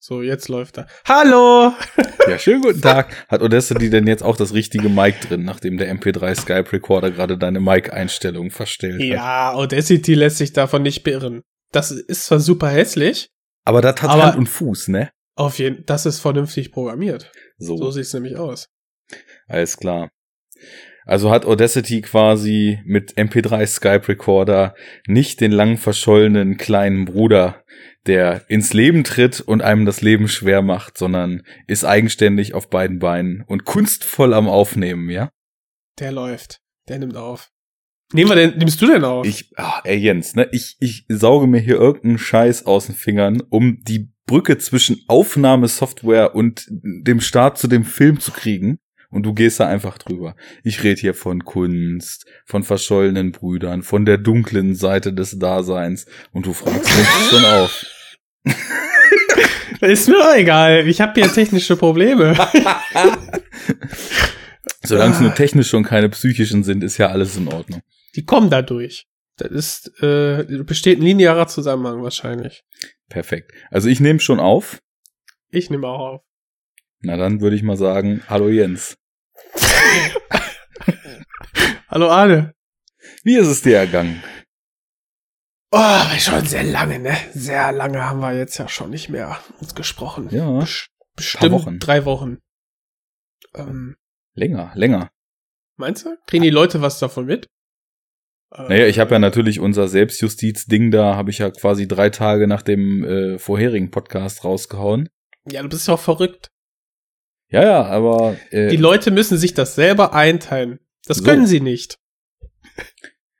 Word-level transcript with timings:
So, 0.00 0.22
jetzt 0.22 0.48
läuft 0.48 0.78
er. 0.78 0.86
Hallo! 1.06 1.72
Ja, 2.28 2.38
schönen 2.38 2.62
guten 2.62 2.80
Tag. 2.80 3.26
Hat 3.28 3.42
Audacity 3.42 3.90
denn 3.90 4.06
jetzt 4.06 4.22
auch 4.22 4.36
das 4.36 4.54
richtige 4.54 4.88
Mic 4.88 5.18
drin, 5.26 5.44
nachdem 5.44 5.76
der 5.76 5.92
MP3 5.92 6.34
Skype 6.36 6.72
Recorder 6.72 7.10
gerade 7.10 7.36
deine 7.36 7.58
Mic-Einstellung 7.58 8.50
verstellt 8.50 8.94
hat? 9.00 9.00
Ja, 9.00 9.52
Audacity 9.54 10.14
lässt 10.14 10.38
sich 10.38 10.52
davon 10.52 10.82
nicht 10.82 11.02
beirren. 11.02 11.42
Das 11.72 11.90
ist 11.90 12.26
zwar 12.26 12.38
super 12.38 12.68
hässlich. 12.68 13.30
Aber 13.64 13.80
das 13.82 14.00
hat 14.00 14.10
Aber- 14.10 14.26
Hand 14.26 14.38
und 14.38 14.46
Fuß, 14.48 14.88
ne? 14.88 15.10
Auf 15.34 15.58
jeden 15.58 15.84
das 15.86 16.06
ist 16.06 16.20
vernünftig 16.20 16.72
programmiert. 16.72 17.30
So, 17.58 17.76
So 17.76 17.90
sieht's 17.90 18.12
nämlich 18.14 18.36
aus. 18.36 18.68
alles 19.48 19.76
klar. 19.76 20.10
Also 21.08 21.30
hat 21.30 21.46
Audacity 21.46 22.02
quasi 22.02 22.80
mit 22.84 23.14
MP3 23.14 23.66
Skype 23.66 24.08
Recorder 24.08 24.74
nicht 25.06 25.40
den 25.40 25.52
lang 25.52 25.78
verschollenen 25.78 26.58
kleinen 26.58 27.06
Bruder, 27.06 27.64
der 28.06 28.44
ins 28.48 28.74
Leben 28.74 29.04
tritt 29.04 29.40
und 29.40 29.62
einem 29.62 29.86
das 29.86 30.02
Leben 30.02 30.28
schwer 30.28 30.60
macht, 30.60 30.98
sondern 30.98 31.44
ist 31.66 31.86
eigenständig 31.86 32.52
auf 32.52 32.68
beiden 32.68 32.98
Beinen 32.98 33.42
und 33.46 33.64
kunstvoll 33.64 34.34
am 34.34 34.48
Aufnehmen, 34.48 35.08
ja? 35.08 35.30
Der 35.98 36.12
läuft. 36.12 36.60
Der 36.88 36.98
nimmt 36.98 37.16
auf. 37.16 37.48
Nehmen 38.12 38.30
wir 38.30 38.36
denn, 38.36 38.58
nimmst 38.58 38.82
du 38.82 38.86
denn 38.86 39.04
auf? 39.04 39.26
Ich, 39.26 39.50
ah, 39.56 39.80
ey 39.84 39.96
Jens, 39.96 40.34
ne, 40.34 40.46
ich, 40.52 40.76
ich 40.78 41.06
sauge 41.08 41.46
mir 41.46 41.60
hier 41.60 41.76
irgendeinen 41.76 42.18
Scheiß 42.18 42.66
aus 42.66 42.84
den 42.84 42.94
Fingern, 42.94 43.42
um 43.48 43.82
die 43.82 44.12
Brücke 44.26 44.58
zwischen 44.58 45.02
Aufnahmesoftware 45.08 46.34
und 46.34 46.66
dem 46.68 47.22
Start 47.22 47.56
zu 47.56 47.66
dem 47.66 47.86
Film 47.86 48.20
zu 48.20 48.30
kriegen. 48.30 48.78
Und 49.10 49.22
du 49.24 49.32
gehst 49.32 49.58
da 49.58 49.66
einfach 49.66 49.96
drüber. 49.96 50.36
Ich 50.62 50.82
rede 50.82 51.00
hier 51.00 51.14
von 51.14 51.44
Kunst, 51.44 52.26
von 52.44 52.62
verschollenen 52.62 53.32
Brüdern, 53.32 53.82
von 53.82 54.04
der 54.04 54.18
dunklen 54.18 54.74
Seite 54.74 55.14
des 55.14 55.38
Daseins. 55.38 56.06
Und 56.32 56.44
du 56.46 56.52
fragst 56.52 56.84
mich 56.96 57.08
schon 57.30 57.44
auf. 57.44 57.86
ist 59.80 60.08
mir 60.08 60.18
doch 60.18 60.34
egal. 60.34 60.86
Ich 60.86 61.00
habe 61.00 61.20
hier 61.20 61.32
technische 61.32 61.76
Probleme. 61.76 62.36
Solange 64.82 65.14
es 65.14 65.20
nur 65.20 65.34
technische 65.34 65.76
und 65.76 65.84
keine 65.84 66.08
psychischen 66.10 66.62
sind, 66.64 66.84
ist 66.84 66.98
ja 66.98 67.08
alles 67.08 67.36
in 67.36 67.48
Ordnung. 67.48 67.80
Die 68.14 68.24
kommen 68.24 68.50
dadurch. 68.50 69.06
Das 69.36 69.50
ist, 69.50 70.02
äh, 70.02 70.44
besteht 70.64 70.98
ein 70.98 71.04
linearer 71.04 71.46
Zusammenhang 71.46 72.02
wahrscheinlich. 72.02 72.64
Perfekt. 73.08 73.52
Also 73.70 73.88
ich 73.88 74.00
nehme 74.00 74.20
schon 74.20 74.40
auf. 74.40 74.82
Ich 75.50 75.70
nehme 75.70 75.86
auch 75.86 76.14
auf. 76.14 76.27
Na 77.00 77.16
dann 77.16 77.40
würde 77.40 77.56
ich 77.56 77.62
mal 77.62 77.76
sagen, 77.76 78.22
hallo 78.28 78.48
Jens. 78.48 78.96
Hallo 81.88 82.10
Arne. 82.10 82.54
Wie 83.24 83.36
ist 83.36 83.46
es 83.46 83.62
dir 83.62 83.78
ergangen? 83.78 84.22
Oh, 85.70 86.00
schon 86.18 86.44
sehr 86.44 86.64
lange, 86.64 86.98
ne? 86.98 87.16
Sehr 87.32 87.72
lange 87.72 88.04
haben 88.04 88.20
wir 88.20 88.34
jetzt 88.34 88.58
ja 88.58 88.68
schon 88.68 88.90
nicht 88.90 89.08
mehr 89.08 89.38
uns 89.60 89.74
gesprochen. 89.74 90.28
Ja. 90.30 90.46
Bes- 90.48 90.88
Bestimmt 91.16 91.52
Wochen. 91.52 91.78
drei 91.78 92.04
Wochen. 92.04 92.38
Ähm, 93.54 93.96
Länger, 94.34 94.72
länger. 94.74 95.10
meinst 95.76 96.04
du? 96.04 96.16
Kriegen 96.26 96.42
die 96.44 96.50
Leute 96.50 96.80
was 96.82 96.98
davon 96.98 97.24
mit? 97.26 97.46
Naja, 98.50 98.86
ich 98.86 98.98
habe 98.98 99.12
ja 99.12 99.18
natürlich 99.18 99.58
unser 99.60 99.88
Selbstjustiz-Ding 99.88 100.90
da, 100.90 101.16
habe 101.16 101.30
ich 101.30 101.38
ja 101.38 101.50
quasi 101.50 101.86
drei 101.88 102.08
Tage 102.10 102.46
nach 102.46 102.62
dem 102.62 103.04
äh, 103.04 103.38
vorherigen 103.38 103.90
Podcast 103.90 104.44
rausgehauen. 104.44 105.08
Ja, 105.50 105.62
du 105.62 105.68
bist 105.68 105.86
ja 105.88 105.94
auch 105.94 106.00
verrückt. 106.00 106.48
Ja, 107.50 107.62
ja, 107.62 107.84
aber 107.84 108.36
äh, 108.50 108.68
Die 108.68 108.76
Leute 108.76 109.10
müssen 109.10 109.38
sich 109.38 109.54
das 109.54 109.74
selber 109.74 110.12
einteilen. 110.14 110.80
Das 111.06 111.18
So. 111.18 111.24
können 111.24 111.46
sie 111.46 111.60
nicht. 111.60 111.98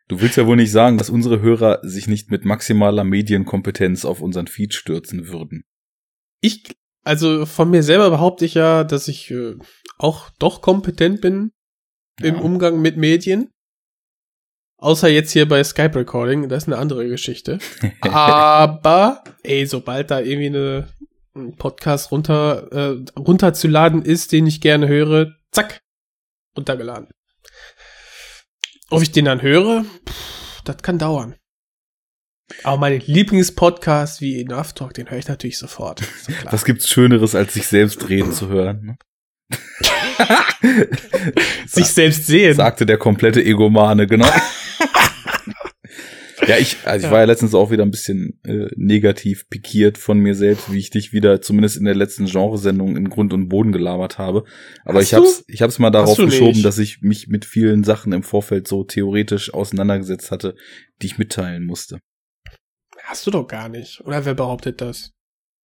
du 0.09 0.21
willst 0.21 0.37
ja 0.37 0.47
wohl 0.47 0.57
nicht 0.57 0.73
sagen, 0.73 0.97
dass 0.99 1.11
unsere 1.11 1.41
Hörer 1.41 1.81
sich 1.83 2.09
nicht 2.09 2.31
mit 2.31 2.45
maximaler 2.45 3.05
Medienkompetenz 3.05 4.05
auf 4.05 4.21
unseren 4.23 4.47
Feed 4.47 4.73
stürzen 4.75 5.29
würden. 5.29 5.65
Ich, 6.41 6.65
also 7.05 7.45
von 7.47 7.71
mir 7.71 7.83
selber 7.83 8.09
behaupte 8.11 8.45
ich 8.45 8.55
ja, 8.55 8.85
dass 8.85 9.09
ich 9.09 9.31
äh, 9.31 9.57
auch 9.99 10.31
doch 10.39 10.63
kompetent 10.63 11.21
bin 11.21 11.53
im 12.23 12.37
Ja. 12.37 12.41
Umgang 12.41 12.81
mit 12.81 12.97
Medien. 12.97 13.51
Außer 14.81 15.09
jetzt 15.09 15.33
hier 15.33 15.47
bei 15.49 15.63
Skype 15.65 15.97
Recording, 15.99 16.49
das 16.49 16.63
ist 16.63 16.69
eine 16.69 16.79
andere 16.79 17.09
Geschichte. 17.09 17.59
Aber, 18.01 19.25
ey, 19.43 19.67
sobald 19.67 20.11
da 20.13 20.21
irgendwie 20.21 20.47
eine, 20.47 20.89
ein 21.01 21.18
Podcast 21.57 22.11
runter, 22.11 22.73
äh, 22.73 23.05
runterzuladen 23.19 24.03
ist, 24.03 24.33
den 24.33 24.47
ich 24.47 24.61
gerne 24.61 24.89
höre, 24.89 25.35
zack, 25.53 25.81
runtergeladen. 26.57 27.09
Ob 28.91 29.03
ich 29.03 29.13
den 29.13 29.27
dann 29.27 29.43
höre, 29.43 29.85
pff, 29.85 30.63
das 30.65 30.79
kann 30.79 30.99
dauern. 30.99 31.37
Aber 32.65 32.79
mein 32.79 33.01
Lieblingspodcast 33.01 34.21
wie 34.21 34.41
Enough 34.41 34.73
Talk, 34.73 34.95
den 34.95 35.11
höre 35.11 35.19
ich 35.19 35.29
natürlich 35.29 35.59
sofort. 35.59 36.03
Klar. 36.27 36.53
Was 36.53 36.65
gibt's 36.65 36.89
Schöneres, 36.89 37.35
als 37.35 37.55
sich 37.55 37.67
selbst 37.67 38.09
reden 38.09 38.33
zu 38.33 38.49
hören? 38.49 38.85
Ne? 38.85 38.97
Sich 41.67 41.87
selbst 41.87 42.27
sehen. 42.27 42.55
Sagte 42.55 42.87
der 42.87 42.99
komplette 42.99 43.43
Egomane, 43.43 44.07
genau. 44.07 44.29
ja, 46.49 46.57
ich, 46.59 46.77
also 46.85 47.07
ich 47.07 47.13
war 47.13 47.21
ja 47.21 47.25
letztens 47.25 47.55
auch 47.55 47.71
wieder 47.71 47.85
ein 47.85 47.91
bisschen 47.91 48.41
äh, 48.45 48.69
negativ 48.77 49.49
pikiert 49.49 49.99
von 49.99 50.19
mir 50.19 50.35
selbst, 50.35 50.73
wie 50.73 50.79
ich 50.79 50.91
dich 50.91 51.13
wieder 51.13 51.41
zumindest 51.41 51.77
in 51.77 51.85
der 51.85 51.95
letzten 51.95 52.27
Genresendung 52.27 52.97
in 52.97 53.09
Grund 53.09 53.33
und 53.33 53.49
Boden 53.49 53.73
gelabert 53.73 54.19
habe. 54.19 54.45
Aber 54.85 54.99
Hast 54.99 55.07
ich 55.07 55.15
hab's, 55.15 55.45
ich 55.47 55.63
hab's 55.63 55.79
mal 55.79 55.91
darauf 55.91 56.17
du 56.17 56.27
geschoben, 56.27 56.53
nicht. 56.53 56.65
dass 56.65 56.79
ich 56.79 57.03
mich 57.03 57.29
mit 57.29 57.45
vielen 57.45 57.85
Sachen 57.85 58.13
im 58.13 58.23
Vorfeld 58.23 58.67
so 58.67 58.85
theoretisch 58.85 59.53
auseinandergesetzt 59.53 60.31
hatte, 60.31 60.57
die 61.03 61.07
ich 61.07 61.19
mitteilen 61.19 61.65
musste. 61.65 62.01
Hast 63.03 63.27
du 63.27 63.31
doch 63.31 63.47
gar 63.47 63.69
nicht. 63.69 64.01
Oder 64.03 64.25
wer 64.25 64.35
behauptet 64.35 64.81
das? 64.81 65.13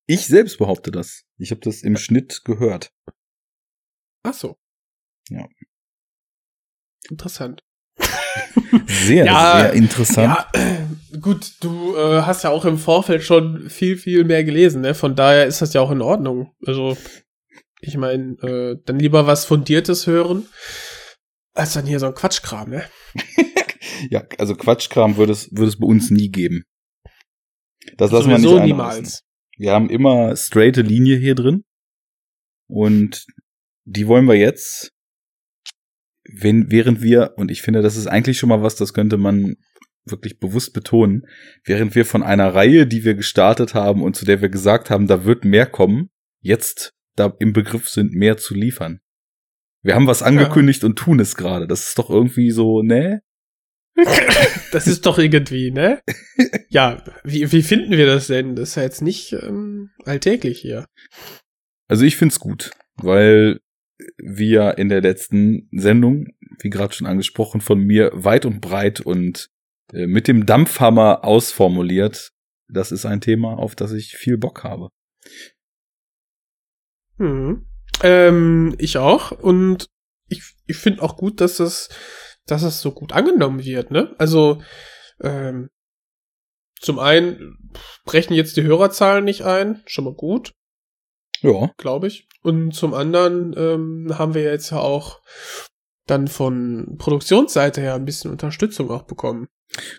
Ich 0.07 0.27
selbst 0.27 0.57
behaupte 0.57 0.91
das. 0.91 1.23
Ich 1.37 1.51
habe 1.51 1.61
das 1.61 1.81
im 1.81 1.97
Schnitt 1.97 2.41
gehört. 2.45 2.91
Ach 4.23 4.33
so. 4.33 4.57
Ja. 5.29 5.47
Interessant. 7.09 7.64
Sehr, 8.87 9.25
Ja, 9.25 9.59
sehr 9.59 9.73
interessant. 9.73 10.37
Ja, 10.53 10.61
äh, 10.61 11.17
gut, 11.19 11.53
du 11.61 11.95
äh, 11.95 12.21
hast 12.21 12.43
ja 12.43 12.49
auch 12.49 12.65
im 12.65 12.77
Vorfeld 12.77 13.23
schon 13.23 13.69
viel, 13.69 13.97
viel 13.97 14.23
mehr 14.23 14.43
gelesen, 14.43 14.81
ne? 14.81 14.93
Von 14.93 15.15
daher 15.15 15.45
ist 15.45 15.61
das 15.61 15.73
ja 15.73 15.81
auch 15.81 15.91
in 15.91 16.01
Ordnung. 16.01 16.51
Also, 16.65 16.97
ich 17.81 17.97
meine, 17.97 18.33
äh, 18.41 18.77
dann 18.85 18.99
lieber 18.99 19.27
was 19.27 19.45
Fundiertes 19.45 20.07
hören, 20.07 20.47
als 21.53 21.73
dann 21.73 21.85
hier 21.85 21.99
so 21.99 22.07
ein 22.07 22.15
Quatschkram, 22.15 22.69
ne? 22.69 22.83
Ja, 24.09 24.23
also 24.37 24.55
Quatschkram 24.55 25.17
würde 25.17 25.31
es, 25.31 25.49
würde 25.51 25.67
es 25.67 25.79
bei 25.79 25.87
uns 25.87 26.11
nie 26.11 26.29
geben. 26.29 26.63
Das 27.97 28.11
lassen 28.11 28.29
wir 28.29 28.37
nicht 28.37 28.63
niemals. 28.63 29.23
Wir 29.57 29.71
haben 29.71 29.89
immer 29.89 30.35
straighte 30.35 30.81
Linie 30.81 31.17
hier 31.17 31.35
drin. 31.35 31.63
Und 32.67 33.25
die 33.85 34.07
wollen 34.07 34.25
wir 34.25 34.35
jetzt, 34.35 34.91
wenn, 36.41 36.71
während 36.71 37.01
wir, 37.01 37.33
und 37.37 37.51
ich 37.51 37.61
finde, 37.61 37.81
das 37.81 37.95
ist 37.95 38.07
eigentlich 38.07 38.37
schon 38.37 38.49
mal 38.49 38.61
was, 38.61 38.75
das 38.75 38.93
könnte 38.93 39.17
man 39.17 39.55
wirklich 40.05 40.39
bewusst 40.39 40.73
betonen, 40.73 41.25
während 41.63 41.95
wir 41.95 42.05
von 42.05 42.23
einer 42.23 42.53
Reihe, 42.53 42.85
die 42.85 43.03
wir 43.03 43.15
gestartet 43.15 43.73
haben 43.73 44.03
und 44.03 44.15
zu 44.15 44.25
der 44.25 44.41
wir 44.41 44.49
gesagt 44.49 44.89
haben, 44.89 45.07
da 45.07 45.25
wird 45.25 45.45
mehr 45.45 45.65
kommen, 45.65 46.09
jetzt 46.41 46.93
da 47.15 47.33
im 47.39 47.53
Begriff 47.53 47.89
sind, 47.89 48.13
mehr 48.13 48.37
zu 48.37 48.53
liefern. 48.53 48.99
Wir 49.81 49.95
haben 49.95 50.07
was 50.07 50.23
angekündigt 50.23 50.83
und 50.83 50.97
tun 50.97 51.19
es 51.19 51.35
gerade. 51.35 51.67
Das 51.67 51.87
ist 51.87 51.99
doch 51.99 52.09
irgendwie 52.09 52.51
so, 52.51 52.81
ne? 52.81 53.21
Das 54.71 54.87
ist 54.87 55.05
doch 55.05 55.17
irgendwie, 55.19 55.71
ne? 55.71 56.01
Ja, 56.67 57.01
wie, 57.23 57.49
wie 57.53 57.61
finden 57.61 57.91
wir 57.91 58.05
das 58.05 58.27
denn? 58.27 58.55
Das 58.55 58.69
ist 58.69 58.75
ja 58.75 58.83
jetzt 58.83 59.01
nicht 59.01 59.31
ähm, 59.31 59.91
alltäglich 60.03 60.59
hier. 60.59 60.85
Also 61.87 62.03
ich 62.03 62.17
find's 62.17 62.39
gut, 62.39 62.71
weil 62.97 63.59
wir 64.17 64.77
in 64.77 64.89
der 64.89 65.01
letzten 65.01 65.69
Sendung, 65.71 66.27
wie 66.59 66.69
gerade 66.69 66.93
schon 66.93 67.07
angesprochen, 67.07 67.61
von 67.61 67.79
mir 67.79 68.11
weit 68.13 68.45
und 68.45 68.61
breit 68.61 69.01
und 69.01 69.49
äh, 69.93 70.07
mit 70.07 70.27
dem 70.27 70.45
Dampfhammer 70.45 71.23
ausformuliert, 71.23 72.31
das 72.67 72.91
ist 72.91 73.05
ein 73.05 73.21
Thema, 73.21 73.57
auf 73.57 73.75
das 73.75 73.91
ich 73.91 74.15
viel 74.15 74.37
Bock 74.37 74.63
habe. 74.63 74.89
Mhm. 77.17 77.67
Ähm, 78.03 78.75
ich 78.77 78.97
auch. 78.97 79.31
Und 79.31 79.87
ich, 80.27 80.41
ich 80.65 80.77
finde 80.77 81.03
auch 81.03 81.17
gut, 81.17 81.41
dass 81.41 81.57
das, 81.57 81.89
dass 82.45 82.63
das 82.63 82.81
so 82.81 82.91
gut 82.91 83.13
angenommen 83.13 83.63
wird, 83.63 83.91
ne? 83.91 84.15
Also, 84.17 84.61
ähm, 85.21 85.69
zum 86.79 86.99
einen 86.99 87.71
brechen 88.03 88.33
jetzt 88.33 88.57
die 88.57 88.63
Hörerzahlen 88.63 89.23
nicht 89.23 89.43
ein, 89.43 89.81
schon 89.85 90.03
mal 90.03 90.13
gut, 90.13 90.51
Ja, 91.41 91.71
glaube 91.77 92.07
ich. 92.07 92.27
Und 92.41 92.73
zum 92.73 92.93
anderen 92.93 93.55
ähm, 93.57 94.17
haben 94.17 94.33
wir 94.33 94.43
jetzt 94.43 94.71
ja 94.71 94.79
auch 94.79 95.21
dann 96.05 96.27
von 96.27 96.95
Produktionsseite 96.97 97.81
her 97.81 97.95
ein 97.95 98.05
bisschen 98.05 98.31
Unterstützung 98.31 98.91
auch 98.91 99.03
bekommen. 99.03 99.47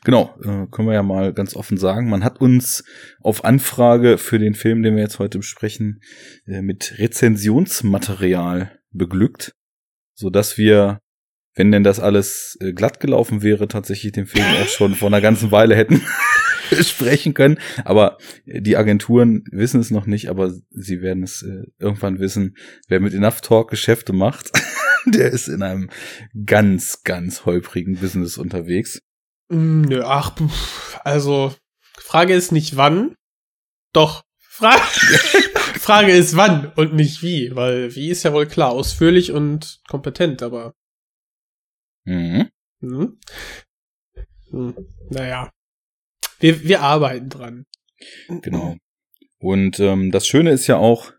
genau, 0.04 0.34
äh, 0.42 0.66
können 0.70 0.88
wir 0.88 0.94
ja 0.94 1.02
mal 1.02 1.32
ganz 1.32 1.56
offen 1.56 1.76
sagen. 1.76 2.08
Man 2.08 2.24
hat 2.24 2.40
uns 2.40 2.84
auf 3.20 3.44
Anfrage 3.44 4.18
für 4.18 4.38
den 4.38 4.54
Film, 4.54 4.82
den 4.82 4.94
wir 4.94 5.02
jetzt 5.02 5.18
heute 5.18 5.38
besprechen, 5.38 6.00
äh, 6.46 6.62
mit 6.62 6.94
Rezensionsmaterial 6.98 8.78
beglückt, 8.92 9.52
so 10.14 10.30
dass 10.30 10.56
wir, 10.56 11.00
wenn 11.54 11.72
denn 11.72 11.82
das 11.82 11.98
alles 12.00 12.56
äh, 12.60 12.72
glatt 12.72 13.00
gelaufen 13.00 13.42
wäre, 13.42 13.66
tatsächlich 13.66 14.12
den 14.12 14.26
Film 14.26 14.46
auch 14.62 14.68
schon 14.68 14.94
vor 14.94 15.08
einer 15.08 15.20
ganzen 15.20 15.50
Weile 15.50 15.74
hätten 15.74 16.02
sprechen 16.82 17.34
können. 17.34 17.58
Aber 17.84 18.18
die 18.44 18.76
Agenturen 18.76 19.44
wissen 19.50 19.80
es 19.80 19.90
noch 19.90 20.06
nicht, 20.06 20.28
aber 20.28 20.52
sie 20.70 21.02
werden 21.02 21.22
es 21.22 21.42
äh, 21.42 21.64
irgendwann 21.78 22.18
wissen. 22.18 22.56
Wer 22.88 23.00
mit 23.00 23.14
Enough 23.14 23.40
Talk 23.40 23.70
Geschäfte 23.70 24.12
macht, 24.12 24.50
der 25.06 25.30
ist 25.30 25.48
in 25.48 25.62
einem 25.62 25.90
ganz, 26.44 27.02
ganz 27.04 27.44
holprigen 27.44 27.96
Business 27.96 28.38
unterwegs. 28.38 29.00
Mm, 29.48 29.82
Nö, 29.82 30.02
ach, 30.04 30.36
also, 31.04 31.54
Frage 31.98 32.34
ist 32.34 32.52
nicht 32.52 32.76
wann. 32.76 33.14
Doch. 33.92 34.24
Frage, 34.38 34.80
Frage 35.78 36.12
ist 36.12 36.36
wann 36.36 36.72
und 36.76 36.94
nicht 36.94 37.22
wie, 37.22 37.54
weil 37.54 37.94
wie 37.94 38.08
ist 38.08 38.22
ja 38.22 38.32
wohl 38.32 38.46
klar, 38.46 38.70
ausführlich 38.70 39.32
und 39.32 39.80
kompetent, 39.86 40.42
aber. 40.42 40.74
Mhm. 42.04 42.48
Hm? 42.80 43.18
Hm, 44.50 44.74
naja. 45.10 45.50
Wir, 46.40 46.64
wir 46.64 46.82
arbeiten 46.82 47.28
dran. 47.28 47.64
Genau. 48.42 48.76
Und 49.38 49.80
ähm, 49.80 50.10
das 50.10 50.26
Schöne 50.26 50.50
ist 50.50 50.66
ja 50.66 50.76
auch, 50.76 51.12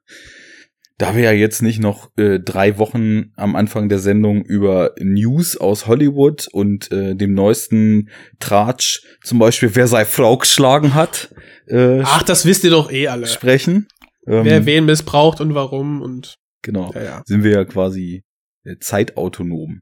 da 0.98 1.16
wir 1.16 1.24
ja 1.24 1.32
jetzt 1.32 1.62
nicht 1.62 1.80
noch 1.80 2.10
äh, 2.18 2.40
drei 2.40 2.78
Wochen 2.80 3.32
am 3.36 3.56
Anfang 3.56 3.88
der 3.90 4.00
Sendung 4.00 4.44
über 4.44 4.96
News 5.00 5.56
aus 5.56 5.86
Hollywood 5.88 6.48
und 6.52 6.92
äh, 6.92 7.16
dem 7.16 7.34
neuesten 7.34 8.10
Tratsch, 8.40 9.04
zum 9.24 9.38
Beispiel 9.38 9.76
wer 9.76 9.88
sei 9.88 10.06
Frau 10.06 10.38
geschlagen 10.38 10.96
hat, 10.96 11.34
äh, 11.68 12.02
Ach, 12.04 12.24
das 12.24 12.46
wisst 12.46 12.64
ihr 12.64 12.72
doch 12.72 12.92
eh 12.92 13.08
alle. 13.08 13.28
sprechen. 13.28 13.88
Ähm, 14.26 14.44
Wer 14.44 14.66
wen 14.66 14.86
missbraucht 14.86 15.40
und 15.40 15.54
warum 15.54 16.02
und 16.02 16.36
genau, 16.62 16.92
ja, 16.94 17.04
ja. 17.04 17.22
sind 17.26 17.44
wir 17.44 17.52
ja 17.52 17.64
quasi 17.64 18.24
äh, 18.66 18.76
zeitautonom. 18.78 19.80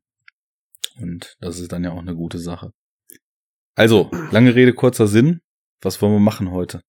Und 1.01 1.35
das 1.39 1.59
ist 1.59 1.71
dann 1.71 1.83
ja 1.83 1.91
auch 1.91 2.01
eine 2.01 2.13
gute 2.13 2.37
Sache. 2.37 2.71
Also, 3.75 4.09
lange 4.31 4.55
Rede, 4.55 4.73
kurzer 4.73 5.07
Sinn. 5.07 5.41
Was 5.81 6.01
wollen 6.01 6.13
wir 6.13 6.19
machen 6.19 6.51
heute? 6.51 6.81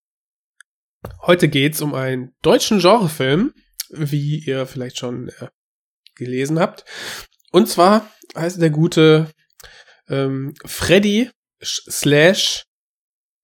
Heute 1.21 1.49
geht's 1.49 1.81
um 1.81 1.93
einen 1.93 2.33
deutschen 2.41 2.79
Genrefilm, 2.79 3.53
wie 3.89 4.39
ihr 4.39 4.65
vielleicht 4.65 4.97
schon 4.97 5.27
äh, 5.27 5.49
gelesen 6.15 6.59
habt. 6.59 6.85
Und 7.51 7.67
zwar 7.67 8.09
heißt 8.35 8.61
der 8.61 8.69
gute 8.69 9.29
ähm, 10.07 10.53
Freddy 10.65 11.29
slash 11.61 12.63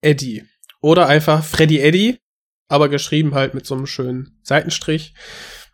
Eddie. 0.00 0.44
Oder 0.80 1.06
einfach 1.06 1.44
Freddy 1.44 1.80
Eddie, 1.80 2.18
aber 2.68 2.88
geschrieben 2.88 3.34
halt 3.34 3.54
mit 3.54 3.66
so 3.66 3.74
einem 3.74 3.86
schönen 3.86 4.40
Seitenstrich, 4.42 5.14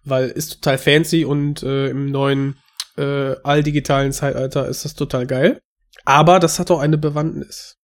weil 0.04 0.28
ist 0.28 0.54
total 0.54 0.78
fancy 0.78 1.24
und 1.24 1.62
äh, 1.62 1.88
im 1.88 2.06
neuen 2.06 2.58
äh, 2.96 3.36
alldigitalen 3.42 4.12
Zeitalter 4.12 4.68
ist 4.68 4.84
das 4.84 4.94
total 4.94 5.26
geil. 5.26 5.60
Aber 6.04 6.38
das 6.38 6.58
hat 6.58 6.70
auch 6.70 6.80
eine 6.80 6.98
Bewandtnis. 6.98 7.76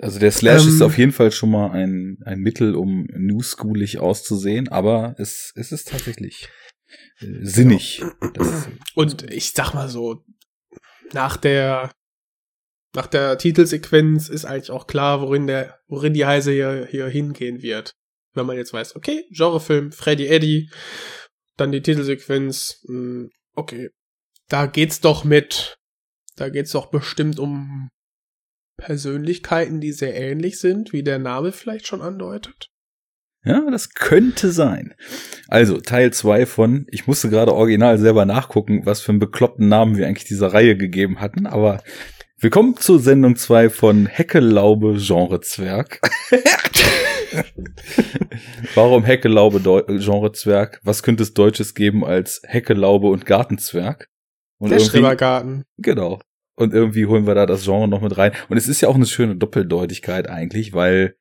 Also 0.00 0.18
der 0.18 0.30
Slash 0.30 0.62
Ähm, 0.62 0.68
ist 0.68 0.82
auf 0.82 0.98
jeden 0.98 1.12
Fall 1.12 1.32
schon 1.32 1.50
mal 1.50 1.70
ein, 1.70 2.18
ein 2.24 2.38
Mittel, 2.40 2.74
um 2.74 3.06
newschoolig 3.12 3.98
auszusehen, 3.98 4.68
aber 4.68 5.14
es, 5.18 5.52
es 5.54 5.72
ist 5.72 5.88
tatsächlich 5.88 6.48
äh, 7.18 7.26
sinnig. 7.42 8.02
Das, 8.34 8.68
Und 8.94 9.30
ich 9.30 9.52
sag 9.52 9.72
mal 9.72 9.88
so, 9.88 10.24
nach 11.12 11.36
der, 11.36 11.90
nach 12.94 13.06
der 13.06 13.38
Titelsequenz 13.38 14.28
ist 14.28 14.44
eigentlich 14.44 14.70
auch 14.70 14.86
klar, 14.86 15.20
worin 15.20 15.46
der, 15.46 15.80
worin 15.86 16.14
die 16.14 16.26
Heise 16.26 16.52
hier, 16.52 16.86
hier 16.90 17.08
hingehen 17.08 17.62
wird. 17.62 17.92
Wenn 18.34 18.46
man 18.46 18.56
jetzt 18.56 18.72
weiß, 18.74 18.96
okay, 18.96 19.24
Genrefilm, 19.30 19.92
Freddy 19.92 20.26
Eddy, 20.26 20.70
dann 21.56 21.72
die 21.72 21.82
Titelsequenz, 21.82 22.84
mh, 22.86 23.28
okay. 23.54 23.90
Da 24.48 24.66
geht's 24.66 25.00
doch 25.00 25.24
mit, 25.24 25.75
da 26.36 26.48
geht's 26.48 26.72
doch 26.72 26.86
bestimmt 26.86 27.38
um 27.38 27.88
Persönlichkeiten, 28.78 29.80
die 29.80 29.92
sehr 29.92 30.14
ähnlich 30.14 30.60
sind, 30.60 30.92
wie 30.92 31.02
der 31.02 31.18
Name 31.18 31.52
vielleicht 31.52 31.86
schon 31.86 32.02
andeutet. 32.02 32.68
ja, 33.44 33.62
das 33.70 33.90
könnte 33.94 34.52
sein. 34.52 34.94
Also, 35.48 35.80
Teil 35.80 36.12
zwei 36.12 36.44
von, 36.46 36.86
ich 36.90 37.06
musste 37.06 37.30
gerade 37.30 37.54
original 37.54 37.98
selber 37.98 38.24
nachgucken, 38.26 38.84
was 38.84 39.00
für 39.00 39.12
einen 39.12 39.18
bekloppten 39.18 39.68
Namen 39.68 39.96
wir 39.96 40.06
eigentlich 40.06 40.26
dieser 40.28 40.52
Reihe 40.52 40.76
gegeben 40.76 41.20
hatten, 41.20 41.46
aber 41.46 41.82
willkommen 42.38 42.76
zur 42.76 42.98
Sendung 43.00 43.36
zwei 43.36 43.70
von 43.70 44.06
Heckelaube 44.06 44.96
Genrezwerg. 44.98 46.00
Warum 48.74 49.04
Heckelaube 49.04 49.58
Deu- 49.58 49.84
Genrezwerg? 49.86 50.80
Was 50.82 51.02
könnte 51.02 51.22
es 51.22 51.34
Deutsches 51.34 51.74
geben 51.74 52.04
als 52.04 52.40
Heckelaube 52.44 53.08
und 53.08 53.26
Gartenzwerg? 53.26 54.08
Und 54.58 54.70
der 54.70 54.80
Schrebergarten. 54.80 55.64
Genau. 55.78 56.20
Und 56.54 56.72
irgendwie 56.72 57.06
holen 57.06 57.26
wir 57.26 57.34
da 57.34 57.44
das 57.44 57.64
Genre 57.64 57.86
noch 57.88 58.00
mit 58.00 58.16
rein. 58.16 58.32
Und 58.48 58.56
es 58.56 58.66
ist 58.68 58.80
ja 58.80 58.88
auch 58.88 58.94
eine 58.94 59.06
schöne 59.06 59.36
Doppeldeutigkeit 59.36 60.28
eigentlich, 60.28 60.72
weil 60.72 61.16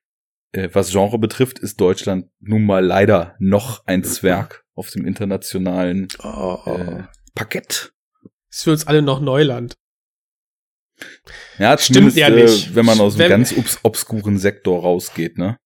äh, 0.54 0.70
was 0.72 0.92
Genre 0.92 1.20
betrifft, 1.20 1.60
ist 1.60 1.82
Deutschland 1.82 2.30
nun 2.40 2.64
mal 2.66 2.86
leider 2.86 3.36
noch 3.40 3.86
ein 3.86 4.04
Zwerg 4.06 4.64
auf 4.76 4.90
dem 4.92 5.06
internationalen 5.06 6.08
Oh, 6.24 6.58
äh, 6.66 7.04
Parkett. 7.34 7.94
ist 8.50 8.64
für 8.64 8.72
uns 8.72 8.88
alle 8.88 9.02
noch 9.02 9.20
Neuland. 9.20 9.76
Ja, 11.60 11.78
Stimmt 11.78 12.16
ja 12.16 12.30
nicht. 12.30 12.70
Äh, 12.72 12.76
wenn 12.76 12.86
man 12.86 13.00
aus 13.02 13.20
einem 13.20 13.30
ganz 13.30 13.58
obs 13.58 13.80
obskuren 13.84 14.38
Sektor 14.38 14.82
rausgeht, 14.82 15.38
ne? 15.38 15.58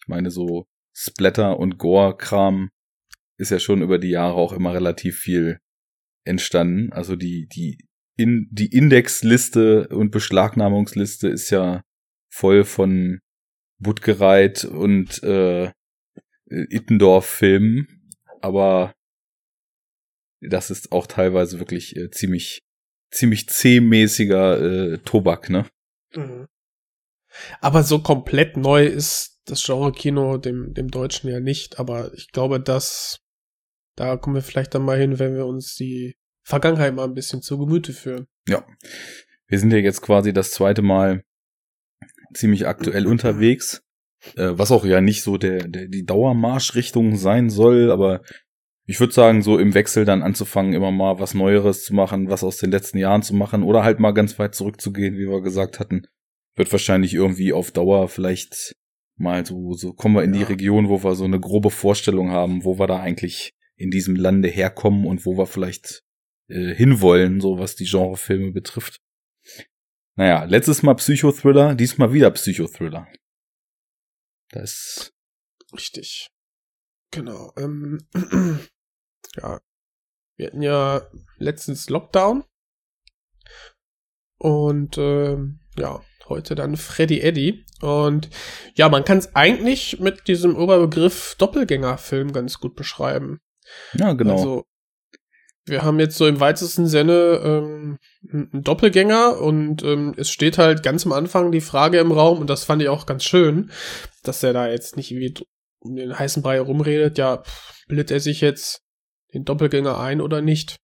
Ich 0.00 0.08
meine, 0.08 0.32
so 0.32 0.66
Splatter 0.92 1.58
und 1.58 1.78
Gore-Kram 1.78 2.70
ist 3.38 3.50
ja 3.50 3.60
schon 3.60 3.82
über 3.82 3.98
die 3.98 4.10
Jahre 4.10 4.34
auch 4.34 4.52
immer 4.52 4.74
relativ 4.74 5.18
viel 5.18 5.58
entstanden. 6.24 6.92
Also 6.92 7.16
die, 7.16 7.46
die, 7.46 7.78
in, 8.16 8.48
die 8.50 8.72
Indexliste 8.72 9.88
und 9.88 10.10
Beschlagnahmungsliste 10.10 11.28
ist 11.28 11.50
ja 11.50 11.82
voll 12.30 12.64
von 12.64 13.20
Buttgereit 13.78 14.64
und 14.64 15.22
äh, 15.22 15.72
Ittendorf-Filmen, 16.46 18.10
aber 18.40 18.94
das 20.40 20.70
ist 20.70 20.92
auch 20.92 21.06
teilweise 21.06 21.58
wirklich 21.58 21.96
äh, 21.96 22.10
ziemlich, 22.10 22.60
ziemlich 23.10 23.48
zähmäßiger 23.48 24.92
äh, 24.92 24.98
Tobak, 24.98 25.50
ne? 25.50 25.66
Mhm. 26.14 26.46
Aber 27.60 27.82
so 27.82 28.00
komplett 28.00 28.56
neu 28.56 28.86
ist 28.86 29.40
das 29.46 29.64
Genre-Kino 29.64 30.38
dem, 30.38 30.72
dem 30.74 30.90
Deutschen 30.90 31.30
ja 31.30 31.40
nicht. 31.40 31.78
Aber 31.78 32.12
ich 32.14 32.30
glaube, 32.30 32.60
dass 32.60 33.18
da 33.96 34.16
kommen 34.16 34.36
wir 34.36 34.42
vielleicht 34.42 34.74
dann 34.74 34.84
mal 34.84 34.98
hin, 34.98 35.18
wenn 35.18 35.34
wir 35.34 35.46
uns 35.46 35.74
die 35.74 36.16
Vergangenheit 36.42 36.94
mal 36.94 37.04
ein 37.04 37.14
bisschen 37.14 37.42
zu 37.42 37.58
Gemüte 37.58 37.92
führen. 37.92 38.26
Ja. 38.48 38.64
Wir 39.46 39.58
sind 39.58 39.72
ja 39.72 39.78
jetzt 39.78 40.02
quasi 40.02 40.32
das 40.32 40.50
zweite 40.50 40.82
Mal 40.82 41.22
ziemlich 42.34 42.66
aktuell 42.66 43.06
unterwegs, 43.06 43.82
äh, 44.36 44.50
was 44.52 44.72
auch 44.72 44.84
ja 44.84 45.00
nicht 45.00 45.22
so 45.22 45.38
der, 45.38 45.68
der 45.68 45.86
die 45.86 46.04
Dauermarschrichtung 46.04 47.16
sein 47.16 47.50
soll, 47.50 47.90
aber 47.90 48.22
ich 48.86 49.00
würde 49.00 49.14
sagen, 49.14 49.42
so 49.42 49.58
im 49.58 49.72
Wechsel 49.72 50.04
dann 50.04 50.22
anzufangen, 50.22 50.74
immer 50.74 50.90
mal 50.90 51.18
was 51.18 51.32
Neueres 51.32 51.84
zu 51.84 51.94
machen, 51.94 52.28
was 52.28 52.44
aus 52.44 52.58
den 52.58 52.70
letzten 52.70 52.98
Jahren 52.98 53.22
zu 53.22 53.34
machen 53.34 53.62
oder 53.62 53.82
halt 53.82 53.98
mal 53.98 54.12
ganz 54.12 54.38
weit 54.38 54.54
zurückzugehen, 54.54 55.16
wie 55.16 55.28
wir 55.28 55.40
gesagt 55.40 55.80
hatten, 55.80 56.06
wird 56.54 56.70
wahrscheinlich 56.70 57.14
irgendwie 57.14 57.52
auf 57.52 57.70
Dauer 57.70 58.08
vielleicht 58.08 58.74
mal 59.16 59.46
so, 59.46 59.72
so 59.72 59.92
kommen 59.92 60.16
wir 60.16 60.24
in 60.24 60.32
die 60.32 60.40
Ja. 60.40 60.46
Region, 60.48 60.88
wo 60.88 61.02
wir 61.02 61.14
so 61.14 61.24
eine 61.24 61.40
grobe 61.40 61.70
Vorstellung 61.70 62.30
haben, 62.30 62.64
wo 62.64 62.78
wir 62.78 62.86
da 62.86 63.00
eigentlich 63.00 63.54
in 63.76 63.90
diesem 63.90 64.16
Lande 64.16 64.48
herkommen 64.48 65.06
und 65.06 65.26
wo 65.26 65.36
wir 65.36 65.46
vielleicht 65.46 66.04
äh, 66.48 66.74
hinwollen, 66.74 67.40
so 67.40 67.58
was 67.58 67.76
die 67.76 67.86
Genrefilme 67.86 68.52
betrifft. 68.52 69.00
Naja, 70.16 70.44
letztes 70.44 70.82
Mal 70.82 70.94
Psychothriller, 70.94 71.74
diesmal 71.74 72.12
wieder 72.12 72.30
Psychothriller. 72.30 73.08
Das, 74.50 75.14
Richtig. 75.74 76.30
Genau. 77.10 77.52
Ähm, 77.56 77.98
ja. 79.36 79.60
Wir 80.36 80.46
hatten 80.46 80.62
ja 80.62 81.08
letztens 81.38 81.88
Lockdown. 81.88 82.44
Und 84.38 84.98
ähm, 84.98 85.60
ja, 85.76 86.02
heute 86.28 86.54
dann 86.54 86.76
Freddy 86.76 87.20
Eddy. 87.20 87.64
Und 87.80 88.30
ja, 88.74 88.88
man 88.88 89.04
kann 89.04 89.18
es 89.18 89.34
eigentlich 89.34 90.00
mit 90.00 90.26
diesem 90.28 90.56
Oberbegriff 90.56 91.36
Doppelgängerfilm 91.38 92.32
ganz 92.32 92.58
gut 92.58 92.74
beschreiben. 92.74 93.40
Ja 93.94 94.12
genau. 94.12 94.32
Also, 94.32 94.64
wir 95.66 95.82
haben 95.82 95.98
jetzt 95.98 96.16
so 96.16 96.26
im 96.26 96.40
weitesten 96.40 96.86
Sinne 96.86 97.40
ähm, 97.42 97.98
einen 98.30 98.62
Doppelgänger 98.62 99.40
und 99.40 99.82
ähm, 99.82 100.14
es 100.16 100.30
steht 100.30 100.58
halt 100.58 100.82
ganz 100.82 101.06
am 101.06 101.12
Anfang 101.12 101.52
die 101.52 101.62
Frage 101.62 101.98
im 101.98 102.12
Raum 102.12 102.40
und 102.40 102.50
das 102.50 102.64
fand 102.64 102.82
ich 102.82 102.88
auch 102.88 103.06
ganz 103.06 103.24
schön, 103.24 103.70
dass 104.22 104.42
er 104.42 104.52
da 104.52 104.68
jetzt 104.68 104.96
nicht 104.96 105.10
irgendwie 105.10 105.42
um 105.78 105.96
den 105.96 106.18
heißen 106.18 106.42
Brei 106.42 106.60
rumredet, 106.60 107.18
ja, 107.18 107.42
bildet 107.88 108.10
er 108.10 108.20
sich 108.20 108.40
jetzt 108.40 108.82
den 109.32 109.44
Doppelgänger 109.44 109.98
ein 109.98 110.20
oder 110.20 110.40
nicht. 110.40 110.76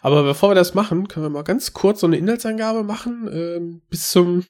Aber 0.00 0.22
bevor 0.22 0.50
wir 0.50 0.54
das 0.54 0.74
machen, 0.74 1.08
können 1.08 1.26
wir 1.26 1.30
mal 1.30 1.42
ganz 1.42 1.72
kurz 1.72 2.00
so 2.00 2.06
eine 2.06 2.16
Inhaltsangabe 2.16 2.82
machen, 2.84 3.28
ähm, 3.32 3.82
bis 3.88 4.10
zum, 4.10 4.44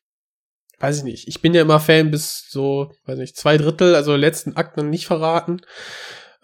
weiß 0.78 0.98
ich 0.98 1.04
nicht, 1.04 1.28
ich 1.28 1.42
bin 1.42 1.54
ja 1.54 1.62
immer 1.62 1.80
Fan 1.80 2.10
bis 2.10 2.46
so, 2.48 2.92
weiß 3.04 3.18
nicht, 3.18 3.36
zwei 3.36 3.56
Drittel, 3.56 3.94
also 3.94 4.16
letzten 4.16 4.56
Akt 4.56 4.76
noch 4.76 4.84
nicht 4.84 5.06
verraten. 5.06 5.60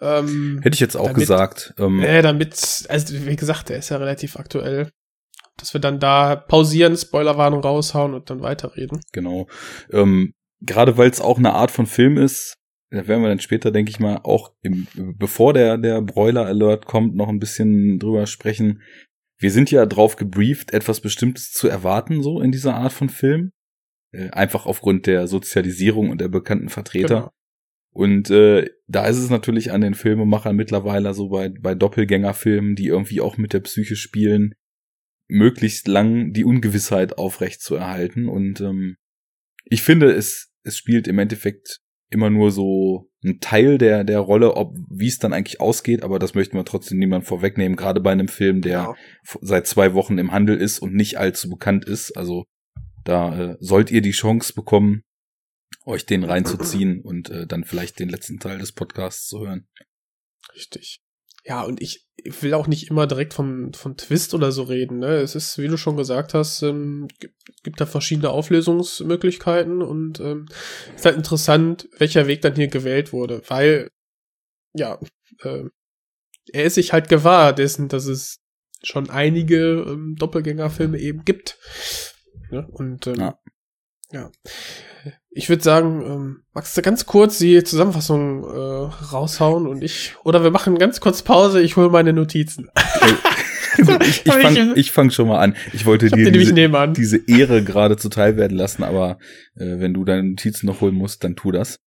Ähm, 0.01 0.59
Hätte 0.63 0.75
ich 0.75 0.79
jetzt 0.79 0.95
auch 0.95 1.07
damit- 1.07 1.19
gesagt. 1.19 1.73
Ähm, 1.77 1.99
äh, 2.01 2.21
damit, 2.21 2.85
also 2.89 3.25
wie 3.25 3.35
gesagt, 3.35 3.69
der 3.69 3.77
ist 3.79 3.89
ja 3.89 3.97
relativ 3.97 4.37
aktuell. 4.37 4.89
dass 5.57 5.73
wir 5.73 5.81
dann 5.81 5.99
da 5.99 6.37
pausieren, 6.37 6.95
Spoilerwarnung 6.95 7.59
raushauen 7.61 8.13
und 8.13 8.29
dann 8.29 8.41
weiterreden. 8.41 9.01
Genau. 9.11 9.47
Ähm, 9.91 10.31
Gerade 10.61 10.97
weil 10.97 11.09
es 11.09 11.19
auch 11.19 11.37
eine 11.37 11.51
Art 11.53 11.69
von 11.71 11.85
Film 11.85 12.17
ist, 12.17 12.55
da 12.91 13.07
werden 13.07 13.21
wir 13.21 13.27
dann 13.27 13.41
später, 13.41 13.69
denke 13.69 13.89
ich 13.91 13.99
mal, 13.99 14.21
auch 14.23 14.53
im, 14.61 14.87
bevor 15.17 15.51
der, 15.53 15.77
der 15.77 16.01
Broiler 16.01 16.45
Alert 16.45 16.85
kommt, 16.85 17.13
noch 17.13 17.27
ein 17.27 17.39
bisschen 17.39 17.99
drüber 17.99 18.25
sprechen. 18.25 18.81
Wir 19.37 19.51
sind 19.51 19.69
ja 19.69 19.85
drauf 19.85 20.15
gebrieft, 20.15 20.71
etwas 20.71 21.01
Bestimmtes 21.01 21.51
zu 21.51 21.67
erwarten, 21.67 22.23
so 22.23 22.39
in 22.39 22.53
dieser 22.53 22.75
Art 22.75 22.93
von 22.93 23.09
Film. 23.09 23.51
Äh, 24.11 24.29
einfach 24.29 24.65
aufgrund 24.65 25.07
der 25.07 25.27
Sozialisierung 25.27 26.09
und 26.09 26.21
der 26.21 26.29
bekannten 26.29 26.69
Vertreter. 26.69 27.07
Genau. 27.15 27.31
Und 27.91 28.29
äh, 28.29 28.69
da 28.87 29.07
ist 29.07 29.17
es 29.17 29.29
natürlich 29.29 29.71
an 29.71 29.81
den 29.81 29.93
Filmemachern 29.93 30.55
mittlerweile 30.55 31.13
so 31.13 31.29
bei, 31.29 31.49
bei 31.49 31.75
Doppelgängerfilmen, 31.75 32.75
die 32.75 32.87
irgendwie 32.87 33.21
auch 33.21 33.37
mit 33.37 33.53
der 33.53 33.61
Psyche 33.61 33.95
spielen, 33.95 34.53
möglichst 35.27 35.87
lang 35.87 36.33
die 36.33 36.45
Ungewissheit 36.45 37.17
aufrecht 37.17 37.61
zu 37.61 37.75
erhalten. 37.75 38.27
Und 38.27 38.61
ähm, 38.61 38.95
ich 39.65 39.81
finde, 39.81 40.11
es, 40.11 40.51
es 40.63 40.77
spielt 40.77 41.07
im 41.07 41.19
Endeffekt 41.19 41.79
immer 42.11 42.29
nur 42.29 42.51
so 42.51 43.09
ein 43.23 43.39
Teil 43.39 43.77
der, 43.77 44.03
der 44.03 44.19
Rolle, 44.19 44.55
ob 44.55 44.75
wie 44.89 45.07
es 45.07 45.19
dann 45.19 45.33
eigentlich 45.33 45.61
ausgeht, 45.61 46.03
aber 46.03 46.19
das 46.19 46.33
möchten 46.33 46.57
wir 46.57 46.65
trotzdem 46.65 46.97
niemand 46.97 47.25
vorwegnehmen, 47.25 47.75
gerade 47.75 48.01
bei 48.01 48.11
einem 48.11 48.27
Film, 48.27 48.61
der 48.61 48.71
ja. 48.71 48.95
seit 49.41 49.67
zwei 49.67 49.93
Wochen 49.93 50.17
im 50.17 50.31
Handel 50.31 50.57
ist 50.57 50.79
und 50.79 50.95
nicht 50.95 51.17
allzu 51.17 51.49
bekannt 51.49 51.85
ist. 51.85 52.17
Also 52.17 52.45
da 53.03 53.51
äh, 53.51 53.57
sollt 53.59 53.91
ihr 53.91 54.01
die 54.01 54.11
Chance 54.11 54.53
bekommen, 54.53 55.03
euch 55.89 56.05
den 56.05 56.23
reinzuziehen 56.23 57.01
und 57.01 57.29
äh, 57.29 57.47
dann 57.47 57.63
vielleicht 57.63 57.99
den 57.99 58.09
letzten 58.09 58.39
Teil 58.39 58.59
des 58.59 58.71
Podcasts 58.71 59.27
zu 59.27 59.39
hören. 59.41 59.67
Richtig. 60.55 61.01
Ja, 61.43 61.63
und 61.63 61.81
ich 61.81 62.05
will 62.23 62.53
auch 62.53 62.67
nicht 62.67 62.89
immer 62.89 63.07
direkt 63.07 63.33
vom, 63.33 63.73
vom 63.73 63.97
Twist 63.97 64.33
oder 64.33 64.51
so 64.51 64.63
reden. 64.63 64.99
Ne? 64.99 65.15
Es 65.15 65.35
ist, 65.35 65.57
wie 65.57 65.67
du 65.67 65.77
schon 65.77 65.97
gesagt 65.97 66.33
hast, 66.33 66.61
ähm, 66.61 67.07
gibt, 67.19 67.35
gibt 67.63 67.81
da 67.81 67.85
verschiedene 67.85 68.29
Auflösungsmöglichkeiten 68.29 69.81
und 69.81 70.19
ähm, 70.19 70.47
ist 70.95 71.05
halt 71.05 71.17
interessant, 71.17 71.89
welcher 71.97 72.27
Weg 72.27 72.41
dann 72.41 72.55
hier 72.55 72.67
gewählt 72.67 73.13
wurde, 73.13 73.41
weil, 73.47 73.89
ja, 74.73 74.99
äh, 75.41 75.63
er 76.51 76.63
ist 76.65 76.75
sich 76.75 76.93
halt 76.93 77.09
gewahr 77.09 77.53
dessen, 77.53 77.87
dass 77.87 78.05
es 78.05 78.39
schon 78.83 79.09
einige 79.09 79.85
ähm, 79.87 80.15
Doppelgängerfilme 80.17 80.99
eben 80.99 81.23
gibt. 81.25 81.57
Ne? 82.51 82.67
Und 82.71 83.07
ähm, 83.07 83.15
ja. 83.15 83.39
Ja. 84.11 84.31
Ich 85.31 85.47
würde 85.49 85.63
sagen, 85.63 86.01
ähm, 86.01 86.43
magst 86.53 86.75
du 86.75 86.81
ganz 86.81 87.05
kurz 87.05 87.37
die 87.37 87.63
Zusammenfassung 87.63 88.43
äh, 88.43 88.93
raushauen 89.13 89.67
und 89.67 89.83
ich, 89.83 90.15
oder 90.23 90.43
wir 90.43 90.51
machen 90.51 90.77
ganz 90.77 90.99
kurz 90.99 91.21
Pause, 91.21 91.61
ich 91.61 91.77
hole 91.77 91.89
meine 91.89 92.13
Notizen. 92.13 92.69
ich 94.01 94.25
ich 94.25 94.33
fange 94.33 94.73
ich 94.75 94.91
fang 94.91 95.11
schon 95.11 95.27
mal 95.27 95.39
an. 95.39 95.55
Ich 95.73 95.85
wollte 95.85 96.07
ich 96.07 96.11
dir 96.11 96.31
diese, 96.31 96.53
diese 96.93 97.17
Ehre 97.27 97.63
gerade 97.63 97.95
zuteil 97.97 98.37
werden 98.37 98.57
lassen, 98.57 98.83
aber 98.83 99.19
äh, 99.55 99.79
wenn 99.79 99.93
du 99.93 100.03
deine 100.03 100.23
Notizen 100.23 100.65
noch 100.65 100.81
holen 100.81 100.95
musst, 100.95 101.23
dann 101.23 101.35
tu 101.35 101.51
das. 101.51 101.79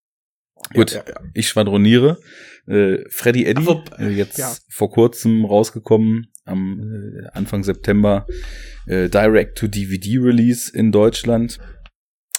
Gut, 0.73 0.93
ja, 0.93 1.03
ja, 1.07 1.15
ja. 1.15 1.21
ich 1.35 1.49
schwadroniere. 1.49 2.19
Äh, 2.67 2.99
Freddy 3.11 3.45
Eddy, 3.45 3.67
äh, 3.99 4.09
jetzt 4.09 4.65
vor 4.71 4.91
kurzem 4.91 5.45
rausgekommen, 5.45 6.29
am 6.45 6.81
äh, 6.81 7.27
Anfang 7.33 7.65
September, 7.65 8.27
äh, 8.87 9.09
Direct-to-DVD-Release 9.09 10.73
in 10.73 10.93
Deutschland. 10.93 11.59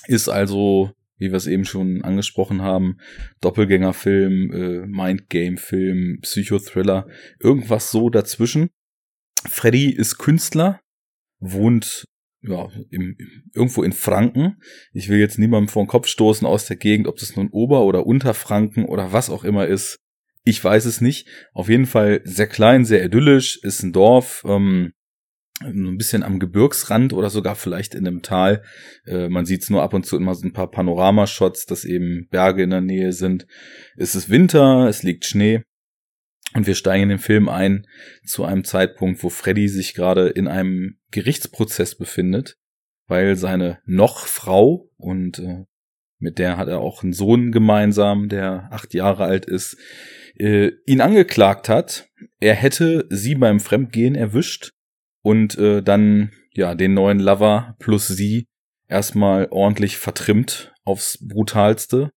Ist 0.07 0.29
also, 0.29 0.91
wie 1.17 1.31
wir 1.31 1.37
es 1.37 1.47
eben 1.47 1.65
schon 1.65 2.01
angesprochen 2.03 2.61
haben, 2.61 2.97
Doppelgängerfilm, 3.41 4.51
äh, 4.51 4.87
Mindgame-Film, 4.87 6.19
Psychothriller, 6.21 7.07
irgendwas 7.39 7.91
so 7.91 8.09
dazwischen. 8.09 8.69
Freddy 9.45 9.91
ist 9.91 10.17
Künstler, 10.17 10.79
wohnt 11.39 12.05
ja, 12.41 12.69
im, 12.89 13.15
irgendwo 13.53 13.83
in 13.83 13.93
Franken. 13.93 14.57
Ich 14.91 15.09
will 15.09 15.19
jetzt 15.19 15.39
niemandem 15.39 15.69
vor 15.69 15.83
den 15.83 15.87
Kopf 15.87 16.07
stoßen 16.07 16.45
aus 16.45 16.65
der 16.65 16.75
Gegend, 16.75 17.07
ob 17.07 17.17
das 17.17 17.35
nun 17.35 17.49
Ober- 17.49 17.83
oder 17.83 18.05
Unterfranken 18.05 18.85
oder 18.85 19.13
was 19.13 19.29
auch 19.29 19.43
immer 19.43 19.67
ist. 19.67 19.99
Ich 20.43 20.61
weiß 20.61 20.85
es 20.85 20.99
nicht. 20.99 21.27
Auf 21.53 21.69
jeden 21.69 21.85
Fall 21.85 22.21
sehr 22.25 22.47
klein, 22.47 22.83
sehr 22.83 23.03
idyllisch, 23.05 23.59
ist 23.63 23.81
ein 23.81 23.93
Dorf, 23.93 24.43
ähm, 24.45 24.91
ein 25.65 25.97
bisschen 25.97 26.23
am 26.23 26.39
Gebirgsrand 26.39 27.13
oder 27.13 27.29
sogar 27.29 27.55
vielleicht 27.55 27.95
in 27.95 28.07
einem 28.07 28.21
Tal. 28.21 28.63
Äh, 29.05 29.29
man 29.29 29.45
sieht 29.45 29.63
es 29.63 29.69
nur 29.69 29.83
ab 29.83 29.93
und 29.93 30.05
zu 30.05 30.17
immer 30.17 30.35
so 30.35 30.45
ein 30.45 30.53
paar 30.53 30.69
Panoramashots, 30.69 31.65
dass 31.65 31.85
eben 31.85 32.27
Berge 32.29 32.63
in 32.63 32.69
der 32.69 32.81
Nähe 32.81 33.13
sind. 33.13 33.47
Es 33.95 34.15
ist 34.15 34.29
Winter, 34.29 34.87
es 34.87 35.03
liegt 35.03 35.25
Schnee. 35.25 35.63
Und 36.53 36.67
wir 36.67 36.75
steigen 36.75 37.03
in 37.03 37.09
den 37.09 37.19
Film 37.19 37.49
ein 37.49 37.87
zu 38.25 38.43
einem 38.43 38.63
Zeitpunkt, 38.63 39.23
wo 39.23 39.29
Freddy 39.29 39.67
sich 39.67 39.95
gerade 39.95 40.29
in 40.29 40.47
einem 40.47 40.97
Gerichtsprozess 41.11 41.95
befindet, 41.95 42.57
weil 43.07 43.35
seine 43.35 43.79
noch 43.85 44.27
Frau 44.27 44.89
und 44.97 45.39
äh, 45.39 45.63
mit 46.19 46.39
der 46.39 46.57
hat 46.57 46.67
er 46.67 46.79
auch 46.79 47.03
einen 47.03 47.13
Sohn 47.13 47.51
gemeinsam, 47.51 48.29
der 48.29 48.69
acht 48.71 48.93
Jahre 48.93 49.25
alt 49.25 49.45
ist, 49.45 49.77
äh, 50.35 50.71
ihn 50.85 51.01
angeklagt 51.01 51.69
hat. 51.69 52.07
Er 52.39 52.53
hätte 52.53 53.07
sie 53.09 53.35
beim 53.35 53.59
Fremdgehen 53.59 54.15
erwischt 54.15 54.73
und 55.23 55.57
äh, 55.57 55.81
dann 55.81 56.31
ja 56.51 56.75
den 56.75 56.93
neuen 56.93 57.19
Lover 57.19 57.75
plus 57.79 58.07
sie 58.07 58.45
erstmal 58.87 59.47
ordentlich 59.49 59.97
vertrimmt 59.97 60.73
aufs 60.83 61.17
brutalste. 61.25 62.11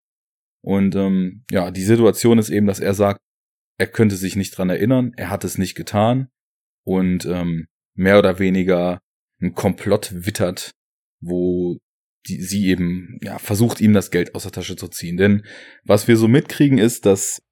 Und 0.63 0.95
ähm, 0.97 1.45
ja, 1.51 1.71
die 1.71 1.85
Situation 1.85 2.39
ist 2.39 2.51
eben, 2.51 2.67
dass 2.67 2.81
er 2.81 2.93
sagt, 2.93 3.21
er 3.79 3.87
könnte 3.87 4.17
sich 4.17 4.37
nicht 4.37 4.57
dran 4.57 4.71
erinnern, 4.71 5.13
er 5.17 5.31
hat 5.31 5.45
es 5.45 5.59
nicht 5.59 5.75
getan 5.75 6.29
und 6.85 7.25
ähm, 7.27 7.67
mehr 7.95 8.19
oder 8.19 8.39
weniger 8.39 9.01
ein 9.41 9.55
Komplott 9.55 10.11
wittert, 10.13 10.73
wo 11.21 11.79
die, 12.27 12.41
sie 12.43 12.67
eben 12.67 13.19
ja 13.23 13.39
versucht 13.39 13.81
ihm 13.81 13.93
das 13.93 14.11
Geld 14.11 14.35
aus 14.35 14.43
der 14.43 14.53
Tasche 14.53 14.77
zu 14.77 14.89
ziehen. 14.89 15.17
Denn 15.17 15.45
was 15.85 16.09
wir 16.09 16.17
so 16.17 16.27
mitkriegen 16.27 16.79
ist, 16.79 17.07
dass 17.07 17.43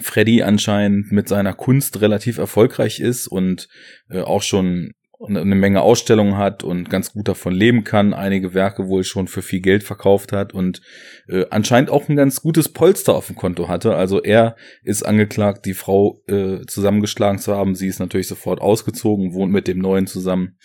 Freddy 0.00 0.42
anscheinend 0.42 1.12
mit 1.12 1.28
seiner 1.28 1.52
Kunst 1.52 2.00
relativ 2.00 2.38
erfolgreich 2.38 3.00
ist 3.00 3.26
und 3.26 3.68
äh, 4.08 4.20
auch 4.20 4.42
schon 4.42 4.92
eine 5.28 5.54
Menge 5.54 5.82
Ausstellungen 5.82 6.36
hat 6.36 6.64
und 6.64 6.90
ganz 6.90 7.12
gut 7.12 7.28
davon 7.28 7.52
leben 7.52 7.84
kann, 7.84 8.12
einige 8.12 8.54
Werke 8.54 8.88
wohl 8.88 9.04
schon 9.04 9.28
für 9.28 9.42
viel 9.42 9.60
Geld 9.60 9.84
verkauft 9.84 10.32
hat 10.32 10.52
und 10.52 10.80
äh, 11.28 11.44
anscheinend 11.50 11.90
auch 11.90 12.08
ein 12.08 12.16
ganz 12.16 12.42
gutes 12.42 12.68
Polster 12.70 13.14
auf 13.14 13.28
dem 13.28 13.36
Konto 13.36 13.68
hatte. 13.68 13.94
Also 13.94 14.20
er 14.20 14.56
ist 14.82 15.04
angeklagt, 15.04 15.64
die 15.66 15.74
Frau 15.74 16.20
äh, 16.26 16.66
zusammengeschlagen 16.66 17.38
zu 17.38 17.54
haben. 17.54 17.74
Sie 17.74 17.86
ist 17.86 18.00
natürlich 18.00 18.26
sofort 18.26 18.60
ausgezogen, 18.60 19.34
wohnt 19.34 19.52
mit 19.52 19.68
dem 19.68 19.78
Neuen 19.78 20.06
zusammen. 20.06 20.56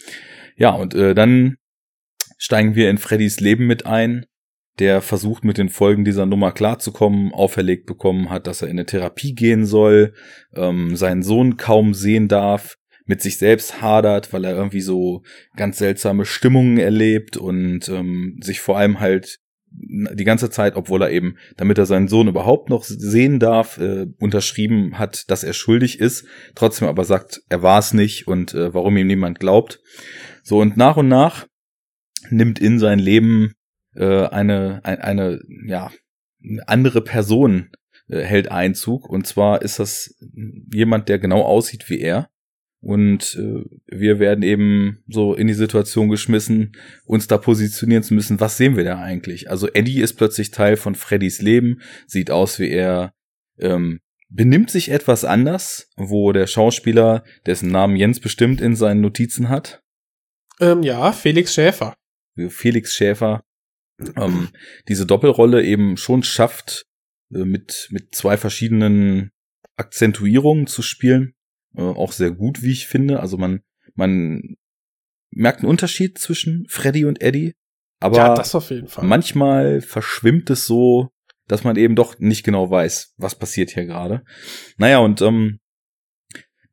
Ja, 0.56 0.72
und 0.72 0.96
äh, 0.96 1.14
dann 1.14 1.58
steigen 2.38 2.76
wir 2.76 2.90
in 2.90 2.98
Freddys 2.98 3.40
Leben 3.40 3.68
mit 3.68 3.86
ein 3.86 4.26
der 4.80 5.02
versucht 5.02 5.44
mit 5.44 5.58
den 5.58 5.70
Folgen 5.70 6.06
dieser 6.06 6.26
Nummer 6.26 6.52
klarzukommen, 6.52 7.34
auferlegt 7.34 7.86
bekommen 7.86 8.30
hat, 8.30 8.48
dass 8.48 8.62
er 8.62 8.68
in 8.68 8.76
eine 8.76 8.86
Therapie 8.86 9.34
gehen 9.34 9.66
soll, 9.66 10.14
ähm, 10.56 10.96
seinen 10.96 11.24
Sohn 11.24 11.58
kaum 11.58 11.94
sehen 11.94 12.28
darf, 12.28 12.76
mit 13.06 13.22
sich 13.22 13.38
selbst 13.38 13.82
hadert, 13.82 14.34
weil 14.34 14.44
er 14.44 14.56
irgendwie 14.56 14.82
so 14.82 15.24
ganz 15.56 15.78
seltsame 15.78 16.26
Stimmungen 16.26 16.78
erlebt 16.78 17.38
und 17.38 17.90
ähm, 17.90 18.38
sich 18.42 18.60
vor 18.60 18.78
allem 18.78 19.00
halt 19.00 19.40
die 19.70 20.24
ganze 20.24 20.50
Zeit, 20.50 20.76
obwohl 20.76 21.02
er 21.02 21.12
eben, 21.12 21.38
damit 21.56 21.78
er 21.78 21.86
seinen 21.86 22.08
Sohn 22.08 22.28
überhaupt 22.28 22.70
noch 22.70 22.84
sehen 22.84 23.40
darf, 23.40 23.78
äh, 23.78 24.08
unterschrieben 24.20 24.98
hat, 24.98 25.30
dass 25.30 25.44
er 25.44 25.54
schuldig 25.54 26.00
ist, 26.00 26.26
trotzdem 26.56 26.88
aber 26.88 27.04
sagt, 27.04 27.42
er 27.50 27.62
war 27.62 27.80
es 27.80 27.94
nicht 27.94 28.28
und 28.28 28.54
äh, 28.54 28.74
warum 28.74 28.98
ihm 28.98 29.08
niemand 29.08 29.40
glaubt. 29.40 29.82
So 30.44 30.60
und 30.60 30.78
nach 30.78 30.98
und 30.98 31.08
nach 31.08 31.48
nimmt 32.30 32.60
in 32.60 32.80
sein 32.80 33.00
Leben 33.00 33.54
äh, 33.98 34.28
eine, 34.28 34.82
eine, 34.84 35.04
eine, 35.04 35.42
ja, 35.66 35.92
andere 36.66 37.02
Person 37.02 37.70
äh, 38.08 38.22
hält 38.22 38.52
Einzug. 38.52 39.10
Und 39.10 39.28
zwar 39.28 39.62
ist 39.62 39.80
das 39.80 40.16
jemand, 40.72 41.10
der 41.10 41.20
genau 41.20 41.42
aussieht 41.42 41.90
wie 41.90 42.00
er. 42.00 42.30
Und 42.80 43.36
äh, 43.36 43.64
wir 43.88 44.20
werden 44.20 44.44
eben 44.44 45.04
so 45.08 45.34
in 45.34 45.48
die 45.48 45.56
Situation 45.56 46.10
geschmissen, 46.10 46.74
uns 47.06 47.28
da 47.28 47.38
positionieren 47.40 48.04
zu 48.04 48.14
müssen, 48.14 48.40
was 48.40 48.58
sehen 48.58 48.78
wir 48.78 48.84
da 48.84 49.02
eigentlich? 49.02 49.50
Also 49.50 49.68
Eddie 49.68 50.02
ist 50.02 50.14
plötzlich 50.14 50.52
Teil 50.52 50.78
von 50.78 50.94
Freddys 50.94 51.42
Leben, 51.42 51.82
sieht 52.06 52.30
aus 52.30 52.60
wie 52.60 52.70
er, 52.70 53.14
ähm, 53.58 54.00
benimmt 54.30 54.70
sich 54.70 54.92
etwas 54.92 55.26
anders, 55.26 55.90
wo 55.96 56.32
der 56.32 56.46
Schauspieler, 56.46 57.24
dessen 57.48 57.72
Namen 57.72 57.96
Jens 57.96 58.20
bestimmt 58.20 58.62
in 58.62 58.76
seinen 58.76 59.02
Notizen 59.02 59.50
hat. 59.50 59.82
Ähm, 60.60 60.84
ja, 60.84 61.12
Felix 61.12 61.56
Schäfer. 61.56 61.96
Felix 62.50 62.94
Schäfer 62.94 63.42
ähm, 64.16 64.50
diese 64.88 65.06
Doppelrolle 65.06 65.64
eben 65.64 65.98
schon 65.98 66.24
schafft, 66.24 66.86
äh, 67.34 67.46
mit, 67.46 67.88
mit 67.92 68.14
zwei 68.16 68.38
verschiedenen 68.38 69.32
Akzentuierungen 69.76 70.68
zu 70.68 70.82
spielen. 70.82 71.34
Äh, 71.76 71.82
auch 71.82 72.12
sehr 72.12 72.32
gut, 72.32 72.62
wie 72.62 72.72
ich 72.72 72.88
finde. 72.88 73.20
Also 73.20 73.38
man, 73.38 73.62
man 73.96 74.58
merkt 75.32 75.60
einen 75.60 75.70
Unterschied 75.70 76.18
zwischen 76.18 76.66
Freddy 76.70 77.06
und 77.06 77.22
Eddie. 77.22 77.54
Aber 78.00 78.18
ja, 78.18 78.36
das 78.36 78.54
auf 78.54 78.70
jeden 78.70 78.88
Fall. 78.88 79.06
manchmal 79.06 79.82
verschwimmt 79.82 80.50
es 80.52 80.66
so, 80.66 81.10
dass 81.48 81.64
man 81.64 81.78
eben 81.78 81.96
doch 81.96 82.20
nicht 82.20 82.44
genau 82.44 82.70
weiß, 82.70 83.16
was 83.18 83.36
passiert 83.36 83.72
hier 83.72 83.86
gerade. 83.86 84.24
Naja, 84.78 85.00
und 85.00 85.22
ähm, 85.22 85.60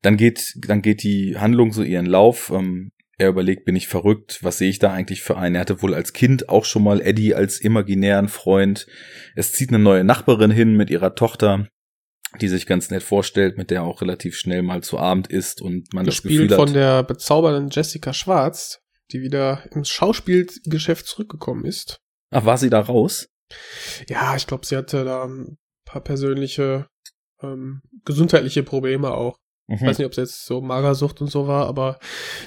dann 0.02 0.16
geht, 0.18 0.54
dann 0.56 0.82
geht 0.82 1.02
die 1.02 1.38
Handlung 1.38 1.72
so 1.72 1.82
ihren 1.82 2.06
Lauf. 2.06 2.50
Ähm, 2.50 2.92
er 3.18 3.28
überlegt, 3.28 3.64
bin 3.64 3.76
ich 3.76 3.88
verrückt? 3.88 4.38
Was 4.42 4.58
sehe 4.58 4.70
ich 4.70 4.78
da 4.78 4.92
eigentlich 4.92 5.22
für 5.22 5.36
einen? 5.36 5.54
Er 5.54 5.62
hatte 5.62 5.82
wohl 5.82 5.94
als 5.94 6.12
Kind 6.12 6.48
auch 6.48 6.64
schon 6.64 6.82
mal 6.82 7.00
Eddie 7.00 7.34
als 7.34 7.60
imaginären 7.60 8.28
Freund. 8.28 8.86
Es 9.36 9.52
zieht 9.52 9.68
eine 9.70 9.78
neue 9.78 10.04
Nachbarin 10.04 10.50
hin 10.50 10.76
mit 10.76 10.90
ihrer 10.90 11.14
Tochter, 11.14 11.68
die 12.40 12.48
sich 12.48 12.66
ganz 12.66 12.90
nett 12.90 13.02
vorstellt, 13.02 13.56
mit 13.56 13.70
der 13.70 13.80
er 13.80 13.84
auch 13.84 14.02
relativ 14.02 14.36
schnell 14.36 14.62
mal 14.62 14.82
zu 14.82 14.98
Abend 14.98 15.28
ist 15.28 15.62
und 15.62 15.92
man 15.94 16.04
Gespielt 16.04 16.34
das 16.34 16.48
Gefühl 16.48 16.50
hat, 16.50 16.68
von 16.68 16.74
der 16.74 17.02
bezaubernden 17.02 17.70
Jessica 17.70 18.12
Schwarz, 18.12 18.80
die 19.12 19.20
wieder 19.20 19.64
ins 19.72 19.88
Schauspielgeschäft 19.88 21.06
zurückgekommen 21.06 21.64
ist. 21.64 22.00
ach, 22.30 22.44
war 22.44 22.58
sie 22.58 22.70
da 22.70 22.80
raus? 22.80 23.28
Ja, 24.08 24.34
ich 24.34 24.46
glaube, 24.46 24.66
sie 24.66 24.76
hatte 24.76 25.04
da 25.04 25.24
ein 25.24 25.58
paar 25.84 26.02
persönliche 26.02 26.88
ähm, 27.42 27.82
gesundheitliche 28.04 28.62
Probleme 28.62 29.12
auch. 29.12 29.38
Ich 29.68 29.80
Mhm. 29.80 29.86
weiß 29.86 29.98
nicht, 29.98 30.06
ob 30.06 30.12
es 30.12 30.18
jetzt 30.18 30.46
so 30.46 30.60
Magersucht 30.60 31.20
und 31.20 31.30
so 31.30 31.46
war, 31.46 31.66
aber 31.66 31.98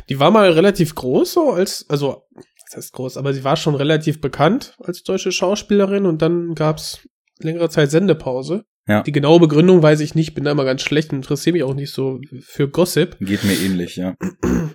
die 0.09 0.19
war 0.19 0.31
mal 0.31 0.51
relativ 0.51 0.93
groß 0.95 1.33
so 1.33 1.51
als, 1.51 1.86
also, 1.89 2.24
das 2.69 2.77
heißt 2.77 2.93
groß, 2.93 3.17
aber 3.17 3.33
sie 3.33 3.43
war 3.43 3.55
schon 3.55 3.75
relativ 3.75 4.21
bekannt 4.21 4.75
als 4.79 5.03
deutsche 5.03 5.31
Schauspielerin 5.31 6.05
und 6.05 6.21
dann 6.21 6.53
gab's 6.53 7.07
längere 7.39 7.69
Zeit 7.69 7.91
Sendepause. 7.91 8.65
Ja. 8.88 9.03
Die 9.03 9.12
genaue 9.12 9.39
Begründung 9.39 9.83
weiß 9.83 10.00
ich 10.00 10.15
nicht, 10.15 10.33
bin 10.33 10.45
da 10.45 10.51
immer 10.51 10.63
ganz 10.63 10.81
schlecht 10.81 11.12
und 11.12 11.17
interessiere 11.17 11.53
mich 11.53 11.63
auch 11.63 11.74
nicht 11.74 11.91
so 11.91 12.19
für 12.41 12.69
Gossip. 12.69 13.17
Geht 13.19 13.43
mir 13.43 13.53
ähnlich, 13.59 13.97
ja. 13.97 14.15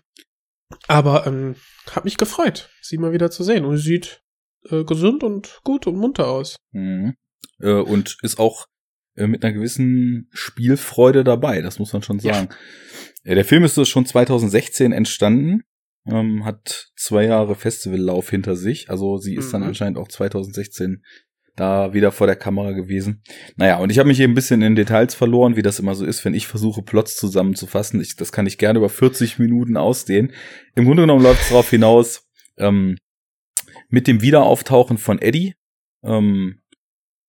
Aber 0.89 1.27
ähm, 1.27 1.55
hat 1.91 2.05
mich 2.05 2.17
gefreut, 2.17 2.71
sie 2.83 2.99
mal 2.99 3.13
wieder 3.13 3.31
zu 3.31 3.43
sehen. 3.45 3.65
Und 3.65 3.77
sie 3.79 3.83
sieht 3.85 4.23
äh, 4.69 4.85
gesund 4.85 5.23
und 5.23 5.61
gut 5.65 5.87
und 5.87 5.97
munter 5.97 6.29
aus. 6.29 6.57
Mhm. 6.73 7.15
Äh, 7.61 7.73
und 7.73 8.17
ist 8.23 8.39
auch 8.39 8.67
äh, 9.17 9.27
mit 9.27 9.45
einer 9.45 9.53
gewissen 9.53 10.29
Spielfreude 10.33 11.25
dabei, 11.25 11.61
das 11.63 11.79
muss 11.79 11.93
man 11.93 12.03
schon 12.03 12.19
sagen. 12.21 12.49
Ja. 13.25 13.35
der 13.35 13.45
Film 13.45 13.65
ist 13.65 13.89
schon 13.89 14.07
2016 14.07 14.93
entstanden, 14.93 15.63
ähm, 16.07 16.45
hat 16.45 16.91
zwei 16.97 17.25
Jahre 17.25 17.55
Festivallauf 17.55 18.31
hinter 18.31 18.57
sich, 18.57 18.91
also 18.91 19.19
sie 19.19 19.35
ist 19.37 19.53
dann 19.53 19.63
Mhm. 19.63 19.69
anscheinend 19.69 19.99
auch 19.99 20.09
2016 20.09 21.03
da 21.55 21.93
wieder 21.93 22.13
vor 22.13 22.27
der 22.27 22.37
Kamera 22.37 22.73
gewesen. 22.73 23.23
Naja, 23.57 23.77
und 23.77 23.91
ich 23.91 23.99
habe 23.99 24.09
mich 24.09 24.19
eben 24.21 24.33
ein 24.33 24.35
bisschen 24.35 24.63
in 24.63 24.75
Details 24.75 25.15
verloren, 25.15 25.55
wie 25.55 25.61
das 25.63 25.79
immer 25.79 25.95
so 25.95 26.07
ist, 26.07 26.25
wenn 26.25 26.33
ich 26.33 26.47
versuche, 26.47 26.83
Plots 26.83 27.15
zusammenzufassen. 27.17 28.01
Ich, 28.01 28.17
das 28.17 28.33
kann 28.33 28.47
ich 28.47 28.57
gerne 28.57 28.79
über 28.79 28.89
40 28.89 29.39
Minuten 29.39 29.77
ausdehnen. 29.77 30.33
Im 30.75 30.87
Grunde 30.87 31.03
genommen 31.03 31.23
läuft 31.23 31.43
es 31.43 31.49
darauf 31.51 31.69
hinaus, 31.69 32.27
ähm, 32.57 32.97
mit 33.91 34.07
dem 34.07 34.23
Wiederauftauchen 34.23 34.97
von 34.97 35.21
Eddie 35.21 35.55
ähm, 36.03 36.62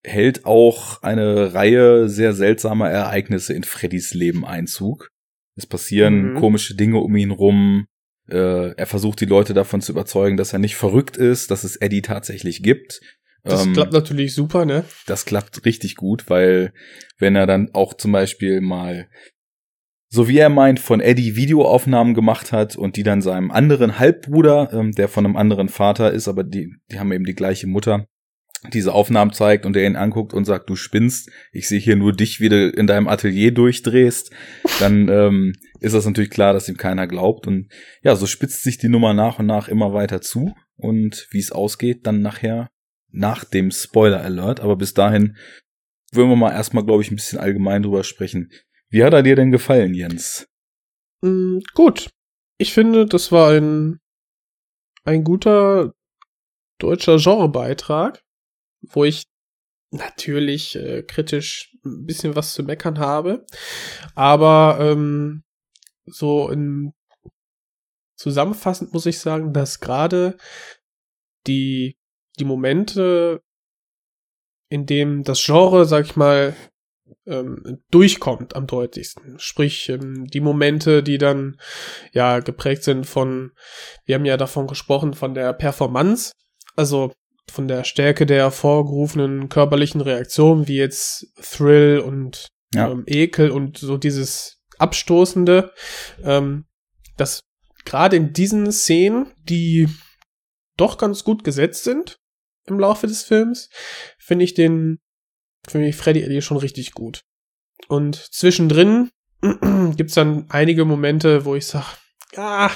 hält 0.04 0.44
auch 0.44 1.02
eine 1.02 1.54
Reihe 1.54 2.08
sehr 2.08 2.34
seltsamer 2.34 2.90
Ereignisse 2.90 3.54
in 3.54 3.64
Freddys 3.64 4.14
Leben 4.14 4.44
Einzug. 4.44 5.08
Es 5.56 5.66
passieren 5.66 6.32
Mhm. 6.32 6.34
komische 6.36 6.74
Dinge 6.74 6.98
um 6.98 7.14
ihn 7.16 7.30
rum. 7.30 7.86
Äh, 8.28 8.72
er 8.74 8.86
versucht 8.86 9.20
die 9.20 9.26
Leute 9.26 9.54
davon 9.54 9.80
zu 9.80 9.92
überzeugen, 9.92 10.36
dass 10.36 10.52
er 10.52 10.58
nicht 10.58 10.76
verrückt 10.76 11.16
ist, 11.16 11.50
dass 11.50 11.64
es 11.64 11.76
Eddie 11.76 12.02
tatsächlich 12.02 12.62
gibt. 12.62 13.00
Das 13.42 13.66
Ähm, 13.66 13.74
klappt 13.74 13.92
natürlich 13.92 14.34
super, 14.34 14.64
ne? 14.64 14.84
das 15.06 15.26
klappt 15.26 15.64
richtig 15.66 15.96
gut, 15.96 16.30
weil 16.30 16.72
wenn 17.18 17.36
er 17.36 17.46
dann 17.46 17.70
auch 17.74 17.92
zum 17.94 18.12
Beispiel 18.12 18.62
mal, 18.62 19.08
so 20.08 20.28
wie 20.28 20.38
er 20.38 20.48
meint, 20.48 20.80
von 20.80 21.00
Eddie 21.00 21.36
Videoaufnahmen 21.36 22.14
gemacht 22.14 22.52
hat 22.52 22.76
und 22.76 22.96
die 22.96 23.02
dann 23.02 23.20
seinem 23.20 23.50
anderen 23.50 23.98
Halbbruder, 23.98 24.70
ähm, 24.72 24.92
der 24.92 25.08
von 25.08 25.26
einem 25.26 25.36
anderen 25.36 25.68
Vater 25.68 26.10
ist, 26.12 26.26
aber 26.26 26.42
die, 26.44 26.74
die 26.90 26.98
haben 26.98 27.12
eben 27.12 27.24
die 27.24 27.34
gleiche 27.34 27.66
Mutter, 27.66 28.06
diese 28.72 28.92
Aufnahmen 28.92 29.32
zeigt 29.32 29.66
und 29.66 29.76
er 29.76 29.86
ihn 29.86 29.96
anguckt 29.96 30.32
und 30.32 30.44
sagt, 30.44 30.70
du 30.70 30.76
spinnst, 30.76 31.30
ich 31.52 31.68
sehe 31.68 31.78
hier 31.78 31.96
nur 31.96 32.12
dich, 32.12 32.40
wie 32.40 32.48
du 32.48 32.68
in 32.70 32.86
deinem 32.86 33.08
Atelier 33.08 33.52
durchdrehst, 33.52 34.30
dann 34.80 35.08
ähm, 35.08 35.52
ist 35.80 35.94
das 35.94 36.06
natürlich 36.06 36.30
klar, 36.30 36.52
dass 36.52 36.68
ihm 36.68 36.76
keiner 36.76 37.06
glaubt. 37.06 37.46
Und 37.46 37.68
ja, 38.02 38.16
so 38.16 38.26
spitzt 38.26 38.62
sich 38.62 38.78
die 38.78 38.88
Nummer 38.88 39.12
nach 39.12 39.38
und 39.38 39.46
nach 39.46 39.68
immer 39.68 39.92
weiter 39.92 40.20
zu. 40.20 40.54
Und 40.76 41.26
wie 41.30 41.38
es 41.38 41.52
ausgeht, 41.52 42.06
dann 42.06 42.22
nachher 42.22 42.68
nach 43.10 43.44
dem 43.44 43.70
Spoiler 43.70 44.22
Alert. 44.22 44.60
Aber 44.60 44.76
bis 44.76 44.94
dahin 44.94 45.36
würden 46.12 46.30
wir 46.30 46.36
mal 46.36 46.52
erstmal, 46.52 46.84
glaube 46.84 47.02
ich, 47.02 47.10
ein 47.10 47.16
bisschen 47.16 47.38
allgemein 47.38 47.82
drüber 47.82 48.04
sprechen. 48.04 48.50
Wie 48.88 49.04
hat 49.04 49.12
er 49.12 49.22
dir 49.22 49.36
denn 49.36 49.50
gefallen, 49.50 49.94
Jens? 49.94 50.46
Mm, 51.22 51.58
gut. 51.74 52.10
Ich 52.58 52.72
finde, 52.72 53.06
das 53.06 53.32
war 53.32 53.50
ein, 53.52 53.98
ein 55.04 55.24
guter 55.24 55.92
deutscher 56.78 57.18
Genrebeitrag, 57.18 58.23
wo 58.90 59.04
ich 59.04 59.24
natürlich 59.90 60.76
äh, 60.76 61.02
kritisch 61.02 61.76
ein 61.84 62.04
bisschen 62.06 62.34
was 62.36 62.52
zu 62.54 62.62
meckern 62.62 62.98
habe. 62.98 63.46
Aber 64.14 64.78
ähm, 64.80 65.44
so 66.06 66.48
in 66.48 66.92
zusammenfassend 68.16 68.92
muss 68.92 69.06
ich 69.06 69.18
sagen, 69.18 69.52
dass 69.52 69.80
gerade 69.80 70.36
die, 71.46 71.96
die 72.38 72.44
Momente, 72.44 73.42
in 74.70 74.86
dem 74.86 75.22
das 75.24 75.44
Genre, 75.44 75.84
sag 75.84 76.06
ich 76.06 76.16
mal, 76.16 76.56
ähm, 77.26 77.82
durchkommt 77.90 78.56
am 78.56 78.66
deutlichsten. 78.66 79.38
Sprich, 79.38 79.88
ähm, 79.88 80.26
die 80.26 80.40
Momente, 80.40 81.02
die 81.02 81.18
dann 81.18 81.58
ja 82.12 82.40
geprägt 82.40 82.84
sind 82.84 83.06
von, 83.06 83.52
wir 84.04 84.14
haben 84.14 84.24
ja 84.24 84.36
davon 84.36 84.66
gesprochen, 84.66 85.14
von 85.14 85.34
der 85.34 85.52
Performance, 85.52 86.32
also 86.76 87.12
von 87.50 87.68
der 87.68 87.84
Stärke 87.84 88.26
der 88.26 88.50
vorgerufenen 88.50 89.48
körperlichen 89.48 90.00
Reaktion, 90.00 90.66
wie 90.68 90.76
jetzt 90.76 91.26
Thrill 91.40 92.00
und 92.00 92.48
Ja. 92.74 92.90
ähm, 92.90 93.04
Ekel 93.06 93.50
und 93.50 93.78
so 93.78 93.96
dieses 93.96 94.58
Abstoßende, 94.78 95.72
ähm, 96.24 96.64
das 97.16 97.42
gerade 97.84 98.16
in 98.16 98.32
diesen 98.32 98.72
Szenen, 98.72 99.32
die 99.44 99.88
doch 100.76 100.98
ganz 100.98 101.22
gut 101.22 101.44
gesetzt 101.44 101.84
sind 101.84 102.18
im 102.66 102.80
Laufe 102.80 103.06
des 103.06 103.22
Films, 103.22 103.68
finde 104.18 104.44
ich 104.44 104.54
den, 104.54 104.98
finde 105.68 105.88
ich 105.88 105.96
Freddy 105.96 106.22
Eddie 106.22 106.42
schon 106.42 106.56
richtig 106.56 106.92
gut. 106.92 107.20
Und 107.88 108.16
zwischendrin 108.16 109.10
gibt's 109.96 110.14
dann 110.14 110.46
einige 110.48 110.84
Momente, 110.84 111.44
wo 111.44 111.54
ich 111.54 111.66
sag, 111.66 111.98
ah, 112.36 112.70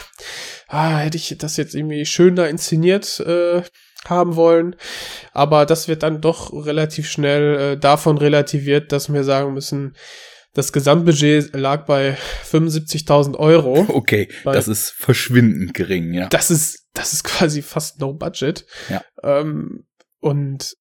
ah, 0.69 0.99
hätte 0.99 1.17
ich 1.17 1.35
das 1.39 1.57
jetzt 1.57 1.75
irgendwie 1.75 2.05
schöner 2.07 2.49
inszeniert 2.49 3.19
äh, 3.21 3.63
haben 4.11 4.37
wollen. 4.37 4.77
Aber 5.33 5.67
das 5.67 5.89
wird 5.89 6.03
dann 6.03 6.21
doch 6.21 6.53
relativ 6.53 7.09
schnell 7.09 7.59
äh, 7.59 7.77
davon 7.79 8.19
relativiert, 8.19 8.93
dass 8.93 9.13
wir 9.13 9.25
sagen 9.25 9.55
müssen, 9.55 9.95
das 10.55 10.73
Gesamtbudget 10.73 11.55
lag 11.55 11.87
bei 11.87 12.17
75.000 12.45 13.37
Euro. 13.37 13.87
Okay, 13.89 14.29
das 14.45 14.69
ist 14.69 14.91
verschwindend 14.91 15.75
gering, 15.75 16.13
ja. 16.13 16.29
Das 16.29 16.51
ist, 16.51 16.89
das 16.95 17.13
ist 17.13 17.25
quasi 17.25 17.63
fast 17.63 18.01
no 18.01 18.13
budget. 18.15 18.67
Ja. 18.89 19.03
Ähm, 19.23 19.87
und 20.21 20.75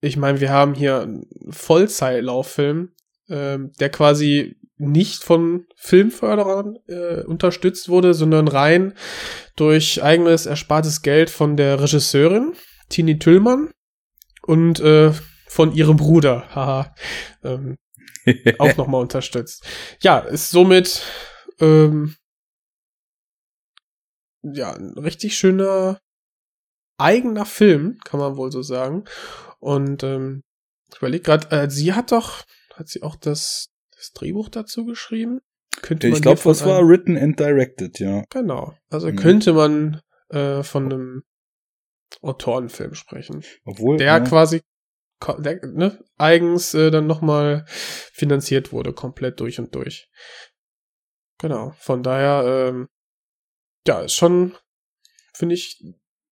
ich 0.00 0.16
meine, 0.16 0.40
wir 0.40 0.50
haben 0.50 0.74
hier 0.74 1.00
einen 1.00 1.26
Vollzeitlauffilm, 1.50 2.90
ähm, 3.28 3.72
der 3.80 3.88
quasi 3.88 4.56
nicht 4.76 5.24
von 5.24 5.66
Filmförderern 5.76 6.78
äh, 6.88 7.22
unterstützt 7.22 7.88
wurde, 7.88 8.12
sondern 8.12 8.48
rein 8.48 8.94
durch 9.56 10.02
eigenes 10.02 10.46
erspartes 10.46 11.02
Geld 11.02 11.30
von 11.30 11.56
der 11.56 11.80
Regisseurin 11.80 12.52
Tini 12.88 13.18
Tüllmann 13.18 13.70
und 14.42 14.80
äh, 14.80 15.12
von 15.46 15.72
ihrem 15.72 15.96
Bruder, 15.96 16.48
haha, 16.54 16.94
ähm, 17.42 17.76
auch 18.58 18.76
nochmal 18.76 19.00
unterstützt. 19.02 19.64
Ja, 20.00 20.18
ist 20.18 20.50
somit 20.50 21.02
ähm, 21.60 22.16
ja 24.42 24.72
ein 24.72 24.98
richtig 24.98 25.36
schöner 25.36 26.00
eigener 26.98 27.44
Film, 27.46 27.98
kann 28.04 28.20
man 28.20 28.36
wohl 28.36 28.52
so 28.52 28.62
sagen. 28.62 29.04
Und 29.58 30.02
ähm, 30.02 30.42
ich 30.92 30.98
überlege 30.98 31.22
gerade, 31.24 31.50
äh, 31.50 31.70
sie 31.70 31.92
hat 31.92 32.12
doch, 32.12 32.44
hat 32.74 32.88
sie 32.88 33.02
auch 33.02 33.16
das, 33.16 33.68
das 33.96 34.12
Drehbuch 34.12 34.48
dazu 34.48 34.84
geschrieben? 34.84 35.40
Könnte 35.82 36.08
ich 36.08 36.22
glaube, 36.22 36.40
das 36.44 36.64
war 36.64 36.86
written 36.86 37.16
and 37.16 37.38
directed, 37.38 37.98
ja. 37.98 38.22
Genau. 38.30 38.76
Also 38.90 39.08
Mhm. 39.08 39.16
könnte 39.16 39.52
man 39.54 40.00
äh, 40.28 40.62
von 40.62 40.84
einem 40.84 41.22
Autorenfilm 42.22 42.94
sprechen. 42.94 43.44
Obwohl, 43.64 43.96
Der 43.96 44.06
ja, 44.06 44.20
quasi 44.20 44.60
der, 45.38 45.64
ne, 45.66 46.04
eigens 46.16 46.74
äh, 46.74 46.90
dann 46.90 47.06
nochmal 47.06 47.64
finanziert 47.66 48.72
wurde, 48.72 48.92
komplett 48.92 49.40
durch 49.40 49.58
und 49.58 49.74
durch. 49.74 50.08
Genau. 51.38 51.74
Von 51.78 52.02
daher, 52.02 52.68
ähm, 52.68 52.88
ja, 53.86 54.02
ist 54.02 54.14
schon, 54.14 54.54
finde 55.34 55.54
ich, 55.54 55.82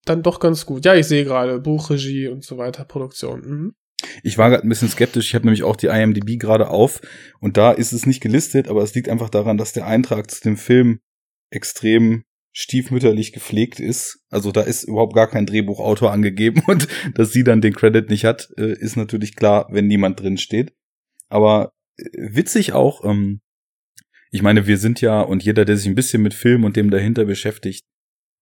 dann 0.05 0.23
doch 0.23 0.39
ganz 0.39 0.65
gut. 0.65 0.85
Ja, 0.85 0.95
ich 0.95 1.07
sehe 1.07 1.23
gerade 1.23 1.59
Buchregie 1.59 2.27
und 2.27 2.43
so 2.43 2.57
weiter, 2.57 2.85
Produktion. 2.85 3.41
Mhm. 3.41 3.75
Ich 4.21 4.37
war 4.37 4.49
gerade 4.49 4.63
ein 4.63 4.69
bisschen 4.69 4.89
skeptisch. 4.89 5.27
Ich 5.27 5.35
habe 5.35 5.45
nämlich 5.45 5.63
auch 5.63 5.77
die 5.77 5.87
IMDb 5.87 6.39
gerade 6.39 6.69
auf 6.69 7.01
und 7.39 7.57
da 7.57 7.71
ist 7.71 7.93
es 7.93 8.05
nicht 8.05 8.21
gelistet, 8.21 8.67
aber 8.67 8.83
es 8.83 8.93
liegt 8.95 9.07
einfach 9.07 9.29
daran, 9.29 9.57
dass 9.57 9.71
der 9.71 9.87
Eintrag 9.87 10.29
zu 10.29 10.41
dem 10.41 10.57
Film 10.57 10.99
extrem 11.49 12.25
stiefmütterlich 12.53 13.33
gepflegt 13.33 13.79
ist. 13.79 14.23
Also 14.29 14.51
da 14.51 14.61
ist 14.61 14.83
überhaupt 14.83 15.15
gar 15.15 15.27
kein 15.27 15.45
Drehbuchautor 15.45 16.11
angegeben 16.11 16.61
und 16.67 16.87
dass 17.15 17.33
sie 17.33 17.43
dann 17.43 17.61
den 17.61 17.73
Credit 17.73 18.09
nicht 18.09 18.23
hat, 18.23 18.49
äh, 18.57 18.73
ist 18.73 18.95
natürlich 18.95 19.35
klar, 19.35 19.67
wenn 19.71 19.87
niemand 19.87 20.21
drin 20.21 20.37
steht. 20.37 20.73
Aber 21.27 21.73
äh, 21.97 22.05
witzig 22.13 22.73
auch, 22.73 23.03
ähm, 23.03 23.41
ich 24.31 24.41
meine, 24.41 24.67
wir 24.67 24.77
sind 24.77 25.01
ja 25.01 25.21
und 25.21 25.43
jeder, 25.43 25.65
der 25.65 25.77
sich 25.77 25.87
ein 25.87 25.95
bisschen 25.95 26.21
mit 26.23 26.33
Film 26.33 26.63
und 26.63 26.75
dem 26.75 26.91
dahinter 26.91 27.25
beschäftigt, 27.25 27.85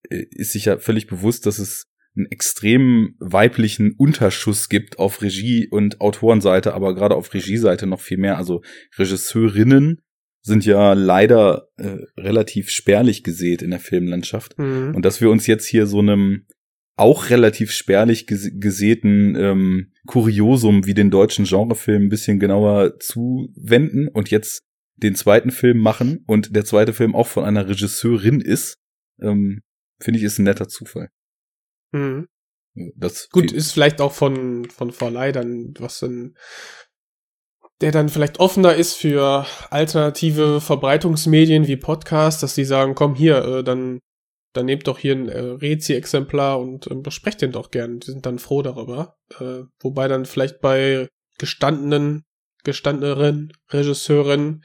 äh, 0.10 0.26
ist 0.30 0.52
sich 0.52 0.66
ja 0.66 0.78
völlig 0.78 1.08
bewusst, 1.08 1.46
dass 1.46 1.58
es 1.58 1.88
einen 2.16 2.26
extrem 2.26 3.16
weiblichen 3.20 3.94
Unterschuss 3.94 4.68
gibt 4.68 5.00
auf 5.00 5.22
Regie- 5.22 5.70
und 5.70 6.02
Autorenseite, 6.02 6.74
aber 6.74 6.94
gerade 6.94 7.16
auf 7.16 7.34
Regieseite 7.34 7.88
noch 7.88 8.02
viel 8.02 8.18
mehr. 8.18 8.36
Also 8.38 8.62
Regisseurinnen 8.98 10.02
sind 10.42 10.66
ja 10.66 10.94
leider 10.94 11.68
äh, 11.78 11.98
relativ 12.18 12.70
spärlich 12.70 13.24
gesät 13.24 13.62
in 13.62 13.72
der 13.72 13.80
Filmlandschaft. 13.80 14.58
Mhm. 14.58 14.96
Und 14.96 15.06
dass 15.06 15.22
wir 15.22 15.30
uns 15.30 15.48
jetzt 15.48 15.68
hier 15.68 15.86
so 15.86 16.00
einem 16.00 16.48
auch 16.96 17.30
relativ 17.30 17.72
spärlich 17.72 18.28
gesäten 18.28 19.36
ähm, 19.36 19.94
Kuriosum 20.06 20.86
wie 20.86 20.94
den 20.94 21.10
deutschen 21.10 21.46
Genrefilm 21.46 22.04
ein 22.04 22.10
bisschen 22.10 22.40
genauer 22.40 23.00
zuwenden 23.00 24.08
und 24.08 24.30
jetzt 24.30 24.64
den 24.98 25.16
zweiten 25.16 25.52
Film 25.52 25.80
machen 25.80 26.24
und 26.28 26.56
der 26.56 26.66
zweite 26.66 26.94
Film 26.94 27.16
auch 27.16 27.28
von 27.28 27.44
einer 27.44 27.68
Regisseurin 27.68 28.40
ist, 28.40 28.78
ähm, 29.20 29.62
finde 30.00 30.20
ich, 30.20 30.26
ist 30.26 30.38
ein 30.40 30.44
netter 30.44 30.68
Zufall. 30.68 31.10
Mhm. 31.92 32.28
Das 32.96 33.30
Gut, 33.30 33.52
ist 33.52 33.72
vielleicht 33.72 34.00
auch 34.00 34.14
von, 34.14 34.66
von 34.66 34.92
Verleih 34.92 35.32
dann 35.32 35.74
was 35.80 36.00
dann, 36.00 36.36
der 37.82 37.92
dann 37.92 38.10
vielleicht 38.10 38.40
offener 38.40 38.76
ist 38.76 38.96
für 38.96 39.46
alternative 39.70 40.62
Verbreitungsmedien 40.62 41.68
wie 41.68 41.78
Podcasts, 41.78 42.42
dass 42.42 42.56
die 42.56 42.66
sagen, 42.66 42.96
komm 42.96 43.16
hier, 43.16 43.44
äh, 43.44 43.64
dann, 43.64 44.00
dann 44.54 44.66
nehmt 44.66 44.88
doch 44.88 45.00
hier 45.00 45.16
ein 45.16 45.30
äh, 45.30 45.40
Rezi-Exemplar 45.40 46.60
und 46.60 46.88
äh, 46.88 46.96
besprecht 46.96 47.42
den 47.42 47.52
doch 47.52 47.72
gern. 47.72 48.00
Die 48.00 48.12
sind 48.12 48.26
dann 48.26 48.40
froh 48.40 48.62
darüber. 48.62 49.16
Äh, 49.40 49.64
wobei 49.80 50.08
dann 50.08 50.26
vielleicht 50.26 50.62
bei 50.62 51.08
gestandenen, 51.38 52.24
gestandeneren 52.64 53.52
Regisseuren 53.70 54.64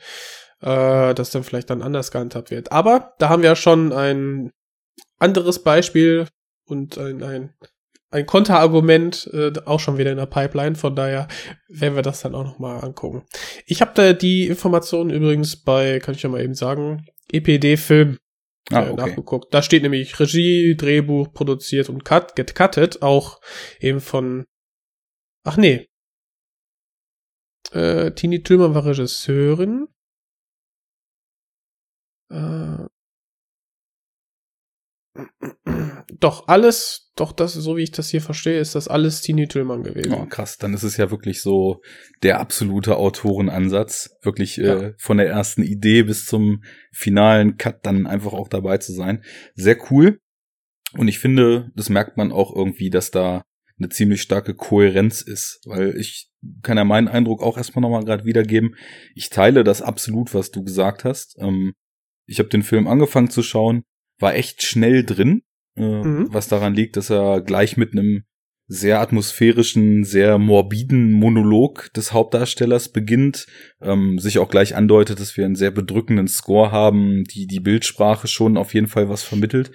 äh, 0.61 1.15
das 1.15 1.31
dann 1.31 1.45
vielleicht 1.45 1.71
dann 1.71 1.83
anders 1.83 2.11
gehandhabt 2.11 2.51
wird. 2.51 2.73
Aber 2.73 3.15
da 3.19 3.29
haben 3.29 3.43
wir 3.43 3.51
ja 3.51 3.57
schon 3.57 3.93
ein 3.93 4.53
anderes 5.19 5.63
Beispiel 5.63 6.29
und 6.67 6.99
ein, 6.99 7.23
ein, 7.23 7.55
ein 8.17 8.27
Konterargument 8.27 9.31
äh, 9.33 9.53
auch 9.67 9.79
schon 9.79 9.99
wieder 9.99 10.11
in 10.11 10.17
der 10.17 10.27
Pipeline. 10.27 10.75
Von 10.75 10.97
daher 10.97 11.29
werden 11.69 11.95
wir 11.95 12.03
das 12.03 12.23
dann 12.23 12.35
auch 12.35 12.45
noch 12.45 12.59
mal 12.59 12.81
angucken. 12.81 13.25
Ich 13.67 13.81
habe 13.83 13.93
da 13.95 14.13
die 14.15 14.47
Informationen 14.47 15.11
übrigens 15.11 15.57
bei, 15.57 16.01
kann 16.01 16.15
ich 16.15 16.23
ja 16.23 16.31
mal 16.31 16.43
eben 16.43 16.55
sagen, 16.55 17.07
EPD 17.31 17.77
Film 17.77 18.19
ah, 18.71 18.85
äh, 18.85 18.91
okay. 18.91 18.97
nachgeguckt. 18.97 19.53
Da 19.53 19.63
steht 19.63 19.83
nämlich 19.83 20.19
Regie, 20.19 20.77
Drehbuch, 20.77 21.33
produziert 21.33 21.91
und 21.91 22.05
cut, 22.05 22.37
get 22.37 22.55
cutted, 22.55 23.03
auch 23.03 23.41
eben 23.81 24.01
von, 24.01 24.47
ach 25.45 25.59
nee, 25.59 25.87
äh, 27.73 28.13
Tini 28.13 28.43
Tillmann 28.43 28.75
war 28.75 28.87
Regisseurin. 28.87 29.89
Äh, 32.31 32.87
doch, 36.21 36.49
alles, 36.49 37.11
doch 37.17 37.33
das, 37.33 37.55
so 37.55 37.77
wie 37.77 37.83
ich 37.83 37.91
das 37.91 38.11
hier 38.11 38.21
verstehe, 38.21 38.61
ist 38.61 38.75
das 38.75 38.89
alles 38.89 39.21
Tini 39.21 39.49
Tillmann 39.49 39.83
gewesen. 39.83 40.13
Oh, 40.13 40.27
krass, 40.27 40.59
dann 40.59 40.75
ist 40.75 40.83
es 40.83 40.97
ja 40.97 41.11
wirklich 41.11 41.43
so 41.43 41.81
der 42.23 42.41
absolute 42.41 42.97
Autorenansatz, 42.97 44.11
wirklich 44.23 44.57
ja. 44.57 44.77
äh, 44.77 44.95
von 44.99 45.17
der 45.19 45.29
ersten 45.29 45.63
Idee 45.63 46.03
bis 46.03 46.27
zum 46.27 46.63
finalen 46.93 47.57
Cut 47.57 47.85
dann 47.85 48.07
einfach 48.07 48.33
auch 48.33 48.49
dabei 48.49 48.79
zu 48.79 48.93
sein. 48.93 49.25
Sehr 49.55 49.79
cool. 49.91 50.21
Und 50.93 51.09
ich 51.09 51.19
finde, 51.19 51.71
das 51.75 51.89
merkt 51.89 52.17
man 52.17 52.33
auch 52.33 52.55
irgendwie, 52.55 52.91
dass 52.91 53.11
da 53.11 53.43
eine 53.79 53.89
ziemlich 53.89 54.23
starke 54.23 54.55
Kohärenz 54.55 55.21
ist, 55.21 55.61
weil 55.67 55.97
ich 55.97 56.31
kann 56.63 56.79
ja 56.79 56.85
meinen 56.85 57.09
Eindruck 57.09 57.43
auch 57.43 57.57
erstmal 57.57 57.83
nochmal 57.83 58.05
gerade 58.05 58.25
wiedergeben. 58.25 58.75
Ich 59.15 59.29
teile 59.29 59.65
das 59.65 59.83
absolut, 59.83 60.33
was 60.35 60.51
du 60.51 60.63
gesagt 60.63 61.05
hast. 61.05 61.37
Ähm, 61.39 61.75
ich 62.27 62.39
habe 62.39 62.49
den 62.49 62.63
Film 62.63 62.87
angefangen 62.87 63.31
zu 63.31 63.43
schauen, 63.43 63.83
war 64.19 64.35
echt 64.35 64.63
schnell 64.63 65.05
drin, 65.05 65.43
äh, 65.77 66.05
mhm. 66.05 66.29
was 66.31 66.49
daran 66.49 66.75
liegt, 66.75 66.97
dass 66.97 67.11
er 67.11 67.41
gleich 67.41 67.77
mit 67.77 67.93
einem 67.93 68.25
sehr 68.69 69.01
atmosphärischen, 69.01 70.03
sehr 70.03 70.39
morbiden 70.39 71.13
Monolog 71.13 71.93
des 71.95 72.13
Hauptdarstellers 72.13 72.89
beginnt, 72.89 73.47
ähm, 73.81 74.19
sich 74.19 74.39
auch 74.41 74.49
gleich 74.49 74.75
andeutet, 74.75 75.21
dass 75.21 75.37
wir 75.37 75.45
einen 75.45 75.55
sehr 75.55 75.71
bedrückenden 75.71 76.27
Score 76.27 76.73
haben, 76.73 77.23
die 77.25 77.47
die 77.47 77.61
Bildsprache 77.61 78.27
schon 78.27 78.57
auf 78.57 78.75
jeden 78.75 78.89
Fall 78.89 79.09
was 79.09 79.23
vermittelt 79.23 79.71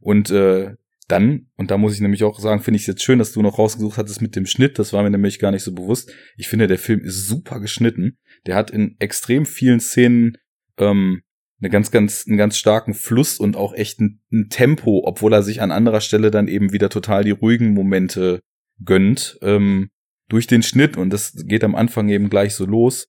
und 0.00 0.30
äh, 0.30 0.74
dann, 1.08 1.48
und 1.56 1.70
da 1.70 1.76
muss 1.76 1.94
ich 1.94 2.00
nämlich 2.00 2.24
auch 2.24 2.38
sagen, 2.38 2.62
finde 2.62 2.76
ich 2.76 2.84
es 2.84 2.86
jetzt 2.86 3.02
schön, 3.02 3.18
dass 3.18 3.32
du 3.32 3.42
noch 3.42 3.58
rausgesucht 3.58 3.98
hattest 3.98 4.22
mit 4.22 4.36
dem 4.36 4.46
Schnitt, 4.46 4.78
das 4.78 4.92
war 4.92 5.02
mir 5.02 5.10
nämlich 5.10 5.38
gar 5.38 5.50
nicht 5.50 5.62
so 5.62 5.72
bewusst. 5.72 6.12
Ich 6.36 6.48
finde, 6.48 6.66
der 6.66 6.78
Film 6.78 7.00
ist 7.00 7.26
super 7.26 7.60
geschnitten. 7.60 8.16
Der 8.46 8.54
hat 8.54 8.70
in 8.70 8.96
extrem 9.00 9.44
vielen 9.44 9.80
Szenen 9.80 10.38
ähm, 10.78 11.22
eine 11.60 11.70
ganz, 11.70 11.90
ganz, 11.90 12.26
einen 12.26 12.36
ganz 12.36 12.56
starken 12.56 12.94
Fluss 12.94 13.38
und 13.38 13.56
auch 13.56 13.74
echt 13.74 14.00
ein, 14.00 14.20
ein, 14.32 14.48
Tempo, 14.48 15.02
obwohl 15.04 15.32
er 15.32 15.42
sich 15.42 15.62
an 15.62 15.70
anderer 15.70 16.00
Stelle 16.00 16.30
dann 16.30 16.48
eben 16.48 16.72
wieder 16.72 16.88
total 16.88 17.24
die 17.24 17.30
ruhigen 17.30 17.72
Momente 17.72 18.40
gönnt, 18.84 19.38
ähm, 19.42 19.88
durch 20.28 20.46
den 20.46 20.62
Schnitt. 20.62 20.96
Und 20.96 21.10
das 21.10 21.32
geht 21.46 21.64
am 21.64 21.74
Anfang 21.74 22.08
eben 22.08 22.28
gleich 22.28 22.54
so 22.54 22.66
los 22.66 23.06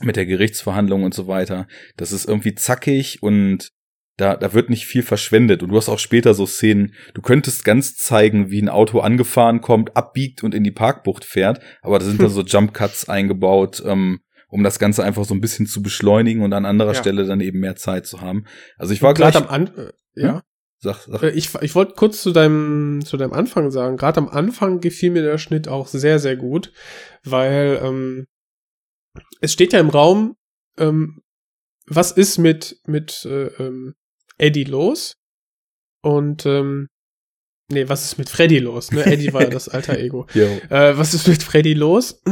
mit 0.00 0.16
der 0.16 0.26
Gerichtsverhandlung 0.26 1.04
und 1.04 1.14
so 1.14 1.26
weiter. 1.26 1.66
Das 1.96 2.12
ist 2.12 2.26
irgendwie 2.26 2.54
zackig 2.54 3.22
und 3.22 3.70
da, 4.16 4.34
da 4.36 4.54
wird 4.54 4.70
nicht 4.70 4.86
viel 4.86 5.02
verschwendet. 5.02 5.62
Und 5.62 5.70
du 5.70 5.76
hast 5.76 5.88
auch 5.88 5.98
später 5.98 6.34
so 6.34 6.46
Szenen, 6.46 6.94
du 7.14 7.20
könntest 7.20 7.64
ganz 7.64 7.96
zeigen, 7.96 8.50
wie 8.50 8.60
ein 8.60 8.68
Auto 8.68 9.00
angefahren 9.00 9.60
kommt, 9.60 9.96
abbiegt 9.96 10.42
und 10.42 10.54
in 10.54 10.64
die 10.64 10.70
Parkbucht 10.70 11.24
fährt, 11.24 11.60
aber 11.82 11.98
da 11.98 12.04
sind 12.04 12.20
da 12.20 12.28
so 12.30 12.42
Jump 12.42 12.72
Cuts 12.72 13.08
eingebaut, 13.08 13.82
ähm, 13.84 14.20
um 14.56 14.64
das 14.64 14.78
Ganze 14.78 15.04
einfach 15.04 15.26
so 15.26 15.34
ein 15.34 15.42
bisschen 15.42 15.66
zu 15.66 15.82
beschleunigen 15.82 16.42
und 16.42 16.54
an 16.54 16.64
anderer 16.64 16.94
ja. 16.94 16.98
Stelle 16.98 17.26
dann 17.26 17.42
eben 17.42 17.60
mehr 17.60 17.76
Zeit 17.76 18.06
zu 18.06 18.22
haben. 18.22 18.46
Also 18.78 18.94
ich 18.94 19.02
war 19.02 19.12
gerade 19.12 19.36
am 19.36 19.48
An 19.48 19.66
äh, 19.76 19.92
ja. 20.14 20.34
Hm? 20.36 20.40
Sag, 20.78 21.04
sag. 21.06 21.22
Äh, 21.22 21.30
ich, 21.30 21.54
ich 21.60 21.74
wollte 21.74 21.92
kurz 21.94 22.22
zu 22.22 22.32
deinem, 22.32 23.04
zu 23.04 23.18
deinem 23.18 23.34
Anfang 23.34 23.70
sagen. 23.70 23.98
Gerade 23.98 24.18
am 24.18 24.28
Anfang 24.28 24.80
gefiel 24.80 25.10
mir 25.10 25.22
der 25.22 25.36
Schnitt 25.36 25.68
auch 25.68 25.88
sehr, 25.88 26.18
sehr 26.18 26.36
gut, 26.36 26.72
weil 27.22 27.80
ähm, 27.82 28.26
es 29.42 29.52
steht 29.52 29.74
ja 29.74 29.80
im 29.80 29.90
Raum, 29.90 30.36
ähm, 30.78 31.20
was 31.86 32.12
ist 32.12 32.38
mit, 32.38 32.80
mit 32.86 33.26
äh, 33.26 33.48
ähm, 33.62 33.94
Eddie 34.38 34.64
los? 34.64 35.16
Und 36.02 36.46
ähm, 36.46 36.88
nee, 37.70 37.90
was 37.90 38.04
ist 38.04 38.16
mit 38.16 38.30
Freddy 38.30 38.58
los? 38.58 38.90
Ne? 38.90 39.04
Eddie 39.04 39.34
war 39.34 39.42
ja 39.42 39.50
das 39.50 39.68
alter 39.68 39.98
Ego. 39.98 40.26
äh, 40.34 40.96
was 40.96 41.12
ist 41.12 41.28
mit 41.28 41.42
Freddy 41.42 41.74
los? 41.74 42.22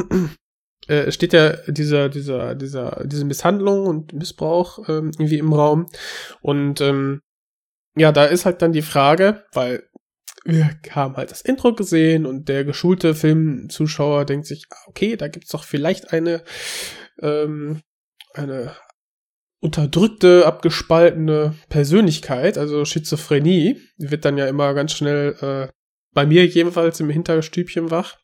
Äh, 0.88 1.10
steht 1.10 1.32
ja 1.32 1.50
dieser, 1.66 2.08
dieser, 2.08 2.54
dieser, 2.54 3.02
diese 3.04 3.24
Misshandlung 3.24 3.86
und 3.86 4.12
Missbrauch 4.12 4.88
ähm, 4.88 5.12
irgendwie 5.18 5.38
im 5.38 5.52
Raum. 5.52 5.86
Und 6.40 6.80
ähm, 6.80 7.20
ja, 7.96 8.12
da 8.12 8.24
ist 8.24 8.44
halt 8.44 8.62
dann 8.62 8.72
die 8.72 8.82
Frage, 8.82 9.44
weil 9.52 9.84
wir 10.44 10.70
haben 10.90 11.16
halt 11.16 11.30
das 11.30 11.40
Intro 11.40 11.74
gesehen 11.74 12.26
und 12.26 12.48
der 12.48 12.64
geschulte 12.64 13.14
Filmzuschauer 13.14 14.26
denkt 14.26 14.46
sich, 14.46 14.66
ah, 14.70 14.76
okay, 14.86 15.16
da 15.16 15.28
gibt's 15.28 15.50
doch 15.50 15.64
vielleicht 15.64 16.12
eine, 16.12 16.42
ähm, 17.22 17.80
eine 18.34 18.76
unterdrückte, 19.60 20.44
abgespaltene 20.44 21.54
Persönlichkeit, 21.70 22.58
also 22.58 22.84
Schizophrenie, 22.84 23.80
wird 23.96 24.26
dann 24.26 24.36
ja 24.36 24.46
immer 24.46 24.74
ganz 24.74 24.92
schnell 24.92 25.34
äh, 25.40 25.72
bei 26.12 26.26
mir 26.26 26.44
jedenfalls 26.46 27.00
im 27.00 27.08
Hinterstübchen 27.08 27.90
wach. 27.90 28.18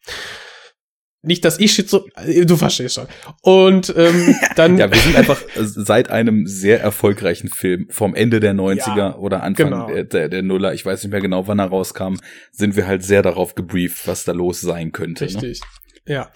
Nicht, 1.23 1.45
dass 1.45 1.59
ich 1.59 1.73
Schizo, 1.73 2.07
du 2.45 2.57
verstehst 2.57 2.95
schon. 2.95 3.07
Und 3.43 3.93
ähm, 3.95 4.35
dann. 4.57 4.79
ja, 4.79 4.91
wir 4.91 4.99
sind 4.99 5.17
einfach 5.17 5.41
seit 5.55 6.11
einem 6.11 6.47
sehr 6.47 6.81
erfolgreichen 6.81 7.49
Film 7.49 7.89
vom 7.91 8.15
Ende 8.15 8.41
der 8.41 8.55
90er 8.55 8.97
ja, 8.97 9.17
oder 9.17 9.43
Anfang 9.43 9.71
genau. 9.71 9.87
der, 9.87 10.05
der, 10.05 10.29
der, 10.31 10.43
Nuller, 10.43 10.73
ich 10.73 10.87
weiß 10.87 11.03
nicht 11.03 11.13
mehr 11.13 11.21
genau, 11.21 11.47
wann 11.47 11.59
er 11.59 11.67
rauskam, 11.67 12.15
sind 12.53 12.75
wir 12.75 12.87
halt 12.87 13.03
sehr 13.03 13.23
darauf 13.23 13.55
gebrieft, 13.55 14.07
was 14.07 14.25
da 14.25 14.33
los 14.33 14.63
sein 14.63 14.93
könnte. 14.93 15.25
Ne? 15.25 15.31
Richtig. 15.31 15.61
Ne? 16.07 16.15
Ja. 16.15 16.31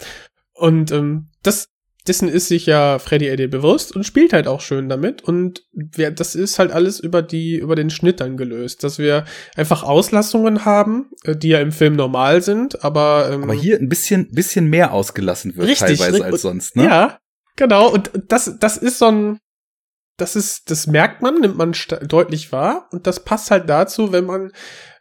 Und 0.53 0.91
ähm, 0.91 1.29
das 1.41 1.69
dessen 2.07 2.29
ist 2.29 2.47
sich 2.47 2.65
ja 2.65 2.99
Freddy 2.99 3.27
Eddie 3.27 3.47
bewusst 3.47 3.95
und 3.95 4.05
spielt 4.05 4.33
halt 4.33 4.47
auch 4.47 4.61
schön 4.61 4.89
damit. 4.89 5.23
Und 5.23 5.63
wir, 5.71 6.11
das 6.11 6.35
ist 6.35 6.59
halt 6.59 6.71
alles 6.71 6.99
über 6.99 7.21
die, 7.21 7.57
über 7.57 7.75
den 7.75 7.89
Schnitt 7.89 8.19
dann 8.19 8.37
gelöst, 8.37 8.83
dass 8.83 8.99
wir 8.99 9.25
einfach 9.55 9.83
Auslassungen 9.83 10.65
haben, 10.65 11.09
äh, 11.23 11.35
die 11.35 11.49
ja 11.49 11.59
im 11.59 11.71
Film 11.71 11.95
normal 11.95 12.41
sind, 12.41 12.83
aber 12.83 13.29
ähm, 13.31 13.43
aber 13.43 13.53
hier 13.53 13.79
ein 13.79 13.89
bisschen, 13.89 14.29
bisschen 14.31 14.69
mehr 14.69 14.93
ausgelassen 14.93 15.55
wird 15.55 15.67
richtig, 15.67 15.99
teilweise 15.99 16.25
als 16.25 16.41
sonst, 16.41 16.75
ne? 16.75 16.85
Ja, 16.85 17.19
genau. 17.55 17.89
Und 17.91 18.11
das, 18.27 18.55
das 18.59 18.77
ist 18.77 18.99
so 18.99 19.07
ein, 19.07 19.39
das 20.17 20.35
ist, 20.35 20.69
das 20.69 20.87
merkt 20.87 21.21
man, 21.21 21.41
nimmt 21.41 21.57
man 21.57 21.73
deutlich 22.07 22.51
wahr 22.51 22.87
und 22.91 23.07
das 23.07 23.25
passt 23.25 23.51
halt 23.51 23.67
dazu, 23.67 24.11
wenn 24.13 24.25
man 24.25 24.51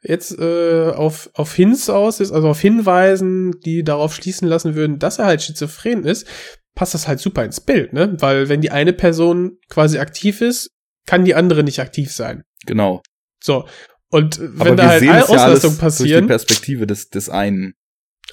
jetzt 0.02 0.38
äh, 0.38 0.90
auf 0.90 1.30
auf 1.34 1.54
Hints 1.54 1.88
aus 1.88 2.20
ist, 2.20 2.32
also 2.32 2.48
auf 2.48 2.60
Hinweisen, 2.60 3.60
die 3.60 3.84
darauf 3.84 4.14
schließen 4.14 4.48
lassen 4.48 4.74
würden, 4.74 4.98
dass 4.98 5.18
er 5.18 5.26
halt 5.26 5.42
schizophren 5.42 6.04
ist, 6.04 6.26
passt 6.74 6.94
das 6.94 7.08
halt 7.08 7.20
super 7.20 7.44
ins 7.44 7.60
Bild, 7.60 7.92
ne? 7.92 8.14
Weil 8.20 8.48
wenn 8.48 8.60
die 8.60 8.70
eine 8.70 8.92
Person 8.92 9.58
quasi 9.68 9.98
aktiv 9.98 10.40
ist, 10.40 10.70
kann 11.06 11.24
die 11.24 11.34
andere 11.34 11.62
nicht 11.62 11.80
aktiv 11.80 12.12
sein. 12.12 12.44
Genau. 12.66 13.02
So. 13.42 13.68
Und 14.10 14.38
wenn 14.40 14.60
Aber 14.60 14.76
da 14.76 14.88
halt 14.88 15.08
alle 15.08 15.28
Auslastung 15.28 15.74
ja 15.74 15.80
passieren. 15.80 16.10
Durch 16.10 16.20
die 16.20 16.46
Perspektive 16.46 16.86
des, 16.86 17.08
des 17.10 17.28
einen. 17.28 17.74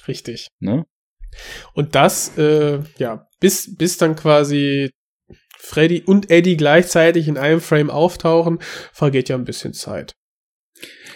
Richtig. 0.08 0.48
Ne? 0.60 0.84
Und 1.74 1.94
das, 1.94 2.36
äh, 2.38 2.80
ja, 2.98 3.28
bis, 3.40 3.76
bis 3.76 3.98
dann 3.98 4.16
quasi 4.16 4.90
Freddy 5.58 6.02
und 6.02 6.30
Eddie 6.30 6.56
gleichzeitig 6.56 7.28
in 7.28 7.38
einem 7.38 7.60
Frame 7.60 7.90
auftauchen, 7.90 8.58
vergeht 8.92 9.28
ja 9.28 9.36
ein 9.36 9.44
bisschen 9.44 9.74
Zeit. 9.74 10.12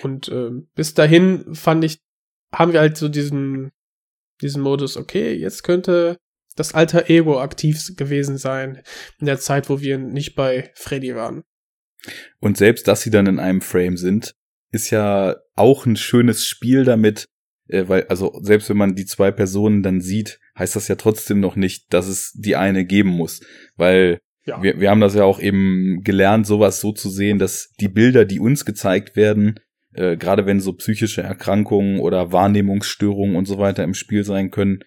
Und 0.02 0.28
äh, 0.28 0.50
bis 0.74 0.94
dahin 0.94 1.54
fand 1.54 1.84
ich, 1.84 1.98
haben 2.52 2.72
wir 2.72 2.80
halt 2.80 2.96
so 2.96 3.08
diesen, 3.08 3.72
diesen 4.40 4.62
Modus, 4.62 4.96
okay, 4.96 5.34
jetzt 5.34 5.64
könnte 5.64 6.18
das 6.56 6.74
alter 6.74 7.08
Ego 7.08 7.40
aktiv 7.40 7.96
gewesen 7.96 8.38
sein 8.38 8.82
in 9.20 9.26
der 9.26 9.38
Zeit, 9.38 9.70
wo 9.70 9.80
wir 9.80 9.98
nicht 9.98 10.34
bei 10.34 10.70
Freddy 10.74 11.14
waren. 11.14 11.44
Und 12.40 12.56
selbst, 12.56 12.88
dass 12.88 13.02
sie 13.02 13.10
dann 13.10 13.26
in 13.26 13.38
einem 13.38 13.60
Frame 13.60 13.96
sind, 13.96 14.34
ist 14.72 14.90
ja 14.90 15.36
auch 15.54 15.86
ein 15.86 15.96
schönes 15.96 16.44
Spiel 16.44 16.84
damit, 16.84 17.26
äh, 17.68 17.84
weil, 17.86 18.06
also 18.08 18.38
selbst 18.42 18.68
wenn 18.68 18.76
man 18.76 18.94
die 18.94 19.06
zwei 19.06 19.30
Personen 19.30 19.82
dann 19.82 20.00
sieht, 20.00 20.38
heißt 20.58 20.76
das 20.76 20.88
ja 20.88 20.94
trotzdem 20.96 21.40
noch 21.40 21.56
nicht, 21.56 21.92
dass 21.92 22.08
es 22.08 22.32
die 22.34 22.56
eine 22.56 22.84
geben 22.84 23.10
muss. 23.10 23.40
Weil 23.76 24.18
ja. 24.44 24.62
wir, 24.62 24.80
wir 24.80 24.90
haben 24.90 25.00
das 25.00 25.14
ja 25.14 25.24
auch 25.24 25.40
eben 25.40 26.02
gelernt, 26.02 26.46
sowas 26.46 26.80
so 26.80 26.92
zu 26.92 27.10
sehen, 27.10 27.38
dass 27.38 27.72
die 27.80 27.88
Bilder, 27.88 28.24
die 28.24 28.40
uns 28.40 28.64
gezeigt 28.64 29.16
werden, 29.16 29.60
äh, 29.94 30.16
gerade 30.16 30.46
wenn 30.46 30.60
so 30.60 30.72
psychische 30.74 31.22
Erkrankungen 31.22 32.00
oder 32.00 32.32
Wahrnehmungsstörungen 32.32 33.36
und 33.36 33.46
so 33.46 33.58
weiter 33.58 33.84
im 33.84 33.94
Spiel 33.94 34.24
sein 34.24 34.50
können, 34.50 34.80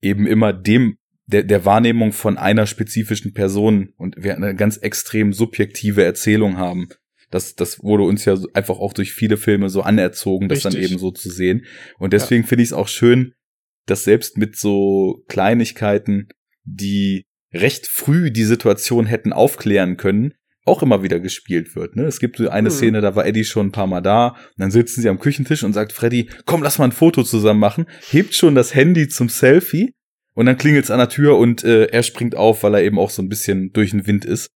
eben 0.00 0.26
immer 0.26 0.52
dem 0.52 0.96
der, 1.26 1.42
der 1.44 1.64
Wahrnehmung 1.64 2.12
von 2.12 2.38
einer 2.38 2.66
spezifischen 2.66 3.32
Person 3.32 3.92
und 3.96 4.16
wir 4.18 4.36
eine 4.36 4.54
ganz 4.54 4.76
extrem 4.76 5.32
subjektive 5.32 6.02
Erzählung 6.02 6.58
haben. 6.58 6.88
Das, 7.30 7.54
das 7.54 7.82
wurde 7.82 8.04
uns 8.04 8.24
ja 8.24 8.36
einfach 8.52 8.78
auch 8.78 8.92
durch 8.92 9.12
viele 9.12 9.36
Filme 9.36 9.70
so 9.70 9.82
anerzogen, 9.82 10.48
das 10.48 10.66
Richtig. 10.66 10.74
dann 10.74 10.90
eben 10.90 10.98
so 10.98 11.10
zu 11.10 11.30
sehen. 11.30 11.64
Und 11.98 12.12
deswegen 12.12 12.42
ja. 12.42 12.48
finde 12.48 12.62
ich 12.62 12.68
es 12.68 12.74
auch 12.74 12.88
schön, 12.88 13.32
dass 13.86 14.04
selbst 14.04 14.36
mit 14.36 14.56
so 14.56 15.24
Kleinigkeiten, 15.28 16.28
die 16.64 17.24
recht 17.52 17.86
früh 17.86 18.30
die 18.30 18.44
Situation 18.44 19.06
hätten 19.06 19.32
aufklären 19.32 19.96
können, 19.96 20.34
auch 20.64 20.82
immer 20.82 21.02
wieder 21.02 21.20
gespielt 21.20 21.74
wird. 21.74 21.96
Ne? 21.96 22.04
Es 22.04 22.20
gibt 22.20 22.36
so 22.36 22.48
eine 22.48 22.68
mhm. 22.68 22.74
Szene, 22.74 23.00
da 23.00 23.16
war 23.16 23.26
Eddie 23.26 23.44
schon 23.44 23.68
ein 23.68 23.72
paar 23.72 23.86
Mal 23.86 24.00
da, 24.00 24.28
und 24.28 24.58
dann 24.58 24.70
sitzen 24.70 25.02
sie 25.02 25.08
am 25.08 25.18
Küchentisch 25.18 25.64
und 25.64 25.72
sagt 25.72 25.92
Freddy, 25.92 26.30
komm, 26.44 26.62
lass 26.62 26.78
mal 26.78 26.84
ein 26.84 26.92
Foto 26.92 27.24
zusammen 27.24 27.60
machen, 27.60 27.86
hebt 28.10 28.34
schon 28.34 28.54
das 28.54 28.74
Handy 28.74 29.08
zum 29.08 29.28
Selfie 29.28 29.94
und 30.34 30.46
dann 30.46 30.56
klingelt's 30.56 30.90
an 30.90 30.98
der 30.98 31.08
Tür 31.08 31.36
und 31.36 31.64
äh, 31.64 31.86
er 31.86 32.02
springt 32.02 32.36
auf, 32.36 32.62
weil 32.62 32.74
er 32.74 32.82
eben 32.82 32.98
auch 32.98 33.10
so 33.10 33.22
ein 33.22 33.28
bisschen 33.28 33.72
durch 33.72 33.90
den 33.90 34.06
Wind 34.06 34.24
ist. 34.24 34.50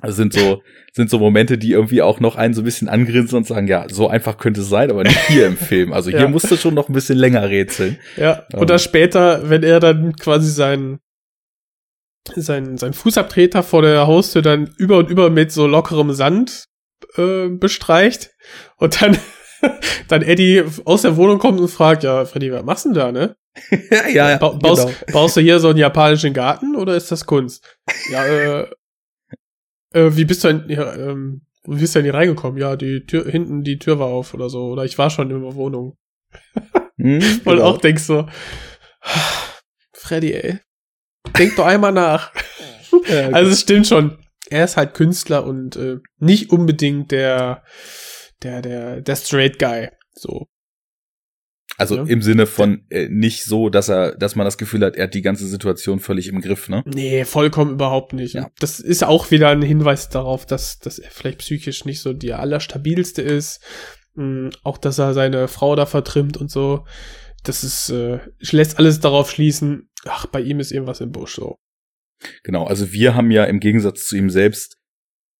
Also 0.00 0.16
sind 0.16 0.32
so, 0.32 0.62
sind 0.92 1.10
so 1.10 1.18
Momente, 1.18 1.58
die 1.58 1.72
irgendwie 1.72 2.02
auch 2.02 2.20
noch 2.20 2.36
einen 2.36 2.54
so 2.54 2.62
ein 2.62 2.64
bisschen 2.64 2.88
angrinsen 2.88 3.36
und 3.36 3.46
sagen, 3.46 3.66
ja, 3.66 3.86
so 3.90 4.08
einfach 4.08 4.38
könnte 4.38 4.62
es 4.62 4.68
sein, 4.68 4.90
aber 4.90 5.04
nicht 5.04 5.20
hier 5.28 5.46
im 5.46 5.56
Film. 5.58 5.92
Also 5.92 6.10
hier 6.10 6.20
ja. 6.20 6.28
musst 6.28 6.50
du 6.50 6.56
schon 6.56 6.74
noch 6.74 6.88
ein 6.88 6.94
bisschen 6.94 7.18
länger 7.18 7.48
rätseln. 7.48 7.98
Ja, 8.16 8.46
oder 8.54 8.74
ähm. 8.74 8.78
später, 8.78 9.50
wenn 9.50 9.62
er 9.62 9.80
dann 9.80 10.16
quasi 10.16 10.50
seinen, 10.50 10.98
sein, 12.34 12.78
sein 12.78 12.94
Fußabtreter 12.94 13.62
vor 13.62 13.82
der 13.82 14.06
Haustür 14.06 14.42
dann 14.42 14.72
über 14.78 14.98
und 14.98 15.10
über 15.10 15.28
mit 15.28 15.52
so 15.52 15.66
lockerem 15.66 16.12
Sand 16.12 16.66
äh, 17.16 17.48
bestreicht 17.48 18.30
und 18.78 19.02
dann, 19.02 19.18
dann 20.08 20.22
Eddie 20.22 20.62
aus 20.86 21.02
der 21.02 21.16
Wohnung 21.16 21.38
kommt 21.38 21.60
und 21.60 21.68
fragt, 21.68 22.02
ja, 22.02 22.24
Freddy, 22.24 22.50
was 22.52 22.64
machst 22.64 22.84
du 22.86 22.90
denn 22.90 22.94
da, 22.94 23.12
ne? 23.12 23.36
ja, 23.90 24.30
ja, 24.30 24.38
ba 24.38 24.50
baust, 24.50 24.86
genau. 24.86 25.12
baust 25.12 25.36
du 25.36 25.40
hier 25.40 25.58
so 25.58 25.68
einen 25.68 25.78
japanischen 25.78 26.32
Garten 26.32 26.74
oder 26.74 26.96
ist 26.96 27.12
das 27.12 27.26
Kunst? 27.26 27.64
Ja, 28.10 28.24
äh, 28.24 28.70
äh 29.94 30.16
wie 30.16 30.24
bist 30.24 30.44
du 30.44 30.48
denn, 30.48 30.70
ja, 30.70 30.94
ähm, 30.94 31.42
wie 31.64 31.80
bist 31.80 31.94
du 31.94 31.98
denn 31.98 32.06
hier 32.06 32.14
reingekommen? 32.14 32.58
Ja, 32.58 32.76
die 32.76 33.04
Tür, 33.06 33.30
hinten 33.30 33.62
die 33.62 33.78
Tür 33.78 33.98
war 33.98 34.08
auf 34.08 34.34
oder 34.34 34.48
so, 34.48 34.66
oder 34.66 34.84
ich 34.84 34.96
war 34.98 35.10
schon 35.10 35.30
in 35.30 35.42
der 35.42 35.54
Wohnung. 35.54 35.96
hm, 36.96 37.20
Und 37.44 37.44
genau. 37.44 37.64
auch 37.64 37.78
denkst 37.78 38.04
so, 38.04 38.26
Freddy, 39.92 40.32
ey, 40.32 40.58
denk 41.38 41.56
doch 41.56 41.66
einmal 41.66 41.92
nach. 41.92 42.32
ja, 43.06 43.28
also 43.30 43.50
es 43.50 43.60
stimmt 43.60 43.86
schon. 43.86 44.18
Er 44.48 44.64
ist 44.64 44.76
halt 44.76 44.94
Künstler 44.94 45.44
und 45.44 45.76
äh, 45.76 45.98
nicht 46.18 46.50
unbedingt 46.50 47.10
der, 47.10 47.64
der, 48.42 48.60
der, 48.60 49.00
der 49.00 49.16
Straight 49.16 49.58
Guy. 49.58 49.88
So. 50.14 50.46
Also 51.78 51.96
ja. 51.96 52.04
im 52.04 52.22
Sinne 52.22 52.46
von 52.46 52.84
äh, 52.90 53.08
nicht 53.08 53.44
so, 53.44 53.70
dass 53.70 53.88
er, 53.88 54.14
dass 54.16 54.36
man 54.36 54.44
das 54.44 54.58
Gefühl 54.58 54.84
hat, 54.84 54.96
er 54.96 55.04
hat 55.04 55.14
die 55.14 55.22
ganze 55.22 55.46
Situation 55.46 56.00
völlig 56.00 56.28
im 56.28 56.40
Griff, 56.40 56.68
ne? 56.68 56.82
Nee, 56.86 57.24
vollkommen 57.24 57.72
überhaupt 57.72 58.12
nicht. 58.12 58.34
Ja. 58.34 58.50
Das 58.60 58.78
ist 58.78 59.04
auch 59.04 59.30
wieder 59.30 59.48
ein 59.48 59.62
Hinweis 59.62 60.08
darauf, 60.08 60.44
dass, 60.44 60.78
dass 60.78 60.98
er 60.98 61.10
vielleicht 61.10 61.38
psychisch 61.38 61.84
nicht 61.84 62.00
so 62.00 62.12
die 62.12 62.34
allerstabilste 62.34 63.22
ist. 63.22 63.60
Mhm, 64.14 64.50
auch, 64.62 64.76
dass 64.76 64.98
er 64.98 65.14
seine 65.14 65.48
Frau 65.48 65.74
da 65.74 65.86
vertrimmt 65.86 66.36
und 66.36 66.50
so. 66.50 66.84
Das 67.42 67.64
ist, 67.64 67.88
äh, 67.88 68.20
lässt 68.50 68.78
alles 68.78 69.00
darauf 69.00 69.30
schließen, 69.30 69.90
ach, 70.04 70.26
bei 70.26 70.40
ihm 70.40 70.60
ist 70.60 70.72
irgendwas 70.72 71.00
im 71.00 71.10
Busch 71.10 71.34
so. 71.34 71.56
Genau, 72.44 72.64
also 72.64 72.92
wir 72.92 73.14
haben 73.14 73.30
ja 73.30 73.44
im 73.44 73.58
Gegensatz 73.58 74.06
zu 74.06 74.16
ihm 74.16 74.30
selbst 74.30 74.76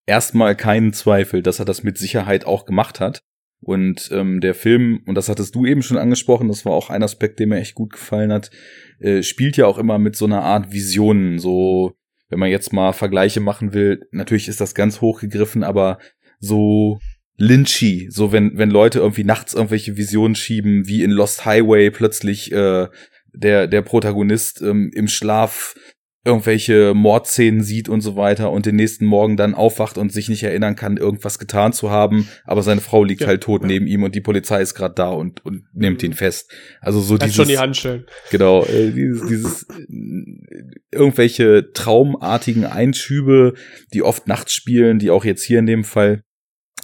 erstmal 0.06 0.56
keinen 0.56 0.92
Zweifel, 0.92 1.42
dass 1.42 1.58
er 1.58 1.64
das 1.64 1.82
mit 1.82 1.98
Sicherheit 1.98 2.44
auch 2.44 2.64
gemacht 2.64 2.98
hat. 3.00 3.22
Und 3.62 4.10
ähm, 4.12 4.40
der 4.40 4.54
Film, 4.54 5.02
und 5.06 5.14
das 5.14 5.28
hattest 5.28 5.54
du 5.54 5.64
eben 5.64 5.82
schon 5.82 5.96
angesprochen, 5.96 6.48
das 6.48 6.64
war 6.64 6.72
auch 6.72 6.90
ein 6.90 7.04
Aspekt, 7.04 7.38
der 7.38 7.46
mir 7.46 7.58
echt 7.58 7.76
gut 7.76 7.92
gefallen 7.92 8.32
hat, 8.32 8.50
äh, 8.98 9.22
spielt 9.22 9.56
ja 9.56 9.66
auch 9.66 9.78
immer 9.78 9.98
mit 9.98 10.16
so 10.16 10.24
einer 10.24 10.42
Art 10.42 10.72
Visionen. 10.72 11.38
So, 11.38 11.92
wenn 12.28 12.40
man 12.40 12.50
jetzt 12.50 12.72
mal 12.72 12.92
Vergleiche 12.92 13.40
machen 13.40 13.72
will, 13.72 14.00
natürlich 14.10 14.48
ist 14.48 14.60
das 14.60 14.74
ganz 14.74 15.00
hochgegriffen, 15.00 15.62
aber 15.62 15.98
so 16.40 16.98
Lynchy, 17.38 18.08
so 18.10 18.32
wenn, 18.32 18.58
wenn 18.58 18.70
Leute 18.70 18.98
irgendwie 18.98 19.24
nachts 19.24 19.54
irgendwelche 19.54 19.96
Visionen 19.96 20.34
schieben, 20.34 20.88
wie 20.88 21.04
in 21.04 21.12
Lost 21.12 21.44
Highway 21.44 21.90
plötzlich 21.90 22.50
äh, 22.52 22.88
der, 23.32 23.66
der 23.68 23.82
Protagonist 23.82 24.60
ähm, 24.60 24.90
im 24.92 25.08
Schlaf 25.08 25.74
irgendwelche 26.24 26.94
Mordszenen 26.94 27.62
sieht 27.62 27.88
und 27.88 28.00
so 28.00 28.14
weiter 28.14 28.52
und 28.52 28.64
den 28.64 28.76
nächsten 28.76 29.06
Morgen 29.06 29.36
dann 29.36 29.54
aufwacht 29.54 29.98
und 29.98 30.12
sich 30.12 30.28
nicht 30.28 30.44
erinnern 30.44 30.76
kann, 30.76 30.96
irgendwas 30.96 31.38
getan 31.40 31.72
zu 31.72 31.90
haben, 31.90 32.28
aber 32.44 32.62
seine 32.62 32.80
Frau 32.80 33.02
liegt 33.02 33.22
ja, 33.22 33.26
halt 33.26 33.42
tot 33.42 33.62
ja. 33.62 33.68
neben 33.68 33.88
ihm 33.88 34.04
und 34.04 34.14
die 34.14 34.20
Polizei 34.20 34.62
ist 34.62 34.74
gerade 34.74 34.94
da 34.94 35.10
und, 35.10 35.44
und 35.44 35.64
nimmt 35.72 36.02
mhm. 36.02 36.10
ihn 36.10 36.12
fest. 36.14 36.52
Also 36.80 37.00
so 37.00 37.16
das 37.16 37.30
dieses 37.30 37.36
schon 37.36 37.48
die 37.48 37.58
Handschellen. 37.58 38.06
Genau, 38.30 38.64
äh, 38.64 38.92
dieses, 38.92 39.26
dieses 39.26 39.66
irgendwelche 40.92 41.72
traumartigen 41.72 42.66
Einschübe, 42.66 43.54
die 43.92 44.02
oft 44.02 44.28
nachts 44.28 44.52
spielen, 44.52 45.00
die 45.00 45.10
auch 45.10 45.24
jetzt 45.24 45.42
hier 45.42 45.58
in 45.58 45.66
dem 45.66 45.82
Fall 45.82 46.22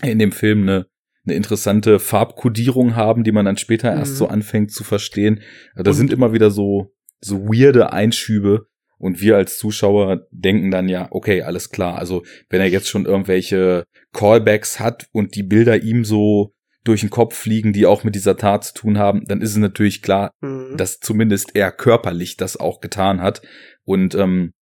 in 0.02 0.18
dem 0.18 0.32
Film 0.32 0.62
eine 0.62 0.86
eine 1.24 1.36
interessante 1.36 1.98
Farbkodierung 1.98 2.96
haben, 2.96 3.22
die 3.22 3.32
man 3.32 3.44
dann 3.44 3.58
später 3.58 3.92
mhm. 3.92 3.98
erst 3.98 4.16
so 4.16 4.28
anfängt 4.28 4.72
zu 4.72 4.82
verstehen. 4.82 5.42
Da 5.76 5.92
sind 5.92 6.10
immer 6.10 6.32
wieder 6.32 6.50
so 6.50 6.94
so 7.20 7.48
weirde 7.48 7.92
Einschübe, 7.92 8.66
und 8.98 9.20
wir 9.20 9.36
als 9.36 9.58
Zuschauer 9.58 10.26
denken 10.30 10.70
dann 10.70 10.88
ja, 10.88 11.08
okay, 11.10 11.42
alles 11.42 11.70
klar. 11.70 11.98
Also 11.98 12.24
wenn 12.50 12.60
er 12.60 12.68
jetzt 12.68 12.88
schon 12.88 13.06
irgendwelche 13.06 13.84
Callbacks 14.12 14.80
hat 14.80 15.08
und 15.12 15.34
die 15.34 15.42
Bilder 15.42 15.82
ihm 15.82 16.04
so 16.04 16.52
durch 16.84 17.00
den 17.00 17.10
Kopf 17.10 17.36
fliegen, 17.36 17.72
die 17.72 17.86
auch 17.86 18.04
mit 18.04 18.14
dieser 18.14 18.36
Tat 18.36 18.64
zu 18.64 18.74
tun 18.74 18.98
haben, 18.98 19.24
dann 19.26 19.40
ist 19.40 19.50
es 19.50 19.56
natürlich 19.56 20.02
klar, 20.02 20.32
mhm. 20.40 20.76
dass 20.76 20.98
zumindest 20.98 21.54
er 21.54 21.70
körperlich 21.70 22.36
das 22.36 22.56
auch 22.56 22.80
getan 22.80 23.20
hat. 23.20 23.42
Und 23.84 24.14
ähm, 24.14 24.52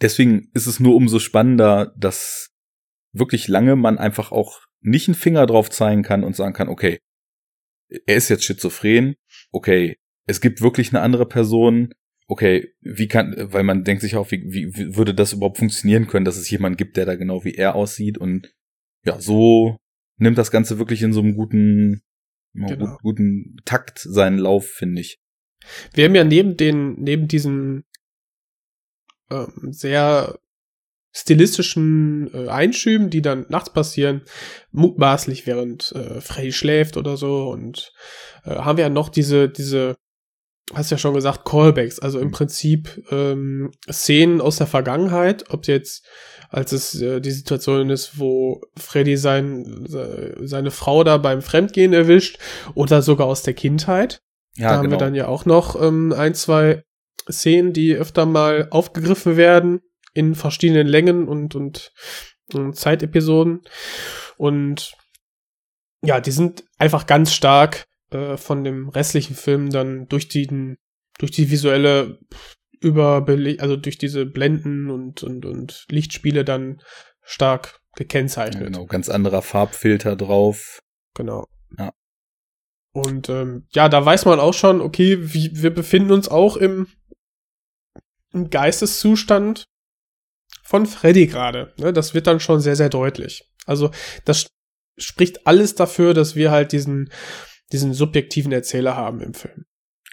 deswegen 0.00 0.50
ist 0.54 0.66
es 0.66 0.80
nur 0.80 0.96
umso 0.96 1.18
spannender, 1.18 1.92
dass 1.96 2.50
wirklich 3.12 3.48
lange 3.48 3.76
man 3.76 3.98
einfach 3.98 4.32
auch 4.32 4.60
nicht 4.80 5.08
einen 5.08 5.14
Finger 5.14 5.46
drauf 5.46 5.70
zeigen 5.70 6.02
kann 6.02 6.24
und 6.24 6.36
sagen 6.36 6.54
kann, 6.54 6.68
okay, 6.68 6.98
er 8.06 8.16
ist 8.16 8.28
jetzt 8.28 8.44
schizophren, 8.44 9.16
okay, 9.50 9.96
es 10.26 10.40
gibt 10.40 10.60
wirklich 10.60 10.90
eine 10.90 11.02
andere 11.02 11.26
Person, 11.26 11.92
okay, 12.30 12.72
wie 12.80 13.08
kann, 13.08 13.34
weil 13.52 13.64
man 13.64 13.82
denkt 13.82 14.02
sich 14.02 14.14
auch, 14.14 14.30
wie, 14.30 14.44
wie 14.46 14.94
würde 14.96 15.14
das 15.14 15.32
überhaupt 15.32 15.58
funktionieren 15.58 16.06
können, 16.06 16.24
dass 16.24 16.36
es 16.36 16.48
jemanden 16.48 16.76
gibt, 16.76 16.96
der 16.96 17.04
da 17.04 17.16
genau 17.16 17.44
wie 17.44 17.54
er 17.54 17.74
aussieht 17.74 18.18
und 18.18 18.54
ja, 19.04 19.20
so 19.20 19.78
nimmt 20.16 20.38
das 20.38 20.52
Ganze 20.52 20.78
wirklich 20.78 21.02
in 21.02 21.12
so 21.12 21.20
einem 21.20 21.34
guten, 21.34 22.02
genau. 22.54 22.98
guten 23.02 23.56
Takt 23.64 23.98
seinen 23.98 24.38
Lauf, 24.38 24.68
finde 24.68 25.00
ich. 25.00 25.18
Wir 25.92 26.04
haben 26.04 26.14
ja 26.14 26.22
neben 26.22 26.56
den, 26.56 27.00
neben 27.00 27.26
diesen 27.26 27.82
ähm, 29.28 29.72
sehr 29.72 30.38
stilistischen 31.12 32.32
äh, 32.32 32.48
Einschüben, 32.48 33.10
die 33.10 33.22
dann 33.22 33.46
nachts 33.48 33.72
passieren, 33.72 34.22
mutmaßlich 34.70 35.48
während 35.48 35.90
äh, 35.96 36.20
Frey 36.20 36.52
schläft 36.52 36.96
oder 36.96 37.16
so 37.16 37.50
und 37.50 37.92
äh, 38.44 38.54
haben 38.54 38.76
wir 38.76 38.84
ja 38.84 38.90
noch 38.90 39.08
diese 39.08 39.48
diese 39.48 39.96
hast 40.72 40.90
ja 40.90 40.98
schon 40.98 41.14
gesagt, 41.14 41.44
Callbacks, 41.44 41.98
also 41.98 42.18
im 42.20 42.28
mhm. 42.28 42.32
Prinzip 42.32 43.02
ähm, 43.10 43.70
Szenen 43.90 44.40
aus 44.40 44.56
der 44.56 44.66
Vergangenheit, 44.66 45.50
ob 45.50 45.66
jetzt 45.66 46.06
als 46.48 46.72
es 46.72 47.00
äh, 47.00 47.20
die 47.20 47.30
Situation 47.30 47.90
ist, 47.90 48.18
wo 48.18 48.60
Freddy 48.76 49.16
sein, 49.16 49.86
seine 49.86 50.70
Frau 50.70 51.04
da 51.04 51.16
beim 51.16 51.42
Fremdgehen 51.42 51.92
erwischt 51.92 52.38
oder 52.74 53.02
sogar 53.02 53.26
aus 53.26 53.42
der 53.42 53.54
Kindheit. 53.54 54.20
Ja, 54.56 54.70
da 54.70 54.76
haben 54.76 54.82
genau. 54.84 54.94
wir 54.96 54.98
dann 54.98 55.14
ja 55.14 55.28
auch 55.28 55.44
noch 55.44 55.80
ähm, 55.80 56.12
ein, 56.12 56.34
zwei 56.34 56.82
Szenen, 57.30 57.72
die 57.72 57.94
öfter 57.94 58.26
mal 58.26 58.68
aufgegriffen 58.70 59.36
werden 59.36 59.80
in 60.12 60.34
verschiedenen 60.34 60.88
Längen 60.88 61.28
und, 61.28 61.54
und, 61.54 61.92
und 62.52 62.74
Zeitepisoden. 62.74 63.62
Und 64.36 64.94
ja, 66.02 66.20
die 66.20 66.32
sind 66.32 66.64
einfach 66.78 67.06
ganz 67.06 67.32
stark 67.32 67.86
äh, 68.10 68.36
von 68.36 68.64
dem 68.64 68.88
restlichen 68.88 69.34
Film 69.34 69.70
dann 69.70 70.08
durch 70.08 70.28
die, 70.28 70.76
durch 71.18 71.30
die 71.30 71.50
visuelle 71.50 72.18
Überbele 72.80 73.60
also 73.60 73.76
durch 73.76 73.98
diese 73.98 74.26
Blenden 74.26 74.90
und, 74.90 75.22
und, 75.22 75.44
und 75.44 75.86
Lichtspiele 75.90 76.44
dann 76.44 76.80
stark 77.22 77.80
gekennzeichnet. 77.94 78.62
Ja, 78.62 78.68
genau, 78.68 78.86
ganz 78.86 79.08
anderer 79.08 79.42
Farbfilter 79.42 80.16
drauf. 80.16 80.80
Genau. 81.14 81.46
Ja. 81.78 81.92
Und 82.92 83.28
ähm, 83.28 83.66
ja, 83.72 83.88
da 83.88 84.04
weiß 84.04 84.24
man 84.24 84.40
auch 84.40 84.54
schon, 84.54 84.80
okay, 84.80 85.18
wie, 85.34 85.50
wir 85.62 85.72
befinden 85.72 86.12
uns 86.12 86.28
auch 86.28 86.56
im, 86.56 86.88
im 88.32 88.50
Geisteszustand 88.50 89.64
von 90.62 90.86
Freddy 90.86 91.26
gerade. 91.26 91.74
Ne? 91.78 91.92
Das 91.92 92.14
wird 92.14 92.26
dann 92.26 92.40
schon 92.40 92.60
sehr, 92.60 92.76
sehr 92.76 92.88
deutlich. 92.88 93.48
Also 93.66 93.90
das 94.24 94.46
spricht 94.98 95.46
alles 95.46 95.74
dafür, 95.74 96.14
dass 96.14 96.34
wir 96.34 96.50
halt 96.50 96.72
diesen, 96.72 97.10
diesen 97.72 97.92
subjektiven 97.92 98.52
Erzähler 98.52 98.96
haben 98.96 99.20
im 99.20 99.34
Film. 99.34 99.64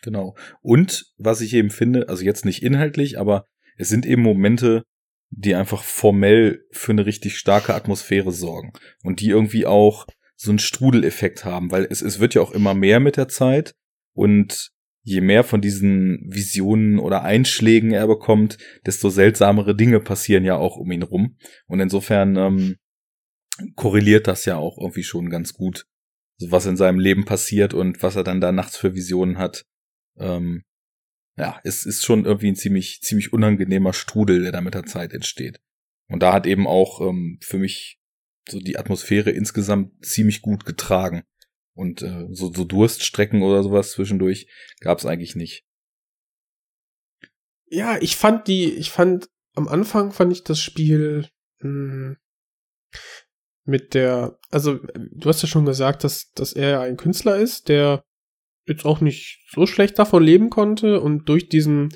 Genau. 0.03 0.35
Und 0.61 1.05
was 1.17 1.41
ich 1.41 1.53
eben 1.53 1.69
finde, 1.69 2.09
also 2.09 2.23
jetzt 2.23 2.45
nicht 2.45 2.63
inhaltlich, 2.63 3.19
aber 3.19 3.45
es 3.77 3.89
sind 3.89 4.05
eben 4.05 4.21
Momente, 4.21 4.83
die 5.29 5.55
einfach 5.55 5.83
formell 5.83 6.63
für 6.71 6.91
eine 6.91 7.05
richtig 7.05 7.37
starke 7.37 7.73
Atmosphäre 7.73 8.31
sorgen 8.31 8.71
und 9.03 9.19
die 9.19 9.29
irgendwie 9.29 9.65
auch 9.65 10.05
so 10.35 10.51
einen 10.51 10.59
Strudeleffekt 10.59 11.45
haben, 11.45 11.71
weil 11.71 11.87
es, 11.89 12.01
es 12.01 12.19
wird 12.19 12.35
ja 12.35 12.41
auch 12.41 12.51
immer 12.51 12.73
mehr 12.73 12.99
mit 12.99 13.17
der 13.17 13.27
Zeit 13.27 13.73
und 14.13 14.69
je 15.01 15.21
mehr 15.21 15.43
von 15.43 15.61
diesen 15.61 16.19
Visionen 16.27 16.99
oder 16.99 17.23
Einschlägen 17.23 17.91
er 17.91 18.07
bekommt, 18.07 18.57
desto 18.85 19.09
seltsamere 19.09 19.75
Dinge 19.75 19.99
passieren 19.99 20.43
ja 20.43 20.57
auch 20.57 20.75
um 20.75 20.91
ihn 20.91 21.03
rum. 21.03 21.37
Und 21.65 21.79
insofern 21.79 22.35
ähm, 22.35 22.75
korreliert 23.75 24.27
das 24.27 24.43
ja 24.45 24.57
auch 24.57 24.77
irgendwie 24.77 25.03
schon 25.03 25.29
ganz 25.29 25.53
gut, 25.53 25.85
was 26.39 26.65
in 26.65 26.77
seinem 26.77 26.99
Leben 26.99 27.25
passiert 27.25 27.73
und 27.73 28.03
was 28.03 28.15
er 28.15 28.23
dann 28.23 28.41
da 28.41 28.51
nachts 28.51 28.77
für 28.77 28.93
Visionen 28.93 29.37
hat. 29.37 29.65
Ähm, 30.17 30.63
ja, 31.35 31.59
es 31.63 31.85
ist 31.85 32.03
schon 32.03 32.25
irgendwie 32.25 32.49
ein 32.49 32.55
ziemlich, 32.55 33.01
ziemlich 33.01 33.33
unangenehmer 33.33 33.93
Strudel, 33.93 34.41
der 34.41 34.51
da 34.51 34.61
mit 34.61 34.73
der 34.73 34.85
Zeit 34.85 35.13
entsteht. 35.13 35.59
Und 36.07 36.21
da 36.21 36.33
hat 36.33 36.47
eben 36.47 36.67
auch 36.67 37.01
ähm, 37.01 37.39
für 37.41 37.57
mich 37.57 37.99
so 38.49 38.59
die 38.59 38.77
Atmosphäre 38.77 39.31
insgesamt 39.31 40.05
ziemlich 40.05 40.41
gut 40.41 40.65
getragen. 40.65 41.23
Und 41.73 42.01
äh, 42.01 42.25
so, 42.31 42.51
so 42.51 42.63
Durststrecken 42.63 43.43
oder 43.43 43.61
sowas 43.61 43.91
zwischendurch 43.91 44.47
gab 44.79 44.97
es 44.97 45.05
eigentlich 45.05 45.35
nicht. 45.35 45.63
Ja, 47.69 47.97
ich 48.01 48.15
fand 48.15 48.47
die, 48.47 48.73
ich 48.73 48.89
fand, 48.89 49.29
am 49.53 49.67
Anfang 49.67 50.11
fand 50.11 50.31
ich 50.31 50.43
das 50.43 50.59
Spiel 50.59 51.27
mh, 51.59 51.69
hm, 51.69 52.17
mit 53.67 53.93
der, 53.93 54.39
also 54.49 54.79
du 54.95 55.29
hast 55.29 55.41
ja 55.41 55.47
schon 55.47 55.65
gesagt, 55.65 56.03
dass, 56.03 56.31
dass 56.33 56.53
er 56.53 56.81
ein 56.81 56.97
Künstler 56.97 57.35
ist, 57.35 57.67
der 57.67 58.03
jetzt 58.65 58.85
auch 58.85 59.01
nicht 59.01 59.45
so 59.51 59.65
schlecht 59.65 59.99
davon 59.99 60.23
leben 60.23 60.49
konnte 60.49 61.01
und 61.01 61.27
durch 61.29 61.49
diesen, 61.49 61.89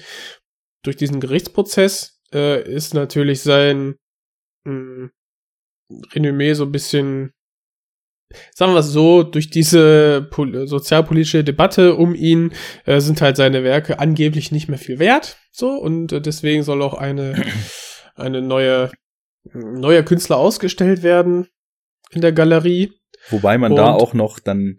durch 0.83 0.97
diesen 0.97 1.19
Gerichtsprozess 1.19 2.21
äh, 2.33 2.61
ist 2.69 2.93
natürlich 2.93 3.41
sein 3.41 3.95
mh, 4.65 4.73
hm, 4.73 5.11
Renommee 6.13 6.53
so 6.53 6.65
ein 6.65 6.71
bisschen, 6.71 7.31
sagen 8.53 8.73
wir 8.73 8.79
es 8.79 8.87
so, 8.87 9.23
durch 9.23 9.49
diese 9.49 10.29
sozialpolitische 10.65 11.43
Debatte 11.43 11.95
um 11.95 12.15
ihn 12.15 12.53
äh, 12.85 12.99
sind 13.01 13.21
halt 13.21 13.37
seine 13.37 13.63
Werke 13.63 13.99
angeblich 13.99 14.51
nicht 14.51 14.69
mehr 14.69 14.77
viel 14.77 14.99
wert. 14.99 15.37
So, 15.51 15.71
und 15.71 16.13
äh, 16.13 16.21
deswegen 16.21 16.63
soll 16.63 16.81
auch 16.81 16.93
eine, 16.93 17.43
eine 18.15 18.41
neue, 18.41 18.91
neuer 19.53 20.03
Künstler 20.03 20.37
ausgestellt 20.37 21.03
werden 21.03 21.47
in 22.11 22.21
der 22.21 22.31
Galerie. 22.31 22.91
Wobei 23.29 23.57
man 23.57 23.71
und 23.71 23.77
da 23.77 23.91
auch 23.91 24.13
noch 24.13 24.39
dann 24.39 24.77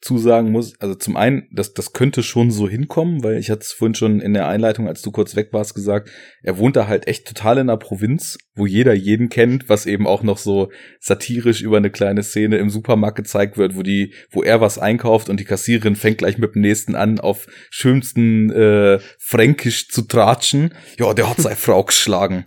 zusagen 0.00 0.50
muss, 0.50 0.80
also 0.80 0.94
zum 0.94 1.16
einen, 1.16 1.46
das, 1.52 1.74
das 1.74 1.92
könnte 1.92 2.22
schon 2.22 2.50
so 2.50 2.68
hinkommen, 2.68 3.22
weil 3.22 3.36
ich 3.36 3.50
hatte 3.50 3.60
es 3.60 3.72
vorhin 3.72 3.94
schon 3.94 4.20
in 4.20 4.32
der 4.32 4.48
Einleitung, 4.48 4.88
als 4.88 5.02
du 5.02 5.10
kurz 5.10 5.36
weg 5.36 5.48
warst, 5.52 5.74
gesagt, 5.74 6.10
er 6.42 6.56
wohnt 6.56 6.76
da 6.76 6.86
halt 6.86 7.06
echt 7.06 7.28
total 7.28 7.58
in 7.58 7.66
der 7.66 7.76
Provinz, 7.76 8.38
wo 8.54 8.64
jeder 8.64 8.94
jeden 8.94 9.28
kennt, 9.28 9.68
was 9.68 9.84
eben 9.84 10.06
auch 10.06 10.22
noch 10.22 10.38
so 10.38 10.70
satirisch 11.00 11.60
über 11.60 11.76
eine 11.76 11.90
kleine 11.90 12.22
Szene 12.22 12.56
im 12.56 12.70
Supermarkt 12.70 13.16
gezeigt 13.16 13.58
wird, 13.58 13.76
wo 13.76 13.82
die, 13.82 14.14
wo 14.30 14.42
er 14.42 14.62
was 14.62 14.78
einkauft 14.78 15.28
und 15.28 15.38
die 15.38 15.44
Kassiererin 15.44 15.96
fängt 15.96 16.18
gleich 16.18 16.38
mit 16.38 16.54
dem 16.54 16.62
nächsten 16.62 16.94
an, 16.94 17.20
auf 17.20 17.46
schönsten 17.68 18.50
äh, 18.50 19.00
Fränkisch 19.18 19.88
zu 19.88 20.02
tratschen. 20.02 20.72
Ja, 20.98 21.12
der 21.12 21.28
hat 21.28 21.36
seine 21.36 21.56
Frau 21.56 21.84
geschlagen. 21.84 22.46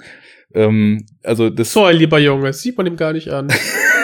Ähm, 0.55 1.05
also 1.21 1.51
das. 1.51 1.71
So 1.71 1.83
ein 1.85 1.97
lieber 1.97 2.17
Junge, 2.17 2.51
sieht 2.53 2.77
man 2.77 2.87
ihm 2.87 2.95
gar 2.95 3.13
nicht 3.13 3.29
an. 3.29 3.53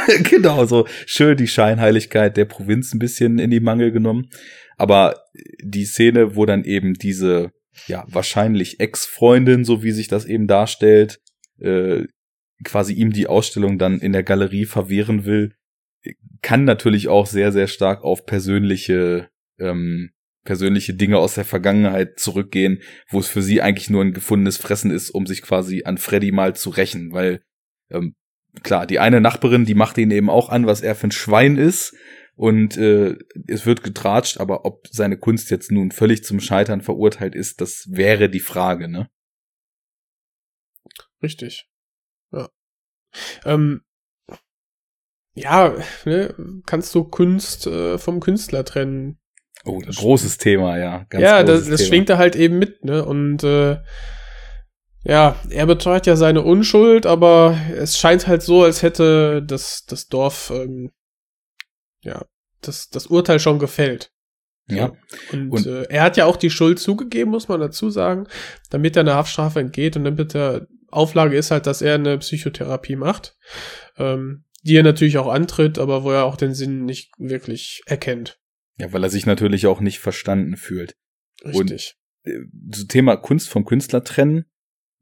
genau, 0.29 0.65
so 0.65 0.87
schön 1.05 1.37
die 1.37 1.47
Scheinheiligkeit 1.47 2.37
der 2.37 2.45
Provinz 2.45 2.93
ein 2.93 2.99
bisschen 2.99 3.39
in 3.39 3.51
die 3.51 3.59
Mangel 3.59 3.91
genommen. 3.91 4.29
Aber 4.77 5.23
die 5.61 5.85
Szene, 5.85 6.35
wo 6.35 6.45
dann 6.45 6.63
eben 6.63 6.93
diese, 6.93 7.51
ja, 7.87 8.05
wahrscheinlich 8.07 8.79
Ex-Freundin, 8.79 9.65
so 9.65 9.83
wie 9.83 9.91
sich 9.91 10.07
das 10.07 10.25
eben 10.25 10.47
darstellt, 10.47 11.19
äh, 11.59 12.05
quasi 12.63 12.93
ihm 12.93 13.11
die 13.11 13.27
Ausstellung 13.27 13.77
dann 13.77 13.99
in 13.99 14.13
der 14.13 14.23
Galerie 14.23 14.65
verwehren 14.65 15.25
will, 15.25 15.53
kann 16.41 16.63
natürlich 16.63 17.07
auch 17.07 17.25
sehr, 17.25 17.51
sehr 17.51 17.67
stark 17.67 18.03
auf 18.03 18.25
persönliche, 18.25 19.29
ähm, 19.59 20.11
persönliche 20.45 20.93
Dinge 20.93 21.17
aus 21.17 21.35
der 21.35 21.45
Vergangenheit 21.45 22.19
zurückgehen, 22.19 22.81
wo 23.09 23.19
es 23.19 23.27
für 23.27 23.41
sie 23.41 23.61
eigentlich 23.61 23.89
nur 23.89 24.01
ein 24.01 24.13
gefundenes 24.13 24.57
Fressen 24.57 24.91
ist, 24.91 25.09
um 25.09 25.25
sich 25.25 25.41
quasi 25.41 25.83
an 25.83 25.97
Freddy 25.97 26.31
mal 26.31 26.55
zu 26.55 26.69
rächen, 26.69 27.11
weil 27.11 27.41
ähm, 27.91 28.15
klar, 28.63 28.85
die 28.87 28.99
eine 28.99 29.21
Nachbarin, 29.21 29.65
die 29.65 29.75
macht 29.75 29.97
ihn 29.97 30.11
eben 30.11 30.29
auch 30.29 30.49
an, 30.49 30.65
was 30.65 30.81
er 30.81 30.95
für 30.95 31.07
ein 31.07 31.11
Schwein 31.11 31.57
ist. 31.57 31.95
Und 32.35 32.77
äh, 32.77 33.17
es 33.47 33.65
wird 33.65 33.83
getratscht, 33.83 34.39
aber 34.39 34.63
ob 34.63 34.87
seine 34.89 35.17
Kunst 35.17 35.51
jetzt 35.51 35.71
nun 35.71 35.91
völlig 35.91 36.23
zum 36.23 36.39
Scheitern 36.39 36.81
verurteilt 36.81 37.35
ist, 37.35 37.59
das 37.59 37.87
wäre 37.89 38.29
die 38.29 38.39
Frage, 38.39 38.87
ne? 38.87 39.09
Richtig. 41.21 41.69
Ja. 42.31 42.49
Ähm, 43.43 43.81
ja, 45.33 45.75
ne, 46.05 46.33
kannst 46.65 46.95
du 46.95 47.03
Kunst 47.03 47.67
äh, 47.67 47.97
vom 47.97 48.21
Künstler 48.21 48.63
trennen? 48.63 49.19
Oh, 49.65 49.81
das 49.85 49.97
großes 49.97 50.37
Thema, 50.37 50.77
ja. 50.77 51.05
ja, 51.11 51.43
das, 51.43 51.67
das 51.67 51.85
schwingt 51.85 52.09
da 52.09 52.17
halt 52.17 52.37
eben 52.37 52.57
mit, 52.57 52.85
ne? 52.85 53.03
Und 53.03 53.43
äh, 53.43 53.79
ja, 55.03 55.35
er 55.49 55.65
beteuert 55.65 56.07
ja 56.07 56.15
seine 56.15 56.41
Unschuld, 56.41 57.05
aber 57.05 57.57
es 57.75 57.97
scheint 57.97 58.27
halt 58.27 58.41
so, 58.41 58.63
als 58.63 58.81
hätte 58.81 59.41
das, 59.41 59.85
das 59.85 60.07
Dorf, 60.07 60.51
ähm, 60.53 60.91
ja, 62.01 62.25
das, 62.61 62.89
das 62.89 63.07
Urteil 63.07 63.39
schon 63.39 63.59
gefällt. 63.59 64.11
Ja. 64.67 64.91
Und, 65.31 65.49
und 65.49 65.65
äh, 65.65 65.83
er 65.83 66.03
hat 66.03 66.17
ja 66.17 66.25
auch 66.25 66.37
die 66.37 66.49
Schuld 66.49 66.79
zugegeben, 66.79 67.31
muss 67.31 67.47
man 67.47 67.59
dazu 67.59 67.89
sagen, 67.89 68.27
damit 68.69 68.95
er 68.95 69.01
eine 69.01 69.15
Haftstrafe 69.15 69.59
entgeht 69.59 69.95
und 69.95 70.03
damit 70.03 70.33
der 70.33 70.67
Auflage 70.89 71.37
ist 71.37 71.51
halt, 71.51 71.65
dass 71.65 71.81
er 71.81 71.95
eine 71.95 72.17
Psychotherapie 72.17 72.95
macht, 72.95 73.35
ähm, 73.97 74.45
die 74.63 74.75
er 74.75 74.83
natürlich 74.83 75.17
auch 75.17 75.31
antritt, 75.31 75.79
aber 75.79 76.03
wo 76.03 76.11
er 76.11 76.25
auch 76.25 76.35
den 76.35 76.53
Sinn 76.53 76.85
nicht 76.85 77.11
wirklich 77.17 77.81
erkennt. 77.85 78.39
Ja, 78.77 78.91
weil 78.93 79.03
er 79.03 79.09
sich 79.09 79.25
natürlich 79.25 79.67
auch 79.67 79.79
nicht 79.79 79.99
verstanden 79.99 80.55
fühlt. 80.55 80.95
Richtig. 81.43 81.95
Und 82.25 82.31
äh, 82.31 82.71
zu 82.71 82.85
Thema 82.87 83.15
Kunst 83.17 83.49
vom 83.49 83.65
Künstler 83.65 84.03
trennen, 84.03 84.45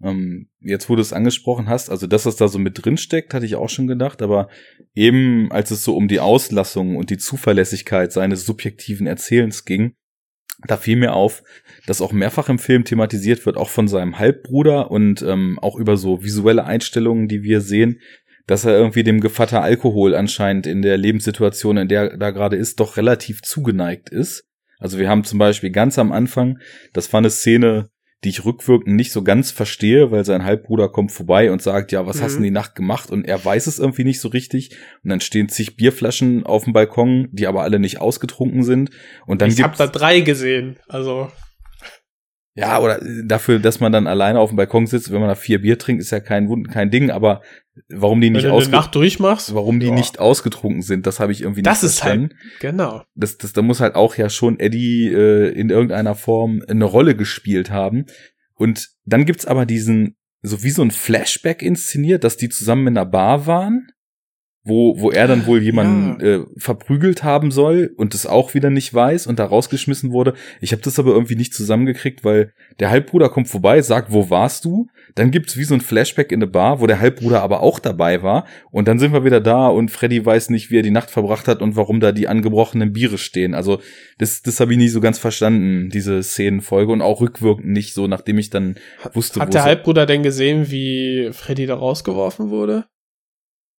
ähm, 0.01 0.49
jetzt, 0.59 0.89
wo 0.89 0.95
du 0.95 1.01
es 1.01 1.13
angesprochen 1.13 1.69
hast, 1.69 1.89
also 1.89 2.07
dass 2.07 2.23
das 2.23 2.35
da 2.35 2.47
so 2.47 2.59
mit 2.59 2.83
drin 2.83 2.97
steckt, 2.97 3.33
hatte 3.33 3.45
ich 3.45 3.55
auch 3.55 3.69
schon 3.69 3.87
gedacht, 3.87 4.21
aber 4.21 4.49
eben 4.93 5.51
als 5.51 5.71
es 5.71 5.83
so 5.83 5.95
um 5.95 6.07
die 6.07 6.19
Auslassung 6.19 6.95
und 6.95 7.09
die 7.09 7.17
Zuverlässigkeit 7.17 8.11
seines 8.11 8.45
subjektiven 8.45 9.07
Erzählens 9.07 9.65
ging, 9.65 9.95
da 10.65 10.77
fiel 10.77 10.95
mir 10.97 11.13
auf, 11.13 11.43
dass 11.85 12.01
auch 12.01 12.11
mehrfach 12.11 12.49
im 12.49 12.59
Film 12.59 12.83
thematisiert 12.83 13.45
wird, 13.45 13.57
auch 13.57 13.69
von 13.69 13.87
seinem 13.87 14.17
Halbbruder 14.17 14.89
und 14.89 15.21
ähm, 15.21 15.59
auch 15.61 15.75
über 15.75 15.97
so 15.97 16.23
visuelle 16.23 16.65
Einstellungen, 16.65 17.27
die 17.27 17.43
wir 17.43 17.61
sehen, 17.61 17.99
dass 18.47 18.65
er 18.65 18.77
irgendwie 18.77 19.03
dem 19.03 19.19
Gevatter 19.19 19.61
Alkohol 19.61 20.15
anscheinend 20.15 20.65
in 20.65 20.81
der 20.81 20.97
Lebenssituation, 20.97 21.77
in 21.77 21.87
der 21.87 22.11
er 22.11 22.17
da 22.17 22.31
gerade 22.31 22.55
ist, 22.55 22.79
doch 22.79 22.97
relativ 22.97 23.41
zugeneigt 23.43 24.09
ist. 24.09 24.45
Also 24.79 24.97
wir 24.97 25.09
haben 25.09 25.23
zum 25.23 25.37
Beispiel 25.37 25.71
ganz 25.71 25.99
am 25.99 26.11
Anfang, 26.11 26.59
das 26.93 27.11
war 27.11 27.19
eine 27.19 27.29
Szene, 27.29 27.89
die 28.23 28.29
ich 28.29 28.45
rückwirkend 28.45 28.95
nicht 28.95 29.11
so 29.11 29.23
ganz 29.23 29.51
verstehe, 29.51 30.11
weil 30.11 30.25
sein 30.25 30.43
Halbbruder 30.43 30.89
kommt 30.89 31.11
vorbei 31.11 31.51
und 31.51 31.61
sagt, 31.61 31.91
ja, 31.91 32.07
was 32.07 32.17
mhm. 32.17 32.21
hast 32.23 32.33
du 32.33 32.37
in 32.37 32.43
die 32.43 32.51
Nacht 32.51 32.73
gemacht? 32.73 33.11
Und 33.11 33.25
er 33.25 33.43
weiß 33.43 33.67
es 33.67 33.77
irgendwie 33.77 34.03
nicht 34.03 34.19
so 34.19 34.29
richtig. 34.29 34.75
Und 35.03 35.11
dann 35.11 35.21
stehen 35.21 35.49
zig 35.49 35.75
Bierflaschen 35.75 36.43
auf 36.43 36.63
dem 36.63 36.73
Balkon, 36.73 37.29
die 37.31 37.45
aber 37.45 37.61
alle 37.61 37.79
nicht 37.79 38.01
ausgetrunken 38.01 38.63
sind. 38.63 38.89
Und 39.27 39.41
dann 39.41 39.51
ich 39.51 39.61
habe 39.61 39.77
da 39.77 39.87
drei 39.87 40.21
gesehen, 40.21 40.77
also 40.87 41.29
ja, 42.55 42.79
oder 42.79 42.99
dafür, 43.23 43.59
dass 43.59 43.79
man 43.79 43.91
dann 43.91 44.07
alleine 44.07 44.39
auf 44.39 44.49
dem 44.49 44.55
Balkon 44.55 44.87
sitzt, 44.87 45.11
wenn 45.11 45.19
man 45.19 45.29
da 45.29 45.35
vier 45.35 45.61
Bier 45.61 45.77
trinkt, 45.77 46.01
ist 46.01 46.09
ja 46.09 46.19
kein 46.19 46.63
kein 46.63 46.89
Ding, 46.89 47.11
aber 47.11 47.43
warum 47.89 48.21
die 48.21 48.29
nicht 48.29 48.43
wenn 48.43 48.51
du 48.51 48.57
eine 48.57 48.69
Nacht 48.69 48.95
durchmachst, 48.95 49.53
warum 49.53 49.79
die 49.79 49.87
ja. 49.87 49.93
nicht 49.93 50.19
ausgetrunken 50.19 50.81
sind, 50.81 51.07
das 51.07 51.19
habe 51.19 51.31
ich 51.31 51.41
irgendwie 51.41 51.61
das 51.61 51.83
nicht 51.83 51.93
verstanden. 51.93 52.29
Das 52.29 52.37
ist 52.37 52.53
halt 52.53 52.61
genau. 52.61 53.03
Das 53.15 53.37
das 53.37 53.53
da 53.53 53.61
muss 53.61 53.79
halt 53.79 53.95
auch 53.95 54.15
ja 54.15 54.29
schon 54.29 54.59
Eddie 54.59 55.07
äh, 55.07 55.49
in 55.49 55.69
irgendeiner 55.69 56.15
Form 56.15 56.61
eine 56.67 56.85
Rolle 56.85 57.15
gespielt 57.15 57.69
haben. 57.69 58.05
Und 58.53 58.89
dann 59.05 59.25
gibt's 59.25 59.45
aber 59.45 59.65
diesen 59.65 60.15
so 60.41 60.63
wie 60.63 60.69
so 60.69 60.81
ein 60.81 60.91
Flashback 60.91 61.61
inszeniert, 61.61 62.23
dass 62.23 62.37
die 62.37 62.49
zusammen 62.49 62.87
in 62.87 62.97
einer 62.97 63.05
Bar 63.05 63.47
waren 63.47 63.87
wo, 64.67 64.99
wo 64.99 65.11
er 65.11 65.27
dann 65.27 65.45
wohl 65.45 65.61
jemanden 65.61 66.23
ja. 66.23 66.35
äh, 66.35 66.45
verprügelt 66.57 67.23
haben 67.23 67.51
soll 67.51 67.93
und 67.97 68.13
es 68.13 68.25
auch 68.25 68.53
wieder 68.53 68.69
nicht 68.69 68.93
weiß 68.93 69.27
und 69.27 69.39
da 69.39 69.45
rausgeschmissen 69.45 70.11
wurde. 70.11 70.33
Ich 70.61 70.71
habe 70.71 70.81
das 70.81 70.99
aber 70.99 71.11
irgendwie 71.11 71.35
nicht 71.35 71.53
zusammengekriegt, 71.53 72.23
weil 72.23 72.53
der 72.79 72.89
Halbbruder 72.89 73.29
kommt 73.29 73.47
vorbei, 73.47 73.81
sagt, 73.81 74.11
wo 74.11 74.29
warst 74.29 74.65
du? 74.65 74.87
Dann 75.15 75.31
gibt's 75.31 75.57
wie 75.57 75.63
so 75.63 75.73
ein 75.73 75.81
Flashback 75.81 76.31
in 76.31 76.39
der 76.39 76.47
Bar, 76.47 76.79
wo 76.79 76.87
der 76.87 76.99
Halbbruder 76.99 77.41
aber 77.41 77.61
auch 77.61 77.79
dabei 77.79 78.21
war. 78.21 78.45
Und 78.71 78.87
dann 78.87 78.99
sind 78.99 79.13
wir 79.13 79.23
wieder 79.23 79.41
da 79.41 79.67
und 79.67 79.89
Freddy 79.89 80.23
weiß 80.23 80.49
nicht, 80.49 80.69
wie 80.69 80.77
er 80.77 80.83
die 80.83 80.91
Nacht 80.91 81.09
verbracht 81.09 81.47
hat 81.47 81.61
und 81.61 81.75
warum 81.75 81.99
da 81.99 82.11
die 82.11 82.27
angebrochenen 82.27 82.93
Biere 82.93 83.17
stehen. 83.17 83.53
Also 83.53 83.79
das, 84.19 84.41
das 84.41 84.59
habe 84.59 84.73
ich 84.73 84.77
nie 84.77 84.89
so 84.89 85.01
ganz 85.01 85.17
verstanden, 85.17 85.89
diese 85.89 86.21
Szenenfolge 86.21 86.91
und 86.91 87.01
auch 87.01 87.21
rückwirkend 87.21 87.67
nicht 87.67 87.93
so, 87.93 88.07
nachdem 88.07 88.37
ich 88.37 88.49
dann 88.49 88.75
wusste. 89.13 89.39
Hat 89.39 89.53
der 89.53 89.63
Halbbruder 89.63 90.05
denn 90.05 90.23
gesehen, 90.23 90.69
wie 90.69 91.29
Freddy 91.31 91.65
da 91.65 91.75
rausgeworfen 91.75 92.49
wurde? 92.49 92.85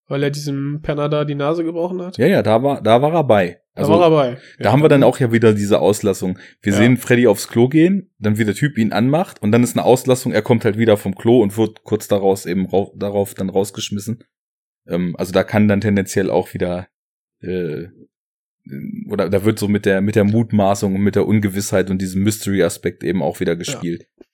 Weil 0.09 0.23
er 0.23 0.31
diesem 0.31 0.81
Penner 0.83 1.11
da 1.11 1.27
die 1.27 1.35
Nase 1.35 1.63
gebrochen 1.65 2.01
hat? 2.01 2.17
Ja, 2.17 2.27
ja, 2.27 2.43
da 2.43 2.63
war, 2.63 2.83
da 2.83 3.03
war 3.03 3.13
er 3.13 3.25
bei. 3.25 3.61
Also, 3.75 3.93
da 3.93 3.99
war 3.99 4.07
er 4.07 4.11
bei. 4.11 4.41
Da 4.59 4.65
ja. 4.65 4.73
haben 4.73 4.83
wir 4.83 4.89
dann 4.89 5.03
auch 5.03 5.19
ja 5.21 5.31
wieder 5.33 5.53
diese 5.53 5.81
Auslassung. 5.81 6.39
Wir 6.63 6.73
ja. 6.73 6.79
sehen 6.79 6.97
Freddy 6.97 7.27
aufs 7.27 7.49
Klo 7.49 7.69
gehen, 7.69 8.11
dann 8.19 8.39
wie 8.39 8.45
der 8.47 8.55
Typ 8.55 8.79
ihn 8.79 8.93
anmacht 8.93 9.43
und 9.43 9.53
dann 9.53 9.63
ist 9.63 9.77
eine 9.77 9.85
Auslassung, 9.85 10.33
er 10.33 10.43
kommt 10.43 10.65
halt 10.65 10.79
wieder 10.79 10.97
vom 10.97 11.15
Klo 11.15 11.43
und 11.43 11.57
wird 11.59 11.85
kurz 11.85 12.09
daraus 12.09 12.47
eben 12.47 12.69
darauf 12.97 13.35
dann 13.35 13.51
rausgeschmissen. 13.51 14.25
Ähm, 14.87 15.15
also 15.19 15.33
da 15.33 15.45
kann 15.45 15.69
dann 15.69 15.83
tendenziell 15.83 16.31
auch 16.31 16.55
wieder 16.55 16.89
äh, 17.43 17.89
oder 19.09 19.29
da 19.29 19.45
wird 19.45 19.59
so 19.59 19.69
mit 19.69 19.87
der 19.87 20.01
mit 20.01 20.17
der 20.17 20.25
Mutmaßung 20.25 20.95
und 20.95 21.03
mit 21.03 21.17
der 21.17 21.27
Ungewissheit 21.27 21.91
und 21.91 22.01
diesem 22.01 22.23
Mystery-Aspekt 22.23 23.05
eben 23.05 23.23
auch 23.23 23.41
wieder 23.41 23.57
gespielt. 23.57 24.03
Ja. 24.03 24.25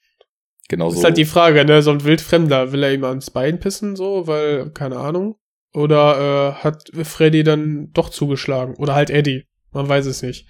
Genau 0.68 0.90
so. 0.90 0.98
Ist 0.98 1.04
halt 1.04 1.18
die 1.18 1.24
Frage, 1.24 1.64
ne, 1.64 1.82
so 1.82 1.90
ein 1.90 2.04
Wildfremder, 2.04 2.72
will 2.72 2.82
er 2.82 2.94
ihm 2.94 3.04
ans 3.04 3.30
Bein 3.30 3.60
pissen, 3.60 3.96
so, 3.96 4.26
weil, 4.26 4.70
keine 4.70 4.96
Ahnung. 4.96 5.36
Oder 5.74 6.56
äh, 6.60 6.64
hat 6.64 6.90
Freddy 7.02 7.42
dann 7.42 7.90
doch 7.92 8.08
zugeschlagen? 8.08 8.74
Oder 8.76 8.94
halt 8.94 9.10
Eddie. 9.10 9.44
Man 9.72 9.88
weiß 9.88 10.06
es 10.06 10.22
nicht. 10.22 10.46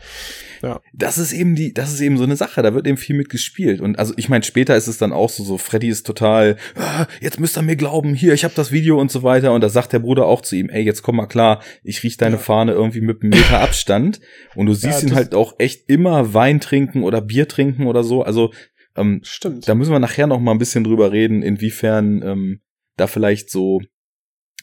Ja. 0.62 0.82
Das 0.92 1.16
ist 1.16 1.32
eben 1.32 1.54
die, 1.54 1.72
das 1.72 1.94
ist 1.94 2.02
eben 2.02 2.18
so 2.18 2.24
eine 2.24 2.36
Sache. 2.36 2.60
Da 2.60 2.74
wird 2.74 2.86
eben 2.86 2.98
viel 2.98 3.16
mit 3.16 3.30
gespielt. 3.30 3.80
Und 3.80 3.98
also 3.98 4.12
ich 4.18 4.28
meine, 4.28 4.44
später 4.44 4.76
ist 4.76 4.86
es 4.86 4.98
dann 4.98 5.14
auch 5.14 5.30
so, 5.30 5.42
so 5.42 5.56
Freddy 5.56 5.88
ist 5.88 6.06
total, 6.06 6.56
ah, 6.76 7.06
jetzt 7.22 7.40
müsst 7.40 7.56
ihr 7.56 7.62
mir 7.62 7.76
glauben, 7.76 8.12
hier, 8.12 8.34
ich 8.34 8.44
habe 8.44 8.52
das 8.54 8.70
Video 8.70 9.00
und 9.00 9.10
so 9.10 9.22
weiter. 9.22 9.54
Und 9.54 9.62
da 9.62 9.70
sagt 9.70 9.94
der 9.94 10.00
Bruder 10.00 10.26
auch 10.26 10.42
zu 10.42 10.56
ihm, 10.56 10.68
ey, 10.68 10.82
jetzt 10.82 11.02
komm 11.02 11.16
mal 11.16 11.26
klar, 11.26 11.62
ich 11.82 12.02
riech 12.02 12.18
deine 12.18 12.36
ja. 12.36 12.42
Fahne 12.42 12.72
irgendwie 12.72 13.00
mit 13.00 13.22
einem 13.22 13.30
Meter 13.30 13.60
Abstand. 13.60 14.20
Und 14.54 14.66
du 14.66 14.74
siehst 14.74 15.02
ja, 15.02 15.08
ihn 15.08 15.14
halt 15.14 15.34
auch 15.34 15.54
echt 15.56 15.88
immer 15.88 16.34
Wein 16.34 16.60
trinken 16.60 17.02
oder 17.02 17.22
Bier 17.22 17.48
trinken 17.48 17.86
oder 17.86 18.04
so. 18.04 18.22
Also 18.22 18.52
ähm, 18.94 19.20
Stimmt. 19.24 19.66
Da 19.66 19.74
müssen 19.74 19.92
wir 19.92 20.00
nachher 20.00 20.26
noch 20.26 20.38
mal 20.38 20.52
ein 20.52 20.58
bisschen 20.58 20.84
drüber 20.84 21.12
reden, 21.12 21.42
inwiefern 21.42 22.20
ähm, 22.22 22.60
da 22.98 23.06
vielleicht 23.06 23.50
so 23.50 23.80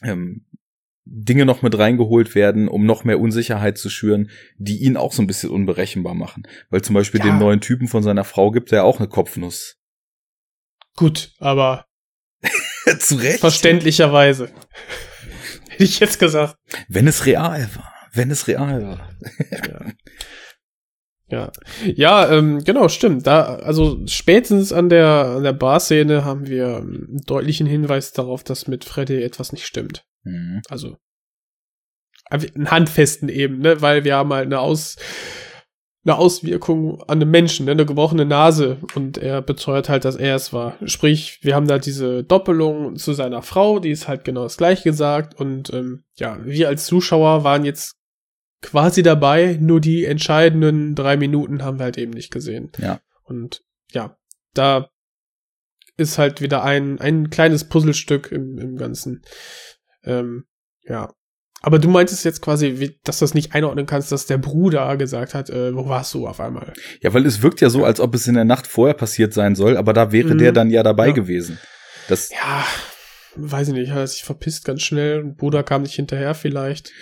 ähm, 0.04 0.46
Dinge 1.04 1.44
noch 1.44 1.62
mit 1.62 1.76
reingeholt 1.76 2.34
werden, 2.34 2.68
um 2.68 2.86
noch 2.86 3.04
mehr 3.04 3.20
Unsicherheit 3.20 3.76
zu 3.76 3.90
schüren, 3.90 4.30
die 4.56 4.82
ihn 4.82 4.96
auch 4.96 5.12
so 5.12 5.22
ein 5.22 5.26
bisschen 5.26 5.50
unberechenbar 5.50 6.14
machen. 6.14 6.44
Weil 6.70 6.82
zum 6.82 6.94
Beispiel 6.94 7.20
ja. 7.20 7.26
dem 7.26 7.38
neuen 7.38 7.60
Typen 7.60 7.88
von 7.88 8.02
seiner 8.02 8.24
Frau 8.24 8.50
gibt 8.50 8.72
er 8.72 8.78
ja 8.78 8.82
auch 8.84 8.98
eine 8.98 9.08
Kopfnuss. 9.08 9.78
Gut, 10.96 11.32
aber 11.38 11.86
zu 12.98 13.16
Recht. 13.16 13.40
Verständlicherweise. 13.40 14.50
Hätte 15.70 15.84
ich 15.84 16.00
jetzt 16.00 16.18
gesagt. 16.18 16.56
Wenn 16.88 17.08
es 17.08 17.26
real 17.26 17.68
war. 17.74 17.92
Wenn 18.12 18.30
es 18.30 18.46
real 18.46 18.82
war. 18.82 19.10
ja. 19.50 19.92
Ja, 21.28 21.50
ja 21.94 22.30
ähm, 22.30 22.62
genau, 22.62 22.88
stimmt. 22.88 23.26
Da, 23.26 23.56
also 23.56 24.06
spätestens 24.06 24.70
an 24.70 24.90
der, 24.90 25.08
an 25.36 25.42
der 25.42 25.54
Bar-Szene 25.54 26.26
haben 26.26 26.46
wir 26.46 26.76
einen 26.76 27.22
deutlichen 27.24 27.66
Hinweis 27.66 28.12
darauf, 28.12 28.44
dass 28.44 28.68
mit 28.68 28.84
Freddy 28.84 29.22
etwas 29.22 29.50
nicht 29.52 29.66
stimmt. 29.66 30.04
Mhm. 30.24 30.62
Also 30.68 30.96
einen 32.30 32.70
handfesten 32.70 33.28
eben, 33.28 33.58
ne, 33.58 33.82
weil 33.82 34.04
wir 34.04 34.16
haben 34.16 34.32
halt 34.32 34.46
eine 34.46 34.60
Aus 34.60 34.96
eine 36.04 36.16
Auswirkung 36.16 37.00
an 37.02 37.22
einem 37.22 37.30
Menschen, 37.30 37.66
ne? 37.66 37.72
eine 37.72 37.86
gebrochene 37.86 38.24
Nase 38.24 38.78
und 38.94 39.18
er 39.18 39.40
beteuert 39.40 39.88
halt, 39.88 40.04
dass 40.04 40.16
er 40.16 40.34
es 40.34 40.52
war. 40.52 40.76
Sprich, 40.84 41.38
wir 41.42 41.54
haben 41.54 41.68
da 41.68 41.78
diese 41.78 42.24
Doppelung 42.24 42.96
zu 42.96 43.12
seiner 43.12 43.42
Frau, 43.42 43.78
die 43.78 43.90
ist 43.90 44.08
halt 44.08 44.24
genau 44.24 44.42
das 44.42 44.56
gleiche 44.56 44.82
gesagt 44.82 45.38
und 45.38 45.72
ähm, 45.72 46.02
ja, 46.16 46.38
wir 46.44 46.68
als 46.68 46.86
Zuschauer 46.86 47.44
waren 47.44 47.64
jetzt 47.64 47.94
quasi 48.62 49.02
dabei, 49.02 49.56
nur 49.60 49.80
die 49.80 50.04
entscheidenden 50.04 50.96
drei 50.96 51.16
Minuten 51.16 51.62
haben 51.62 51.78
wir 51.78 51.84
halt 51.84 51.98
eben 51.98 52.12
nicht 52.12 52.32
gesehen. 52.32 52.72
Ja. 52.78 53.00
Und 53.22 53.62
ja, 53.92 54.16
da 54.54 54.88
ist 55.96 56.18
halt 56.18 56.40
wieder 56.40 56.64
ein, 56.64 57.00
ein 57.00 57.30
kleines 57.30 57.68
Puzzlestück 57.68 58.32
im, 58.32 58.58
im 58.58 58.76
Ganzen. 58.76 59.22
Ähm, 60.04 60.44
ja. 60.84 61.12
Aber 61.64 61.78
du 61.78 61.88
meintest 61.88 62.24
jetzt 62.24 62.42
quasi, 62.42 62.98
dass 63.04 63.20
du 63.20 63.24
das 63.24 63.34
nicht 63.34 63.54
einordnen 63.54 63.86
kannst, 63.86 64.10
dass 64.10 64.26
der 64.26 64.38
Bruder 64.38 64.96
gesagt 64.96 65.32
hat, 65.32 65.48
äh, 65.48 65.74
wo 65.74 65.88
warst 65.88 66.12
du 66.12 66.26
auf 66.26 66.40
einmal? 66.40 66.72
Ja, 67.00 67.14
weil 67.14 67.24
es 67.24 67.40
wirkt 67.40 67.60
ja 67.60 67.70
so, 67.70 67.84
als 67.84 68.00
ob 68.00 68.14
es 68.16 68.26
in 68.26 68.34
der 68.34 68.44
Nacht 68.44 68.66
vorher 68.66 68.94
passiert 68.94 69.32
sein 69.32 69.54
soll, 69.54 69.76
aber 69.76 69.92
da 69.92 70.10
wäre 70.10 70.34
mhm. 70.34 70.38
der 70.38 70.52
dann 70.52 70.70
ja 70.70 70.82
dabei 70.82 71.08
ja. 71.08 71.12
gewesen. 71.12 71.58
Das 72.08 72.30
ja, 72.30 72.64
weiß 73.36 73.68
ich 73.68 73.74
nicht, 73.74 73.92
hat 73.92 73.98
er 73.98 74.06
sich 74.08 74.24
verpisst 74.24 74.64
ganz 74.64 74.82
schnell. 74.82 75.22
Bruder 75.22 75.62
kam 75.62 75.82
nicht 75.82 75.94
hinterher 75.94 76.34
vielleicht. 76.34 76.92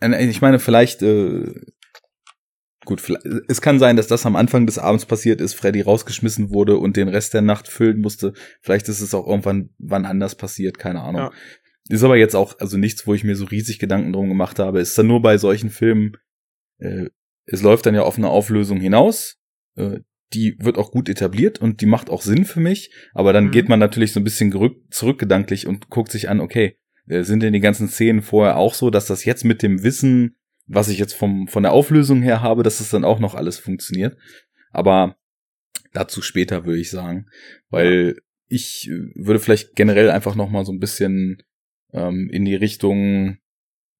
Äh, 0.00 0.24
ich 0.26 0.40
meine, 0.40 0.60
vielleicht, 0.60 1.02
äh, 1.02 1.52
gut, 2.84 3.02
es 3.48 3.60
kann 3.60 3.80
sein, 3.80 3.96
dass 3.96 4.06
das 4.06 4.26
am 4.26 4.36
Anfang 4.36 4.66
des 4.66 4.78
Abends 4.78 5.06
passiert 5.06 5.40
ist, 5.40 5.54
Freddy 5.54 5.80
rausgeschmissen 5.80 6.50
wurde 6.50 6.76
und 6.76 6.96
den 6.96 7.08
Rest 7.08 7.34
der 7.34 7.42
Nacht 7.42 7.66
füllen 7.66 8.00
musste. 8.00 8.32
Vielleicht 8.60 8.88
ist 8.88 9.00
es 9.00 9.12
auch 9.12 9.26
irgendwann 9.26 9.70
wann 9.78 10.06
anders 10.06 10.36
passiert, 10.36 10.78
keine 10.78 11.00
Ahnung. 11.02 11.22
Ja. 11.22 11.32
Ist 11.88 12.02
aber 12.02 12.16
jetzt 12.16 12.34
auch, 12.34 12.58
also 12.60 12.78
nichts, 12.78 13.06
wo 13.06 13.14
ich 13.14 13.24
mir 13.24 13.36
so 13.36 13.44
riesig 13.44 13.78
Gedanken 13.78 14.12
drum 14.12 14.28
gemacht 14.28 14.58
habe. 14.58 14.80
Ist 14.80 14.96
dann 14.96 15.06
nur 15.06 15.20
bei 15.20 15.36
solchen 15.36 15.70
Filmen, 15.70 16.16
äh, 16.78 17.10
es 17.46 17.62
läuft 17.62 17.86
dann 17.86 17.94
ja 17.94 18.02
auf 18.02 18.16
eine 18.16 18.30
Auflösung 18.30 18.80
hinaus. 18.80 19.38
Äh, 19.76 20.00
die 20.32 20.56
wird 20.58 20.78
auch 20.78 20.90
gut 20.90 21.08
etabliert 21.08 21.60
und 21.60 21.80
die 21.80 21.86
macht 21.86 22.10
auch 22.10 22.22
Sinn 22.22 22.44
für 22.44 22.60
mich. 22.60 22.90
Aber 23.12 23.32
dann 23.32 23.46
mhm. 23.46 23.50
geht 23.50 23.68
man 23.68 23.78
natürlich 23.78 24.12
so 24.12 24.20
ein 24.20 24.24
bisschen 24.24 24.52
zurückgedanklich 24.90 25.66
und 25.66 25.90
guckt 25.90 26.10
sich 26.10 26.28
an, 26.28 26.40
okay, 26.40 26.78
äh, 27.06 27.22
sind 27.22 27.42
denn 27.42 27.52
die 27.52 27.60
ganzen 27.60 27.88
Szenen 27.88 28.22
vorher 28.22 28.56
auch 28.56 28.74
so, 28.74 28.90
dass 28.90 29.06
das 29.06 29.24
jetzt 29.24 29.44
mit 29.44 29.62
dem 29.62 29.82
Wissen, 29.82 30.36
was 30.66 30.88
ich 30.88 30.98
jetzt 30.98 31.14
vom, 31.14 31.48
von 31.48 31.62
der 31.62 31.72
Auflösung 31.72 32.22
her 32.22 32.40
habe, 32.40 32.62
dass 32.62 32.78
das 32.78 32.90
dann 32.90 33.04
auch 33.04 33.18
noch 33.18 33.34
alles 33.34 33.58
funktioniert. 33.58 34.16
Aber 34.70 35.16
dazu 35.92 36.22
später 36.22 36.64
würde 36.64 36.80
ich 36.80 36.90
sagen, 36.90 37.26
weil 37.68 38.16
ich 38.48 38.88
äh, 38.88 39.10
würde 39.14 39.40
vielleicht 39.40 39.76
generell 39.76 40.10
einfach 40.10 40.34
noch 40.34 40.50
mal 40.50 40.64
so 40.64 40.72
ein 40.72 40.80
bisschen 40.80 41.42
ähm, 41.94 42.28
in 42.30 42.44
die 42.44 42.56
Richtung 42.56 43.38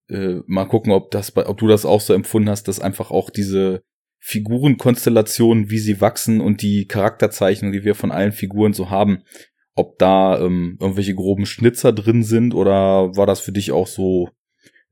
äh, 0.08 0.40
mal 0.46 0.66
gucken, 0.66 0.92
ob 0.92 1.10
das, 1.10 1.34
ob 1.36 1.56
du 1.56 1.66
das 1.66 1.86
auch 1.86 2.00
so 2.00 2.12
empfunden 2.12 2.50
hast, 2.50 2.68
dass 2.68 2.80
einfach 2.80 3.10
auch 3.10 3.30
diese 3.30 3.82
Figurenkonstellationen, 4.20 5.70
wie 5.70 5.78
sie 5.78 6.00
wachsen 6.00 6.40
und 6.40 6.62
die 6.62 6.86
Charakterzeichnungen, 6.86 7.72
die 7.72 7.84
wir 7.84 7.94
von 7.94 8.10
allen 8.10 8.32
Figuren 8.32 8.72
so 8.72 8.90
haben, 8.90 9.22
ob 9.74 9.98
da 9.98 10.40
ähm, 10.40 10.78
irgendwelche 10.80 11.14
groben 11.14 11.46
Schnitzer 11.46 11.92
drin 11.92 12.22
sind 12.22 12.54
oder 12.54 13.16
war 13.16 13.26
das 13.26 13.40
für 13.40 13.52
dich 13.52 13.72
auch 13.72 13.86
so 13.86 14.30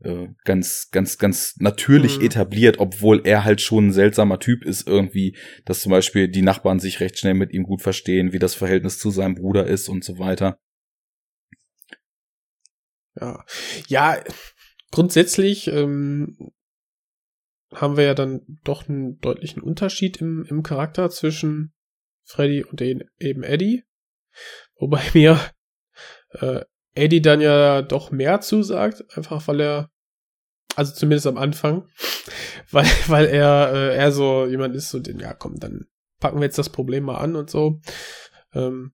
äh, 0.02 0.28
ganz, 0.44 0.88
ganz, 0.90 1.18
ganz 1.18 1.56
natürlich 1.60 2.18
mhm. 2.18 2.26
etabliert, 2.26 2.78
obwohl 2.78 3.22
er 3.24 3.44
halt 3.44 3.60
schon 3.60 3.88
ein 3.88 3.92
seltsamer 3.92 4.38
Typ 4.38 4.64
ist 4.64 4.86
irgendwie, 4.86 5.36
dass 5.64 5.80
zum 5.80 5.90
Beispiel 5.90 6.28
die 6.28 6.42
Nachbarn 6.42 6.80
sich 6.80 7.00
recht 7.00 7.18
schnell 7.18 7.34
mit 7.34 7.52
ihm 7.52 7.62
gut 7.62 7.82
verstehen, 7.82 8.32
wie 8.32 8.38
das 8.38 8.54
Verhältnis 8.54 8.98
zu 8.98 9.10
seinem 9.10 9.34
Bruder 9.34 9.66
ist 9.66 9.88
und 9.88 10.04
so 10.04 10.18
weiter. 10.18 10.58
Ja, 13.20 13.44
ja 13.88 14.22
grundsätzlich 14.90 15.68
ähm, 15.68 16.52
haben 17.74 17.96
wir 17.96 18.04
ja 18.04 18.14
dann 18.14 18.42
doch 18.64 18.88
einen 18.88 19.18
deutlichen 19.20 19.62
Unterschied 19.62 20.18
im, 20.18 20.44
im 20.48 20.62
Charakter 20.62 21.10
zwischen 21.10 21.72
Freddy 22.24 22.64
und 22.64 22.80
den, 22.80 23.04
eben 23.18 23.42
Eddie. 23.42 23.84
Wobei 24.76 25.02
mir 25.14 25.40
äh, 26.30 26.62
Eddie 26.94 27.22
dann 27.22 27.40
ja 27.40 27.82
doch 27.82 28.10
mehr 28.10 28.40
zusagt, 28.40 29.04
einfach 29.16 29.46
weil 29.48 29.60
er, 29.60 29.90
also 30.76 30.92
zumindest 30.94 31.26
am 31.26 31.38
Anfang, 31.38 31.88
weil, 32.70 32.86
weil 33.06 33.26
er, 33.26 33.72
äh, 33.72 33.96
er 33.96 34.12
so 34.12 34.46
jemand 34.46 34.74
ist, 34.74 34.90
so 34.90 34.98
den, 34.98 35.18
ja 35.18 35.32
komm, 35.34 35.58
dann 35.58 35.86
packen 36.20 36.38
wir 36.38 36.44
jetzt 36.44 36.58
das 36.58 36.70
Problem 36.70 37.04
mal 37.04 37.18
an 37.18 37.36
und 37.36 37.50
so. 37.50 37.80
Ähm, 38.54 38.92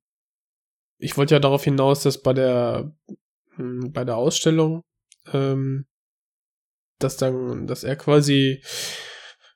ich 0.98 1.16
wollte 1.16 1.34
ja 1.34 1.40
darauf 1.40 1.62
hinaus, 1.62 2.02
dass 2.02 2.22
bei 2.22 2.32
der, 2.32 2.92
bei 3.59 4.04
der 4.04 4.16
Ausstellung 4.16 4.84
ähm, 5.32 5.86
dass 6.98 7.16
dann, 7.16 7.66
dass 7.66 7.84
er 7.84 7.96
quasi 7.96 8.62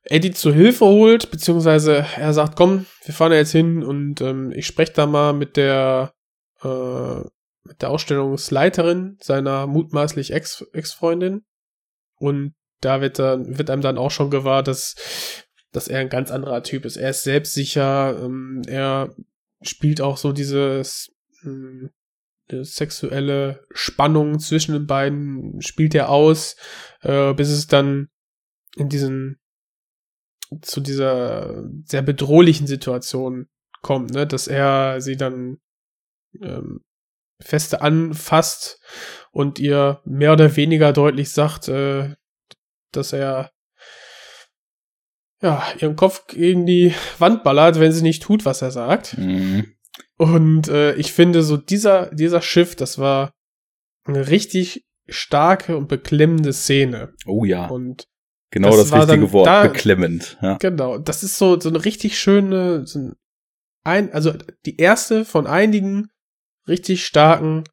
Eddie 0.05 0.33
zur 0.33 0.53
Hilfe 0.53 0.85
holt, 0.85 1.31
beziehungsweise 1.31 2.07
er 2.17 2.33
sagt, 2.33 2.57
komm, 2.57 2.87
wir 3.05 3.15
fahren 3.15 3.31
da 3.31 3.37
jetzt 3.37 3.53
hin 3.53 3.83
und 3.83 4.21
ähm, 4.21 4.53
ich 4.53 4.67
spreche 4.67 4.93
da 4.93 5.07
mal 5.07 5.33
mit 5.33 5.57
der 5.57 6.13
äh, 6.63 7.21
mit 7.65 7.81
der 7.81 7.91
Ausstellungsleiterin 7.91 9.19
seiner 9.21 9.67
mutmaßlich 9.67 10.33
Ex 10.33 10.65
Ex-Freundin 10.73 11.45
und 12.17 12.55
da 12.81 13.01
wird 13.01 13.19
dann 13.19 13.59
wird 13.59 13.71
einem 13.71 13.83
dann 13.83 13.99
auch 13.99 14.11
schon 14.11 14.31
gewahr, 14.31 14.63
dass 14.63 14.97
dass 15.71 15.89
er 15.89 16.01
ein 16.01 16.11
ganz 16.11 16.31
anderer 16.31 16.63
Typ 16.63 16.85
ist. 16.85 16.97
Er 16.97 17.11
ist 17.11 17.23
selbstsicher, 17.23 18.19
ähm, 18.23 18.63
er 18.67 19.15
spielt 19.63 20.01
auch 20.01 20.17
so 20.17 20.33
dieses 20.33 21.15
ähm, 21.45 21.91
die 21.91 22.02
sexuelle 22.63 23.67
Spannung 23.73 24.39
zwischen 24.39 24.73
den 24.73 24.87
beiden 24.87 25.61
spielt 25.61 25.95
er 25.95 26.09
aus, 26.09 26.57
äh, 27.01 27.35
bis 27.35 27.49
es 27.49 27.67
dann 27.67 28.09
in 28.77 28.89
diesen 28.89 29.39
zu 30.61 30.81
dieser 30.81 31.65
sehr 31.85 32.03
bedrohlichen 32.03 32.67
Situation 32.67 33.49
kommt, 33.81 34.13
ne, 34.13 34.27
dass 34.27 34.49
er 34.49 35.01
sie 35.01 35.17
dann 35.17 35.59
ähm, 36.41 36.81
feste 37.41 37.81
anfasst 37.81 38.81
und 39.31 39.59
ihr 39.59 40.01
mehr 40.05 40.33
oder 40.33 40.55
weniger 40.57 40.93
deutlich 40.93 41.33
sagt, 41.33 41.69
äh, 41.69 42.15
dass 42.93 43.13
er 43.13 43.51
ja 45.41 45.63
ihren 45.79 45.97
Kopf 45.97 46.27
gegen 46.29 46.67
die 46.67 46.95
Wand 47.19 47.43
ballert, 47.43 47.81
wenn 47.81 47.93
sie 47.93 48.03
nicht 48.03 48.23
tut, 48.23 48.45
was 48.45 48.63
er 48.63 48.71
sagt. 48.71 49.19
Mhm. 49.19 49.72
Und 50.23 50.69
äh, 50.69 50.95
ich 50.95 51.13
finde 51.13 51.43
so 51.43 51.57
dieser 51.57 52.15
dieser 52.15 52.41
Schiff, 52.43 52.77
das 52.77 52.99
war 52.99 53.33
eine 54.05 54.29
richtig 54.29 54.85
starke 55.09 55.77
und 55.77 55.89
beklemmende 55.89 56.53
Szene. 56.53 57.13
Oh 57.27 57.45
ja. 57.45 57.67
Und 57.67 58.07
genau 58.51 58.71
das 58.71 58.91
das, 58.91 59.09
richtige 59.09 59.33
Wort. 59.33 59.47
da- 59.47 59.67
Beklemmend. 59.67 60.39
Ja. 60.41 60.57
Genau, 60.59 60.99
das 60.99 61.23
ist 61.23 61.39
so, 61.39 61.59
so 61.59 61.69
eine 61.69 61.85
richtig 61.85 62.19
schöne, 62.19 62.87
so 62.87 62.99
ein, 63.01 63.15
ein, 63.85 64.13
also 64.13 64.33
die 64.65 64.77
erste 64.77 65.25
von 65.25 65.47
einigen 65.47 66.09
richtig 66.69 67.05
starken 67.05 67.65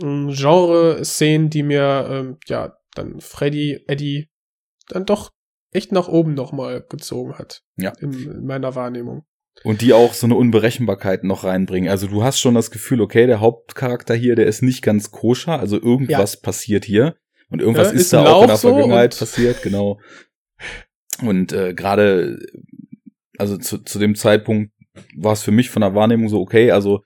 ähm, 0.00 0.30
Genre-Szenen, 0.32 1.50
die 1.50 1.62
mir, 1.62 2.08
ähm, 2.10 2.38
ja, 2.46 2.76
dann 2.94 3.20
Freddy, 3.20 3.84
Eddie 3.86 4.28
dann 4.88 5.06
doch 5.06 5.30
echt 5.70 5.92
nach 5.92 6.08
oben 6.08 6.34
nochmal 6.34 6.84
gezogen 6.88 7.34
hat. 7.38 7.62
Ja. 7.76 7.92
In, 8.00 8.12
in 8.12 8.46
meiner 8.46 8.74
Wahrnehmung. 8.74 9.24
Und 9.64 9.80
die 9.80 9.92
auch 9.92 10.14
so 10.14 10.26
eine 10.26 10.36
Unberechenbarkeit 10.36 11.24
noch 11.24 11.44
reinbringen. 11.44 11.90
Also 11.90 12.06
du 12.06 12.22
hast 12.22 12.38
schon 12.40 12.54
das 12.54 12.70
Gefühl, 12.70 13.00
okay, 13.00 13.26
der 13.26 13.40
Hauptcharakter 13.40 14.14
hier, 14.14 14.36
der 14.36 14.46
ist 14.46 14.62
nicht 14.62 14.82
ganz 14.82 15.10
koscher, 15.10 15.58
also 15.58 15.80
irgendwas 15.80 16.40
passiert 16.40 16.84
hier. 16.84 17.16
Und 17.50 17.60
irgendwas 17.60 17.88
Ja, 17.88 17.94
ist, 17.94 18.00
ist 18.02 18.12
da 18.12 18.26
auch 18.26 18.42
in 18.42 18.48
der 18.48 18.56
so 18.56 18.68
Vergangenheit 18.68 19.14
und- 19.14 19.18
passiert, 19.18 19.62
genau. 19.62 19.98
Und 21.22 21.52
äh, 21.52 21.74
gerade, 21.74 22.38
also 23.38 23.56
zu, 23.56 23.78
zu 23.78 23.98
dem 23.98 24.14
Zeitpunkt 24.14 24.72
war 25.16 25.32
es 25.32 25.42
für 25.42 25.50
mich 25.50 25.70
von 25.70 25.80
der 25.80 25.94
Wahrnehmung 25.94 26.28
so, 26.28 26.40
okay, 26.40 26.70
also 26.70 27.02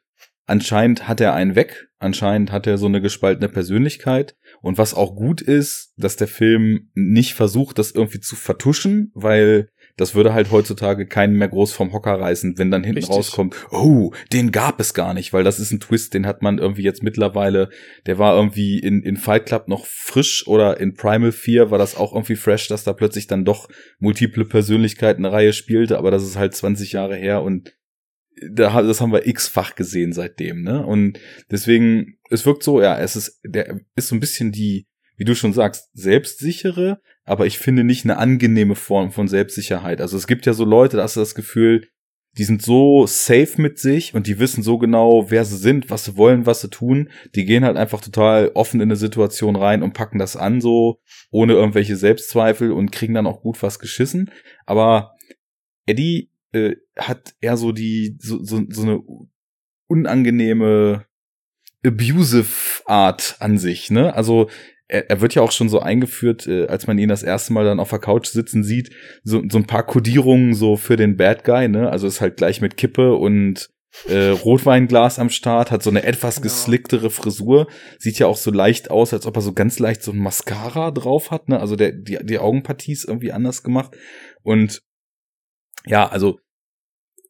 anscheinend 0.47 1.09
hat 1.09 1.21
er 1.21 1.35
einen 1.35 1.55
weg, 1.55 1.89
anscheinend 1.99 2.53
hat 2.53 2.67
er 2.67 2.77
so 2.77 2.87
eine 2.87 3.01
gespaltene 3.01 3.49
Persönlichkeit. 3.49 4.37
Und 4.61 4.79
was 4.79 4.95
auch 4.95 5.15
gut 5.15 5.41
ist, 5.41 5.93
dass 5.97 6.17
der 6.17 6.29
Film 6.29 6.91
nicht 6.95 7.35
versucht, 7.35 7.79
das 7.79 7.93
irgendwie 7.93 8.21
zu 8.21 8.37
vertuschen, 8.37 9.11
weil 9.15 9.71
das 9.97 10.15
würde 10.15 10.33
halt 10.33 10.51
heutzutage 10.51 11.07
keinen 11.07 11.37
mehr 11.37 11.49
groß 11.49 11.73
vom 11.73 11.93
Hocker 11.93 12.19
reißen, 12.19 12.59
wenn 12.59 12.71
dann 12.71 12.85
hinten 12.85 12.99
Richtig. 12.99 13.15
rauskommt, 13.15 13.55
oh, 13.71 14.13
den 14.33 14.51
gab 14.51 14.81
es 14.81 14.95
gar 14.95 15.15
nicht, 15.15 15.33
weil 15.33 15.45
das 15.45 15.59
ist 15.59 15.73
ein 15.73 15.81
Twist, 15.81 16.15
den 16.15 16.27
hat 16.27 16.43
man 16.43 16.59
irgendwie 16.59 16.83
jetzt 16.83 17.03
mittlerweile, 17.03 17.69
der 18.07 18.19
war 18.19 18.35
irgendwie 18.35 18.79
in, 18.79 19.03
in 19.03 19.17
Fight 19.17 19.47
Club 19.47 19.69
noch 19.69 19.87
frisch 19.87 20.47
oder 20.47 20.81
in 20.81 20.95
Primal 20.95 21.33
4 21.33 21.71
war 21.71 21.79
das 21.79 21.97
auch 21.97 22.13
irgendwie 22.15 22.37
fresh, 22.37 22.69
dass 22.69 22.85
da 22.85 22.93
plötzlich 22.93 23.27
dann 23.27 23.45
doch 23.45 23.69
multiple 23.99 24.45
Persönlichkeiten 24.45 25.25
eine 25.25 25.35
Reihe 25.35 25.53
spielte, 25.53 25.99
aber 25.99 26.11
das 26.11 26.23
ist 26.23 26.37
halt 26.37 26.55
20 26.55 26.93
Jahre 26.93 27.17
her 27.17 27.43
und 27.43 27.75
da, 28.51 28.83
das 28.83 29.01
haben 29.01 29.13
wir 29.13 29.27
x-fach 29.27 29.75
gesehen 29.75 30.13
seitdem, 30.13 30.63
ne? 30.63 30.85
Und 30.85 31.21
deswegen, 31.51 32.19
es 32.31 32.47
wirkt 32.47 32.63
so, 32.63 32.81
ja, 32.81 32.99
es 32.99 33.15
ist, 33.15 33.41
der 33.45 33.81
ist 33.95 34.09
so 34.09 34.17
ein 34.17 34.21
bisschen 34.21 34.53
die, 34.53 34.87
wie 35.17 35.25
du 35.25 35.35
schon 35.35 35.53
sagst, 35.53 35.91
selbstsichere, 35.95 37.01
aber 37.25 37.47
ich 37.47 37.59
finde 37.59 37.85
nicht 37.85 38.05
eine 38.05 38.19
angenehme 38.19 38.75
Form 38.75 39.13
von 39.13 39.29
Selbstsicherheit. 39.29 40.01
Also 40.01 40.17
es 40.17 40.27
gibt 40.27 40.47
ja 40.47 40.53
so 40.53 40.65
Leute, 40.65 40.97
da 40.97 41.05
hast 41.05 41.17
du 41.17 41.21
das 41.21 41.35
Gefühl, 41.35 41.87
die 42.39 42.45
sind 42.45 42.63
so 42.63 43.07
safe 43.07 43.61
mit 43.61 43.79
sich 43.79 44.15
und 44.15 44.27
die 44.27 44.39
wissen 44.39 44.63
so 44.63 44.79
genau, 44.79 45.31
wer 45.31 45.45
sie 45.45 45.59
sind, 45.59 45.91
was 45.91 46.07
sie 46.07 46.17
wollen, 46.17 46.47
was 46.47 46.63
sie 46.63 46.71
tun. 46.71 47.11
Die 47.35 47.45
gehen 47.45 47.65
halt 47.65 47.77
einfach 47.77 48.01
total 48.01 48.51
offen 48.55 48.81
in 48.81 48.89
eine 48.89 48.97
Situation 48.97 49.55
rein 49.55 49.83
und 49.83 49.93
packen 49.93 50.19
das 50.19 50.37
an, 50.37 50.63
so 50.63 50.99
ohne 51.31 51.53
irgendwelche 51.53 51.97
Selbstzweifel 51.97 52.73
und 52.73 52.91
kriegen 52.91 53.15
dann 53.15 53.27
auch 53.27 53.43
gut 53.43 53.63
was 53.63 53.79
geschissen. 53.79 54.31
Aber 54.65 55.15
Eddie 55.85 56.31
äh, 56.53 56.77
hat 56.97 57.35
eher 57.41 57.59
so 57.59 57.73
die, 57.73 58.17
so, 58.19 58.43
so, 58.43 58.63
so 58.69 58.83
eine 58.83 59.03
unangenehme 59.87 61.05
abusive 61.85 62.83
Art 62.87 63.37
an 63.41 63.59
sich, 63.59 63.91
ne? 63.91 64.15
Also 64.15 64.49
er, 64.93 65.09
er 65.09 65.21
wird 65.21 65.35
ja 65.35 65.43
auch 65.43 65.53
schon 65.53 65.69
so 65.71 65.81
eingeführt, 65.81 66.47
äh, 66.47 66.67
als 66.67 66.87
man 66.87 66.99
ihn 66.99 67.09
das 67.09 67.23
erste 67.23 67.53
Mal 67.53 67.65
dann 67.65 67.81
auf 67.81 67.91
der 67.91 67.99
Couch 67.99 68.27
sitzen 68.27 68.63
sieht, 68.63 68.91
so, 69.25 69.43
so 69.51 69.59
ein 69.59 69.67
paar 69.67 69.85
Kodierungen 69.85 70.55
so 70.55 70.77
für 70.77 70.97
den 70.97 71.17
Bad 71.17 71.45
Guy, 71.45 71.69
ne? 71.69 71.91
Also 71.91 72.07
ist 72.07 72.21
halt 72.21 72.37
gleich 72.37 72.61
mit 72.61 72.77
Kippe 72.77 73.15
und 73.15 73.71
äh, 74.09 74.29
Rotweinglas 74.29 75.19
am 75.19 75.31
Start, 75.31 75.71
hat 75.71 75.83
so 75.83 75.91
eine 75.91 76.05
etwas 76.05 76.37
Genau. 76.37 76.45
geslicktere 76.45 77.11
Frisur, 77.11 77.69
sieht 77.99 78.19
ja 78.19 78.27
auch 78.27 78.37
so 78.37 78.51
leicht 78.51 78.91
aus, 78.91 79.13
als 79.13 79.27
ob 79.27 79.37
er 79.37 79.43
so 79.43 79.53
ganz 79.53 79.79
leicht 79.79 80.03
so 80.03 80.13
ein 80.13 80.19
Mascara 80.19 80.91
drauf 80.91 81.31
hat, 81.31 81.49
ne? 81.49 81.59
Also 81.59 81.75
der, 81.75 81.93
die, 81.93 82.19
die 82.23 82.39
Augenpartie 82.39 82.93
ist 82.93 83.09
irgendwie 83.09 83.33
anders 83.33 83.63
gemacht. 83.63 83.97
Und 84.43 84.83
ja, 85.87 86.07
also 86.09 86.39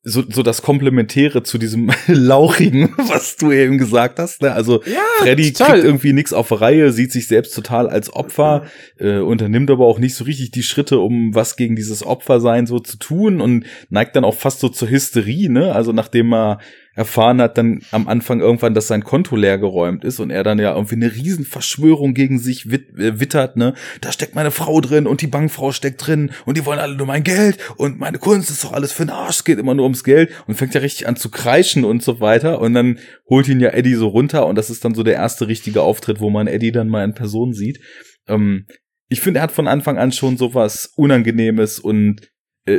so, 0.05 0.25
so 0.29 0.43
das 0.43 0.63
Komplementäre 0.63 1.45
zu 1.45 1.59
diesem 1.59 1.91
Lauchigen, 2.09 2.93
was 2.97 3.37
du 3.37 3.53
eben 3.53 3.79
gesagt 3.79 4.19
hast. 4.19 4.43
Ne? 4.43 4.53
Also 4.53 4.83
Ja, 4.85 5.01
Freddy 5.19 5.53
total. 5.53 5.73
kriegt 5.73 5.85
irgendwie 5.85 6.13
nichts 6.13 6.33
auf 6.33 6.61
Reihe, 6.61 6.91
sieht 6.91 7.13
sich 7.13 7.29
selbst 7.29 7.55
total 7.55 7.89
als 7.89 8.13
Opfer, 8.13 8.65
äh, 8.99 9.19
unternimmt 9.19 9.71
aber 9.71 9.87
auch 9.87 10.01
nicht 10.01 10.17
so 10.17 10.25
richtig 10.25 10.51
die 10.51 10.65
Schritte, 10.65 10.99
um 10.99 11.35
was 11.35 11.57
gegen 11.57 11.77
dieses 11.77 12.05
Opfersein 12.05 12.67
so 12.67 12.81
zu 12.81 12.97
tun 12.99 13.41
und 13.41 13.65
neigt 13.91 14.17
dann 14.17 14.25
auch 14.25 14.35
fast 14.35 14.59
so 14.61 14.69
zur 14.69 14.91
Hysterie, 14.91 15.49
ne? 15.49 15.73
Also 15.73 15.93
nachdem 15.93 16.33
er 16.35 16.59
erfahren 16.95 17.41
hat 17.41 17.57
dann 17.59 17.81
am 17.91 18.09
Anfang 18.09 18.41
irgendwann, 18.41 18.75
dass 18.75 18.89
sein 18.89 19.05
Konto 19.05 19.37
leer 19.37 19.59
geräumt 19.59 20.05
ist 20.05 20.21
und 20.21 20.31
er 20.31 20.45
dann 20.45 20.59
ja 20.59 20.75
irgendwie 20.75 20.97
eine 20.97 21.15
Riesenverschwörung 21.15 22.15
gegen 22.15 22.39
sich 22.39 22.71
wit 22.71 22.91
äh, 22.99 23.19
wittert, 23.19 23.57
ne? 23.57 23.75
Da 24.01 24.13
steckt 24.13 24.35
meine 24.35 24.51
Frau 24.51 24.81
drin 24.81 25.07
und 25.07 25.23
die 25.23 25.27
Bankfrau 25.27 25.73
steckt 25.73 26.07
drin 26.07 26.31
und 26.45 26.57
die 26.57 26.67
wollen 26.67 26.79
alle 26.79 26.97
nur 26.97 27.07
mein 27.07 27.25
Geld 27.25 27.59
und 27.77 27.99
meine 27.99 28.19
Kunst 28.19 28.51
ist 28.51 28.65
doch 28.65 28.73
alles 28.73 28.93
für 28.93 29.05
den 29.05 29.11
Arsch, 29.11 29.37
es 29.37 29.45
geht 29.45 29.59
immer 29.59 29.75
nur 29.75 29.85
ums 29.85 30.05
Geld 30.05 30.31
und 30.47 30.55
fängt 30.55 30.75
ja 30.75 30.81
richtig 30.81 31.09
an 31.09 31.17
zu 31.17 31.31
kreischen 31.31 31.85
und 31.85 32.03
so 32.03 32.21
weiter 32.21 32.61
und 32.61 32.75
dann 32.75 32.99
holt 33.29 33.49
ihn 33.49 33.61
ja 33.61 33.71
Eddie 33.71 33.95
so 33.95 34.09
runter 34.09 34.47
und 34.47 34.57
das 34.57 34.71
ist 34.71 34.85
dann 34.85 34.95
so 34.95 35.03
der 35.03 35.15
erste 35.15 35.49
richtige 35.49 35.83
Auftritt, 35.83 36.21
wo 36.21 36.31
man 36.31 36.47
Eddie 36.47 36.73
dann 36.73 36.89
mal 36.89 37.05
in 37.05 37.15
Person 37.15 37.55
sieht. 37.55 37.81
Ähm, 38.29 38.67
ich 39.09 39.21
finde, 39.21 39.41
er 39.41 39.45
hat 39.45 39.53
von 39.53 39.69
Anfang 39.69 39.99
an 39.99 40.11
schon 40.11 40.39
sowas 40.39 40.93
Unangenehmes 40.97 41.79
und 41.79 42.32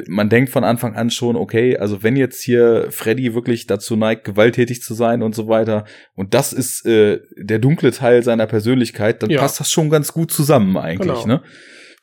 man 0.08 0.30
denkt 0.30 0.50
von 0.50 0.64
Anfang 0.64 0.96
an 0.96 1.10
schon, 1.10 1.36
okay, 1.36 1.78
also 1.78 2.04
wenn 2.04 2.16
jetzt 2.16 2.42
hier 2.42 2.88
Freddy 2.90 3.34
wirklich 3.36 3.68
dazu 3.68 3.96
neigt, 3.98 4.24
gewalttätig 4.24 4.82
zu 4.82 4.94
sein 4.94 5.22
und 5.22 5.36
so 5.36 5.48
weiter, 5.50 5.84
und 6.16 6.34
das 6.34 6.54
ist 6.54 6.86
äh, 6.86 7.20
der 7.38 7.60
dunkle 7.60 7.92
Teil 7.92 8.24
seiner 8.24 8.48
Persönlichkeit, 8.48 9.22
dann 9.22 9.30
Ja. 9.30 9.42
passt 9.42 9.60
das 9.60 9.70
schon 9.72 9.90
ganz 9.90 10.14
gut 10.14 10.32
zusammen 10.32 10.78
eigentlich, 10.78 11.24
Genau. 11.24 11.26
ne? 11.28 11.44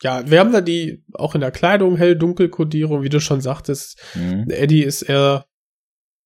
Ja, 0.02 0.22
wir 0.30 0.40
haben 0.40 0.52
da 0.52 0.60
die, 0.62 1.04
auch 1.14 1.34
in 1.34 1.40
der 1.42 1.50
Kleidung 1.50 1.96
hell-dunkel-Kodierung, 1.96 3.02
wie 3.02 3.08
du 3.10 3.20
schon 3.20 3.40
sagtest. 3.42 3.98
Mhm. 4.14 4.46
Eddie 4.50 4.82
ist 4.82 5.02
eher 5.02 5.44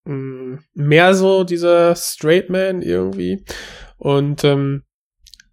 mh, 0.07 0.59
mehr 0.75 1.15
so 1.15 1.45
dieser 1.45 1.95
Straight 1.97 2.51
Man 2.51 2.83
irgendwie. 2.83 3.45
Und 3.97 4.45
ähm, 4.45 4.83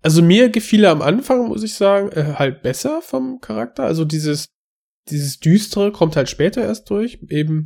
also 0.01 0.21
mir 0.21 0.49
gefiel 0.49 0.83
er 0.83 0.91
am 0.91 1.01
Anfang, 1.01 1.47
muss 1.47 1.63
ich 1.63 1.73
sagen, 1.75 2.11
äh, 2.11 2.33
halt 2.37 2.61
besser 2.63 3.01
vom 3.01 3.39
Charakter. 3.39 3.83
Also 3.83 4.03
dieses, 4.05 4.47
dieses 5.11 5.39
Düstere 5.39 5.91
kommt 5.91 6.15
halt 6.15 6.29
später 6.29 6.61
erst 6.63 6.89
durch, 6.89 7.19
eben 7.29 7.65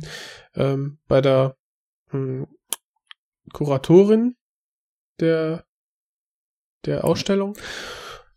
ähm, 0.54 0.98
bei 1.08 1.20
der 1.20 1.56
mh, 2.12 2.46
Kuratorin 3.52 4.36
der, 5.20 5.64
der 6.84 7.04
Ausstellung. 7.04 7.56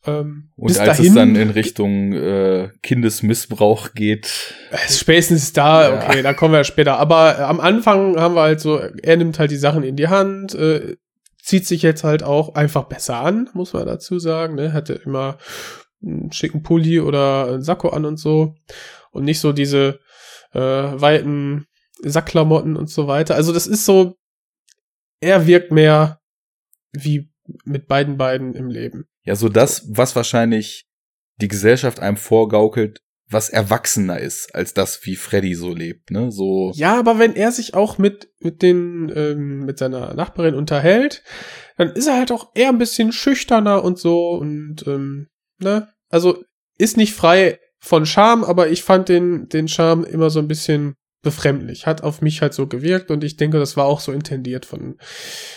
Ähm, 0.06 0.52
Und 0.56 0.68
bis 0.68 0.80
als 0.80 0.98
dahin, 0.98 1.08
es 1.08 1.14
dann 1.16 1.36
in 1.36 1.50
Richtung 1.50 2.14
äh, 2.14 2.70
Kindesmissbrauch 2.82 3.94
geht, 3.94 4.56
ist 4.86 5.00
spätestens 5.00 5.52
da, 5.52 5.90
Ja. 5.90 5.96
okay, 5.98 6.22
da 6.22 6.34
kommen 6.34 6.54
wir 6.54 6.64
später. 6.64 6.98
Aber 6.98 7.38
äh, 7.38 7.42
am 7.42 7.60
Anfang 7.60 8.18
haben 8.18 8.36
wir 8.36 8.42
halt 8.42 8.62
so, 8.62 8.78
er 8.78 9.18
nimmt 9.18 9.40
halt 9.40 9.52
die 9.52 9.58
Sachen 9.58 9.84
in 9.84 9.98
die 9.98 10.08
Hand, 10.08 10.56
äh, 10.56 10.96
zieht 11.42 11.68
sich 11.68 11.82
jetzt 11.82 12.04
halt 12.04 12.24
auch 12.24 12.56
einfach 12.56 12.86
besser 12.86 13.18
an, 13.18 13.50
muss 13.54 13.74
man 13.74 13.86
dazu 13.86 14.20
sagen. 14.20 14.56
Ne? 14.56 14.72
Hatte 14.72 14.94
immer 14.94 15.38
einen 16.02 16.32
schicken 16.32 16.64
Pulli 16.64 17.02
oder 17.02 17.48
einen 17.48 17.64
Sakko 17.64 17.90
an 17.90 18.06
und 18.06 18.18
so. 18.18 18.56
Und 19.12 19.26
nicht 19.26 19.40
so 19.40 19.52
diese 19.52 20.00
äh, 20.54 20.60
weiten 20.60 21.66
Sackklamotten 22.02 22.76
und 22.76 22.90
so 22.90 23.08
weiter. 23.08 23.36
Also 23.36 23.54
das 23.54 23.68
ist 23.68 23.86
so, 23.86 24.16
er 25.20 25.48
wirkt 25.48 25.72
mehr 25.72 26.20
wie 26.92 27.30
mit 27.66 27.88
beiden 27.88 28.18
beiden 28.18 28.54
im 28.54 28.70
Leben. 28.70 29.06
ja, 29.24 29.36
so 29.36 29.50
das, 29.50 29.86
was 29.90 30.16
wahrscheinlich 30.16 30.86
die 31.42 31.48
Gesellschaft 31.48 32.00
einem 32.00 32.18
vorgaukelt, 32.18 33.02
was 33.32 33.50
erwachsener 33.50 34.20
ist, 34.20 34.54
als 34.56 34.74
das, 34.74 35.06
wie 35.06 35.16
Freddy 35.16 35.54
so 35.54 35.74
lebt, 35.74 36.10
ne? 36.12 36.32
So, 36.32 36.72
Ja, 36.76 36.98
aber 36.98 37.20
wenn 37.20 37.36
er 37.36 37.52
sich 37.52 37.76
auch 37.76 37.98
mit, 37.98 38.30
mit 38.40 38.62
den, 38.64 39.12
ähm, 39.16 39.66
mit 39.66 39.78
seiner 39.78 40.14
Nachbarin 40.16 40.56
unterhält, 40.56 41.24
dann 41.78 41.90
ist 41.92 42.08
er 42.08 42.18
halt 42.18 42.32
auch 42.32 42.52
eher 42.56 42.70
ein 42.70 42.80
bisschen 42.80 43.12
schüchterner 43.12 43.84
und 43.84 44.00
so 44.00 44.32
und, 44.32 44.86
ähm, 44.88 45.28
ne? 45.60 45.90
Also, 46.10 46.44
ist 46.78 46.98
nicht 46.98 47.14
frei 47.14 47.60
von 47.80 48.06
Charme, 48.06 48.44
aber 48.44 48.70
ich 48.70 48.84
fand 48.84 49.10
den, 49.10 49.48
den 49.50 49.68
Charme 49.68 50.04
immer 50.04 50.30
so 50.30 50.40
ein 50.40 50.48
bisschen 50.48 50.96
befremdlich. 51.22 51.86
Hat 51.86 52.02
auf 52.04 52.22
mich 52.22 52.42
halt 52.42 52.54
so 52.54 52.68
gewirkt 52.68 53.12
und 53.12 53.24
ich 53.24 53.38
denke, 53.38 53.60
das 53.60 53.78
war 53.78 53.86
auch 53.86 54.00
so 54.00 54.12
intendiert 54.12 54.66
von. 54.66 54.98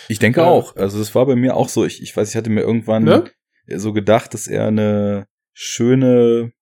Ich 0.08 0.18
denke 0.18 0.40
äh, 0.40 0.44
auch. 0.44 0.76
Also 0.76 1.00
es 1.00 1.14
war 1.14 1.26
bei 1.26 1.36
mir 1.36 1.56
auch 1.56 1.68
so. 1.68 1.84
Ich, 1.84 2.02
ich 2.02 2.16
weiß, 2.16 2.30
ich 2.30 2.36
hatte 2.36 2.50
mir 2.50 2.62
irgendwann 2.62 3.04
ne? 3.04 3.30
so 3.68 3.92
gedacht, 3.92 4.34
dass 4.34 4.46
er 4.46 4.66
eine 4.66 5.26
schöne, 5.52 6.52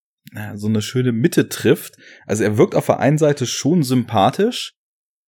so 0.55 0.69
eine 0.69 0.83
schöne 0.83 1.13
Mitte 1.13 1.49
trifft. 1.49 1.97
Also 2.27 2.45
er 2.45 2.59
wirkt 2.59 2.75
auf 2.75 2.87
der 2.87 3.01
einen 3.01 3.19
Seite 3.19 3.47
schon 3.47 3.83
sympathisch, 3.83 4.75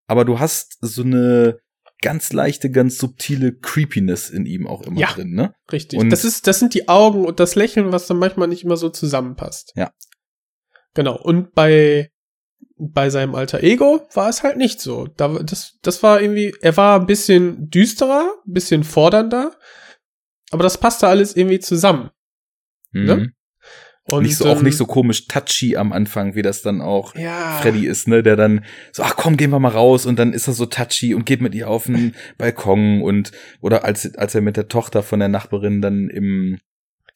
aber 0.07 0.25
du 0.25 0.39
hast 0.39 0.77
so 0.82 1.03
eine 1.03 1.59
ganz 2.01 2.34
leichte, 2.34 2.71
ganz 2.71 2.97
subtile 2.97 3.53
Creepiness 3.53 4.29
in 4.29 4.45
ihm 4.45 4.67
auch 4.67 4.82
immer 4.82 4.99
ja, 4.99 5.13
drin, 5.13 5.34
ne? 5.34 5.53
Richtig. 5.71 5.99
Und 5.99 6.09
das 6.09 6.25
ist, 6.25 6.47
das 6.47 6.59
sind 6.59 6.73
die 6.73 6.88
Augen 6.88 7.25
und 7.25 7.39
das 7.39 7.53
Lächeln, 7.55 7.91
was 7.91 8.07
dann 8.07 8.17
manchmal 8.17 8.47
nicht 8.47 8.63
immer 8.63 8.75
so 8.75 8.89
zusammenpasst. 8.89 9.71
Ja. 9.75 9.91
Genau. 10.94 11.16
Und 11.18 11.54
bei 11.54 12.12
bei 12.84 13.12
seinem 13.12 13.36
alter 13.36 13.62
Ego 13.62 14.08
war 14.14 14.28
es 14.28 14.42
halt 14.42 14.58
nicht 14.58 14.82
so. 14.82 15.08
Da, 15.16 15.28
das, 15.44 15.78
das 15.84 16.02
war 16.02 16.20
irgendwie, 16.20 16.54
er 16.62 16.76
war 16.78 17.00
ein 17.00 17.06
bisschen 17.06 17.70
düsterer, 17.70 18.34
ein 18.46 18.54
bisschen 18.54 18.84
fordernder, 18.84 19.56
aber 20.50 20.64
das 20.64 20.80
passte 20.80 21.08
alles 21.08 21.36
irgendwie 21.36 21.60
zusammen. 21.60 22.10
Mhm. 22.92 23.06
Ne? 23.06 23.34
Und, 24.10 24.24
nicht 24.24 24.36
so, 24.36 24.46
auch 24.50 24.62
nicht 24.64 24.74
ähm, 24.74 24.78
so 24.80 24.86
komisch 24.88 25.28
touchy 25.28 25.78
am 25.78 25.94
Anfang, 25.94 26.34
wie 26.34 26.42
das 26.42 26.64
dann 26.64 26.82
auch 26.82 27.16
ja. 27.16 27.60
Freddy 27.62 27.86
ist, 27.86 28.08
ne, 28.08 28.24
der 28.24 28.36
dann 28.36 28.66
so, 28.92 29.04
ach 29.04 29.16
komm, 29.16 29.38
gehen 29.38 29.52
wir 29.52 29.60
mal 29.60 29.70
raus 29.70 30.08
und 30.08 30.18
dann 30.18 30.34
ist 30.34 30.48
er 30.48 30.54
so 30.54 30.66
touchy 30.66 31.14
und 31.14 31.26
geht 31.26 31.39
mit 31.39 31.54
ihr 31.54 31.70
auf 31.70 31.86
den 31.86 32.16
Balkon 32.39 33.04
und, 33.04 33.32
oder 33.62 33.86
als, 33.86 34.16
als 34.16 34.34
er 34.34 34.42
mit 34.42 34.58
der 34.58 34.68
Tochter 34.68 35.04
von 35.04 35.20
der 35.20 35.30
Nachbarin 35.30 35.82
dann 35.82 36.10
im, 36.10 36.58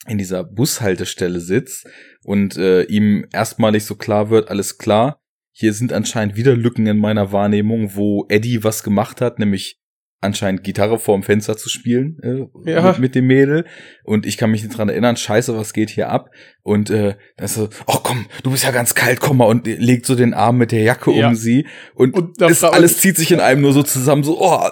in 0.08 0.18
dieser 0.18 0.44
Bushaltestelle 0.44 1.40
sitzt 1.40 1.88
und 2.24 2.58
äh, 2.58 2.84
ihm 2.84 3.26
erstmalig 3.32 3.86
so 3.86 3.96
klar 3.96 4.30
wird, 4.30 4.50
alles 4.50 4.78
klar, 4.78 5.20
hier 5.52 5.74
sind 5.74 5.94
anscheinend 5.94 6.36
wieder 6.36 6.56
Lücken 6.56 6.86
in 6.86 6.98
meiner 6.98 7.32
Wahrnehmung, 7.32 7.96
wo 7.96 8.26
Eddie 8.30 8.64
was 8.64 8.84
gemacht 8.84 9.22
hat, 9.22 9.40
nämlich 9.40 9.80
anscheinend 10.22 10.64
Gitarre 10.64 10.98
vorm 10.98 11.24
Fenster 11.24 11.58
zu 11.58 11.70
spielen 11.70 12.18
äh, 12.24 12.72
ja. 12.72 12.92
mit, 12.92 13.00
mit, 13.00 13.16
dem 13.16 13.28
Mädel 13.28 13.66
und 14.04 14.26
ich 14.26 14.38
kann 14.38 14.52
mich 14.52 14.64
nicht 14.64 14.78
dran 14.78 14.90
erinnern, 14.90 15.18
scheiße, 15.18 15.56
was 15.56 15.74
geht 15.74 15.90
hier 15.90 16.10
ab 16.10 16.32
und 16.64 16.90
äh, 16.90 17.16
dann 17.38 17.46
ist 17.46 17.56
so, 17.56 17.70
oh 17.86 17.98
komm, 18.02 18.26
du 18.44 18.52
bist 18.52 18.64
ja 18.64 18.72
ganz 18.72 18.96
kalt, 18.96 19.20
komm 19.20 19.38
mal 19.38 19.46
und 19.46 19.68
legt 19.68 20.06
so 20.06 20.16
den 20.16 20.34
Arm 20.34 20.58
mit 20.58 20.72
der 20.72 20.82
Jacke 20.82 21.12
ja. 21.12 21.28
um 21.28 21.36
sie 21.36 21.68
und, 21.94 22.16
und 22.16 22.42
das 22.42 22.64
alles 22.64 22.98
zieht 22.98 23.18
sich 23.18 23.32
in 23.32 23.40
einem 23.40 23.62
nur 23.62 23.74
so 23.74 23.84
zusammen, 23.84 24.24
so, 24.24 24.42
oh, 24.42 24.68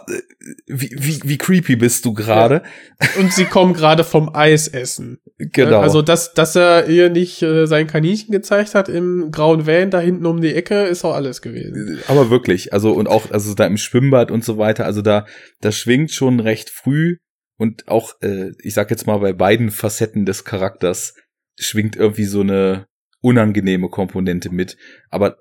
wie, 0.68 0.92
wie, 0.98 1.20
wie 1.24 1.38
creepy 1.38 1.76
bist 1.76 2.04
du 2.06 2.14
gerade. 2.14 2.64
Ja. 3.02 3.22
Und 3.22 3.34
sie 3.34 3.46
kommen 3.46 3.74
gerade 3.74 4.04
vom 4.04 4.34
Eis 4.36 4.68
essen. 4.68 5.20
Genau. 5.38 5.80
Also, 5.80 6.02
dass, 6.02 6.34
dass 6.34 6.56
er 6.56 6.88
ihr 6.88 7.10
nicht 7.10 7.42
äh, 7.42 7.66
sein 7.66 7.88
Kaninchen 7.88 8.32
gezeigt 8.32 8.76
hat 8.76 8.90
im 8.90 9.32
grauen 9.32 9.66
Van 9.66 9.90
da 9.90 10.00
hinten 10.00 10.26
um 10.26 10.42
die 10.42 10.54
Ecke, 10.54 10.84
ist 10.84 11.06
auch 11.06 11.16
alles 11.16 11.42
gewesen. 11.42 12.00
Aber 12.08 12.30
wirklich, 12.30 12.74
also 12.74 12.92
und 12.92 13.08
auch, 13.08 13.32
also 13.32 13.54
da 13.54 13.66
im 13.66 13.78
Schwimmbad 13.78 14.32
und 14.32 14.44
so 14.44 14.58
weiter, 14.58 14.86
also 14.86 15.02
da, 15.02 15.26
das 15.62 15.76
schwingt 15.76 16.12
schon 16.12 16.40
recht 16.40 16.70
früh 16.70 17.18
und 17.58 17.88
auch, 17.88 18.22
äh, 18.22 18.52
ich 18.60 18.74
sag 18.74 18.90
jetzt 18.92 19.08
mal, 19.08 19.20
bei 19.20 19.34
beiden 19.34 19.72
Facetten 19.72 20.26
des 20.26 20.44
Charakters 20.44 21.16
schwingt 21.60 21.96
irgendwie 21.96 22.26
so 22.26 22.42
eine 22.42 22.88
unangenehme 23.22 23.90
Komponente 23.90 24.50
mit, 24.50 24.78
aber 25.10 25.38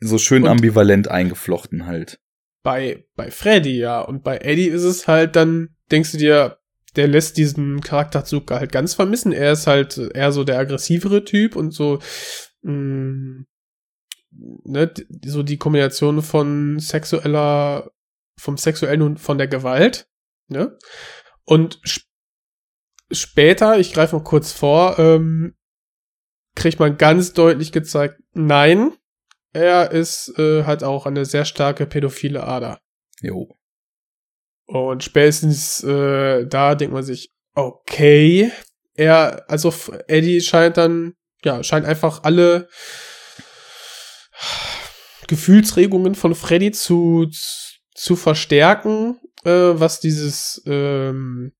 so 0.00 0.18
schön 0.18 0.44
und 0.44 0.50
ambivalent 0.50 1.08
eingeflochten 1.08 1.86
halt. 1.86 2.20
Bei, 2.62 3.04
bei 3.16 3.30
Freddy, 3.30 3.78
ja, 3.78 4.00
und 4.00 4.22
bei 4.22 4.38
Eddie 4.38 4.68
ist 4.68 4.84
es 4.84 5.08
halt 5.08 5.36
dann, 5.36 5.70
denkst 5.90 6.12
du 6.12 6.18
dir, 6.18 6.58
der 6.96 7.08
lässt 7.08 7.36
diesen 7.36 7.80
Charakterzug 7.80 8.50
halt 8.50 8.72
ganz 8.72 8.94
vermissen. 8.94 9.32
Er 9.32 9.52
ist 9.52 9.66
halt 9.66 9.98
eher 9.98 10.32
so 10.32 10.44
der 10.44 10.58
aggressivere 10.58 11.24
Typ 11.24 11.56
und 11.56 11.72
so, 11.72 11.98
mh, 12.62 12.72
mm, 12.72 13.46
ne, 14.64 14.94
so 15.24 15.42
die 15.42 15.58
Kombination 15.58 16.22
von 16.22 16.78
sexueller 16.78 17.90
vom 18.38 18.56
Sexuellen 18.56 19.02
und 19.02 19.20
von 19.20 19.38
der 19.38 19.48
Gewalt. 19.48 20.08
Ne? 20.48 20.76
Und 21.44 21.80
sp 21.84 22.04
später, 23.10 23.78
ich 23.78 23.92
greife 23.92 24.16
noch 24.16 24.24
kurz 24.24 24.52
vor, 24.52 24.98
ähm, 24.98 25.54
kriegt 26.56 26.80
man 26.80 26.96
ganz 26.96 27.32
deutlich 27.32 27.70
gezeigt, 27.70 28.20
nein, 28.32 28.92
er 29.52 29.92
ist 29.92 30.36
äh, 30.38 30.64
hat 30.64 30.82
auch 30.82 31.06
eine 31.06 31.24
sehr 31.24 31.44
starke 31.44 31.86
pädophile 31.86 32.44
Ader. 32.44 32.80
Jo. 33.20 33.56
Und 34.66 35.04
spätestens 35.04 35.82
äh, 35.84 36.46
da 36.46 36.74
denkt 36.74 36.94
man 36.94 37.04
sich, 37.04 37.32
okay, 37.54 38.50
er, 38.94 39.44
also 39.48 39.72
Eddie 40.08 40.40
scheint 40.40 40.76
dann, 40.76 41.14
ja, 41.44 41.62
scheint 41.62 41.86
einfach 41.86 42.24
alle 42.24 42.68
Gefühlsregungen 45.28 46.14
von 46.14 46.34
Freddy 46.34 46.72
zu, 46.72 47.28
zu 48.04 48.16
verstärken, 48.16 49.18
äh, 49.44 49.50
was 49.50 49.98
dieses 49.98 50.62
ähm, 50.66 51.52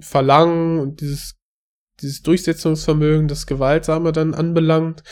Verlangen 0.00 0.80
und 0.80 1.02
dieses, 1.02 1.36
dieses 2.00 2.22
Durchsetzungsvermögen, 2.22 3.28
das 3.28 3.46
Gewaltsame 3.46 4.12
dann 4.12 4.32
anbelangt 4.32 5.02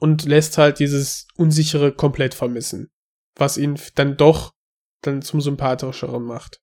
und 0.00 0.24
lässt 0.24 0.56
halt 0.56 0.78
dieses 0.78 1.26
Unsichere 1.36 1.92
komplett 1.92 2.32
vermissen, 2.32 2.88
was 3.34 3.58
ihn 3.58 3.78
dann 3.94 4.16
doch 4.16 4.54
dann 5.02 5.20
zum 5.20 5.42
sympathischeren 5.42 6.22
macht. 6.22 6.62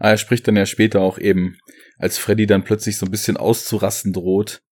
Ah, 0.00 0.10
er 0.10 0.18
spricht 0.18 0.48
dann 0.48 0.56
ja 0.56 0.66
später 0.66 1.02
auch 1.02 1.16
eben, 1.16 1.58
als 1.96 2.18
Freddy 2.18 2.46
dann 2.46 2.64
plötzlich 2.64 2.96
so 2.96 3.06
ein 3.06 3.12
bisschen 3.12 3.36
auszurasten 3.36 4.12
droht. 4.12 4.62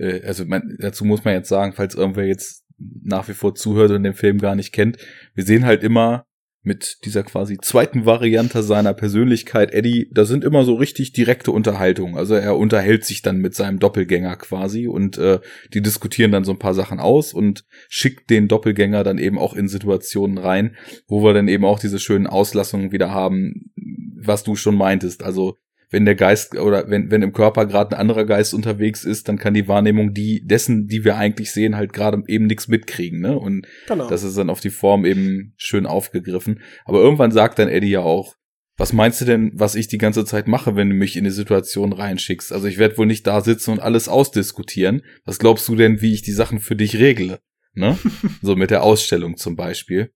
Äh, 0.00 0.26
also 0.26 0.44
man, 0.46 0.76
dazu 0.80 1.04
muss 1.04 1.22
man 1.22 1.34
jetzt 1.34 1.48
sagen, 1.48 1.74
falls 1.74 1.94
irgendwer 1.94 2.26
jetzt 2.26 2.64
nach 2.76 3.28
wie 3.28 3.34
vor 3.34 3.54
zuhört 3.54 3.92
und 3.92 4.02
den 4.02 4.14
Film 4.14 4.38
gar 4.38 4.56
nicht 4.56 4.72
kennt, 4.72 4.96
wir 5.34 5.44
sehen 5.44 5.64
halt 5.64 5.84
immer 5.84 6.26
mit 6.64 6.98
dieser 7.04 7.24
quasi 7.24 7.58
zweiten 7.58 8.06
Variante 8.06 8.62
seiner 8.62 8.94
Persönlichkeit, 8.94 9.72
Eddie, 9.72 10.08
da 10.12 10.24
sind 10.24 10.44
immer 10.44 10.64
so 10.64 10.74
richtig 10.74 11.12
direkte 11.12 11.50
Unterhaltungen. 11.50 12.16
Also 12.16 12.34
er 12.34 12.56
unterhält 12.56 13.04
sich 13.04 13.20
dann 13.20 13.38
mit 13.38 13.54
seinem 13.54 13.80
Doppelgänger 13.80 14.36
quasi 14.36 14.86
und 14.86 15.18
äh, 15.18 15.40
die 15.74 15.82
diskutieren 15.82 16.30
dann 16.30 16.44
so 16.44 16.52
ein 16.52 16.60
paar 16.60 16.74
Sachen 16.74 17.00
aus 17.00 17.34
und 17.34 17.64
schickt 17.88 18.30
den 18.30 18.46
Doppelgänger 18.46 19.02
dann 19.02 19.18
eben 19.18 19.38
auch 19.38 19.54
in 19.54 19.68
Situationen 19.68 20.38
rein, 20.38 20.76
wo 21.08 21.24
wir 21.24 21.34
dann 21.34 21.48
eben 21.48 21.64
auch 21.64 21.80
diese 21.80 21.98
schönen 21.98 22.28
Auslassungen 22.28 22.92
wieder 22.92 23.10
haben, 23.10 23.72
was 24.16 24.44
du 24.44 24.54
schon 24.54 24.76
meintest. 24.76 25.24
Also 25.24 25.58
wenn 25.92 26.06
der 26.06 26.14
Geist 26.14 26.56
oder 26.56 26.88
wenn, 26.88 27.10
wenn 27.10 27.22
im 27.22 27.34
Körper 27.34 27.66
gerade 27.66 27.94
ein 27.94 28.00
anderer 28.00 28.24
Geist 28.24 28.54
unterwegs 28.54 29.04
ist, 29.04 29.28
dann 29.28 29.38
kann 29.38 29.54
die 29.54 29.68
Wahrnehmung 29.68 30.14
die 30.14 30.44
dessen, 30.44 30.88
die 30.88 31.04
wir 31.04 31.16
eigentlich 31.16 31.52
sehen, 31.52 31.76
halt 31.76 31.92
gerade 31.92 32.22
eben 32.26 32.46
nichts 32.46 32.66
mitkriegen, 32.66 33.20
ne? 33.20 33.38
Und 33.38 33.66
genau. 33.86 34.08
das 34.08 34.22
ist 34.22 34.36
dann 34.36 34.50
auf 34.50 34.60
die 34.60 34.70
Form 34.70 35.04
eben 35.04 35.52
schön 35.56 35.86
aufgegriffen. 35.86 36.60
Aber 36.86 37.00
irgendwann 37.00 37.30
sagt 37.30 37.58
dann 37.58 37.68
Eddie 37.68 37.90
ja 37.90 38.00
auch, 38.00 38.34
was 38.78 38.94
meinst 38.94 39.20
du 39.20 39.26
denn, 39.26 39.52
was 39.54 39.74
ich 39.74 39.86
die 39.86 39.98
ganze 39.98 40.24
Zeit 40.24 40.48
mache, 40.48 40.76
wenn 40.76 40.88
du 40.88 40.96
mich 40.96 41.16
in 41.16 41.24
eine 41.24 41.30
Situation 41.30 41.92
reinschickst? 41.92 42.52
Also 42.52 42.66
ich 42.66 42.78
werde 42.78 42.96
wohl 42.96 43.06
nicht 43.06 43.26
da 43.26 43.42
sitzen 43.42 43.72
und 43.72 43.80
alles 43.80 44.08
ausdiskutieren. 44.08 45.02
Was 45.26 45.38
glaubst 45.38 45.68
du 45.68 45.76
denn, 45.76 46.00
wie 46.00 46.14
ich 46.14 46.22
die 46.22 46.32
Sachen 46.32 46.58
für 46.58 46.74
dich 46.74 46.96
regle? 46.96 47.40
Ne? 47.74 47.98
so 48.42 48.56
mit 48.56 48.70
der 48.70 48.82
Ausstellung 48.82 49.36
zum 49.36 49.56
Beispiel. 49.56 50.12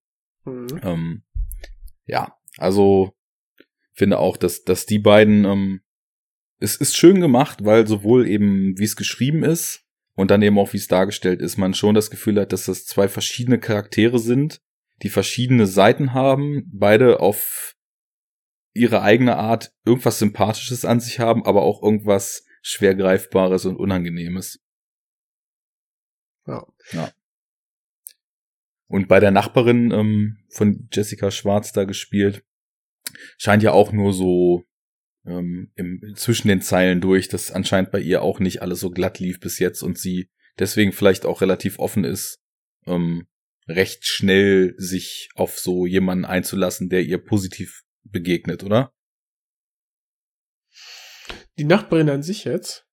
Mhm. 0.47 0.66
Ähm, 0.83 1.22
ja, 2.07 2.33
also 2.57 3.15
finde 3.97 4.18
auch, 4.18 4.36
dass, 4.36 4.64
dass 4.64 4.86
die 4.86 4.99
beiden, 4.99 5.44
ähm, 5.44 5.80
es 6.59 6.76
ist 6.76 6.97
schön 6.97 7.20
gemacht, 7.20 7.64
weil 7.64 7.86
sowohl 7.86 8.28
eben, 8.28 8.78
wie 8.78 8.84
es 8.84 8.97
geschrieben 8.97 9.42
ist 9.42 9.84
und 10.14 10.30
dann 10.30 10.42
eben 10.42 10.59
auch, 10.59 10.72
wie 10.72 10.78
es 10.78 10.88
dargestellt 10.88 11.40
ist, 11.40 11.57
man 11.57 11.74
schon 11.74 11.94
das 11.94 12.11
Gefühl 12.11 12.40
hat, 12.40 12.53
dass 12.53 12.66
das 12.66 12.86
zwei 12.86 13.09
verschiedene 13.09 13.59
Charaktere 13.59 14.18
sind, 14.18 14.61
die 15.03 15.09
verschiedene 15.09 15.66
Seiten 15.66 16.14
haben, 16.14 16.70
beide 16.72 17.20
auf 17.20 17.74
ihre 18.72 19.03
eigene 19.03 19.36
Art 19.36 19.72
irgendwas 19.84 20.18
Sympathisches 20.18 20.84
an 20.84 21.01
sich 21.01 21.18
haben, 21.18 21.44
aber 21.44 21.62
auch 21.62 21.82
irgendwas 21.82 22.44
schwer 22.62 22.94
greifbares 22.94 23.64
und 23.64 23.76
Unangenehmes. 23.76 24.61
Ja. 26.47 26.66
ja. 26.92 27.11
Und 28.88 29.09
bei 29.09 29.20
der 29.20 29.30
Nachbarin 29.30 29.90
ähm, 29.90 30.38
von 30.51 30.88
Jessica 30.92 31.30
Schwarz 31.30 31.72
da 31.72 31.84
gespielt, 31.84 32.44
scheint 33.39 33.62
ja 33.62 33.72
auch 33.72 33.93
nur 33.93 34.12
so 34.12 34.64
ähm, 35.27 35.70
im, 35.74 36.14
zwischen 36.14 36.49
den 36.49 36.62
Zeilen 36.62 37.01
durch, 37.01 37.29
dass 37.29 37.51
anscheinend 37.51 37.91
bei 37.91 38.01
ihr 38.01 38.22
auch 38.22 38.39
nicht 38.39 38.62
alles 38.62 38.81
so 38.81 38.91
glatt 38.91 39.18
lief 39.18 39.41
bis 39.41 39.59
jetzt 39.59 39.83
und 39.83 39.99
sie 39.99 40.31
deswegen 40.59 40.93
vielleicht 40.93 41.27
auch 41.27 41.41
relativ 41.41 41.79
offen 41.79 42.05
ist, 42.05 42.41
ähm, 42.87 43.27
recht 43.68 44.07
schnell 44.07 44.74
sich 44.79 45.29
auf 45.35 45.59
so 45.59 45.87
jemanden 45.87 46.24
einzulassen, 46.24 46.89
der 46.89 47.03
ihr 47.03 47.18
positiv 47.18 47.83
begegnet, 48.05 48.62
oder? 48.62 48.93
Die 51.59 51.64
Nachbarin 51.64 52.11
an 52.11 52.22
sich 52.22 52.45
jetzt? 52.45 52.87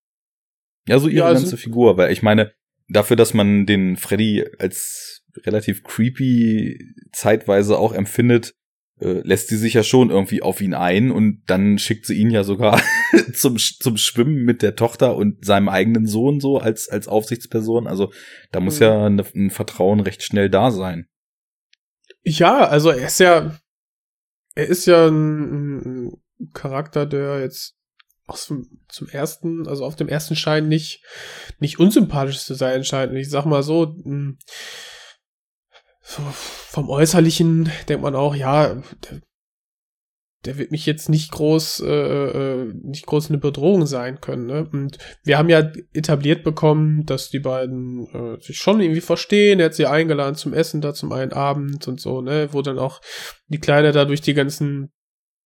Ja, 0.88 1.00
so 1.00 1.08
ihre 1.08 1.18
ja, 1.18 1.26
also 1.28 1.42
ganze 1.42 1.58
Figur, 1.58 1.98
weil 1.98 2.12
ich 2.12 2.24
meine, 2.24 2.54
dafür, 2.88 3.16
dass 3.16 3.34
man 3.34 3.66
den 3.66 3.98
Freddy 3.98 4.46
als 4.60 5.24
relativ 5.38 5.84
creepy 5.84 6.80
zeitweise 7.12 7.78
auch 7.78 7.94
empfindet, 7.94 8.56
äh, 9.04 9.22
lässt 9.24 9.50
sie 9.50 9.58
sich 9.58 9.74
ja 9.74 9.84
schon 9.84 10.10
irgendwie 10.10 10.42
auf 10.42 10.62
ihn 10.62 10.74
ein 10.74 11.12
und 11.12 11.44
dann 11.48 11.78
schickt 11.78 12.06
sie 12.06 12.16
ihn 12.16 12.32
ja 12.32 12.44
sogar 12.44 12.82
zum, 13.34 13.58
zum 13.58 13.98
Schwimmen 13.98 14.46
mit 14.46 14.62
der 14.62 14.76
Tochter 14.76 15.16
und 15.16 15.44
seinem 15.46 15.68
eigenen 15.68 16.08
Sohn 16.08 16.40
so 16.40 16.58
als, 16.58 16.88
als 16.88 17.08
Aufsichtsperson. 17.08 17.88
Also 17.88 18.14
da 18.52 18.62
muss 18.62 18.80
mhm. 18.80 18.84
ja 18.84 19.10
ne, 19.10 19.26
ein 19.36 19.50
Vertrauen 19.50 20.00
recht 20.00 20.24
schnell 20.24 20.50
da 20.50 20.72
sein. 20.72 21.08
Ja, 22.24 22.66
also 22.66 22.92
er 22.92 23.08
ist 23.08 23.20
ja, 23.20 23.58
er 24.56 24.68
ist 24.68 24.86
ja 24.86 25.08
ein, 25.08 26.08
ein 26.08 26.22
Charakter, 26.54 27.06
der 27.06 27.42
jetzt 27.42 27.76
aus 28.26 28.48
dem, 28.48 28.80
zum 28.88 29.10
ersten, 29.10 29.68
also 29.68 29.84
auf 29.84 29.98
dem 29.98 30.08
ersten 30.08 30.38
Schein 30.38 30.70
nicht, 30.70 31.04
nicht 31.60 31.78
unsympathisch 31.78 32.40
zu 32.40 32.54
sein 32.54 32.86
scheint. 32.86 33.12
Und 33.12 33.18
ich 33.18 33.30
sag 33.30 33.46
mal 33.46 33.64
so, 33.64 33.98
so 33.98 34.34
vom 36.04 36.90
Äußerlichen 36.90 37.72
denkt 37.88 38.04
man 38.04 38.16
auch, 38.16 38.36
ja, 38.36 38.76
der, 38.76 39.22
der 40.46 40.58
wird 40.58 40.72
mich 40.72 40.86
jetzt 40.86 41.08
nicht 41.08 41.32
groß, 41.32 41.80
äh, 41.82 41.88
äh, 41.88 42.74
nicht 42.84 43.06
groß 43.06 43.30
eine 43.30 43.38
Bedrohung 43.38 43.86
sein 43.86 44.20
können. 44.20 44.48
Ne? 44.48 44.68
Und 44.70 44.98
wir 45.24 45.38
haben 45.38 45.48
ja 45.50 45.72
etabliert 45.94 46.44
bekommen, 46.44 47.06
dass 47.06 47.30
die 47.30 47.40
beiden 47.40 48.08
äh, 48.14 48.42
sich 48.42 48.58
schon 48.58 48.82
irgendwie 48.82 49.02
verstehen. 49.02 49.60
Er 49.60 49.68
hat 49.68 49.76
sie 49.76 49.86
eingeladen 49.86 50.36
zum 50.36 50.54
Essen 50.54 50.82
da 50.82 50.94
zum 50.94 51.14
einen 51.14 51.32
Abend 51.32 51.88
und 51.88 52.02
so, 52.02 52.22
ne, 52.22 52.50
wo 52.52 52.62
dann 52.62 52.80
auch 52.80 53.00
die 53.48 53.60
Kleine 53.60 53.94
da 53.94 54.04
durch 54.04 54.22
die 54.22 54.34
ganzen 54.34 54.92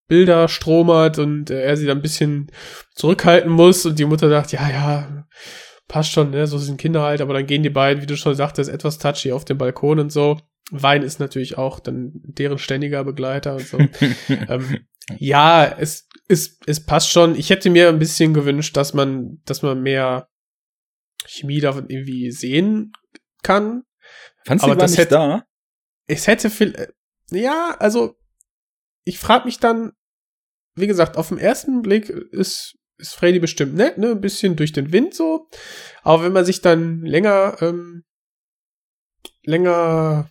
Bilder 0.08 0.48
stromert 0.48 1.20
und 1.20 1.52
äh, 1.52 1.62
er 1.62 1.78
sie 1.78 1.86
dann 1.86 2.00
ein 2.00 2.04
bisschen 2.04 2.52
zurückhalten 2.96 3.52
muss 3.52 3.86
und 3.86 4.00
die 4.00 4.06
Mutter 4.06 4.30
sagt, 4.30 4.54
ja, 4.54 4.70
ja, 4.70 5.28
passt 5.88 6.12
schon, 6.12 6.32
ne, 6.32 6.48
so 6.48 6.58
sind 6.58 6.80
Kinder 6.80 7.02
halt, 7.02 7.22
aber 7.22 7.34
dann 7.34 7.48
gehen 7.48 7.64
die 7.64 7.70
beiden, 7.70 8.02
wie 8.02 8.08
du 8.08 8.18
schon 8.18 8.36
sagtest, 8.36 8.70
etwas 8.70 8.98
touchy 8.98 9.32
auf 9.32 9.46
dem 9.46 9.58
Balkon 9.58 10.00
und 10.00 10.12
so. 10.12 10.40
Wein 10.70 11.02
ist 11.02 11.20
natürlich 11.20 11.58
auch 11.58 11.80
dann 11.80 12.12
deren 12.14 12.58
ständiger 12.58 13.04
Begleiter 13.04 13.56
und 13.56 13.68
so. 13.68 13.78
ähm, 14.28 14.86
ja, 15.18 15.66
es, 15.66 16.10
es, 16.28 16.60
es 16.66 16.86
passt 16.86 17.10
schon. 17.10 17.36
Ich 17.36 17.50
hätte 17.50 17.70
mir 17.70 17.88
ein 17.88 18.00
bisschen 18.00 18.34
gewünscht, 18.34 18.76
dass 18.76 18.94
man, 18.94 19.42
dass 19.46 19.62
man 19.62 19.82
mehr 19.82 20.28
Chemie 21.26 21.62
davon 21.62 21.90
irgendwie 21.90 22.32
sehen 22.32 22.92
kann. 23.44 23.84
Fandst 24.46 24.66
du 24.66 24.72
aber 24.72 24.80
das 24.80 24.92
nicht 24.92 25.00
hätte, 25.00 25.16
da? 25.16 25.44
Es 26.08 26.28
hätte 26.28 26.50
viel, 26.50 26.94
ja, 27.32 27.76
also 27.80 28.16
ich 29.06 29.20
frage 29.20 29.46
mich 29.46 29.60
dann, 29.60 29.94
wie 30.76 30.88
gesagt, 30.88 31.18
auf 31.18 31.30
den 31.30 31.38
ersten 31.38 31.82
Blick 31.82 32.10
ist, 32.10 32.78
ist 32.98 33.16
Freddy 33.16 33.40
bestimmt 33.40 33.76
nett, 33.76 33.98
ne? 33.98 34.12
Ein 34.12 34.22
bisschen 34.22 34.56
durch 34.56 34.72
den 34.72 34.92
Wind 34.92 35.14
so. 35.14 35.48
Aber 36.04 36.24
wenn 36.24 36.34
man 36.34 36.46
sich 36.46 36.62
dann 36.62 37.02
länger, 37.02 37.58
ähm, 37.62 38.04
länger, 39.44 40.30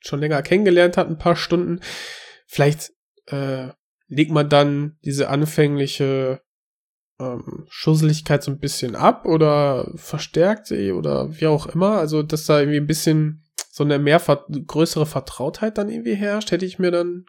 schon 0.00 0.20
länger 0.20 0.42
kennengelernt 0.42 0.96
hat, 0.96 1.08
ein 1.08 1.18
paar 1.18 1.36
Stunden, 1.36 1.80
vielleicht 2.46 2.92
äh, 3.26 3.68
legt 4.08 4.30
man 4.30 4.48
dann 4.48 4.98
diese 5.04 5.28
anfängliche 5.28 6.42
ähm, 7.18 7.66
Schusseligkeit 7.68 8.42
so 8.42 8.50
ein 8.50 8.58
bisschen 8.58 8.96
ab 8.96 9.26
oder 9.26 9.90
verstärkt 9.96 10.66
sie 10.66 10.92
oder 10.92 11.40
wie 11.40 11.46
auch 11.46 11.66
immer. 11.66 11.98
Also, 11.98 12.22
dass 12.22 12.46
da 12.46 12.60
irgendwie 12.60 12.80
ein 12.80 12.86
bisschen 12.86 13.44
so 13.70 13.82
eine 13.82 13.98
mehr 13.98 14.20
größere 14.20 15.06
Vertrautheit 15.06 15.78
dann 15.78 15.88
irgendwie 15.88 16.14
herrscht, 16.14 16.50
hätte 16.50 16.66
ich 16.66 16.78
mir 16.78 16.90
dann 16.90 17.26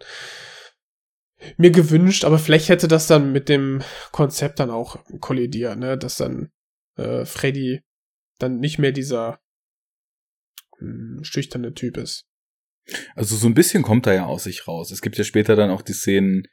mir 1.57 1.71
gewünscht, 1.71 2.23
aber 2.23 2.39
vielleicht 2.39 2.69
hätte 2.69 2.87
das 2.87 3.07
dann 3.07 3.31
mit 3.31 3.49
dem 3.49 3.81
Konzept 4.11 4.59
dann 4.59 4.69
auch 4.69 5.03
kollidiert, 5.19 5.77
ne, 5.77 5.97
dass 5.97 6.17
dann 6.17 6.49
äh, 6.97 7.25
Freddy 7.25 7.81
dann 8.39 8.59
nicht 8.59 8.79
mehr 8.79 8.91
dieser 8.91 9.39
mh, 10.79 11.17
hm, 11.17 11.23
schüchterne 11.23 11.73
Typ 11.73 11.97
ist. 11.97 12.25
Also 13.15 13.35
so 13.35 13.47
ein 13.47 13.55
bisschen 13.55 13.83
kommt 13.83 14.05
er 14.07 14.13
ja 14.13 14.25
aus 14.25 14.43
sich 14.43 14.67
raus. 14.67 14.91
Es 14.91 15.01
gibt 15.01 15.17
ja 15.17 15.23
später 15.23 15.55
dann 15.55 15.71
auch 15.71 15.81
die 15.81 15.93
Szenen, 15.93 16.47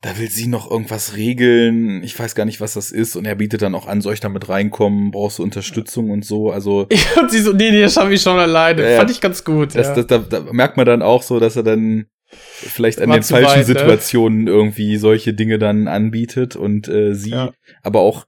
da 0.00 0.18
will 0.18 0.28
sie 0.28 0.48
noch 0.48 0.70
irgendwas 0.70 1.16
regeln. 1.16 2.02
Ich 2.02 2.18
weiß 2.18 2.34
gar 2.34 2.44
nicht, 2.44 2.60
was 2.60 2.74
das 2.74 2.90
ist. 2.90 3.16
Und 3.16 3.24
er 3.24 3.36
bietet 3.36 3.62
dann 3.62 3.74
auch 3.74 3.86
an, 3.86 4.00
soll 4.00 4.14
ich 4.14 4.20
damit 4.20 4.48
reinkommen? 4.48 5.10
Brauchst 5.10 5.38
du 5.38 5.42
Unterstützung 5.42 6.10
und 6.10 6.24
so? 6.24 6.50
Also. 6.50 6.88
und 7.20 7.30
sie 7.30 7.40
so, 7.40 7.52
nee, 7.52 7.70
nee, 7.70 7.82
das 7.82 7.94
schaffe 7.94 8.12
ich 8.12 8.22
schon 8.22 8.38
alleine. 8.38 8.90
Ja, 8.90 8.96
Fand 8.96 9.10
ich 9.10 9.20
ganz 9.20 9.44
gut. 9.44 9.74
Das, 9.74 9.88
ja. 9.88 9.94
das, 9.94 10.06
da, 10.06 10.18
da 10.18 10.52
merkt 10.52 10.76
man 10.76 10.86
dann 10.86 11.02
auch 11.02 11.22
so, 11.22 11.38
dass 11.38 11.56
er 11.56 11.62
dann 11.62 12.06
vielleicht 12.32 13.00
an 13.00 13.10
den 13.10 13.22
falschen 13.22 13.46
weit, 13.46 13.58
ne? 13.58 13.64
Situationen 13.64 14.44
ne? 14.44 14.50
irgendwie 14.50 14.96
solche 14.96 15.34
Dinge 15.34 15.58
dann 15.58 15.88
anbietet 15.88 16.56
und 16.56 16.88
äh, 16.88 17.14
sie 17.14 17.30
ja. 17.30 17.52
aber 17.82 18.00
auch 18.00 18.26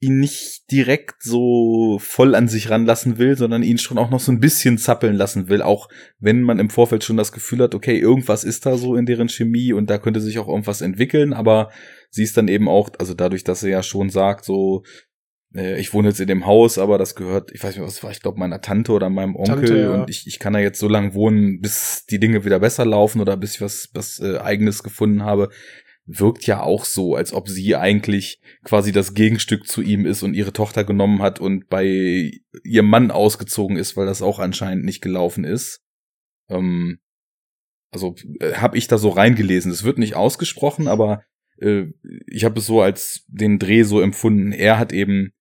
ihn 0.00 0.20
nicht 0.20 0.70
direkt 0.70 1.22
so 1.22 1.98
voll 1.98 2.34
an 2.34 2.46
sich 2.46 2.68
ranlassen 2.68 3.16
will, 3.16 3.36
sondern 3.38 3.62
ihn 3.62 3.78
schon 3.78 3.96
auch 3.96 4.10
noch 4.10 4.20
so 4.20 4.32
ein 4.32 4.40
bisschen 4.40 4.76
zappeln 4.76 5.14
lassen 5.14 5.48
will, 5.48 5.62
auch 5.62 5.88
wenn 6.18 6.42
man 6.42 6.58
im 6.58 6.68
Vorfeld 6.68 7.04
schon 7.04 7.16
das 7.16 7.32
Gefühl 7.32 7.62
hat, 7.62 7.74
okay, 7.74 7.98
irgendwas 7.98 8.44
ist 8.44 8.66
da 8.66 8.76
so 8.76 8.96
in 8.96 9.06
deren 9.06 9.28
Chemie 9.28 9.72
und 9.72 9.88
da 9.88 9.98
könnte 9.98 10.20
sich 10.20 10.38
auch 10.38 10.48
irgendwas 10.48 10.82
entwickeln, 10.82 11.32
aber 11.32 11.70
sie 12.10 12.22
ist 12.22 12.36
dann 12.36 12.48
eben 12.48 12.68
auch, 12.68 12.90
also 12.98 13.14
dadurch, 13.14 13.44
dass 13.44 13.60
sie 13.60 13.70
ja 13.70 13.82
schon 13.82 14.10
sagt, 14.10 14.44
so, 14.44 14.82
ich 15.54 15.94
wohne 15.94 16.08
jetzt 16.08 16.20
in 16.20 16.26
dem 16.26 16.46
Haus, 16.46 16.78
aber 16.78 16.98
das 16.98 17.14
gehört, 17.14 17.52
ich 17.52 17.62
weiß 17.62 17.76
nicht, 17.76 17.86
was 17.86 18.02
war, 18.02 18.10
ich 18.10 18.20
glaube, 18.20 18.38
meiner 18.38 18.60
Tante 18.60 18.92
oder 18.92 19.08
meinem 19.08 19.36
Onkel 19.36 19.54
Tante, 19.56 19.78
ja. 19.78 19.94
und 19.94 20.10
ich, 20.10 20.26
ich 20.26 20.38
kann 20.38 20.52
da 20.52 20.58
jetzt 20.58 20.80
so 20.80 20.88
lange 20.88 21.14
wohnen, 21.14 21.60
bis 21.60 22.06
die 22.06 22.18
Dinge 22.18 22.44
wieder 22.44 22.58
besser 22.58 22.84
laufen 22.84 23.20
oder 23.20 23.36
bis 23.36 23.54
ich 23.54 23.60
was, 23.60 23.90
was 23.94 24.18
äh, 24.20 24.38
eigenes 24.38 24.82
gefunden 24.82 25.22
habe 25.22 25.50
wirkt 26.06 26.46
ja 26.46 26.62
auch 26.62 26.84
so, 26.84 27.14
als 27.14 27.32
ob 27.32 27.48
sie 27.48 27.76
eigentlich 27.76 28.40
quasi 28.62 28.92
das 28.92 29.14
Gegenstück 29.14 29.66
zu 29.66 29.80
ihm 29.80 30.04
ist 30.04 30.22
und 30.22 30.34
ihre 30.34 30.52
Tochter 30.52 30.84
genommen 30.84 31.22
hat 31.22 31.40
und 31.40 31.68
bei 31.68 32.32
ihrem 32.62 32.86
Mann 32.86 33.10
ausgezogen 33.10 33.76
ist, 33.76 33.96
weil 33.96 34.06
das 34.06 34.20
auch 34.20 34.38
anscheinend 34.38 34.84
nicht 34.84 35.00
gelaufen 35.00 35.44
ist. 35.44 35.82
Ähm, 36.50 36.98
also 37.90 38.16
äh, 38.40 38.54
habe 38.54 38.76
ich 38.76 38.86
da 38.86 38.98
so 38.98 39.08
reingelesen. 39.08 39.72
Es 39.72 39.84
wird 39.84 39.98
nicht 39.98 40.14
ausgesprochen, 40.14 40.88
aber 40.88 41.22
äh, 41.58 41.84
ich 42.26 42.44
habe 42.44 42.58
es 42.58 42.66
so 42.66 42.82
als 42.82 43.24
den 43.28 43.58
Dreh 43.58 43.84
so 43.84 44.00
empfunden. 44.00 44.52
Er 44.52 44.78
hat 44.78 44.92
eben 44.92 45.32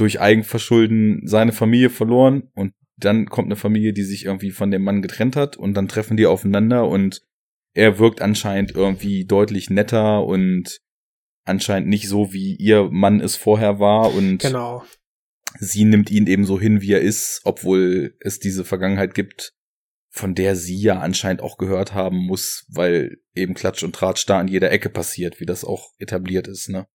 durch 0.00 0.20
Eigenverschulden 0.20 1.22
seine 1.26 1.52
Familie 1.52 1.90
verloren 1.90 2.50
und 2.54 2.72
dann 2.96 3.26
kommt 3.26 3.46
eine 3.46 3.56
Familie, 3.56 3.92
die 3.92 4.02
sich 4.02 4.24
irgendwie 4.24 4.50
von 4.50 4.70
dem 4.70 4.82
Mann 4.82 5.02
getrennt 5.02 5.36
hat 5.36 5.56
und 5.56 5.74
dann 5.74 5.88
treffen 5.88 6.16
die 6.16 6.26
aufeinander 6.26 6.88
und 6.88 7.22
er 7.74 7.98
wirkt 7.98 8.20
anscheinend 8.20 8.72
irgendwie 8.72 9.24
deutlich 9.24 9.70
netter 9.70 10.24
und 10.24 10.80
anscheinend 11.44 11.88
nicht 11.88 12.08
so, 12.08 12.32
wie 12.32 12.56
ihr 12.56 12.88
Mann 12.90 13.20
es 13.20 13.36
vorher 13.36 13.78
war 13.78 14.12
und 14.14 14.38
genau. 14.38 14.84
sie 15.58 15.84
nimmt 15.84 16.10
ihn 16.10 16.26
eben 16.26 16.44
so 16.44 16.58
hin, 16.58 16.80
wie 16.80 16.92
er 16.92 17.00
ist, 17.00 17.40
obwohl 17.44 18.16
es 18.20 18.40
diese 18.40 18.64
Vergangenheit 18.64 19.14
gibt, 19.14 19.54
von 20.10 20.34
der 20.34 20.56
sie 20.56 20.80
ja 20.80 20.98
anscheinend 20.98 21.40
auch 21.40 21.56
gehört 21.56 21.94
haben 21.94 22.18
muss, 22.18 22.66
weil 22.68 23.18
eben 23.34 23.54
Klatsch 23.54 23.84
und 23.84 23.94
Tratsch 23.94 24.26
da 24.26 24.38
an 24.40 24.48
jeder 24.48 24.70
Ecke 24.72 24.90
passiert, 24.90 25.40
wie 25.40 25.46
das 25.46 25.64
auch 25.64 25.92
etabliert 25.98 26.48
ist, 26.48 26.68
ne? 26.68 26.86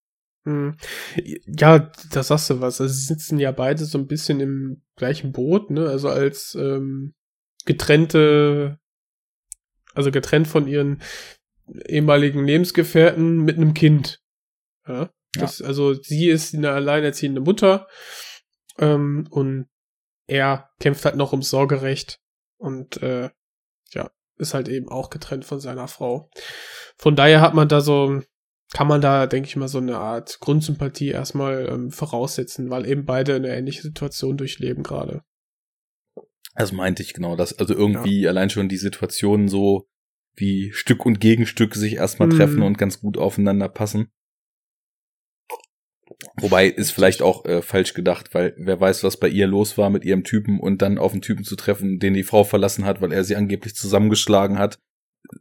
Hm. 0.46 0.76
Ja, 1.46 1.92
da 2.12 2.24
sagst 2.24 2.50
du 2.50 2.60
was. 2.60 2.82
Also 2.82 2.94
sie 2.94 3.06
sitzen 3.06 3.40
ja 3.40 3.52
beide 3.52 3.86
so 3.86 3.98
ein 3.98 4.08
bisschen 4.08 4.40
im 4.40 4.82
gleichen 4.96 5.32
Boot, 5.32 5.72
ne? 5.72 5.88
Also 5.88 6.10
als 6.10 6.56
ähm, 6.56 7.14
getrennte 7.66 8.80
also 9.94 10.12
getrennt 10.12 10.48
von 10.48 10.68
ihren 10.68 11.02
ehemaligen 11.88 12.46
Lebensgefährten 12.46 13.38
mit 13.38 13.58
einem 13.58 13.74
Kind. 13.74 14.22
Ja, 14.88 15.10
das, 15.34 15.60
ja. 15.60 15.68
also 15.68 15.94
sie 15.94 16.30
ist 16.30 16.54
eine 16.54 16.72
alleinerziehende 16.72 17.42
Mutter 17.42 17.88
ähm, 18.78 19.28
und 19.30 19.68
er 20.28 20.70
kämpft 20.80 21.06
halt 21.06 21.16
noch 21.16 21.32
ums 21.32 21.50
Sorgerecht 21.50 22.20
und 22.58 23.02
äh, 23.02 23.30
ja, 23.92 24.12
ist 24.38 24.54
halt 24.54 24.68
eben 24.68 24.90
auch 24.90 25.10
getrennt 25.10 25.46
von 25.46 25.60
seiner 25.60 25.88
Frau. 25.88 26.30
Von 26.98 27.16
daher 27.16 27.42
hat 27.42 27.54
man 27.54 27.68
da 27.68 27.82
so, 27.82 28.22
kann 28.74 28.88
man 28.88 29.02
da, 29.02 29.28
denke 29.28 29.48
ich 29.48 29.56
mal, 29.56 29.68
so 29.68 29.78
eine 29.78 29.98
Art 29.98 30.40
Grundsympathie 30.40 31.10
erstmal 31.10 31.70
ähm, 31.70 31.92
voraussetzen, 31.92 32.72
weil 32.72 32.88
eben 32.88 33.06
beide 33.06 33.36
eine 33.36 33.56
ähnliche 33.56 33.84
Situation 33.84 34.36
durchleben 34.36 34.84
gerade. 34.84 35.22
Das 36.56 36.72
meinte 36.72 37.04
ich 37.04 37.14
genau, 37.14 37.36
dass 37.36 37.58
also 37.58 37.74
irgendwie 37.76 38.22
ja. 38.22 38.30
allein 38.30 38.50
schon 38.50 38.70
die 38.70 38.78
Situationen 38.78 39.48
so 39.48 39.88
wie 40.36 40.72
Stück 40.74 41.06
und 41.06 41.20
Gegenstück 41.20 41.76
sich 41.76 41.96
erstmal 41.96 42.28
mhm. 42.28 42.38
treffen 42.38 42.64
und 42.64 42.78
ganz 42.80 43.00
gut 43.00 43.18
aufeinander 43.18 43.70
passen. 43.70 44.12
Wobei 46.38 46.68
ist 46.68 46.92
vielleicht 46.92 47.22
auch 47.22 47.46
äh, 47.46 47.62
falsch 47.62 47.94
gedacht, 47.94 48.34
weil 48.34 48.56
wer 48.58 48.80
weiß, 48.80 49.04
was 49.04 49.18
bei 49.18 49.28
ihr 49.28 49.46
los 49.46 49.78
war 49.78 49.92
mit 49.92 50.04
ihrem 50.04 50.24
Typen 50.24 50.60
und 50.60 50.82
dann 50.82 50.98
auf 50.98 51.12
einen 51.12 51.22
Typen 51.22 51.44
zu 51.44 51.56
treffen, 51.56 52.00
den 52.00 52.16
die 52.16 52.24
Frau 52.24 52.44
verlassen 52.44 52.86
hat, 52.86 53.02
weil 53.02 53.12
er 53.12 53.24
sie 53.24 53.36
angeblich 53.36 53.76
zusammengeschlagen 53.76 54.58
hat, 54.58 54.80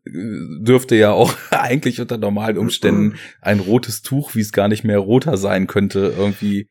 dürfte 0.04 0.96
ja 0.96 1.12
auch 1.12 1.34
eigentlich 1.50 2.00
unter 2.00 2.18
normalen 2.18 2.58
Umständen 2.58 3.18
ein 3.40 3.60
rotes 3.60 4.02
Tuch, 4.02 4.34
wie 4.34 4.40
es 4.40 4.52
gar 4.52 4.68
nicht 4.68 4.84
mehr 4.84 4.98
roter 4.98 5.36
sein 5.36 5.66
könnte, 5.66 6.14
irgendwie 6.16 6.68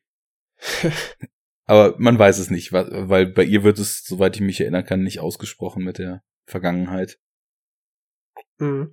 Aber 1.65 1.95
man 1.97 2.19
weiß 2.19 2.39
es 2.39 2.49
nicht, 2.49 2.73
weil 2.73 3.27
bei 3.27 3.43
ihr 3.43 3.63
wird 3.63 3.79
es, 3.79 4.03
soweit 4.03 4.35
ich 4.35 4.41
mich 4.41 4.59
erinnern 4.59 4.85
kann, 4.85 5.03
nicht 5.03 5.19
ausgesprochen 5.19 5.83
mit 5.83 5.97
der 5.97 6.21
Vergangenheit. 6.45 7.17
Mhm. 8.57 8.91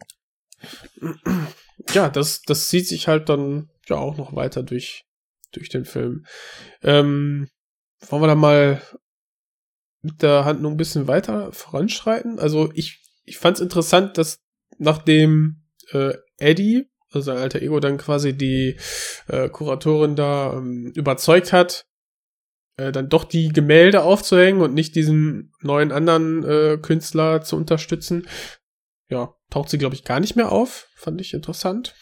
Ja, 1.90 2.08
das, 2.08 2.42
das 2.42 2.68
zieht 2.68 2.86
sich 2.86 3.08
halt 3.08 3.28
dann 3.28 3.70
ja 3.86 3.96
auch 3.96 4.16
noch 4.16 4.34
weiter 4.34 4.62
durch, 4.62 5.06
durch 5.52 5.68
den 5.68 5.84
Film. 5.84 6.24
Ähm, 6.82 7.48
wollen 8.08 8.22
wir 8.22 8.28
da 8.28 8.34
mal 8.34 8.82
mit 10.02 10.22
der 10.22 10.44
Handlung 10.44 10.74
ein 10.74 10.78
bisschen 10.78 11.08
weiter 11.08 11.52
voranschreiten? 11.52 12.38
Also 12.38 12.70
ich, 12.74 13.02
ich 13.28 13.38
fand 13.38 13.56
es 13.56 13.62
interessant, 13.62 14.18
dass 14.18 14.40
nachdem 14.78 15.62
äh, 15.92 16.14
Eddie, 16.38 16.88
also 17.10 17.20
sein 17.26 17.38
alter 17.38 17.62
Ego, 17.62 17.80
dann 17.80 17.98
quasi 17.98 18.36
die 18.36 18.78
äh, 19.28 19.48
Kuratorin 19.48 20.16
da 20.16 20.54
ähm, 20.54 20.92
überzeugt 20.94 21.52
hat, 21.52 21.86
äh, 22.76 22.92
dann 22.92 23.08
doch 23.08 23.24
die 23.24 23.48
Gemälde 23.48 24.02
aufzuhängen 24.02 24.60
und 24.60 24.74
nicht 24.74 24.94
diesen 24.94 25.52
neuen 25.60 25.92
anderen 25.92 26.44
äh, 26.44 26.78
Künstler 26.80 27.42
zu 27.42 27.56
unterstützen. 27.56 28.28
Ja, 29.08 29.34
taucht 29.50 29.70
sie, 29.70 29.78
glaube 29.78 29.94
ich, 29.94 30.04
gar 30.04 30.20
nicht 30.20 30.36
mehr 30.36 30.52
auf. 30.52 30.88
Fand 30.94 31.20
ich 31.20 31.32
interessant. 31.32 31.94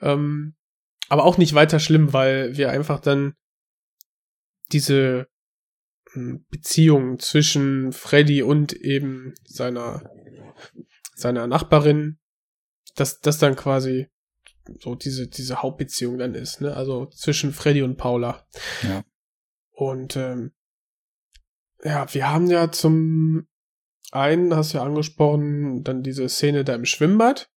Ähm, 0.00 0.54
aber 1.08 1.24
auch 1.24 1.38
nicht 1.38 1.54
weiter 1.54 1.78
schlimm, 1.78 2.12
weil 2.12 2.56
wir 2.56 2.70
einfach 2.70 3.00
dann 3.00 3.34
diese 4.72 5.28
Beziehung 6.50 7.18
zwischen 7.18 7.92
Freddy 7.92 8.42
und 8.42 8.72
eben 8.72 9.34
seiner, 9.44 10.10
seiner 11.14 11.46
Nachbarin, 11.46 12.18
dass 12.94 13.20
das 13.20 13.38
dann 13.38 13.56
quasi 13.56 14.08
so 14.78 14.94
diese, 14.94 15.28
diese 15.28 15.62
Hauptbeziehung 15.62 16.18
dann 16.18 16.34
ist, 16.34 16.60
ne? 16.60 16.74
Also 16.74 17.06
zwischen 17.06 17.52
Freddy 17.52 17.82
und 17.82 17.96
Paula. 17.96 18.46
Ja. 18.82 19.04
Und 19.72 20.16
ähm, 20.16 20.52
ja, 21.82 22.12
wir 22.14 22.30
haben 22.30 22.48
ja 22.48 22.70
zum 22.70 23.46
einen, 24.12 24.54
hast 24.54 24.72
du 24.72 24.78
ja 24.78 24.84
angesprochen, 24.84 25.82
dann 25.84 26.02
diese 26.02 26.28
Szene 26.28 26.64
da 26.64 26.74
im 26.74 26.84
Schwimmbad, 26.84 27.50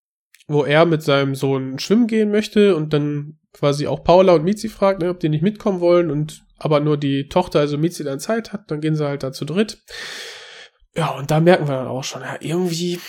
wo 0.48 0.64
er 0.64 0.86
mit 0.86 1.04
seinem 1.04 1.36
Sohn 1.36 1.80
schwimmen 1.80 2.08
gehen 2.08 2.32
möchte 2.32 2.76
und 2.76 2.94
dann 2.94 3.40
quasi 3.54 3.88
auch 3.88 4.04
Paula 4.04 4.34
und 4.34 4.44
Mizi 4.44 4.70
fragt, 4.70 5.02
ne, 5.02 5.10
ob 5.10 5.20
die 5.20 5.30
nicht 5.30 5.44
mitkommen 5.44 5.80
wollen 5.80 6.12
und 6.12 6.47
aber 6.58 6.80
nur 6.80 6.98
die 6.98 7.28
Tochter, 7.28 7.60
also 7.60 7.78
Mizi, 7.78 8.04
dann 8.04 8.20
Zeit 8.20 8.54
hat, 8.54 8.70
dann 8.72 8.82
gehen 8.82 8.96
sie 8.96 9.08
halt 9.08 9.24
da 9.24 9.32
zu 9.32 9.46
dritt. 9.46 9.80
Ja, 10.96 11.12
und 11.12 11.30
da 11.30 11.40
merken 11.40 11.68
wir 11.68 11.76
dann 11.76 11.88
auch 11.88 12.04
schon, 12.04 12.22
ja, 12.22 12.38
irgendwie 12.40 13.00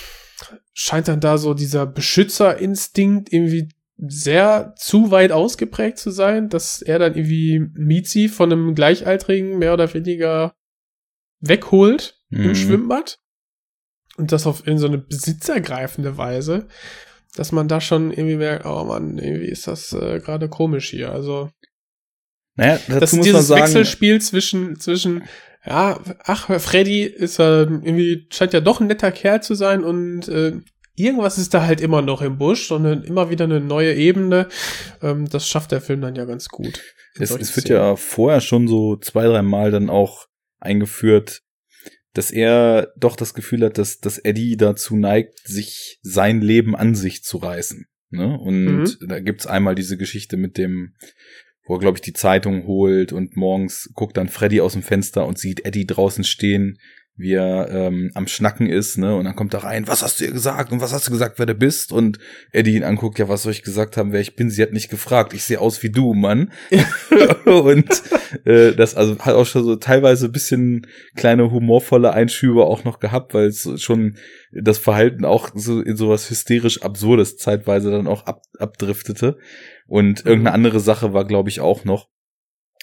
scheint 0.75 1.09
dann 1.09 1.21
da 1.21 1.39
so 1.39 1.55
dieser 1.55 1.87
Beschützerinstinkt 1.87 3.33
irgendwie 3.33 3.69
sehr 3.97 4.75
zu 4.77 5.11
weit 5.11 5.33
ausgeprägt 5.33 5.99
zu 5.99 6.11
sein, 6.11 6.49
dass 6.49 6.83
er 6.83 6.99
dann 6.99 7.15
irgendwie 7.15 7.61
Mizi 7.75 8.29
von 8.29 8.53
einem 8.53 8.75
Gleichaltrigen 8.75 9.59
mehr 9.59 9.73
oder 9.73 9.93
weniger 9.93 10.55
wegholt 11.41 12.21
mhm. 12.31 12.45
im 12.45 12.55
Schwimmbad. 12.55 13.19
Und 14.17 14.33
das 14.33 14.47
auf 14.47 14.67
in 14.67 14.79
so 14.79 14.87
eine 14.87 14.99
besitzergreifende 14.99 16.17
Weise, 16.17 16.69
dass 17.35 17.53
man 17.53 17.69
da 17.69 17.81
schon 17.81 18.11
irgendwie 18.11 18.37
merkt, 18.37 18.67
oh 18.67 18.85
Mann, 18.85 19.19
irgendwie 19.19 19.47
ist 19.49 19.67
das 19.67 19.93
äh, 19.93 20.21
gerade 20.21 20.49
komisch 20.49 20.91
hier. 20.91 21.13
Also 21.13 21.51
naja, 22.59 22.79
dazu 22.89 23.01
das 23.01 23.13
muss 23.15 23.25
dieses 23.25 23.35
man 23.35 23.43
sagen, 23.45 23.63
Wechselspiel 23.63 24.21
zwischen 24.21 24.79
zwischen 24.79 25.25
ja, 25.65 26.01
ach, 26.25 26.61
Freddy 26.61 27.03
ist 27.03 27.39
äh, 27.39 27.63
irgendwie 27.63 28.27
scheint 28.31 28.53
ja 28.53 28.61
doch 28.61 28.81
ein 28.81 28.87
netter 28.87 29.13
Kerl 29.13 29.43
zu 29.43 29.55
sein 29.55 29.85
und 29.85 30.29
äh, 30.29 30.53
irgendwas 30.95 31.39
ist 31.39 31.55
da 31.55 31.67
halt 31.67 31.81
immer 31.81 32.03
noch 32.03 32.23
im 32.23 32.39
Busch, 32.39 32.67
sondern 32.67 33.03
immer 33.03 33.31
wieder 33.31 33.45
eine 33.45 33.61
neue 33.61 33.95
Ebene. 33.95 34.49
Ähm, 35.03 35.29
das 35.29 35.49
schafft 35.49 35.73
der 35.73 35.81
Film 35.81 36.01
dann 36.01 36.15
ja 36.15 36.25
ganz 36.25 36.49
gut. 36.49 36.83
Es, 37.15 37.31
es 37.31 37.57
wird 37.57 37.69
ja 37.69 37.97
vorher 37.97 38.41
schon 38.41 38.69
so 38.69 38.97
zwei, 38.97 39.27
drei 39.27 39.43
Mal 39.43 39.71
dann 39.71 39.91
auch 39.91 40.27
eingeführt, 40.59 41.43
dass 42.15 42.31
er 42.31 42.93
doch 42.97 43.17
das 43.17 43.35
Gefühl 43.35 43.65
hat, 43.65 43.79
dass, 43.79 44.01
dass 44.01 44.19
Eddie 44.19 44.57
dazu 44.57 44.97
neigt, 44.97 45.47
sich 45.47 45.99
sein 46.03 46.41
Leben 46.41 46.75
an 46.75 46.95
sich 46.95 47.23
zu 47.23 47.39
reißen. 47.39 47.87
Ne? 48.11 48.39
Und 48.39 48.65
mhm. 48.65 49.09
da 49.09 49.21
gibt's 49.21 49.47
einmal 49.47 49.75
diese 49.75 49.97
Geschichte 49.97 50.37
mit 50.37 50.57
dem, 50.59 50.95
wo 51.69 51.75
er, 51.75 51.81
glaube 51.81 51.99
ich, 51.99 52.03
die 52.03 52.15
Zeitung 52.15 52.67
holt 52.67 53.13
und 53.13 53.37
morgens 53.37 53.91
guckt 53.95 54.17
dann 54.17 54.29
Freddy 54.29 54.61
aus 54.61 54.73
dem 54.73 54.83
Fenster 54.83 55.27
und 55.27 55.39
sieht 55.39 55.65
Eddie 55.65 55.87
draußen 55.87 56.25
stehen 56.25 56.79
wie 57.19 57.33
er 57.33 57.69
ähm, 57.71 58.13
am 58.15 58.29
Schnacken 58.29 58.69
ist, 58.69 58.97
ne? 58.97 59.17
Und 59.17 59.25
dann 59.25 59.35
kommt 59.35 59.53
er 59.53 59.65
rein, 59.65 59.89
was 59.89 60.03
hast 60.05 60.21
du 60.21 60.25
ihr 60.25 60.31
gesagt 60.31 60.71
und 60.71 60.81
was 60.81 60.93
hast 60.93 61.09
du 61.09 61.11
gesagt, 61.11 61.41
wer 61.41 61.47
du 61.47 61.55
bist? 61.55 61.93
Und 61.93 62.19
Eddie 62.53 62.77
ihn 62.77 62.85
anguckt, 62.85 63.19
ja, 63.19 63.29
was 63.29 63.43
soll 63.43 63.51
ich 63.51 63.65
gesagt 63.65 63.97
haben, 63.97 64.13
wer 64.13 64.21
ich 64.21 64.37
bin? 64.37 64.51
Sie 64.51 64.63
hat 64.63 64.73
nicht 64.73 64.89
gefragt. 64.89 65.35
Ich 65.35 65.43
sehe 65.43 65.61
aus 65.61 65.83
wie 65.83 65.91
du, 65.91 66.15
Mann. 66.15 66.53
und 67.45 68.03
äh, 68.45 68.73
das 68.73 68.95
also 68.95 69.19
hat 69.19 69.35
auch 69.35 69.47
schon 69.47 69.65
so 69.65 69.75
teilweise 69.75 70.27
ein 70.27 70.33
bisschen 70.33 70.87
kleine 71.17 71.51
humorvolle 71.51 72.13
Einschübe 72.13 72.65
auch 72.65 72.85
noch 72.85 73.01
gehabt, 73.01 73.35
weil 73.35 73.49
es 73.49 73.69
schon 73.83 74.17
das 74.53 74.79
Verhalten 74.79 75.25
auch 75.25 75.51
so 75.57 75.81
in 75.81 75.97
sowas 75.97 76.31
hysterisch 76.31 76.83
Absurdes 76.83 77.37
zeitweise 77.37 77.91
dann 77.91 78.07
auch 78.07 78.27
ab, 78.27 78.43
abdriftete. 78.61 79.39
Und 79.89 80.25
mhm. 80.25 80.31
irgendeine 80.31 80.55
andere 80.55 80.79
Sache 80.79 81.13
war, 81.13 81.27
glaube 81.27 81.49
ich, 81.49 81.61
auch 81.61 81.85
noch. 81.85 82.09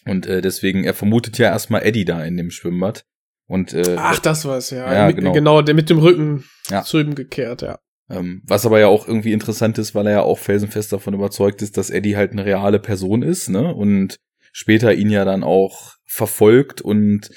Und 0.05 0.27
äh, 0.27 0.41
deswegen, 0.41 0.83
er 0.83 0.93
vermutet 0.93 1.37
ja 1.37 1.47
erstmal 1.47 1.83
Eddie 1.83 2.05
da 2.05 2.21
in 2.21 2.35
dem 2.35 2.51
Schwimmbad. 2.51 3.05
Und, 3.47 3.73
äh, 3.73 3.95
Ach, 3.97 4.19
das 4.19 4.45
war's, 4.45 4.71
ja. 4.71 4.91
ja 4.93 5.07
mit, 5.07 5.17
genau. 5.17 5.31
genau, 5.33 5.61
der 5.61 5.75
mit 5.75 5.89
dem 5.89 5.99
Rücken 5.99 6.43
Ja. 6.69 6.83
zu 6.83 6.99
ihm 6.99 7.13
gekehrt, 7.15 7.61
ja. 7.61 7.79
Ähm, 8.09 8.41
was 8.45 8.65
aber 8.65 8.79
ja 8.79 8.87
auch 8.87 9.07
irgendwie 9.07 9.33
interessant 9.33 9.77
ist, 9.79 9.95
weil 9.95 10.05
er 10.07 10.11
ja 10.13 10.21
auch 10.21 10.37
felsenfest 10.37 10.91
davon 10.93 11.13
überzeugt 11.15 11.61
ist, 11.61 11.77
dass 11.77 11.89
Eddie 11.89 12.15
halt 12.15 12.31
eine 12.31 12.45
reale 12.45 12.79
Person 12.79 13.23
ist, 13.23 13.49
ne? 13.49 13.73
Und 13.73 14.17
später 14.51 14.93
ihn 14.93 15.09
ja 15.09 15.25
dann 15.25 15.43
auch 15.43 15.93
verfolgt 16.05 16.81
und 16.81 17.29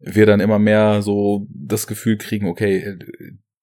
wir 0.00 0.26
dann 0.26 0.40
immer 0.40 0.58
mehr 0.58 1.00
so 1.02 1.46
das 1.50 1.86
Gefühl 1.86 2.18
kriegen, 2.18 2.46
okay, 2.48 2.96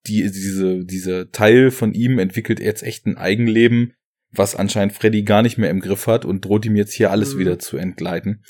die, 0.07 0.23
diese, 0.23 0.83
dieser 0.85 1.31
Teil 1.31 1.69
von 1.71 1.93
ihm 1.93 2.17
entwickelt 2.19 2.59
jetzt 2.59 2.83
echt 2.83 3.05
ein 3.05 3.17
Eigenleben, 3.17 3.93
was 4.31 4.55
anscheinend 4.55 4.93
Freddy 4.93 5.23
gar 5.23 5.41
nicht 5.41 5.57
mehr 5.57 5.69
im 5.69 5.79
Griff 5.79 6.07
hat 6.07 6.25
und 6.25 6.43
droht 6.45 6.65
ihm 6.65 6.75
jetzt 6.75 6.93
hier 6.93 7.11
alles 7.11 7.35
Mhm. 7.35 7.39
wieder 7.39 7.59
zu 7.59 7.77
entgleiten. 7.77 8.43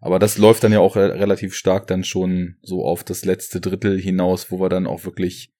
Aber 0.00 0.18
das 0.18 0.38
läuft 0.38 0.64
dann 0.64 0.72
ja 0.72 0.80
auch 0.80 0.96
re 0.96 1.14
relativ 1.14 1.54
stark 1.54 1.86
dann 1.86 2.04
schon 2.04 2.56
so 2.62 2.84
auf 2.84 3.04
das 3.04 3.24
letzte 3.24 3.60
Drittel 3.60 4.00
hinaus, 4.00 4.50
wo 4.50 4.60
wir 4.60 4.70
dann 4.70 4.86
auch 4.86 5.04
wirklich 5.04 5.52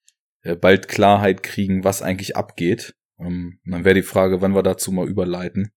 äh, 0.43 0.57
bald 0.57 0.88
Klarheit 0.88 1.43
kriegen, 1.43 1.84
was 1.84 2.03
eigentlich 2.03 2.36
abgeht. 2.36 2.95
Ähm, 3.18 3.61
dann 3.64 3.84
wäre 3.84 3.95
die 3.95 4.03
Frage, 4.03 4.41
wann 4.41 4.55
wir 4.55 4.62
dazu 4.62 4.93
mal 4.93 5.07
überleiten. 5.07 5.70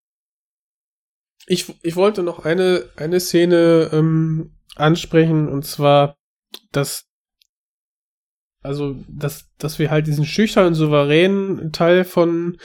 Ich, 1.45 1.73
ich 1.83 1.97
wollte 1.97 2.23
noch 2.23 2.45
eine, 2.45 2.89
eine 2.95 3.19
Szene 3.19 3.89
ähm, 3.91 4.57
ansprechen, 4.75 5.49
und 5.49 5.65
zwar, 5.65 6.17
dass, 6.71 7.09
also, 8.61 8.95
dass, 9.09 9.51
dass 9.57 9.77
wir 9.77 9.91
halt 9.91 10.07
diesen 10.07 10.25
schüchternen, 10.25 10.73
souveränen 10.73 11.73
Teil 11.73 12.05
von 12.05 12.57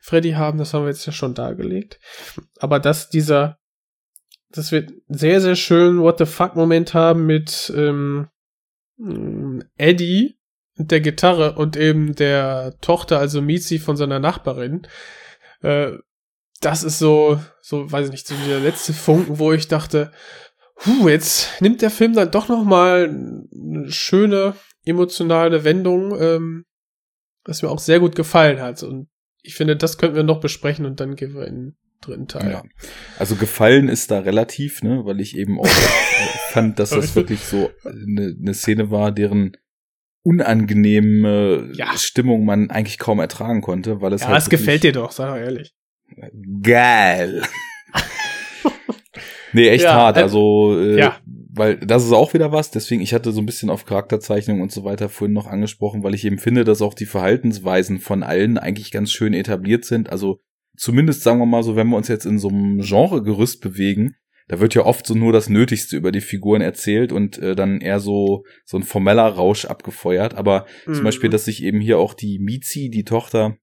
Freddy 0.00 0.32
haben, 0.32 0.56
das 0.56 0.72
haben 0.72 0.84
wir 0.84 0.90
jetzt 0.90 1.04
ja 1.04 1.12
schon 1.12 1.34
dargelegt. 1.34 2.00
Aber 2.58 2.80
dass 2.80 3.10
dieser, 3.10 3.58
dass 4.52 4.72
wir 4.72 4.86
sehr, 5.08 5.40
sehr 5.40 5.56
schön 5.56 6.00
What 6.00 6.18
the 6.18 6.26
fuck-Moment 6.26 6.94
haben 6.94 7.26
mit 7.26 7.72
ähm, 7.76 8.28
ähm, 8.98 9.64
Eddie 9.76 10.38
und 10.76 10.90
der 10.90 11.00
Gitarre 11.00 11.54
und 11.56 11.76
eben 11.76 12.14
der 12.14 12.76
Tochter, 12.80 13.18
also 13.18 13.42
Mizi 13.42 13.78
von 13.78 13.96
seiner 13.96 14.18
Nachbarin. 14.18 14.86
Äh, 15.62 15.92
das 16.60 16.84
ist 16.84 16.98
so, 16.98 17.40
so, 17.60 17.90
weiß 17.90 18.06
ich 18.06 18.12
nicht, 18.12 18.26
so 18.26 18.34
der 18.46 18.60
letzte 18.60 18.92
Funken, 18.92 19.38
wo 19.38 19.52
ich 19.52 19.68
dachte, 19.68 20.12
huh, 20.86 21.08
jetzt 21.08 21.60
nimmt 21.60 21.82
der 21.82 21.90
Film 21.90 22.14
dann 22.14 22.30
doch 22.30 22.48
noch 22.48 22.64
mal 22.64 23.08
eine 23.08 23.90
schöne 23.90 24.54
emotionale 24.84 25.64
Wendung, 25.64 26.20
ähm, 26.20 26.64
was 27.44 27.62
mir 27.62 27.70
auch 27.70 27.78
sehr 27.78 28.00
gut 28.00 28.14
gefallen 28.14 28.60
hat. 28.60 28.82
Und 28.82 29.08
ich 29.42 29.54
finde, 29.54 29.76
das 29.76 29.98
könnten 29.98 30.16
wir 30.16 30.22
noch 30.22 30.40
besprechen 30.40 30.86
und 30.86 31.00
dann 31.00 31.16
gehen 31.16 31.34
wir 31.34 31.46
in 31.46 31.76
dritten 32.02 32.28
Teil. 32.28 32.50
Ja. 32.50 32.62
Also 33.18 33.36
gefallen 33.36 33.88
ist 33.88 34.10
da 34.10 34.20
relativ, 34.20 34.82
ne, 34.82 35.04
weil 35.04 35.20
ich 35.20 35.36
eben 35.36 35.58
auch 35.58 35.64
äh, 35.66 35.68
fand, 36.52 36.78
dass 36.78 36.90
das 36.90 37.16
wirklich 37.16 37.40
so 37.40 37.70
eine, 37.84 38.34
eine 38.40 38.54
Szene 38.54 38.90
war, 38.90 39.12
deren 39.12 39.56
unangenehme 40.24 41.70
Ja. 41.74 41.96
Stimmung 41.96 42.44
man 42.44 42.70
eigentlich 42.70 42.98
kaum 42.98 43.18
ertragen 43.20 43.60
konnte, 43.60 44.00
weil 44.00 44.12
es 44.12 44.22
Ja, 44.22 44.28
halt 44.28 44.38
es 44.42 44.50
gefällt 44.50 44.82
dir 44.84 44.92
doch, 44.92 45.10
sag 45.12 45.30
doch 45.34 45.36
ehrlich. 45.40 45.74
Geil. 46.62 47.42
nee, 49.52 49.68
echt 49.68 49.84
Ja, 49.84 49.94
hart. 49.94 50.16
äh, 50.16 50.20
Also, 50.22 50.78
äh, 50.78 50.98
ja. 50.98 51.16
weil 51.52 51.76
das 51.76 52.04
ist 52.04 52.12
auch 52.12 52.34
wieder 52.34 52.52
was. 52.52 52.70
Deswegen, 52.70 53.02
ich 53.02 53.14
hatte 53.14 53.32
so 53.32 53.40
ein 53.40 53.46
bisschen 53.46 53.70
auf 53.70 53.84
Charakterzeichnung 53.84 54.60
und 54.60 54.72
so 54.72 54.84
weiter 54.84 55.08
vorhin 55.08 55.34
noch 55.34 55.46
angesprochen, 55.46 56.02
weil 56.02 56.14
ich 56.14 56.24
eben 56.24 56.38
finde, 56.38 56.64
dass 56.64 56.82
auch 56.82 56.94
die 56.94 57.06
Verhaltensweisen 57.06 57.98
von 57.98 58.22
allen 58.22 58.58
eigentlich 58.58 58.90
ganz 58.90 59.10
schön 59.12 59.34
etabliert 59.34 59.84
sind. 59.84 60.10
Also 60.10 60.40
zumindest 60.76 61.22
sagen 61.22 61.38
wir 61.38 61.46
mal 61.46 61.62
so, 61.62 61.76
wenn 61.76 61.88
wir 61.88 61.96
uns 61.96 62.08
jetzt 62.08 62.26
in 62.26 62.38
so 62.38 62.48
einem 62.48 62.80
Genregerüst 62.80 63.60
bewegen, 63.60 64.16
da 64.48 64.60
wird 64.60 64.74
ja 64.74 64.84
oft 64.84 65.06
so 65.06 65.14
nur 65.14 65.32
das 65.32 65.48
Nötigste 65.48 65.96
über 65.96 66.12
die 66.12 66.20
Figuren 66.20 66.60
erzählt 66.60 67.12
und 67.12 67.38
äh, 67.38 67.54
dann 67.54 67.80
eher 67.80 68.00
so 68.00 68.44
so 68.64 68.76
ein 68.76 68.82
formeller 68.82 69.26
Rausch 69.26 69.64
abgefeuert. 69.64 70.34
Aber 70.34 70.66
zum 70.84 70.94
Mhm. 70.94 71.04
Beispiel, 71.04 71.30
dass 71.30 71.44
sich 71.46 71.62
eben 71.62 71.80
hier 71.80 71.98
auch 71.98 72.12
die 72.12 72.38
Mizi, 72.38 72.90
die 72.90 73.04
Tochter, 73.04 73.56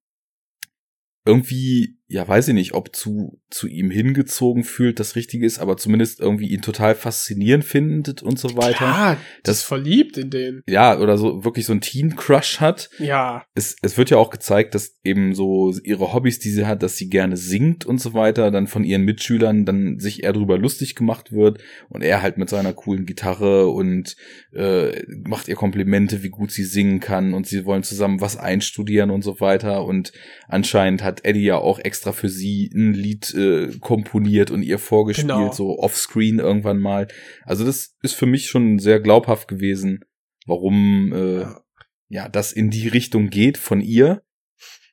irgendwie, 1.26 1.99
ja, 2.12 2.28
weiß 2.28 2.48
ich 2.48 2.54
nicht, 2.56 2.74
ob 2.74 2.96
zu, 2.96 3.40
zu 3.52 3.68
ihm 3.68 3.92
hingezogen 3.92 4.64
fühlt, 4.64 5.00
das 5.00 5.16
Richtige 5.16 5.46
ist, 5.46 5.60
aber 5.60 5.78
zumindest 5.78 6.20
irgendwie 6.20 6.48
ihn 6.48 6.64
total 6.64 6.96
faszinierend 6.96 7.64
findet 7.64 8.24
und 8.24 8.40
so 8.40 8.58
weiter. 8.58 8.78
Klar, 8.78 9.18
das 9.44 9.60
Das- 9.60 9.64
verliebt 9.64 10.18
in 10.18 10.32
den. 10.32 10.64
Ja, 10.68 10.98
oder 11.00 11.20
so 11.20 11.44
wirklich 11.46 11.68
so 11.68 11.74
ein 11.74 11.82
Teen-Crush 11.82 12.60
hat. 12.60 12.90
Ja, 12.98 13.44
Es, 13.54 13.76
es 13.84 13.96
wird 13.96 14.10
ja 14.10 14.18
auch 14.18 14.32
gezeigt, 14.32 14.74
dass 14.74 14.98
eben 15.04 15.36
so 15.36 15.72
ihre 15.84 16.12
Hobbys, 16.12 16.40
die 16.40 16.50
sie 16.50 16.66
hat, 16.66 16.82
dass 16.82 16.98
sie 16.98 17.10
gerne 17.10 17.38
singt 17.38 17.86
und 17.86 18.02
so 18.02 18.16
weiter, 18.16 18.50
dann 18.50 18.66
von 18.66 18.84
ihren 18.84 19.04
Mitschülern 19.04 19.66
dann 19.66 20.00
sich 20.00 20.24
eher 20.24 20.34
drüber 20.34 20.58
lustig 20.58 20.96
gemacht 20.96 21.32
wird 21.32 21.62
und 21.90 22.02
er 22.02 22.24
halt 22.24 22.40
mit 22.40 22.50
seiner 22.50 22.74
coolen 22.74 23.06
Gitarre 23.06 23.70
und 23.70 24.16
äh, 24.52 25.04
macht 25.28 25.48
ihr 25.48 25.56
Komplimente, 25.56 26.24
wie 26.24 26.30
gut 26.30 26.52
sie 26.52 26.64
singen 26.64 27.00
kann 27.00 27.36
und 27.36 27.46
sie 27.46 27.66
wollen 27.66 27.84
zusammen 27.84 28.20
was 28.20 28.36
einstudieren 28.36 29.12
und 29.12 29.22
so 29.24 29.40
weiter 29.40 29.86
und 29.86 30.12
anscheinend 30.48 31.04
hat 31.04 31.24
Eddie 31.24 31.44
ja 31.46 31.58
auch 31.58 31.78
extra 31.78 31.99
extra 32.00 32.14
für 32.14 32.30
sie 32.30 32.70
ein 32.74 32.94
Lied 32.94 33.34
äh, 33.34 33.78
komponiert 33.80 34.52
und 34.52 34.64
ihr 34.64 34.80
vorgespielt, 34.80 35.28
Genau. 35.28 35.52
so 35.52 35.80
offscreen 35.80 36.40
irgendwann 36.40 36.80
mal. 36.80 37.08
Also 37.44 37.66
das 37.66 37.98
ist 38.02 38.14
für 38.14 38.26
mich 38.26 38.48
schon 38.48 38.80
sehr 38.80 39.02
glaubhaft 39.02 39.50
gewesen, 39.50 40.00
warum 40.46 41.12
äh, 41.14 41.42
Ja. 41.42 41.62
ja 42.08 42.30
das 42.30 42.54
in 42.54 42.70
die 42.70 42.88
Richtung 42.88 43.30
geht 43.30 43.58
von 43.58 43.82
ihr 43.82 44.22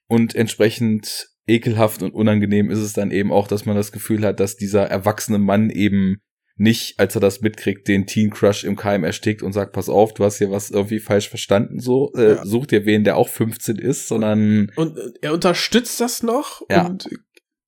und 0.09 0.35
entsprechend 0.35 1.29
ekelhaft 1.47 2.03
und 2.03 2.13
unangenehm 2.13 2.71
ist 2.71 2.81
es 2.81 2.93
dann 2.93 3.13
eben 3.13 3.31
auch, 3.31 3.47
dass 3.47 3.67
man 3.67 3.77
das 3.77 3.93
Gefühl 3.93 4.25
hat, 4.27 4.41
dass 4.41 4.57
dieser 4.57 4.83
erwachsene 4.87 5.39
Mann 5.39 5.71
eben 5.71 6.17
nicht, 6.59 6.99
als 6.99 7.15
er 7.15 7.21
das 7.21 7.43
mitkriegt, 7.43 7.87
den 7.87 8.07
Teen 8.07 8.31
Crush 8.31 8.65
im 8.65 8.77
Keim 8.77 9.05
erstickt 9.05 9.43
und 9.43 9.53
sagt, 9.53 9.73
pass 9.73 9.89
auf, 9.89 10.15
du 10.15 10.25
hast 10.25 10.39
hier 10.39 10.51
was 10.51 10.71
irgendwie 10.71 11.01
falsch 11.01 11.29
verstanden, 11.29 11.81
so, 11.81 12.13
äh, 12.15 12.37
Ja. 12.37 12.45
such 12.47 12.67
dir 12.67 12.87
wen, 12.87 13.05
der 13.05 13.17
auch 13.17 13.29
15 13.29 13.77
ist, 13.77 14.09
sondern 14.09 14.73
Und 14.77 14.97
äh, 14.97 15.13
er 15.21 15.35
unterstützt 15.35 16.01
das 16.01 16.23
noch 16.23 16.63
Ja. 16.71 16.87
und 16.87 17.09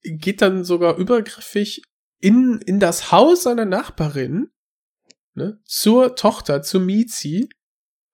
geht 0.03 0.41
dann 0.41 0.65
sogar 0.65 0.97
übergriffig 0.97 1.83
in, 2.21 2.61
in 2.65 2.81
das 2.81 3.13
Haus 3.13 3.43
seiner 3.43 3.67
Nachbarin, 3.67 4.49
ne, 5.35 5.61
zur 5.65 6.17
Tochter, 6.17 6.63
zu 6.63 6.81
Mizi. 6.81 7.49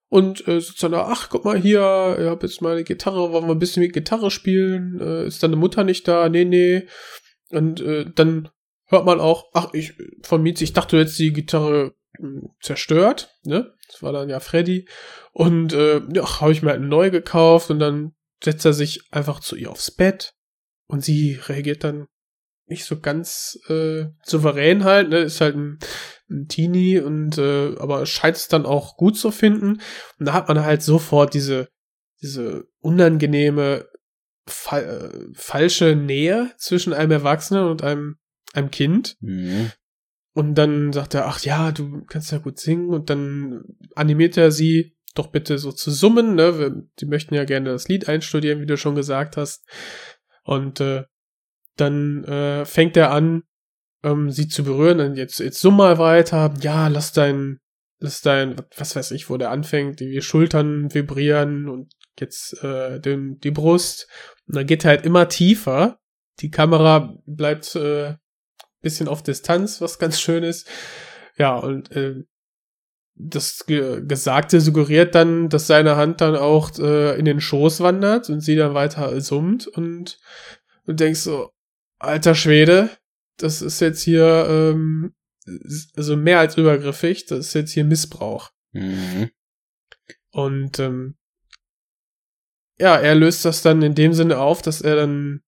Und 0.09 0.47
äh, 0.49 0.61
da, 0.81 1.07
ach, 1.09 1.29
guck 1.31 1.45
mal 1.45 1.59
hier, 1.59 2.17
ich 2.21 2.27
hab 2.27 2.43
jetzt 2.43 2.63
meine 2.63 2.85
Gitarre, 2.85 3.33
wollen 3.33 3.47
wir 3.47 3.55
ein 3.55 3.59
bisschen 3.59 3.83
mit 3.83 3.93
Gitarre 3.93 4.31
spielen? 4.31 5.01
Äh, 5.01 5.27
ist 5.27 5.43
deine 5.43 5.57
Mutter 5.57 5.85
nicht 5.85 6.07
da? 6.07 6.29
Nee, 6.29 6.45
nee. 6.45 6.87
Und 7.51 7.81
äh, 7.81 8.07
dann 8.15 8.49
hört 8.87 9.07
man 9.07 9.21
auch, 9.21 9.47
ach, 9.53 9.73
ich, 9.73 9.95
von 10.23 10.43
Mizi, 10.43 10.65
ich 10.65 10.73
dachte, 10.73 10.99
hättest 10.99 11.19
die 11.19 11.33
Gitarre 11.33 11.95
mh, 12.19 12.49
zerstört, 12.61 13.35
ne? 13.45 13.75
Das 13.89 14.03
war 14.03 14.13
dann 14.13 14.29
ja 14.29 14.41
Freddy. 14.41 14.89
Und 15.33 15.73
äh, 15.73 16.01
ja, 16.13 16.41
habe 16.41 16.53
ich 16.53 16.63
mir 16.63 16.73
eine 16.73 16.87
neue 16.87 17.11
gekauft 17.11 17.71
und 17.71 17.79
dann 17.79 18.15
setzt 18.43 18.65
er 18.65 18.73
sich 18.73 19.03
einfach 19.11 19.41
zu 19.41 19.57
ihr 19.57 19.71
aufs 19.71 19.91
Bett 19.91 20.35
und 20.87 21.05
sie 21.05 21.39
reagiert 21.47 21.85
dann 21.85 22.07
nicht 22.67 22.85
so 22.85 22.99
ganz 22.99 23.59
äh, 23.69 24.07
souverän 24.23 24.85
halt, 24.85 25.11
ne? 25.11 25.19
Ist 25.19 25.41
halt 25.41 25.57
ein, 25.57 25.79
ein 26.31 26.49
Teenie 26.49 26.99
und 26.99 27.37
äh, 27.39 27.77
aber 27.79 28.07
scheint 28.07 28.37
es 28.37 28.49
dann 28.49 28.65
auch 28.65 28.97
gut 28.97 29.19
zu 29.19 29.31
finden. 29.31 29.81
Und 30.19 30.27
da 30.27 30.33
hat 30.33 30.49
man 30.49 30.65
halt 30.65 30.83
sofort 30.83 31.35
diese, 31.35 31.69
diese 32.23 32.65
unangenehme 32.81 33.87
fa 34.47 34.79
äh, 34.81 35.11
falsche 35.35 35.95
Nähe 35.95 36.53
zwischen 36.57 36.93
einem 36.93 37.13
Erwachsenen 37.13 37.69
und 37.69 37.83
einem, 37.83 38.17
einem 38.57 38.71
Kind. 38.71 39.17
mh, 39.21 39.73
Und 40.35 40.55
dann 40.57 40.93
sagt 40.93 41.15
er, 41.15 41.27
ach 41.27 41.41
ja, 41.41 41.71
du 41.73 42.05
kannst 42.07 42.33
ja 42.33 42.39
gut 42.39 42.59
singen. 42.59 42.89
Und 42.91 43.09
dann 43.11 43.63
animiert 43.95 44.37
er 44.37 44.51
sie 44.51 44.97
doch 45.15 45.29
bitte 45.29 45.59
so 45.59 45.71
zu 45.73 45.91
summen. 45.93 46.35
Ne? 46.35 46.59
Wir- 46.59 46.83
Die 47.01 47.07
möchten 47.07 47.35
ja 47.35 47.45
gerne 47.45 47.71
das 47.71 47.89
Lied 47.89 48.09
einstudieren, 48.09 48.61
wie 48.61 48.67
du 48.67 48.77
schon 48.77 48.95
gesagt 48.97 49.37
hast. 49.37 49.65
Und 50.43 50.81
äh, 50.81 51.05
dann 51.77 52.25
äh, 52.25 52.65
fängt 52.65 52.97
er 52.97 53.11
an, 53.13 53.43
ähm, 54.03 54.31
sie 54.31 54.49
zu 54.49 54.65
berühren. 54.65 55.01
Und 55.01 55.17
jetzt, 55.17 55.39
jetzt 55.41 55.61
summ 55.61 55.77
mal 55.77 55.99
weiter. 55.99 56.53
Ja, 56.61 56.89
lass 56.89 57.13
dein, 57.13 57.59
lass 58.01 58.21
dein, 58.23 58.57
was 58.77 58.97
weiß 58.97 59.13
ich, 59.13 59.31
wo 59.31 59.37
der 59.37 59.51
anfängt, 59.51 60.01
die 60.01 60.21
Schultern 60.21 60.93
vibrieren 60.93 61.69
und 61.69 61.93
jetzt 62.19 62.63
äh, 62.65 63.01
den, 63.01 63.39
die 63.39 63.51
Brust. 63.53 64.09
Und 64.47 64.57
dann 64.57 64.67
geht 64.67 64.85
er 64.85 64.91
halt 64.91 65.07
immer 65.07 65.29
tiefer. 65.29 65.99
Die 66.41 66.51
Kamera 66.51 67.17
bleibt 67.27 67.75
äh, 67.77 68.15
bisschen 68.85 69.09
auf 69.09 69.23
Distanz, 69.23 69.81
was 69.81 69.99
ganz 69.99 70.21
schön 70.21 70.45
ist. 70.45 70.69
Ja, 71.37 71.57
und 71.57 71.91
äh, 71.91 72.23
das 73.17 73.67
Ge 73.67 74.03
Gesagte 74.07 74.61
suggeriert 74.61 75.15
dann, 75.15 75.49
dass 75.49 75.67
seine 75.67 75.97
Hand 75.97 76.21
dann 76.21 76.37
auch 76.37 76.71
äh, 76.79 77.19
in 77.19 77.25
den 77.25 77.41
Schoß 77.41 77.81
wandert 77.81 78.31
und 78.31 78.41
sie 78.41 78.57
dann 78.57 78.75
weiter 78.75 79.21
summt 79.21 79.67
und 79.67 80.19
du 80.87 80.93
denkst 80.93 81.21
so, 81.21 81.51
alter 81.99 82.35
Schwede, 82.35 82.91
das 83.37 83.63
ist 83.63 83.81
jetzt 83.81 84.03
hier 84.03 84.47
ähm, 84.49 85.15
also 85.97 86.17
mehr 86.17 86.39
als 86.39 86.57
übergriffig, 86.57 87.27
das 87.27 87.47
ist 87.49 87.55
jetzt 87.55 87.73
hier 87.73 87.85
Missbrauch. 87.85 88.51
mh. 88.73 89.29
Und 90.31 90.81
ähm, 90.81 91.17
ja, 92.79 92.97
er 92.97 93.15
löst 93.15 93.45
das 93.45 93.63
dann 93.63 93.83
in 93.83 93.95
dem 93.95 94.13
Sinne 94.13 94.39
auf, 94.39 94.63
dass 94.63 94.81
er 94.81 94.97
dann 94.97 95.43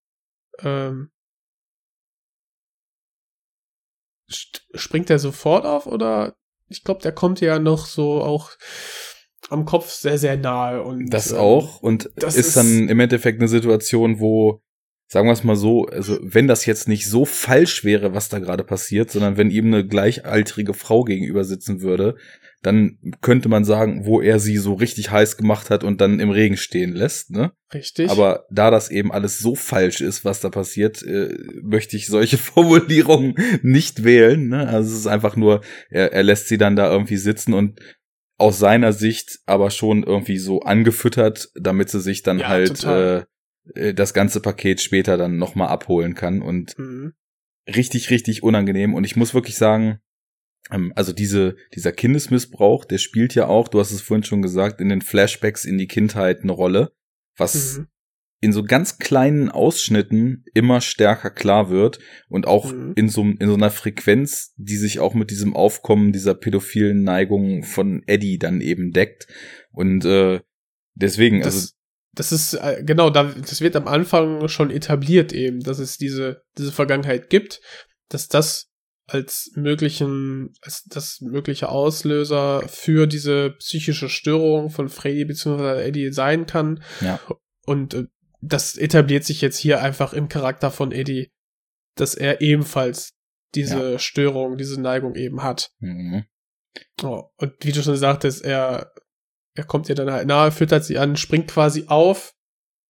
ähm, 0.61 1.11
springt 4.29 5.11
er 5.11 5.19
sofort 5.19 5.65
auf 5.65 5.87
oder 5.87 6.35
ich 6.69 6.83
glaube, 6.83 7.01
der 7.03 7.13
kommt 7.13 7.41
ja 7.41 7.59
noch 7.59 7.87
so 7.87 8.23
auch 8.23 8.51
am 9.51 9.65
Kopf 9.65 9.91
sehr, 9.91 10.19
sehr 10.19 10.37
nahe. 10.37 10.83
Und, 10.83 11.11
Das 11.11 11.31
ähm, 11.31 11.39
auch. 11.39 11.81
Und 11.81 12.11
das 12.17 12.37
ist, 12.37 12.49
ist- 12.49 12.57
dann 12.57 12.89
im 12.89 12.99
Endeffekt 13.01 13.41
eine 13.41 13.49
Situation, 13.49 14.19
wo, 14.19 14.61
sagen 15.07 15.29
wir 15.29 15.33
es 15.33 15.45
mal 15.45 15.55
so, 15.57 15.87
also 15.87 16.19
wenn 16.21 16.49
das 16.49 16.67
jetzt 16.67 16.89
nicht 16.89 17.09
so 17.09 17.25
falsch 17.25 17.85
wäre, 17.85 18.13
was 18.15 18.29
da 18.29 18.41
gerade 18.41 18.65
passiert, 18.65 19.11
sondern 19.11 19.37
wenn 19.37 19.51
ihm 19.51 19.67
eine 19.67 19.87
gleichaltrige 19.87 20.75
Frau 20.75 21.05
gegenüber 21.05 21.45
sitzen 21.45 21.81
würde, 21.81 22.17
dann 22.67 22.99
könnte 23.21 23.49
man 23.49 23.65
sagen, 23.65 24.07
wo 24.07 24.21
er 24.21 24.41
sie 24.41 24.57
so 24.57 24.75
richtig 24.75 25.11
heiß 25.13 25.37
gemacht 25.37 25.71
hat 25.71 25.85
und 25.85 26.01
dann 26.01 26.19
im 26.19 26.31
Regen 26.31 26.57
stehen 26.57 26.93
lässt, 26.95 27.31
ne? 27.31 27.53
Richtig. 27.73 28.11
Aber 28.11 28.45
da 28.51 28.71
das 28.73 28.91
eben 28.91 29.13
alles 29.13 29.39
so 29.39 29.55
falsch 29.55 30.01
ist, 30.01 30.25
was 30.25 30.41
da 30.41 30.51
passiert, 30.51 31.03
äh, 31.03 31.33
möchte 31.63 31.97
ich 31.97 32.09
solche 32.09 32.39
Formulierungen 32.39 33.35
nicht 33.63 34.03
wählen. 34.03 34.49
Ne? 34.49 34.67
Also 34.69 34.91
es 34.93 34.99
ist 35.01 35.07
einfach 35.07 35.37
nur, 35.37 35.61
er, 35.91 36.13
er 36.13 36.25
lässt 36.25 36.49
sie 36.49 36.59
dann 36.59 36.75
da 36.77 36.91
irgendwie 36.91 37.17
sitzen 37.17 37.55
und 37.55 37.79
aus 38.37 38.59
seiner 38.59 38.93
Sicht 38.93 39.39
aber 39.47 39.71
schon 39.71 40.03
irgendwie 40.03 40.39
so 40.39 40.61
angefüttert, 40.61 41.49
damit 41.55 41.89
sie 41.89 42.01
sich 42.01 42.23
dann 42.23 42.41
Ja, 42.41 42.49
halt 42.49 42.81
total. 42.81 43.27
äh, 43.75 43.89
äh, 43.89 43.95
das 43.95 44.13
ganze 44.13 44.41
Paket 44.41 44.81
später 44.81 45.17
dann 45.17 45.37
nochmal 45.39 45.69
abholen 45.69 46.15
kann. 46.15 46.43
Und 46.43 46.77
Mhm. 46.79 47.13
richtig, 47.69 48.11
richtig 48.11 48.43
unangenehm. 48.43 48.93
Und 48.95 49.05
ich 49.05 49.15
muss 49.17 49.35
wirklich 49.35 49.57
sagen, 49.57 50.01
also 50.95 51.13
diese, 51.13 51.57
dieser 51.75 51.93
Kindesmissbrauch, 51.93 52.85
der 52.85 52.99
spielt 52.99 53.35
ja 53.35 53.47
auch, 53.47 53.69
du 53.69 53.79
hast 53.79 53.93
es 53.93 54.01
vorhin 54.03 54.25
schon 54.25 54.43
gesagt, 54.43 54.81
in 54.81 54.89
den 54.89 55.01
Flashbacks 55.03 55.65
in 55.65 55.79
die 55.79 55.87
Kindheit 55.87 56.43
eine 56.43 56.53
Rolle, 56.53 56.93
was 57.37 57.79
Mhm. 57.79 57.87
in 58.41 58.53
so 58.53 58.63
ganz 58.65 58.99
kleinen 58.99 59.49
Ausschnitten 59.49 60.45
immer 60.55 60.81
stärker 60.81 61.31
klar 61.31 61.71
wird 61.71 61.99
und 62.29 62.47
auch 62.47 62.73
Mhm. 62.73 62.93
in 62.97 63.09
so, 63.09 63.23
in 63.23 63.47
so 63.47 63.55
einer 63.55 63.71
Frequenz, 63.71 64.53
die 64.57 64.77
sich 64.77 64.99
auch 65.01 65.15
mit 65.15 65.31
diesem 65.31 65.55
Aufkommen 65.55 66.13
dieser 66.13 66.35
pädophilen 66.35 67.03
Neigung 67.03 67.63
von 67.63 68.03
Eddie 68.07 68.39
dann 68.39 68.61
eben 68.61 68.91
deckt. 68.93 69.27
Und 69.71 70.05
äh, 70.05 70.41
deswegen, 70.95 71.43
also 71.45 71.61
Das, 71.61 71.75
das 72.15 72.33
ist, 72.33 72.55
äh, 72.55 72.83
genau, 72.85 73.11
da, 73.11 73.25
das 73.25 73.61
wird 73.61 73.77
am 73.77 73.87
Anfang 73.89 74.49
schon 74.49 74.71
etabliert 74.71 75.33
eben, 75.33 75.61
dass 75.61 75.79
es 75.79 75.97
diese, 75.97 76.43
diese 76.59 76.73
Vergangenheit 76.73 77.31
gibt, 77.31 77.61
dass 78.09 78.29
das 78.29 78.71
als 79.07 79.53
möglichen, 79.55 80.53
als 80.63 80.85
das 80.85 81.21
mögliche 81.21 81.69
Auslöser 81.69 82.67
für 82.69 83.07
diese 83.07 83.51
psychische 83.51 84.09
Störung 84.09 84.71
von 84.71 84.89
Freddy 84.89 85.25
bzw. 85.25 85.83
Eddie 85.83 86.13
sein 86.13 86.47
kann. 86.47 86.83
Ja. 87.01 87.21
Und 87.65 87.95
äh, 87.95 88.05
das 88.41 88.77
etabliert 88.77 89.25
sich 89.25 89.41
jetzt 89.41 89.59
hier 89.59 89.81
einfach 89.81 90.13
im 90.13 90.29
Charakter 90.29 90.71
von 90.71 90.93
Eddie, 90.93 91.31
dass 91.97 92.15
er 92.15 92.41
ebenfalls 92.41 93.15
diese 93.55 93.99
Störung, 93.99 94.57
diese 94.57 94.81
Neigung 94.81 95.15
eben 95.15 95.43
hat. 95.43 95.71
mhm. 95.79 96.25
Oh, 97.03 97.31
und 97.39 97.55
wie 97.61 97.73
du 97.73 97.83
schon 97.83 97.97
sagtest, 97.97 98.45
er, 98.45 98.93
er 99.55 99.65
kommt 99.65 99.89
ihr 99.89 99.95
dann 99.95 100.11
halt 100.11 100.27
nahe, 100.27 100.53
füttert 100.53 100.85
sie 100.85 100.99
an, 100.99 101.17
springt 101.17 101.49
quasi 101.49 101.85
auf, 101.87 102.35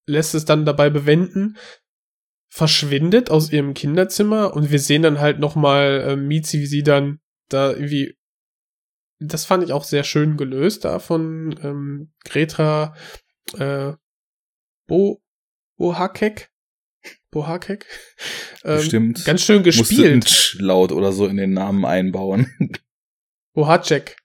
lässt 0.07 0.35
es 0.35 0.45
dann 0.45 0.65
dabei 0.65 0.91
bewenden, 0.91 1.57
verschwindet 2.49 3.31
aus 3.31 3.53
ihrem 3.53 3.75
Kinderzimmer 3.75 4.55
und 4.55 4.71
wir 4.71 4.79
sehen 4.79 5.03
dann 5.03 5.21
halt 5.21 5.39
nochmal 5.39 6.05
äh, 6.07 6.17
Mizi, 6.17 6.61
wie 6.61 6.67
sie 6.67 6.83
dann 6.83 7.21
da 7.49 7.73
irgendwie, 7.73 8.17
das 9.19 9.45
fand 9.45 9.65
ich 9.65 9.73
auch 9.73 9.85
sehr 9.85 10.05
schön 10.05 10.37
gelöst 10.37 10.85
da 10.85 10.99
von 10.99 11.59
ähm, 11.63 12.13
Greta 12.25 12.95
äh, 13.59 13.93
Bo 14.87 15.23
Bohakek. 15.77 16.51
Bohakek. 17.31 17.87
Ähm, 18.65 18.79
Bestimmt. 18.79 19.25
Ganz 19.25 19.43
schön 19.43 19.63
gespielt. 19.63 20.57
Laut 20.59 20.91
oder 20.91 21.13
so 21.13 21.29
in 21.29 21.37
den 21.37 21.53
Namen 21.53 21.85
einbauen. 21.85 22.53
Bohacek. 23.55 24.17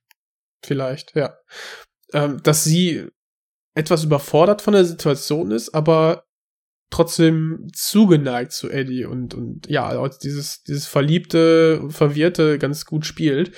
Vielleicht, 0.66 1.16
ja. 1.16 1.38
Ähm, 2.12 2.42
dass 2.42 2.64
sie 2.64 3.08
etwas 3.76 4.04
überfordert 4.04 4.64
von 4.64 4.74
der 4.74 4.84
Situation 4.84 5.52
ist, 5.52 5.76
aber 5.76 6.26
trotzdem 6.92 7.68
zugeneigt 7.74 8.52
zu 8.52 8.70
Eddie 8.70 9.06
und, 9.06 9.34
und 9.34 9.68
ja, 9.68 10.08
dieses, 10.24 10.62
dieses 10.64 10.86
verliebte, 10.86 11.90
verwirrte 11.90 12.60
ganz 12.60 12.86
gut 12.86 13.06
spielt. 13.06 13.52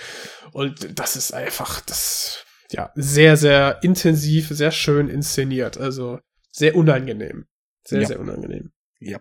Und 0.53 0.97
das 0.99 1.15
ist 1.17 1.33
einfach, 1.33 1.81
das, 1.81 2.45
ja, 2.71 2.91
sehr, 2.95 3.35
sehr 3.35 3.79
intensiv, 3.83 4.47
sehr 4.49 4.71
schön 4.71 5.09
inszeniert. 5.09 5.77
Also 5.77 6.19
sehr 6.51 6.75
unangenehm. 6.75 7.45
Sehr, 7.83 8.01
Ja. 8.01 8.07
sehr 8.07 8.19
unangenehm. 8.19 8.71
Ja. 8.99 9.19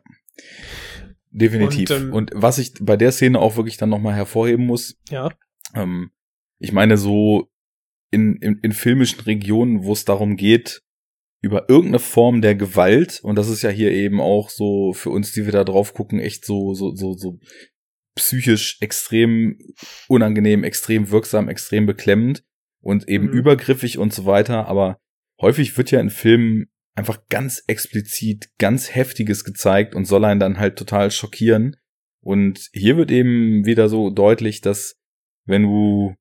Definitiv. 1.31 1.91
Und, 1.91 2.13
Und, 2.13 2.33
ähm, 2.35 2.43
was 2.43 2.59
ich 2.59 2.75
bei 2.81 2.97
der 2.97 3.13
Szene 3.13 3.39
auch 3.39 3.57
wirklich 3.57 3.79
dann 3.79 3.89
nochmal 3.89 4.15
hervorheben 4.15 4.67
muss, 4.67 4.97
Ja. 5.11 5.31
ähm, 5.75 6.11
ich 6.59 6.73
meine, 6.73 6.97
so 6.99 7.49
in, 8.11 8.37
in, 8.37 8.59
in 8.63 8.73
filmischen 8.73 9.21
Regionen, 9.21 9.85
wo 9.85 9.93
es 9.95 10.05
darum 10.05 10.37
geht, 10.37 10.83
über 11.43 11.69
irgendeine 11.69 11.99
Form 11.99 12.41
der 12.41 12.55
Gewalt, 12.55 13.21
und 13.23 13.37
das 13.37 13.49
ist 13.49 13.63
ja 13.63 13.71
hier 13.71 13.91
eben 13.91 14.21
auch 14.21 14.49
so 14.49 14.93
für 14.93 15.11
uns, 15.11 15.33
die 15.33 15.45
wir 15.45 15.53
da 15.53 15.65
drauf 15.65 15.93
gucken, 15.93 16.21
echt 16.21 16.47
so, 16.47 16.73
so, 16.73 16.95
so, 16.95 17.15
so 17.15 17.41
psychisch 18.15 18.79
extrem 18.81 19.59
unangenehm, 20.07 20.63
extrem 20.63 21.11
wirksam, 21.11 21.49
extrem 21.49 21.85
beklemmend 21.85 22.45
und 22.81 23.09
eben 23.09 23.27
mhm. 23.27 23.33
übergriffig 23.33 23.99
und 23.99 24.15
so 24.15 24.25
weiter. 24.25 24.69
Aber 24.69 24.99
häufig 25.41 25.77
wird 25.77 25.91
ja 25.91 26.01
in 26.01 26.11
Filmen 26.11 26.67
einfach 26.95 27.27
ganz 27.29 27.65
explizit 27.67 28.51
ganz 28.59 28.95
heftiges 28.95 29.45
gezeigt 29.45 29.95
und 29.95 30.05
soll 30.05 30.25
einen 30.25 30.41
dann 30.41 30.59
halt 30.59 30.77
total 30.77 31.11
schockieren. 31.11 31.77
Und 32.21 32.69
hier 32.73 32.97
wird 32.97 33.11
eben 33.11 33.65
wieder 33.65 33.89
so 33.89 34.11
deutlich, 34.11 34.61
dass 34.61 34.97
wenn 35.45 35.63
du 35.63 36.15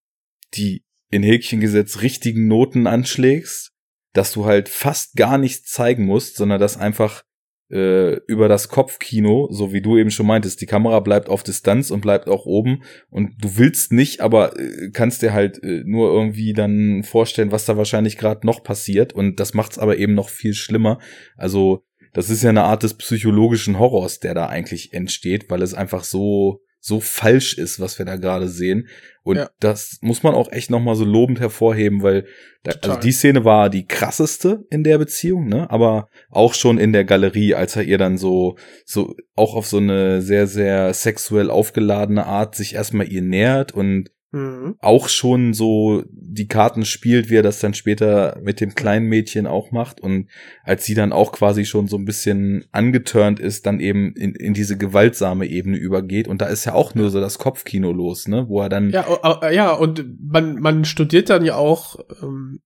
die 0.56 0.84
in 1.12 1.22
Häkchen 1.22 1.60
gesetzt 1.60 2.02
richtigen 2.02 2.48
Noten 2.48 2.88
anschlägst, 2.88 3.72
dass 4.14 4.32
du 4.32 4.46
halt 4.46 4.70
fast 4.70 5.16
gar 5.16 5.38
nichts 5.38 5.72
zeigen 5.72 6.06
musst, 6.06 6.36
sondern 6.36 6.60
dass 6.60 6.78
einfach 6.78 7.24
äh, 7.72 8.18
über 8.28 8.50
das 8.50 8.68
Kopfkino, 8.68 9.48
so 9.52 9.72
wie 9.72 9.82
du 9.82 9.98
eben 9.98 10.12
schon 10.12 10.28
meintest, 10.28 10.60
die 10.60 10.66
Kamera 10.66 11.00
bleibt 11.00 11.30
auf 11.30 11.44
Distanz 11.44 11.90
und 11.90 12.02
bleibt 12.02 12.28
auch 12.28 12.46
oben 12.46 12.84
und 13.10 13.32
du 13.42 13.58
willst 13.58 13.94
nicht, 13.94 14.20
aber 14.20 14.60
äh, 14.60 14.90
kannst 14.92 15.22
dir 15.22 15.32
halt 15.32 15.64
äh, 15.64 15.84
nur 15.86 16.12
irgendwie 16.12 16.54
dann 16.54 17.04
vorstellen, 17.04 17.52
was 17.52 17.66
da 17.66 17.78
wahrscheinlich 17.78 18.18
gerade 18.18 18.46
noch 18.46 18.64
passiert 18.64 19.14
und 19.14 19.40
das 19.40 19.54
macht's 19.54 19.80
aber 19.80 19.98
eben 19.98 20.14
noch 20.14 20.30
viel 20.30 20.54
schlimmer. 20.54 21.00
Also 21.38 21.84
das 22.14 22.30
ist 22.30 22.44
ja 22.44 22.50
eine 22.50 22.64
Art 22.64 22.84
des 22.84 22.96
psychologischen 22.96 23.80
Horrors, 23.80 24.20
der 24.20 24.34
da 24.34 24.48
eigentlich 24.48 24.92
entsteht, 24.92 25.50
weil 25.50 25.62
es 25.62 25.74
einfach 25.74 26.04
so 26.04 26.62
so 26.82 27.00
falsch 27.00 27.58
ist, 27.58 27.80
was 27.80 28.00
wir 28.00 28.06
da 28.06 28.18
gerade 28.18 28.50
sehen. 28.50 28.88
Und 29.24 29.38
ja. 29.38 29.50
das 29.60 30.00
muss 30.02 30.24
man 30.24 30.34
auch 30.34 30.52
echt 30.52 30.72
nochmal 30.72 30.96
so 30.96 31.06
lobend 31.06 31.40
hervorheben, 31.40 32.02
weil 32.02 32.26
da, 32.64 32.72
also 32.82 33.00
die 33.00 33.12
Szene 33.12 33.46
war 33.46 33.70
die 33.70 33.86
krasseste 33.86 34.66
in 34.72 34.84
der 34.84 34.98
Beziehung, 34.98 35.48
ne? 35.48 35.70
Aber 35.70 36.10
auch 36.32 36.56
schon 36.56 36.80
in 36.80 36.92
der 36.92 37.06
Galerie, 37.06 37.54
als 37.54 37.76
er 37.76 37.84
ihr 37.84 38.00
dann 38.00 38.18
so, 38.18 38.58
so 38.84 39.16
auch 39.36 39.56
auf 39.56 39.68
so 39.68 39.78
eine 39.78 40.24
sehr, 40.24 40.48
sehr 40.48 40.94
sexuell 40.96 41.52
aufgeladene 41.52 42.26
Art 42.26 42.56
sich 42.56 42.74
erstmal 42.74 43.08
ihr 43.08 43.22
nähert 43.22 43.72
und 43.72 44.10
mhm. 44.32 44.76
auch 44.80 45.10
schon 45.10 45.54
so 45.54 46.04
die 46.10 46.48
Karten 46.48 46.86
spielt, 46.86 47.30
wie 47.30 47.38
er 47.38 47.44
das 47.44 47.60
dann 47.60 47.74
später 47.74 48.40
mit 48.42 48.62
dem 48.62 48.76
kleinen 48.76 49.08
Mädchen 49.08 49.48
auch 49.48 49.72
macht. 49.72 50.02
Und 50.02 50.28
als 50.64 50.86
sie 50.86 50.94
dann 50.94 51.14
auch 51.14 51.32
quasi 51.32 51.66
schon 51.66 51.88
so 51.88 51.98
ein 51.98 52.06
bisschen 52.06 52.66
angeturnt 52.72 53.40
ist, 53.40 53.66
dann 53.66 53.80
eben 53.80 54.14
in, 54.16 54.34
in 54.36 54.54
diese 54.54 54.78
gewaltsame 54.78 55.46
Ebene 55.46 55.78
übergeht. 55.78 56.28
Und 56.28 56.42
da 56.42 56.48
ist 56.48 56.66
ja 56.66 56.74
auch 56.74 56.96
nur 56.96 57.10
so 57.10 57.20
das 57.20 57.38
Kopfkino 57.38 57.92
los, 57.92 58.28
ne? 58.28 58.48
Wo 58.48 58.62
er 58.62 58.70
dann. 58.70 58.90
Ja, 58.90 59.50
ja, 59.52 59.72
und 59.72 60.06
man, 60.20 60.60
man 60.60 60.86
studiert 60.86 61.30
dann 61.30 61.46
ja 61.46 61.56
auch 61.56 62.00
ähm, 62.22 62.62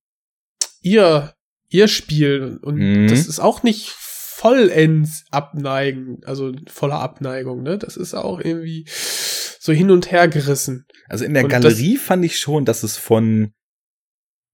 ihr, 0.82 1.34
ihr 1.70 1.88
Spiel. 1.88 2.60
Und 2.62 2.78
mhm. 2.78 3.08
das 3.08 3.28
ist 3.28 3.40
auch 3.40 3.64
nicht 3.64 3.90
vollends 3.90 5.26
abneigen, 5.32 6.20
also 6.26 6.52
voller 6.68 7.00
Abneigung, 7.00 7.64
ne? 7.64 7.78
Das 7.78 7.98
ist 7.98 8.14
auch 8.14 8.40
irgendwie 8.40 8.86
so 9.66 9.74
hin 9.74 9.90
und 9.90 10.12
her 10.12 10.28
gerissen. 10.28 10.86
Also 11.10 11.26
in 11.26 11.34
der 11.34 11.44
und 11.44 11.50
Galerie 11.50 11.98
fand 11.98 12.24
ich 12.24 12.38
schon, 12.38 12.66
dass 12.66 12.84
es 12.84 12.98
von 12.98 13.52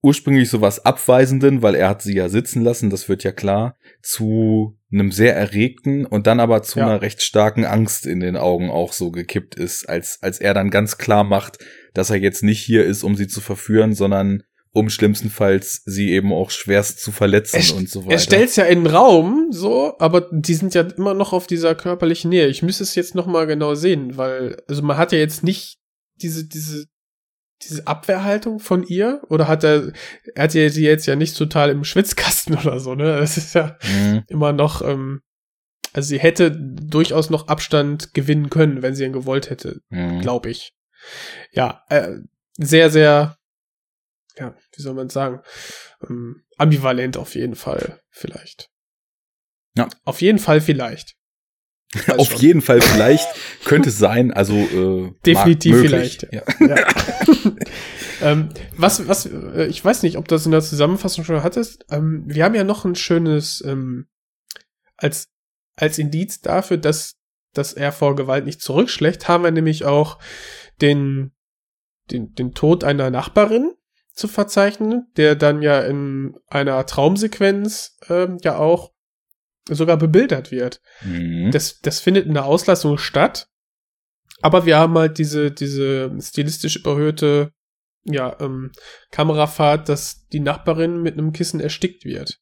ursprünglich 0.02 0.50
sowas 0.50 0.86
Abweisenden, 0.86 1.62
weil 1.62 1.76
er 1.76 1.90
hat 1.90 2.02
sie 2.02 2.16
ja 2.16 2.30
sitzen 2.30 2.64
lassen, 2.64 2.90
das 2.90 3.10
wird 3.10 3.24
ja 3.24 3.34
klar, 3.34 3.76
zu 4.02 4.80
einem 4.92 5.12
sehr 5.12 5.36
erregten 5.36 6.06
und 6.06 6.28
dann 6.28 6.40
aber 6.40 6.64
zu 6.64 6.80
ja. 6.80 6.86
einer 6.86 7.02
recht 7.02 7.22
starken 7.22 7.66
Angst 7.66 8.06
in 8.06 8.22
den 8.22 8.38
Augen 8.38 8.70
auch 8.72 8.94
so 8.94 9.12
gekippt 9.12 9.56
ist, 9.56 9.88
als, 9.88 10.18
als 10.22 10.40
er 10.40 10.54
dann 10.54 10.70
ganz 10.70 10.98
klar 10.98 11.26
macht, 11.26 11.60
dass 11.94 12.10
er 12.10 12.18
jetzt 12.18 12.42
nicht 12.42 12.62
hier 12.62 12.86
ist, 12.86 13.04
um 13.04 13.16
sie 13.16 13.28
zu 13.28 13.42
verführen, 13.42 13.94
sondern 13.94 14.44
um 14.74 14.90
schlimmstenfalls 14.90 15.82
sie 15.86 16.12
eben 16.12 16.32
auch 16.32 16.50
schwerst 16.50 17.02
zu 17.02 17.12
verletzen 17.12 17.62
er, 17.62 17.76
und 17.76 17.90
so 17.90 18.06
weiter. 18.06 18.14
Er 18.14 18.20
stellt's 18.20 18.56
ja 18.56 18.66
in 18.66 18.86
den 18.86 18.94
Raum, 18.94 19.48
so, 19.52 19.96
aber 20.00 20.30
die 20.32 20.54
sind 20.54 20.74
ja 20.74 20.82
immer 20.82 21.14
noch 21.14 21.34
auf 21.34 21.46
dieser 21.46 21.76
körperlichen 21.76 22.30
Nähe. 22.30 22.48
Ich 22.48 22.64
müsste 22.64 22.84
es 22.84 22.96
jetzt 22.96 23.14
noch 23.14 23.28
mal 23.28 23.48
genau 23.48 23.76
sehen, 23.76 24.18
weil 24.18 24.62
also 24.68 24.82
man 24.82 24.98
hat 24.98 25.12
ja 25.12 25.18
jetzt 25.18 25.44
nicht 25.44 25.80
diese 26.22 26.48
diese 26.48 26.86
diese 27.64 27.86
Abwehrhaltung 27.86 28.60
von 28.60 28.84
ihr 28.84 29.22
oder 29.30 29.48
hat 29.48 29.64
er 29.64 29.92
er 30.36 30.44
hat 30.44 30.54
ja 30.54 30.70
sie 30.70 30.84
jetzt 30.84 31.06
ja 31.06 31.16
nicht 31.16 31.38
total 31.38 31.70
im 31.70 31.84
Schwitzkasten 31.84 32.58
oder 32.62 32.80
so, 32.80 32.96
ne? 32.96 33.18
Das 33.18 33.38
ist 33.38 33.54
ja 33.54 33.78
mhm. 33.84 34.24
immer 34.28 34.54
noch 34.54 34.82
ähm, 34.82 35.22
also 35.94 36.08
sie 36.08 36.20
hätte 36.20 36.52
durchaus 36.52 37.30
noch 37.30 37.50
Abstand 37.50 38.14
gewinnen 38.14 38.50
können, 38.50 38.82
wenn 38.82 38.96
sie 38.96 39.04
ihn 39.04 39.12
gewollt 39.12 39.50
hätte, 39.50 39.82
mhm. 39.90 40.22
glaube 40.22 40.50
ich. 40.50 40.72
Ja, 41.52 41.84
äh, 41.90 42.20
sehr 42.58 42.90
sehr 42.90 43.36
ja, 44.38 44.56
wie 44.76 44.82
soll 44.82 44.94
man 44.94 45.10
sagen, 45.10 45.42
ähm, 46.08 46.44
ambivalent 46.58 47.18
auf 47.18 47.36
jeden 47.36 47.56
Fall, 47.56 48.02
vielleicht. 48.10 48.70
Ja. 49.76 49.90
Auf 50.04 50.22
jeden 50.22 50.40
Fall 50.40 50.62
vielleicht. 50.62 51.16
auf 52.18 52.32
schon. 52.32 52.40
jeden 52.40 52.62
Fall 52.62 52.82
vielleicht 52.82 53.28
könnte 53.66 53.90
es 53.90 53.98
sein, 53.98 54.32
also 54.32 54.56
äh, 54.56 55.12
definitiv 55.26 55.82
vielleicht. 55.82 56.24
Ja. 56.32 56.44
ja. 56.60 56.88
ähm, 58.22 58.50
was, 58.78 59.08
was, 59.10 59.26
äh, 59.26 59.66
ich 59.66 59.84
weiß 59.84 60.04
nicht, 60.04 60.18
ob 60.18 60.28
das 60.28 60.46
in 60.46 60.52
der 60.52 60.62
Zusammenfassung 60.62 61.26
schon 61.26 61.44
hattest. 61.44 61.86
Ähm, 61.90 62.24
wir 62.28 62.46
haben 62.46 62.56
ja 62.56 62.64
noch 62.64 62.86
ein 62.86 62.96
schönes 62.96 63.62
ähm, 63.66 64.08
als 64.96 65.30
als 65.76 65.98
Indiz 65.98 66.40
dafür, 66.40 66.78
dass 66.78 67.18
dass 67.54 67.74
er 67.74 67.92
vor 67.92 68.16
Gewalt 68.16 68.46
nicht 68.46 68.62
zurückschlägt, 68.62 69.28
haben 69.28 69.44
wir 69.44 69.52
nämlich 69.52 69.84
auch 69.84 70.18
den 70.80 71.34
den 72.10 72.34
den 72.36 72.54
Tod 72.54 72.86
einer 72.86 73.10
Nachbarin 73.10 73.74
zu 74.14 74.28
verzeichnen, 74.28 75.08
der 75.18 75.36
dann 75.36 75.62
ja 75.62 75.82
in 75.82 76.38
einer 76.48 76.86
Traumsequenz 76.86 77.98
ähm, 78.10 78.38
ja 78.44 78.58
auch 78.58 78.92
sogar 79.70 79.98
bebildert 79.98 80.52
wird. 80.52 80.82
Mhm. 81.04 81.52
Das, 81.52 81.80
das 81.80 82.00
findet 82.00 82.26
in 82.26 82.34
der 82.34 82.46
Auslassung 82.46 82.98
statt. 82.98 83.48
Aber 84.42 84.66
wir 84.66 84.78
haben 84.78 84.98
halt 84.98 85.18
diese, 85.18 85.52
diese 85.52 86.12
stilistisch 86.20 86.78
überhöhte 86.78 87.52
ja, 88.04 88.36
ähm, 88.40 88.72
Kamerafahrt, 89.12 89.88
dass 89.88 90.26
die 90.28 90.40
Nachbarin 90.40 91.02
mit 91.02 91.18
einem 91.18 91.32
Kissen 91.32 91.60
erstickt 91.60 92.06
wird. 92.06 92.40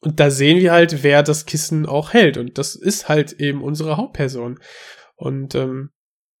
Und 0.00 0.20
da 0.20 0.30
sehen 0.30 0.58
wir 0.58 0.72
halt, 0.72 1.02
wer 1.02 1.22
das 1.22 1.46
Kissen 1.46 1.86
auch 1.86 2.12
hält. 2.12 2.36
Und 2.36 2.58
das 2.58 2.74
ist 2.74 3.08
halt 3.08 3.34
eben 3.34 3.62
unsere 3.62 3.96
Hauptperson. 3.96 4.58
Und 5.14 5.54
ähm, 5.54 5.90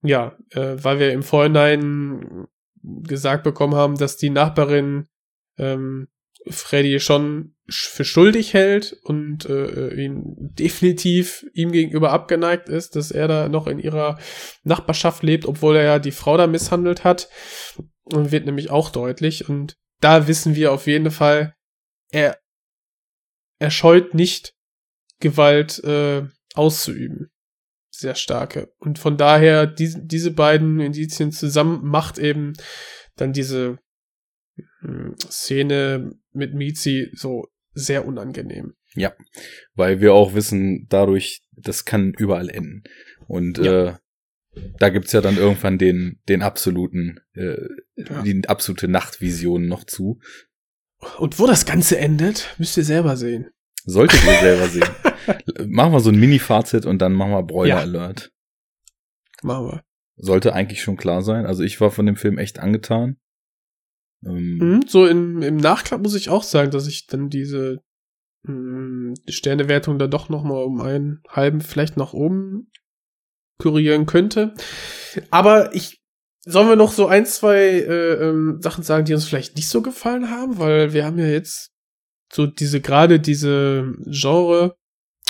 ja, 0.02 0.36
äh, 0.50 0.76
weil 0.82 0.98
wir 0.98 1.12
im 1.12 1.22
Vorhinein 1.22 2.46
gesagt 3.02 3.42
bekommen 3.42 3.74
haben, 3.74 3.96
dass 3.96 4.16
die 4.16 4.30
Nachbarin 4.30 5.06
ähm, 5.58 6.08
Freddy 6.48 7.00
schon 7.00 7.54
für 7.68 8.04
schuldig 8.04 8.54
hält 8.54 8.96
und 9.02 9.46
äh, 9.46 9.94
ihn 9.94 10.22
definitiv 10.36 11.44
ihm 11.52 11.72
gegenüber 11.72 12.12
abgeneigt 12.12 12.68
ist, 12.68 12.94
dass 12.94 13.10
er 13.10 13.26
da 13.26 13.48
noch 13.48 13.66
in 13.66 13.80
ihrer 13.80 14.18
Nachbarschaft 14.62 15.24
lebt, 15.24 15.46
obwohl 15.46 15.76
er 15.76 15.84
ja 15.84 15.98
die 15.98 16.12
Frau 16.12 16.36
da 16.36 16.46
misshandelt 16.46 17.02
hat. 17.02 17.28
Und 18.04 18.30
wird 18.30 18.46
nämlich 18.46 18.70
auch 18.70 18.90
deutlich. 18.90 19.48
Und 19.48 19.76
da 20.00 20.28
wissen 20.28 20.54
wir 20.54 20.72
auf 20.72 20.86
jeden 20.86 21.10
Fall, 21.10 21.56
er, 22.12 22.38
er 23.58 23.72
scheut 23.72 24.14
nicht, 24.14 24.54
Gewalt 25.18 25.82
äh, 25.82 26.22
auszuüben 26.54 27.32
sehr 27.98 28.14
starke. 28.14 28.72
Und 28.78 28.98
von 28.98 29.16
daher, 29.16 29.66
die, 29.66 29.94
diese 29.96 30.30
beiden 30.30 30.80
Indizien 30.80 31.32
zusammen 31.32 31.84
macht 31.84 32.18
eben 32.18 32.54
dann 33.16 33.32
diese 33.32 33.78
hm, 34.80 35.14
Szene 35.30 36.12
mit 36.32 36.54
Mizi 36.54 37.10
so 37.14 37.48
sehr 37.72 38.06
unangenehm. 38.06 38.74
Ja, 38.94 39.14
weil 39.74 40.00
wir 40.00 40.14
auch 40.14 40.34
wissen, 40.34 40.86
dadurch, 40.88 41.42
das 41.52 41.84
kann 41.84 42.14
überall 42.16 42.48
enden. 42.48 42.82
Und 43.26 43.58
ja. 43.58 43.88
äh, 43.88 43.94
da 44.78 44.88
gibt's 44.88 45.12
ja 45.12 45.20
dann 45.20 45.36
irgendwann 45.36 45.78
den, 45.78 46.20
den 46.28 46.42
absoluten, 46.42 47.20
äh, 47.34 47.68
ja. 47.96 48.22
die 48.22 48.48
absolute 48.48 48.88
Nachtvision 48.88 49.66
noch 49.66 49.84
zu. 49.84 50.18
Und 51.18 51.38
wo 51.38 51.46
das 51.46 51.66
Ganze 51.66 51.98
endet, 51.98 52.54
müsst 52.58 52.76
ihr 52.76 52.84
selber 52.84 53.16
sehen. 53.16 53.50
Solltet 53.86 54.24
ihr 54.24 54.40
selber 54.40 54.66
sehen. 54.66 54.88
machen 55.72 55.92
wir 55.92 56.00
so 56.00 56.10
ein 56.10 56.18
Mini-Fazit 56.18 56.86
und 56.86 56.98
dann 56.98 57.12
machen 57.12 57.30
wir 57.30 57.42
Broiler 57.42 57.76
ja. 57.76 57.78
Alert. 57.78 58.32
Machen 59.42 59.66
wir. 59.66 59.84
Sollte 60.16 60.52
eigentlich 60.54 60.82
schon 60.82 60.96
klar 60.96 61.22
sein. 61.22 61.46
Also 61.46 61.62
ich 61.62 61.80
war 61.80 61.90
von 61.90 62.06
dem 62.06 62.16
Film 62.16 62.38
echt 62.38 62.58
angetan. 62.58 63.16
Ähm, 64.24 64.58
mhm, 64.58 64.84
so 64.88 65.06
in, 65.06 65.42
im 65.42 65.56
Nachklapp 65.56 66.02
muss 66.02 66.14
ich 66.14 66.30
auch 66.30 66.42
sagen, 66.42 66.70
dass 66.70 66.86
ich 66.86 67.06
dann 67.06 67.28
diese 67.28 67.80
mh, 68.42 68.52
hm, 68.52 69.14
Sternewertung 69.28 69.98
da 69.98 70.06
doch 70.06 70.28
noch 70.28 70.42
mal 70.42 70.64
um 70.64 70.80
einen 70.80 71.22
halben 71.28 71.60
vielleicht 71.60 71.96
nach 71.96 72.12
oben 72.12 72.70
kurieren 73.58 74.06
könnte. 74.06 74.54
Aber 75.30 75.74
ich 75.74 76.02
sollen 76.40 76.68
wir 76.68 76.76
noch 76.76 76.92
so 76.92 77.06
ein, 77.06 77.26
zwei 77.26 77.58
äh, 77.58 78.28
ähm, 78.28 78.58
Sachen 78.60 78.84
sagen, 78.84 79.04
die 79.04 79.14
uns 79.14 79.26
vielleicht 79.26 79.56
nicht 79.56 79.68
so 79.68 79.82
gefallen 79.82 80.30
haben, 80.30 80.58
weil 80.58 80.92
wir 80.92 81.04
haben 81.04 81.18
ja 81.18 81.26
jetzt 81.26 81.72
so 82.32 82.46
diese 82.46 82.80
gerade 82.80 83.20
diese 83.20 83.94
Genre 84.06 84.76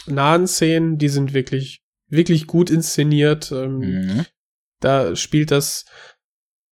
nahen 0.06 0.46
Szenen, 0.46 0.98
die 0.98 1.08
sind 1.08 1.34
wirklich 1.34 1.82
wirklich 2.08 2.46
gut 2.46 2.70
inszeniert. 2.70 3.50
Ähm, 3.52 3.78
mhm. 3.78 4.26
Da 4.80 5.16
spielt 5.16 5.50
das 5.50 5.84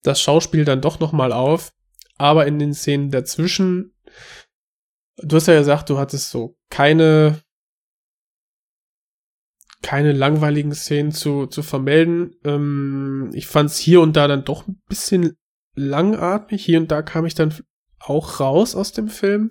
das 0.02 0.20
Schauspiel 0.20 0.64
dann 0.64 0.80
doch 0.80 1.01
noch 1.01 1.12
mal 1.12 1.32
auf, 1.32 1.72
aber 2.16 2.46
in 2.46 2.59
den 2.59 2.74
Szenen 2.74 3.10
dazwischen 3.10 3.94
du 5.16 5.36
hast 5.36 5.48
ja 5.48 5.59
gesagt, 5.59 5.90
du 5.90 5.98
hattest 5.98 6.30
so 6.30 6.56
keine 6.70 7.40
keine 9.82 10.12
langweiligen 10.12 10.74
Szenen 10.74 11.12
zu, 11.12 11.46
zu 11.46 11.62
vermelden. 11.62 12.34
Ähm, 12.42 13.30
ich 13.34 13.46
fand 13.46 13.68
es 13.68 13.76
hier 13.76 14.01
und 14.01 14.16
da 14.16 14.26
dann 14.26 14.44
doch 14.44 14.66
ein 14.66 14.80
bisschen 14.88 15.36
langatmig. 15.74 16.64
Hier 16.64 16.80
und 16.80 16.90
da 16.90 17.02
kam 17.02 17.26
ich 17.26 17.34
dann 17.34 17.55
auch 17.98 18.40
raus 18.40 18.74
aus 18.74 18.92
dem 18.92 19.09
Film. 19.09 19.51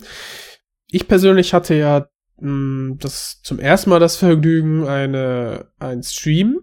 Ich 0.94 1.08
persönlich 1.08 1.56
hatte 1.56 1.74
ja 1.74 2.08
mh, 2.38 2.48
hm, 2.48 2.98
das 3.00 3.42
zum 3.42 3.60
ersten 3.60 3.90
Mal 3.90 4.00
das 4.00 4.16
Vergnügen, 4.16 4.88
eine 4.88 5.72
ein 5.80 6.04
Stream 6.04 6.60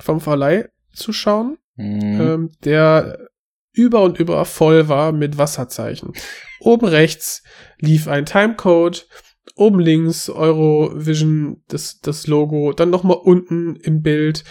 vom 0.00 0.20
Verleih 0.20 0.70
zu 0.94 1.12
schauen, 1.12 1.58
mhm. 1.76 2.20
ähm, 2.20 2.50
der 2.64 3.28
über 3.72 4.02
und 4.02 4.18
über 4.18 4.42
voll 4.46 4.88
war 4.88 5.12
mit 5.12 5.36
Wasserzeichen. 5.36 6.14
Oben 6.58 6.86
rechts 6.86 7.42
lief 7.78 8.08
ein 8.08 8.24
Timecode, 8.24 9.06
oben 9.56 9.80
links 9.80 10.30
Eurovision, 10.30 11.62
das, 11.68 12.00
das 12.00 12.26
Logo, 12.26 12.72
dann 12.72 12.88
nochmal 12.88 13.18
unten 13.22 13.76
im 13.76 14.00
Bild 14.00 14.42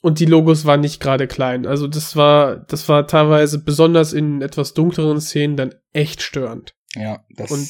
und 0.00 0.20
die 0.20 0.26
Logos 0.26 0.64
waren 0.64 0.80
nicht 0.80 1.00
gerade 1.00 1.26
klein. 1.26 1.66
Also 1.66 1.88
das 1.88 2.14
war, 2.14 2.56
das 2.56 2.88
war 2.88 3.08
teilweise 3.08 3.64
besonders 3.64 4.12
in 4.12 4.42
etwas 4.42 4.74
dunkleren 4.74 5.20
Szenen 5.20 5.56
dann 5.56 5.74
echt 5.92 6.22
störend. 6.22 6.76
Ja, 6.94 7.24
das. 7.36 7.50
Und 7.50 7.68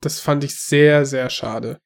das 0.00 0.20
fand 0.20 0.44
ich 0.44 0.56
sehr, 0.56 1.04
sehr 1.04 1.30
schade. 1.30 1.80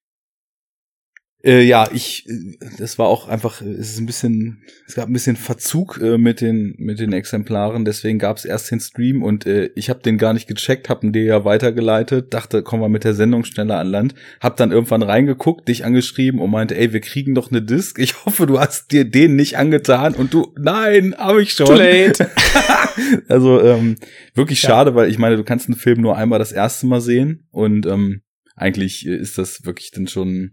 Äh, 1.44 1.62
ja, 1.62 1.86
ich, 1.92 2.26
äh, 2.26 2.54
das 2.78 2.98
war 2.98 3.08
auch 3.08 3.28
einfach, 3.28 3.60
es 3.60 3.90
ist 3.90 3.98
ein 3.98 4.06
bisschen, 4.06 4.62
es 4.86 4.94
gab 4.94 5.08
ein 5.08 5.12
bisschen 5.12 5.36
Verzug 5.36 6.00
äh, 6.00 6.16
mit 6.16 6.40
den 6.40 6.74
mit 6.78 6.98
den 7.00 7.12
Exemplaren, 7.12 7.84
deswegen 7.84 8.18
gab 8.18 8.38
es 8.38 8.46
erst 8.46 8.70
den 8.70 8.80
Stream 8.80 9.22
und 9.22 9.44
äh, 9.44 9.70
ich 9.74 9.90
habe 9.90 10.00
den 10.00 10.16
gar 10.16 10.32
nicht 10.32 10.48
gecheckt, 10.48 10.88
hab 10.88 11.04
ihn 11.04 11.12
dir 11.12 11.24
ja 11.24 11.44
weitergeleitet, 11.44 12.32
dachte, 12.32 12.62
kommen 12.62 12.82
wir 12.82 12.88
mit 12.88 13.04
der 13.04 13.12
Sendung 13.12 13.44
schneller 13.44 13.78
an 13.78 13.88
Land, 13.88 14.14
hab 14.40 14.56
dann 14.56 14.72
irgendwann 14.72 15.02
reingeguckt, 15.02 15.68
dich 15.68 15.84
angeschrieben 15.84 16.40
und 16.40 16.50
meinte, 16.50 16.76
ey, 16.78 16.94
wir 16.94 17.00
kriegen 17.00 17.34
doch 17.34 17.50
eine 17.50 17.60
Disc. 17.60 17.98
Ich 17.98 18.24
hoffe, 18.24 18.46
du 18.46 18.58
hast 18.58 18.90
dir 18.90 19.04
den 19.04 19.36
nicht 19.36 19.58
angetan 19.58 20.14
und 20.14 20.32
du, 20.32 20.54
nein, 20.58 21.14
habe 21.18 21.42
ich 21.42 21.52
schon. 21.52 21.66
Too 21.66 21.74
late. 21.74 22.30
also 23.28 23.60
ähm, 23.60 23.96
wirklich 24.34 24.62
ja. 24.62 24.70
schade, 24.70 24.94
weil 24.94 25.10
ich 25.10 25.18
meine, 25.18 25.36
du 25.36 25.44
kannst 25.44 25.68
einen 25.68 25.76
Film 25.76 26.00
nur 26.00 26.16
einmal 26.16 26.38
das 26.38 26.52
erste 26.52 26.86
Mal 26.86 27.02
sehen 27.02 27.46
und 27.50 27.84
ähm, 27.84 28.22
eigentlich 28.56 29.04
ist 29.04 29.36
das 29.36 29.66
wirklich 29.66 29.90
dann 29.90 30.06
schon 30.06 30.52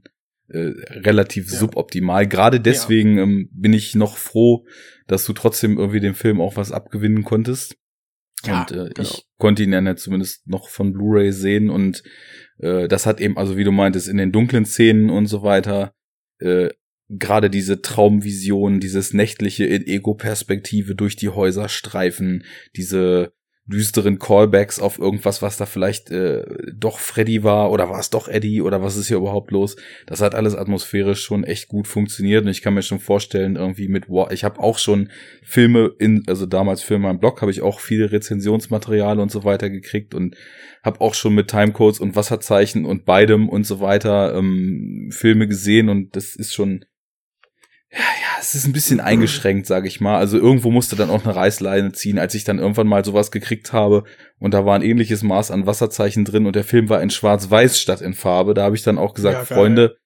äh, 0.51 0.73
relativ 0.99 1.51
ja. 1.51 1.57
suboptimal. 1.57 2.27
Gerade 2.27 2.59
deswegen 2.59 3.17
ja. 3.17 3.23
ähm, 3.23 3.49
bin 3.51 3.73
ich 3.73 3.95
noch 3.95 4.17
froh, 4.17 4.65
dass 5.07 5.25
du 5.25 5.33
trotzdem 5.33 5.77
irgendwie 5.77 5.99
dem 5.99 6.15
Film 6.15 6.41
auch 6.41 6.55
was 6.55 6.71
abgewinnen 6.71 7.23
konntest. 7.23 7.77
Ja, 8.45 8.61
und 8.61 8.71
äh, 8.71 8.89
genau. 8.89 9.01
ich 9.01 9.25
konnte 9.37 9.63
ihn 9.63 9.73
ja 9.73 9.95
zumindest 9.95 10.47
noch 10.47 10.67
von 10.67 10.93
Blu-ray 10.93 11.31
sehen 11.31 11.69
und 11.69 12.03
äh, 12.57 12.87
das 12.87 13.05
hat 13.05 13.21
eben, 13.21 13.37
also 13.37 13.57
wie 13.57 13.63
du 13.63 13.71
meintest, 13.71 14.07
in 14.07 14.17
den 14.17 14.31
dunklen 14.31 14.65
Szenen 14.65 15.09
und 15.09 15.27
so 15.27 15.43
weiter, 15.43 15.93
äh, 16.39 16.69
gerade 17.09 17.49
diese 17.49 17.81
Traumvision, 17.81 18.79
dieses 18.79 19.13
nächtliche 19.13 19.65
in 19.65 19.85
Ego-Perspektive 19.85 20.95
durch 20.95 21.15
die 21.15 21.29
Häuser 21.29 21.69
streifen, 21.69 22.43
diese 22.75 23.33
düsteren 23.71 24.19
Callbacks 24.19 24.79
auf 24.79 24.99
irgendwas, 24.99 25.41
was 25.41 25.57
da 25.57 25.65
vielleicht 25.65 26.11
äh, 26.11 26.43
doch 26.73 26.99
Freddy 26.99 27.43
war 27.43 27.71
oder 27.71 27.89
war 27.89 27.99
es 27.99 28.09
doch 28.09 28.27
Eddie 28.27 28.61
oder 28.61 28.81
was 28.83 28.97
ist 28.97 29.07
hier 29.07 29.17
überhaupt 29.17 29.51
los. 29.51 29.75
Das 30.05 30.21
hat 30.21 30.35
alles 30.35 30.55
atmosphärisch 30.55 31.21
schon 31.21 31.43
echt 31.43 31.67
gut 31.67 31.87
funktioniert 31.87 32.43
und 32.43 32.51
ich 32.51 32.61
kann 32.61 32.73
mir 32.73 32.83
schon 32.83 32.99
vorstellen, 32.99 33.55
irgendwie 33.55 33.87
mit 33.87 34.09
War 34.09 34.31
ich 34.31 34.43
habe 34.43 34.59
auch 34.59 34.77
schon 34.77 35.09
Filme 35.41 35.91
in, 35.97 36.23
also 36.27 36.45
damals 36.45 36.83
für 36.83 36.99
meinen 36.99 37.19
Blog 37.19 37.41
habe 37.41 37.51
ich 37.51 37.61
auch 37.61 37.79
viele 37.79 38.11
Rezensionsmaterial 38.11 39.19
und 39.19 39.31
so 39.31 39.43
weiter 39.43 39.69
gekriegt 39.69 40.13
und 40.13 40.35
habe 40.83 41.01
auch 41.01 41.13
schon 41.13 41.33
mit 41.33 41.47
Timecodes 41.47 41.99
und 41.99 42.15
Wasserzeichen 42.15 42.85
und 42.85 43.05
beidem 43.05 43.49
und 43.49 43.65
so 43.65 43.79
weiter 43.79 44.35
ähm, 44.35 45.09
Filme 45.11 45.47
gesehen 45.47 45.89
und 45.89 46.15
das 46.15 46.35
ist 46.35 46.53
schon 46.53 46.85
es 48.41 48.55
ist 48.55 48.65
ein 48.65 48.73
bisschen 48.73 48.99
eingeschränkt, 48.99 49.67
sage 49.67 49.87
ich 49.87 50.01
mal. 50.01 50.17
Also 50.17 50.37
irgendwo 50.37 50.71
musste 50.71 50.95
dann 50.95 51.11
auch 51.11 51.23
eine 51.23 51.35
Reißleine 51.35 51.91
ziehen, 51.91 52.17
als 52.17 52.33
ich 52.33 52.43
dann 52.43 52.57
irgendwann 52.57 52.87
mal 52.87 53.05
sowas 53.05 53.31
gekriegt 53.31 53.71
habe 53.71 54.03
und 54.39 54.53
da 54.53 54.65
war 54.65 54.75
ein 54.75 54.81
ähnliches 54.81 55.21
Maß 55.21 55.51
an 55.51 55.67
Wasserzeichen 55.67 56.25
drin 56.25 56.47
und 56.47 56.55
der 56.55 56.63
Film 56.63 56.89
war 56.89 57.01
in 57.01 57.11
Schwarz-Weiß 57.11 57.79
statt 57.79 58.01
in 58.01 58.13
Farbe. 58.13 58.53
Da 58.53 58.63
habe 58.63 58.75
ich 58.75 58.83
dann 58.83 58.97
auch 58.97 59.13
gesagt, 59.13 59.49
ja, 59.49 59.55
Freunde, 59.55 59.97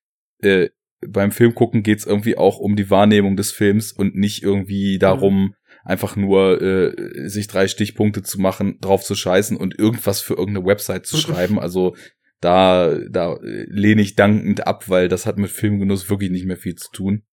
äh, 0.42 0.70
beim 1.08 1.32
Film 1.32 1.56
gucken 1.56 1.82
geht's 1.82 2.06
irgendwie 2.06 2.38
auch 2.38 2.58
um 2.60 2.76
die 2.76 2.90
Wahrnehmung 2.90 3.38
des 3.38 3.52
Films 3.52 3.92
und 3.92 4.16
nicht 4.16 4.44
irgendwie 4.44 5.00
darum, 5.00 5.42
mhm. 5.42 5.54
einfach 5.84 6.16
nur 6.16 6.62
äh, 6.62 7.30
sich 7.30 7.48
drei 7.48 7.68
Stichpunkte 7.68 8.22
zu 8.22 8.42
machen, 8.42 8.80
drauf 8.82 9.04
zu 9.04 9.16
scheißen 9.16 9.56
und 9.56 9.80
irgendwas 9.80 10.20
für 10.20 10.34
irgendeine 10.34 10.66
Website 10.66 11.06
zu 11.06 11.18
schreiben. 11.18 11.58
Also 11.58 11.96
da, 12.42 12.98
da 13.10 13.38
lehne 13.42 14.02
ich 14.02 14.16
dankend 14.16 14.68
ab, 14.68 14.90
weil 14.90 15.08
das 15.08 15.26
hat 15.26 15.38
mit 15.38 15.52
Filmgenuss 15.52 16.10
wirklich 16.10 16.32
nicht 16.32 16.46
mehr 16.46 16.58
viel 16.58 16.76
zu 16.76 16.92
tun. 16.92 17.24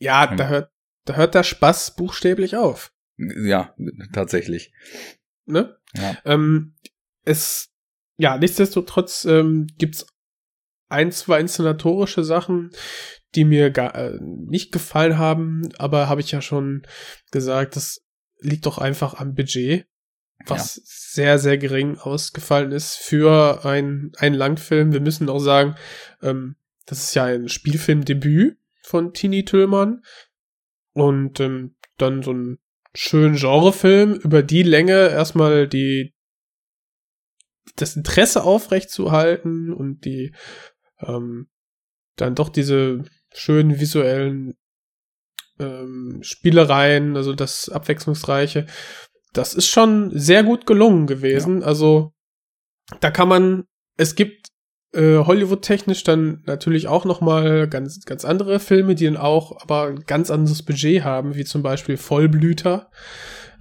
Ja, 0.00 0.34
da 0.34 0.48
hört, 0.48 0.72
da 1.04 1.14
hört 1.14 1.34
der 1.34 1.42
Spaß 1.42 1.94
buchstäblich 1.94 2.56
auf. 2.56 2.92
Ja, 3.16 3.74
tatsächlich. 4.12 4.72
Ne? 5.44 5.76
Ja. 5.94 6.16
Ähm, 6.24 6.74
es, 7.24 7.68
ja, 8.16 8.38
nichtsdestotrotz 8.38 9.26
ähm, 9.26 9.66
gibt's 9.78 10.06
ein, 10.88 11.12
zwei 11.12 11.38
inszenatorische 11.38 12.24
Sachen, 12.24 12.70
die 13.34 13.44
mir 13.44 13.70
gar 13.70 13.94
äh, 13.94 14.18
nicht 14.20 14.72
gefallen 14.72 15.18
haben, 15.18 15.68
aber 15.78 16.08
habe 16.08 16.22
ich 16.22 16.30
ja 16.32 16.40
schon 16.40 16.82
gesagt, 17.30 17.76
das 17.76 18.02
liegt 18.40 18.64
doch 18.64 18.78
einfach 18.78 19.14
am 19.14 19.34
Budget, 19.34 19.86
was 20.46 20.76
ja. 20.76 20.82
sehr, 20.86 21.38
sehr 21.38 21.58
gering 21.58 21.98
ausgefallen 21.98 22.72
ist 22.72 22.96
für 22.96 23.64
ein, 23.66 24.12
ein 24.16 24.32
Langfilm. 24.32 24.92
Wir 24.92 25.00
müssen 25.00 25.28
auch 25.28 25.38
sagen, 25.38 25.76
ähm, 26.22 26.56
das 26.86 27.04
ist 27.04 27.14
ja 27.14 27.24
ein 27.24 27.48
Spielfilmdebüt 27.48 28.59
von 28.90 29.12
Tini 29.12 29.44
Tillmann. 29.44 30.02
Und 30.92 31.40
ähm, 31.40 31.76
dann 31.96 32.22
so 32.22 32.32
ein 32.32 32.58
schönen 32.94 33.36
Genrefilm 33.36 34.14
über 34.14 34.42
die 34.42 34.64
Länge 34.64 35.08
erstmal 35.08 35.68
die 35.68 36.12
das 37.76 37.94
Interesse 37.94 38.42
aufrechtzuerhalten 38.42 39.72
und 39.72 40.04
die 40.04 40.34
ähm, 40.98 41.48
dann 42.16 42.34
doch 42.34 42.48
diese 42.48 43.04
schönen 43.32 43.78
visuellen 43.78 44.54
ähm, 45.60 46.18
Spielereien, 46.22 47.16
also 47.16 47.32
das 47.32 47.68
abwechslungsreiche, 47.68 48.66
das 49.32 49.54
ist 49.54 49.68
schon 49.68 50.10
sehr 50.18 50.42
gut 50.42 50.66
gelungen 50.66 51.06
gewesen. 51.06 51.60
Ja. 51.60 51.66
Also 51.66 52.12
da 53.00 53.10
kann 53.10 53.28
man, 53.28 53.64
es 53.96 54.16
gibt 54.16 54.39
äh, 54.92 55.18
Hollywood-technisch 55.18 56.02
dann 56.04 56.42
natürlich 56.46 56.88
auch 56.88 57.04
noch 57.04 57.20
mal 57.20 57.68
ganz, 57.68 58.04
ganz 58.04 58.24
andere 58.24 58.58
Filme, 58.58 58.94
die 58.94 59.04
dann 59.04 59.16
auch 59.16 59.62
aber 59.62 59.88
ein 59.88 60.04
ganz 60.06 60.30
anderes 60.30 60.62
Budget 60.62 61.04
haben, 61.04 61.34
wie 61.36 61.44
zum 61.44 61.62
Beispiel 61.62 61.96
Vollblüter. 61.96 62.90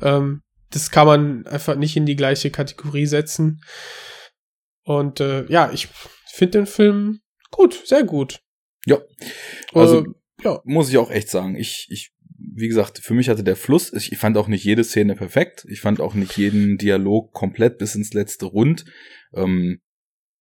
Ähm, 0.02 0.42
das 0.72 0.92
kann 0.92 1.08
man 1.08 1.48
einfach 1.48 1.76
nicht 1.76 1.96
in 1.96 2.06
die 2.06 2.16
gleiche 2.16 2.52
Kategorie 2.52 3.06
setzen. 3.06 3.62
Und 4.84 5.20
äh, 5.20 5.46
ja, 5.52 5.72
ich 5.72 5.88
finde 6.32 6.60
den 6.60 6.66
Film 6.66 7.20
gut, 7.52 7.82
sehr 7.86 8.04
gut. 8.04 8.40
Ja. 8.86 9.00
Also 9.74 10.00
äh, 10.00 10.06
ja. 10.44 10.62
muss 10.64 10.90
ich 10.90 10.98
auch 10.98 11.12
echt 11.12 11.30
sagen. 11.30 11.56
Ich, 11.56 11.88
ich, 11.90 12.12
wie 12.38 12.68
gesagt, 12.68 13.00
für 13.00 13.14
mich 13.14 13.30
hatte 13.30 13.44
der 13.44 13.56
Fluss, 13.56 13.94
ich 13.94 14.18
fand 14.18 14.38
auch 14.38 14.48
nicht 14.48 14.64
jede 14.64 14.84
Szene 14.84 15.16
perfekt. 15.16 15.66
Ich 15.70 15.82
fand 15.82 16.00
auch 16.00 16.14
nicht 16.14 16.38
jeden 16.38 16.78
Dialog 16.78 17.34
komplett 17.34 17.78
bis 17.78 17.96
ins 17.96 18.14
letzte 18.14 18.46
rund. 18.46 18.86
Ähm, 19.34 19.82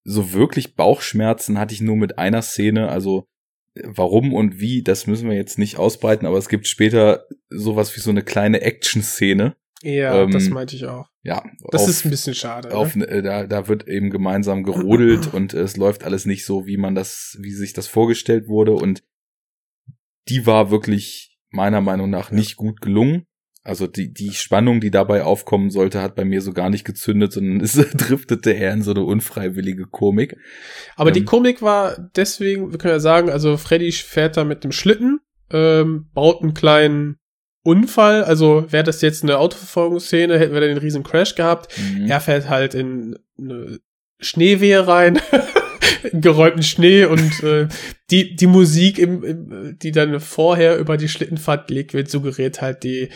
so 0.08 0.32
wirklich 0.32 0.74
Bauchschmerzen 0.74 1.58
hatte 1.58 1.74
ich 1.74 1.82
nur 1.82 1.96
mit 1.96 2.18
einer 2.18 2.40
Szene, 2.40 2.88
also 2.88 3.26
äh, 3.74 3.82
warum 3.84 4.32
und 4.32 4.58
wie, 4.58 4.82
das 4.82 5.06
müssen 5.06 5.28
wir 5.28 5.36
jetzt 5.36 5.58
nicht 5.58 5.76
ausbreiten, 5.76 6.26
aber 6.26 6.38
es 6.38 6.48
gibt 6.48 6.66
später 6.66 7.26
sowas 7.50 7.94
wie 7.94 8.00
so 8.00 8.08
eine 8.08 8.22
kleine 8.22 8.62
Action-Szene. 8.62 9.54
Ja, 9.82 10.22
ähm, 10.22 10.30
das 10.30 10.48
meinte 10.48 10.76
ich 10.76 10.86
auch. 10.86 11.10
Ja. 11.22 11.44
Das 11.70 11.82
auf, 11.82 11.88
ist 11.90 12.06
ein 12.06 12.10
bisschen 12.10 12.34
schade. 12.34 12.74
Auf, 12.74 12.96
ne? 12.96 13.06
äh, 13.06 13.22
da, 13.22 13.46
da 13.46 13.68
wird 13.68 13.86
eben 13.86 14.08
gemeinsam 14.08 14.62
gerodelt 14.62 15.26
und 15.34 15.52
es 15.52 15.76
läuft 15.76 16.04
alles 16.04 16.24
nicht 16.24 16.46
so, 16.46 16.66
wie 16.66 16.78
man 16.78 16.94
das, 16.94 17.36
wie 17.40 17.52
sich 17.52 17.74
das 17.74 17.86
vorgestellt 17.86 18.48
wurde 18.48 18.72
und 18.72 19.04
die 20.30 20.46
war 20.46 20.70
wirklich 20.70 21.38
meiner 21.50 21.82
Meinung 21.82 22.08
nach 22.08 22.30
nicht 22.30 22.56
gut 22.56 22.80
gelungen. 22.80 23.26
Also 23.62 23.86
die, 23.86 24.12
die 24.12 24.32
Spannung, 24.32 24.80
die 24.80 24.90
dabei 24.90 25.24
aufkommen 25.24 25.70
sollte, 25.70 26.00
hat 26.00 26.14
bei 26.14 26.24
mir 26.24 26.40
so 26.40 26.52
gar 26.52 26.70
nicht 26.70 26.84
gezündet, 26.84 27.32
sondern 27.32 27.60
es 27.64 27.74
driftete 27.74 28.52
eher 28.52 28.72
in 28.72 28.82
so 28.82 28.92
eine 28.92 29.04
unfreiwillige 29.04 29.84
Komik. 29.84 30.36
Aber 30.96 31.10
ähm, 31.10 31.14
die 31.14 31.24
Komik 31.24 31.60
war 31.60 32.10
deswegen, 32.16 32.70
wir 32.70 32.78
können 32.78 32.94
ja 32.94 33.00
sagen, 33.00 33.30
also 33.30 33.56
Freddy 33.56 33.92
fährt 33.92 34.36
da 34.36 34.44
mit 34.44 34.64
dem 34.64 34.72
Schlitten, 34.72 35.20
ähm, 35.50 36.08
baut 36.14 36.42
einen 36.42 36.54
kleinen 36.54 37.16
Unfall. 37.62 38.24
Also 38.24 38.66
wäre 38.70 38.84
das 38.84 39.02
jetzt 39.02 39.22
eine 39.22 39.38
Autoverfolgungsszene, 39.38 40.38
hätten 40.38 40.54
wir 40.54 40.60
dann 40.60 40.70
einen 40.70 40.78
riesen 40.78 41.02
Crash 41.02 41.34
gehabt. 41.34 41.76
Mhm. 41.78 42.06
Er 42.06 42.20
fährt 42.20 42.48
halt 42.48 42.74
in 42.74 43.18
eine 43.38 43.78
Schneewehe 44.20 44.86
rein. 44.86 45.20
geräumten 46.12 46.62
Schnee 46.62 47.04
und 47.04 47.42
äh, 47.42 47.68
die 48.10 48.36
die 48.36 48.46
Musik 48.46 48.98
im, 48.98 49.24
im, 49.24 49.78
die 49.78 49.90
dann 49.90 50.20
vorher 50.20 50.78
über 50.78 50.96
die 50.96 51.08
Schlittenfahrt 51.08 51.68
gelegt 51.68 51.92
wird 51.92 52.08
suggeriert 52.08 52.62
halt 52.62 52.84
die 52.84 53.08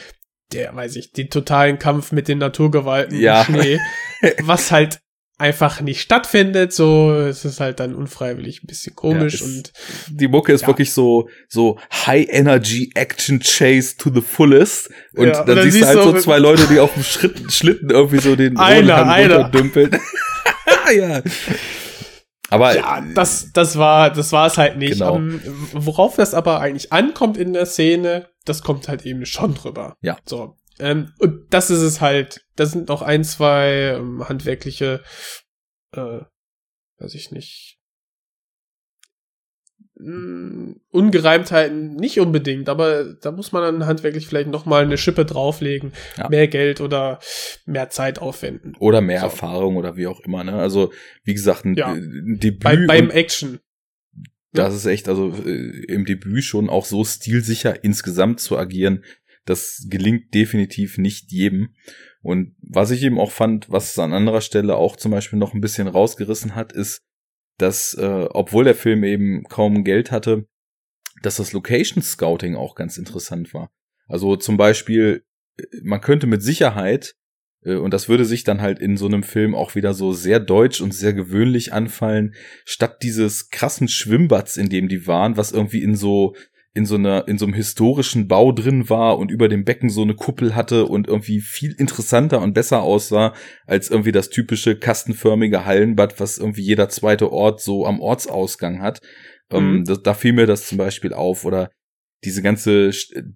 der, 0.53 0.75
weiß 0.75 0.97
ich, 0.97 1.13
den 1.13 1.31
totalen 1.31 1.79
Kampf 1.79 2.13
mit 2.13 2.29
den 2.29 2.39
Naturgewalten 2.39 3.19
ja. 3.19 3.43
im 3.43 3.55
Schnee, 3.55 3.79
was 4.43 4.71
halt 4.71 5.01
einfach 5.39 5.81
nicht 5.81 6.01
stattfindet. 6.01 6.73
So, 6.73 7.13
es 7.13 7.45
ist 7.45 7.59
halt 7.59 7.81
dann 7.81 7.95
unfreiwillig 7.95 8.63
ein 8.63 8.67
bisschen 8.69 8.95
komisch 8.95 9.41
Ja, 9.41 9.47
und 9.47 9.73
Die 10.09 10.29
Mucke 10.29 10.53
ist 10.53 10.61
Ja. 10.63 10.67
wirklich 10.69 10.93
so, 10.93 11.29
so 11.49 11.79
High 12.07 12.29
Energy 12.29 12.93
Action 12.95 13.41
Chase 13.41 13.97
to 13.97 14.11
the 14.15 14.21
fullest. 14.21 14.89
Und 15.17 15.27
Ja, 15.29 15.41
und 15.41 15.49
dann, 15.49 15.57
dann 15.57 15.71
siehst 15.71 15.83
du 15.83 15.87
halt 15.89 16.03
so 16.03 16.13
zwei 16.19 16.39
Leute, 16.39 16.67
die 16.69 16.79
auf 16.79 16.95
dem 16.95 17.03
Schritt, 17.03 17.53
Schlitten 17.53 17.91
irgendwie 17.91 18.21
so 18.21 18.37
den 18.37 18.57
Einer, 18.59 19.11
einer. 19.11 19.37
runterdümpeln. 19.37 19.91
ja. 20.97 21.23
Aber 22.51 22.77
ja, 22.77 23.03
das, 23.15 23.51
das 23.55 23.79
war, 23.79 24.11
das 24.13 24.31
war 24.31 24.47
es 24.47 24.59
halt 24.59 24.77
nicht. 24.77 24.93
Genau. 24.93 25.17
Ähm, 25.17 25.41
worauf 25.73 26.17
das 26.17 26.35
aber 26.35 26.61
eigentlich 26.61 26.93
ankommt 26.93 27.39
in 27.39 27.55
der 27.55 27.65
Szene, 27.67 28.29
das 28.45 28.63
kommt 28.63 28.89
halt 28.89 29.05
eben 29.07 29.25
schon 29.27 29.55
drüber. 29.55 29.97
Ja. 30.01 30.19
So. 30.25 30.57
Ähm, 30.79 31.13
und 31.19 31.53
das 31.53 31.71
ist 31.71 31.83
es 31.83 32.01
halt. 32.01 32.45
Das 32.57 32.73
sind 32.73 32.89
noch 32.89 33.03
ein, 33.03 33.25
zwei 33.25 33.95
ähm, 33.97 34.27
handwerkliche, 34.29 35.03
äh, 35.95 36.21
weiß 36.99 37.15
ich 37.15 37.31
nicht, 37.31 37.79
mh, 39.97 40.75
Ungereimtheiten 40.91 41.95
nicht 41.97 42.19
unbedingt, 42.21 42.69
aber 42.69 43.05
da 43.21 43.31
muss 43.33 43.53
man 43.53 43.63
dann 43.63 43.87
handwerklich 43.87 44.27
vielleicht 44.27 44.49
noch 44.49 44.67
mal 44.67 44.83
eine 44.83 44.99
Schippe 44.99 45.25
drauflegen, 45.25 45.93
Ja. 46.17 46.29
mehr 46.29 46.49
Geld 46.49 46.81
oder 46.81 47.19
mehr 47.67 47.91
Zeit 47.91 48.19
aufwenden. 48.19 48.75
oder 48.79 49.01
mehr 49.01 49.21
So. 49.21 49.27
Erfahrung 49.27 49.77
oder 49.77 49.97
wie 49.97 50.07
auch 50.07 50.21
immer, 50.21 50.43
ne? 50.45 50.55
Also, 50.55 50.93
wie 51.25 51.35
gesagt, 51.35 51.65
ein, 51.65 51.75
Ja. 51.75 51.95
Debüt. 51.95 52.61
Bei, 52.61 52.77
beim 52.87 53.11
Action. 53.11 53.61
Das 54.53 54.75
ist 54.75 54.87
echt, 54.87 55.09
also 55.09 55.33
äh, 55.45 55.85
im 55.87 56.05
Debüt 56.05 56.45
schon 56.45 56.69
auch 56.69 56.85
so 56.85 57.05
stilsicher 57.05 57.85
insgesamt 57.85 58.41
zu 58.41 58.59
agieren, 58.59 59.05
das 59.45 59.87
gelingt 59.89 60.35
definitiv 60.35 60.99
nicht 60.99 61.33
jedem. 61.33 61.75
Und 62.21 62.55
was 62.61 62.91
ich 62.91 63.03
eben 63.03 63.19
auch 63.19 63.33
fand, 63.33 63.71
was 63.71 63.91
es 63.91 63.99
an 63.99 64.13
anderer 64.13 64.41
Stelle 64.41 64.77
auch 64.77 64.97
zum 64.97 65.11
Beispiel 65.11 65.39
noch 65.39 65.55
ein 65.55 65.61
bisschen 65.61 65.89
rausgerissen 65.89 66.55
hat, 66.55 66.73
ist, 66.73 67.03
dass, 67.59 67.95
äh, 67.95 68.29
obwohl 68.31 68.65
der 68.65 68.75
Film 68.75 69.05
eben 69.05 69.45
kaum 69.45 69.85
Geld 69.85 70.11
hatte, 70.11 70.47
dass 71.23 71.37
das 71.37 71.53
Location 71.53 72.03
Scouting 72.03 72.55
auch 72.55 72.75
ganz 72.75 72.99
interessant 72.99 73.53
war. 73.55 73.71
Also 74.07 74.37
zum 74.37 74.57
Beispiel, 74.57 75.25
äh, 75.57 75.65
man 75.83 76.01
könnte 76.01 76.27
mit 76.27 76.43
Sicherheit, 76.43 77.15
und 77.65 77.93
das 77.95 78.09
würde 78.09 78.25
sich 78.25 78.45
dann 78.45 78.61
halt 78.61 78.79
in 78.81 78.97
so 78.97 79.07
einem 79.07 79.23
Film 79.23 79.55
auch 79.55 79.75
wieder 79.75 79.95
so 79.95 80.13
sehr 80.13 80.41
deutsch 80.41 80.81
und 80.81 80.93
sehr 80.93 81.13
gewöhnlich 81.13 81.73
anfallen, 81.73 82.35
statt 82.65 83.03
dieses 83.03 83.51
krassen 83.51 83.89
Schwimmbads, 83.89 84.57
in 84.57 84.69
dem 84.69 84.89
die 84.89 85.07
waren, 85.07 85.37
was 85.37 85.53
irgendwie 85.53 85.83
in 85.83 85.95
so 85.97 86.35
in 86.75 86.87
so 86.87 86.95
einer 86.95 87.29
in 87.29 87.37
so 87.37 87.45
einem 87.45 87.53
historischen 87.55 88.29
Bau 88.29 88.51
drin 88.51 88.89
war 88.89 89.19
und 89.19 89.31
über 89.31 89.49
dem 89.49 89.65
Becken 89.65 89.91
so 89.91 90.01
eine 90.03 90.15
Kuppel 90.15 90.55
hatte 90.55 90.87
und 90.87 91.07
irgendwie 91.07 91.41
viel 91.41 91.73
interessanter 91.79 92.41
und 92.41 92.55
besser 92.55 92.81
aussah 92.83 93.35
als 93.67 93.91
irgendwie 93.91 94.13
das 94.13 94.31
typische 94.31 94.77
kastenförmige 94.79 95.67
Hallenbad, 95.67 96.19
was 96.19 96.39
irgendwie 96.39 96.63
jeder 96.63 96.89
zweite 96.89 97.31
Ort 97.31 97.61
so 97.61 97.85
am 97.87 98.01
Ortsausgang 98.01 98.81
hat. 98.81 99.01
Ähm, 99.51 99.81
Mhm. 99.81 99.85
da, 99.85 99.97
da 99.97 100.15
fiel 100.15 100.33
mir 100.33 100.47
das 100.47 100.67
zum 100.67 100.79
Beispiel 100.79 101.13
auf 101.13 101.45
oder 101.45 101.71
diese 102.25 102.41
ganze 102.41 102.91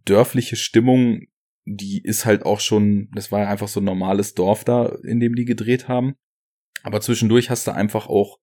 dörfliche 0.06 0.56
Stimmung, 0.56 1.26
die 1.66 2.00
ist 2.02 2.24
halt 2.24 2.46
auch 2.46 2.60
schon, 2.60 3.10
das 3.14 3.32
war 3.32 3.40
ja 3.40 3.48
einfach 3.48 3.68
so 3.68 3.80
ein 3.80 3.84
normales 3.84 4.34
Dorf 4.34 4.64
da, 4.64 4.96
in 5.02 5.20
dem 5.20 5.34
die 5.34 5.44
gedreht 5.44 5.88
haben. 5.88 6.14
Aber 6.82 7.00
zwischendurch 7.00 7.50
hast 7.50 7.66
du 7.66 7.74
einfach 7.74 8.06
auch 8.06 8.38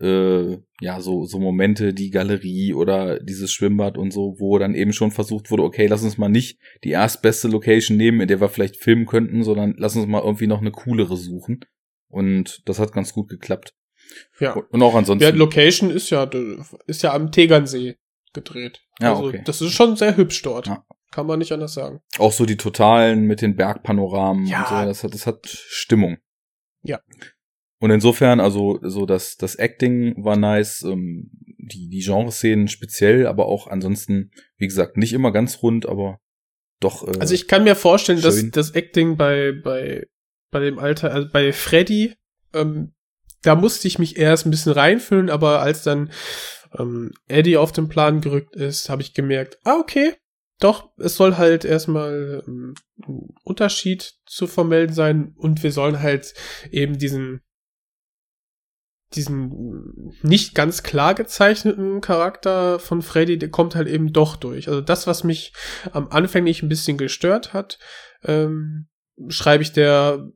äh, 0.00 0.58
ja 0.80 1.00
so 1.00 1.24
so 1.24 1.38
Momente, 1.38 1.94
die 1.94 2.10
Galerie 2.10 2.74
oder 2.74 3.20
dieses 3.20 3.52
Schwimmbad 3.52 3.96
und 3.96 4.12
so, 4.12 4.36
wo 4.38 4.58
dann 4.58 4.74
eben 4.74 4.92
schon 4.92 5.10
versucht 5.10 5.50
wurde, 5.50 5.62
okay, 5.62 5.86
lass 5.86 6.02
uns 6.02 6.18
mal 6.18 6.28
nicht 6.28 6.58
die 6.84 6.90
erstbeste 6.90 7.48
Location 7.48 7.96
nehmen, 7.96 8.20
in 8.20 8.28
der 8.28 8.40
wir 8.40 8.50
vielleicht 8.50 8.76
filmen 8.76 9.06
könnten, 9.06 9.42
sondern 9.44 9.74
lass 9.78 9.96
uns 9.96 10.06
mal 10.06 10.22
irgendwie 10.22 10.46
noch 10.46 10.60
eine 10.60 10.72
coolere 10.72 11.16
suchen. 11.16 11.64
Und 12.08 12.62
das 12.68 12.78
hat 12.78 12.92
ganz 12.92 13.14
gut 13.14 13.28
geklappt. 13.28 13.74
Ja. 14.38 14.52
Und 14.52 14.82
auch 14.82 14.94
ansonsten. 14.94 15.24
Ja, 15.24 15.34
Location 15.34 15.90
ist 15.90 16.10
ja, 16.10 16.28
ist 16.86 17.02
ja 17.02 17.14
am 17.14 17.32
Tegernsee 17.32 17.96
gedreht. 18.34 18.82
Ja, 19.00 19.14
also, 19.14 19.28
okay. 19.28 19.42
das 19.44 19.62
ist 19.62 19.72
schon 19.72 19.96
sehr 19.96 20.16
hübsch 20.16 20.42
dort. 20.42 20.66
Ja. 20.66 20.84
Kann 21.12 21.26
man 21.26 21.38
nicht 21.38 21.52
anders 21.52 21.74
sagen. 21.74 22.00
Auch 22.18 22.32
so 22.32 22.46
die 22.46 22.56
Totalen 22.56 23.26
mit 23.26 23.42
den 23.42 23.54
Bergpanoramen 23.54 24.46
Ja. 24.46 24.62
und 24.62 24.68
so, 24.68 24.86
das 24.86 25.04
hat, 25.04 25.14
das 25.14 25.26
hat 25.26 25.46
Stimmung. 25.46 26.16
Ja. 26.82 27.00
Und 27.80 27.90
insofern, 27.90 28.40
also 28.40 28.78
so 28.82 29.06
das, 29.06 29.36
das 29.36 29.56
Acting 29.56 30.24
war 30.24 30.36
nice, 30.36 30.82
ähm, 30.82 31.30
die, 31.58 31.88
die 31.88 32.00
Genreszenen 32.00 32.68
speziell, 32.68 33.26
aber 33.26 33.46
auch 33.46 33.66
ansonsten, 33.66 34.30
wie 34.56 34.66
gesagt, 34.66 34.96
nicht 34.96 35.12
immer 35.12 35.32
ganz 35.32 35.62
rund, 35.62 35.86
aber 35.86 36.18
doch. 36.80 37.06
Äh, 37.06 37.18
Also 37.20 37.34
ich 37.34 37.46
kann 37.46 37.64
mir 37.64 37.76
vorstellen, 37.76 38.20
dass 38.22 38.38
schön. 38.38 38.50
das 38.50 38.70
Acting 38.74 39.16
bei, 39.16 39.52
bei, 39.52 40.06
bei 40.50 40.60
dem 40.60 40.78
Alter, 40.78 41.12
also 41.12 41.28
bei 41.30 41.52
Freddy, 41.52 42.14
ähm, 42.54 42.94
da 43.42 43.54
musste 43.56 43.86
ich 43.88 43.98
mich 43.98 44.16
erst 44.16 44.46
ein 44.46 44.50
bisschen 44.50 44.72
reinfühlen, 44.72 45.28
aber 45.28 45.60
als 45.60 45.82
dann 45.82 46.10
ähm, 46.78 47.10
Eddie 47.28 47.56
auf 47.56 47.72
den 47.72 47.88
Plan 47.88 48.20
gerückt 48.20 48.54
ist, 48.56 48.88
habe 48.88 49.02
ich 49.02 49.12
gemerkt, 49.14 49.58
ah, 49.64 49.78
okay, 49.80 50.14
doch, 50.62 50.90
es 50.98 51.16
soll 51.16 51.36
halt 51.36 51.64
erstmal 51.64 52.42
ähm, 52.46 52.74
ein 53.06 53.28
Unterschied 53.44 54.14
zu 54.26 54.46
vermelden 54.46 54.94
sein 54.94 55.34
und 55.36 55.62
wir 55.62 55.72
sollen 55.72 56.00
halt 56.00 56.34
eben 56.70 56.98
diesen 56.98 57.40
diesen 59.14 60.14
nicht 60.22 60.54
ganz 60.54 60.82
klar 60.82 61.14
gezeichneten 61.14 62.00
Charakter 62.00 62.78
von 62.78 63.02
Freddy, 63.02 63.38
der 63.38 63.50
kommt 63.50 63.74
halt 63.74 63.86
eben 63.86 64.12
doch 64.12 64.36
durch. 64.36 64.68
Also 64.68 64.80
das, 64.80 65.06
was 65.06 65.22
mich 65.22 65.52
am 65.92 66.08
anfänglich 66.08 66.62
ein 66.62 66.70
bisschen 66.70 66.96
gestört 66.96 67.52
hat, 67.52 67.78
ähm, 68.24 68.88
schreibe 69.28 69.62
ich 69.62 69.72
der 69.72 70.30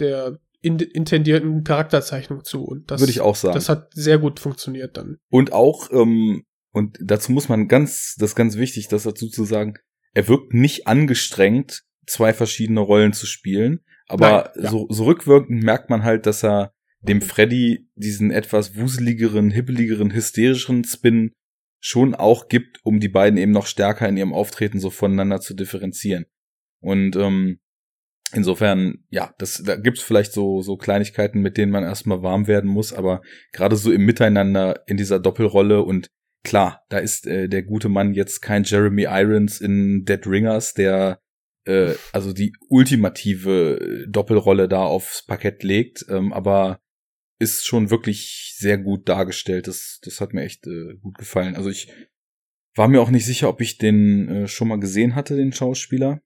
der 0.00 0.40
in, 0.62 0.78
intendierten 0.78 1.64
Charakterzeichnung 1.64 2.44
zu. 2.44 2.64
Und 2.64 2.90
das, 2.90 3.00
Würde 3.00 3.12
ich 3.12 3.20
auch 3.20 3.36
sagen. 3.36 3.54
das 3.54 3.68
hat 3.68 3.90
sehr 3.94 4.18
gut 4.18 4.40
funktioniert 4.40 4.96
dann. 4.96 5.18
Und 5.30 5.52
auch, 5.52 5.90
ähm, 5.90 6.44
und 6.72 6.98
dazu 7.00 7.32
muss 7.32 7.48
man 7.48 7.68
ganz, 7.68 8.16
das 8.18 8.30
ist 8.30 8.36
ganz 8.36 8.56
wichtig, 8.56 8.88
das 8.88 9.02
dazu 9.02 9.28
zu 9.28 9.44
sagen, 9.44 9.74
er 10.12 10.28
wirkt 10.28 10.54
nicht 10.54 10.86
angestrengt, 10.86 11.82
zwei 12.06 12.32
verschiedene 12.32 12.80
Rollen 12.80 13.12
zu 13.12 13.26
spielen, 13.26 13.80
aber 14.06 14.50
Nein, 14.54 14.64
ja. 14.64 14.70
so, 14.70 14.86
so 14.90 15.04
rückwirkend 15.04 15.62
merkt 15.62 15.90
man 15.90 16.02
halt, 16.02 16.26
dass 16.26 16.44
er 16.44 16.72
dem 17.00 17.22
Freddy 17.22 17.88
diesen 17.94 18.30
etwas 18.30 18.76
wuseligeren, 18.76 19.50
hibbeligeren, 19.50 20.12
hysterischen 20.12 20.84
Spin 20.84 21.32
schon 21.78 22.14
auch 22.14 22.48
gibt, 22.48 22.78
um 22.84 23.00
die 23.00 23.08
beiden 23.08 23.38
eben 23.38 23.52
noch 23.52 23.66
stärker 23.66 24.08
in 24.08 24.16
ihrem 24.16 24.34
Auftreten 24.34 24.80
so 24.80 24.90
voneinander 24.90 25.40
zu 25.40 25.54
differenzieren. 25.54 26.26
Und 26.80 27.16
ähm, 27.16 27.60
insofern, 28.32 29.04
ja, 29.08 29.34
das, 29.38 29.62
da 29.64 29.76
gibt's 29.76 30.02
vielleicht 30.02 30.32
so, 30.32 30.60
so 30.60 30.76
Kleinigkeiten, 30.76 31.40
mit 31.40 31.56
denen 31.56 31.72
man 31.72 31.84
erstmal 31.84 32.22
warm 32.22 32.46
werden 32.46 32.68
muss, 32.68 32.92
aber 32.92 33.22
gerade 33.52 33.76
so 33.76 33.90
im 33.92 34.04
Miteinander 34.04 34.82
in 34.86 34.98
dieser 34.98 35.20
Doppelrolle 35.20 35.82
und 35.82 36.10
klar, 36.44 36.84
da 36.88 36.98
ist 36.98 37.26
äh, 37.26 37.48
der 37.48 37.62
gute 37.62 37.88
Mann 37.88 38.14
jetzt 38.14 38.40
kein 38.40 38.64
Jeremy 38.64 39.04
Irons 39.08 39.60
in 39.60 40.04
Dead 40.04 40.26
Ringers, 40.26 40.74
der 40.74 41.20
äh, 41.66 41.94
also 42.12 42.32
die 42.32 42.54
ultimative 42.68 43.78
äh, 43.80 44.06
Doppelrolle 44.08 44.68
da 44.68 44.82
aufs 44.84 45.24
Parkett 45.26 45.62
legt, 45.62 46.04
ähm, 46.08 46.32
aber 46.32 46.80
ist 47.38 47.66
schon 47.66 47.90
wirklich 47.90 48.54
sehr 48.58 48.76
gut 48.78 49.08
dargestellt. 49.08 49.66
Das, 49.66 49.98
das 50.02 50.20
hat 50.20 50.34
mir 50.34 50.42
echt 50.42 50.66
äh, 50.66 50.96
gut 51.00 51.16
gefallen. 51.18 51.56
Also 51.56 51.70
ich 51.70 51.90
war 52.74 52.86
mir 52.88 53.00
auch 53.00 53.10
nicht 53.10 53.24
sicher, 53.24 53.48
ob 53.48 53.60
ich 53.60 53.78
den 53.78 54.28
äh, 54.28 54.46
schon 54.48 54.68
mal 54.68 54.78
gesehen 54.78 55.14
hatte, 55.14 55.36
den 55.36 55.52
Schauspieler. 55.52 56.20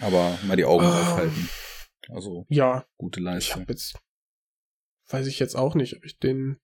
Aber 0.00 0.38
mal 0.46 0.56
die 0.56 0.64
Augen 0.64 0.84
Ähm, 0.84 0.90
aufhalten. 0.90 1.48
Also 2.08 2.46
Ja, 2.48 2.86
gute 2.96 3.20
ich 3.20 3.24
Leistung. 3.24 3.62
habe 3.62 3.72
jetzt 3.72 3.98
weiß 5.08 5.26
ich 5.26 5.40
jetzt 5.40 5.56
auch 5.56 5.74
nicht, 5.74 5.96
ob 5.96 6.04
ich 6.04 6.18
den 6.18 6.58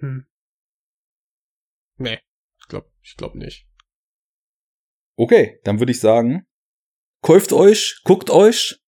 hm. 0.00 0.26
Nee, 1.96 2.18
ich 2.58 2.68
glaube 2.68 2.90
ich 3.02 3.16
glaub 3.16 3.34
nicht. 3.34 3.66
Okay, 5.16 5.60
dann 5.64 5.78
würde 5.78 5.92
ich 5.92 6.00
sagen, 6.00 6.46
kauft 7.22 7.52
euch, 7.52 8.00
guckt 8.04 8.30
euch 8.30 8.82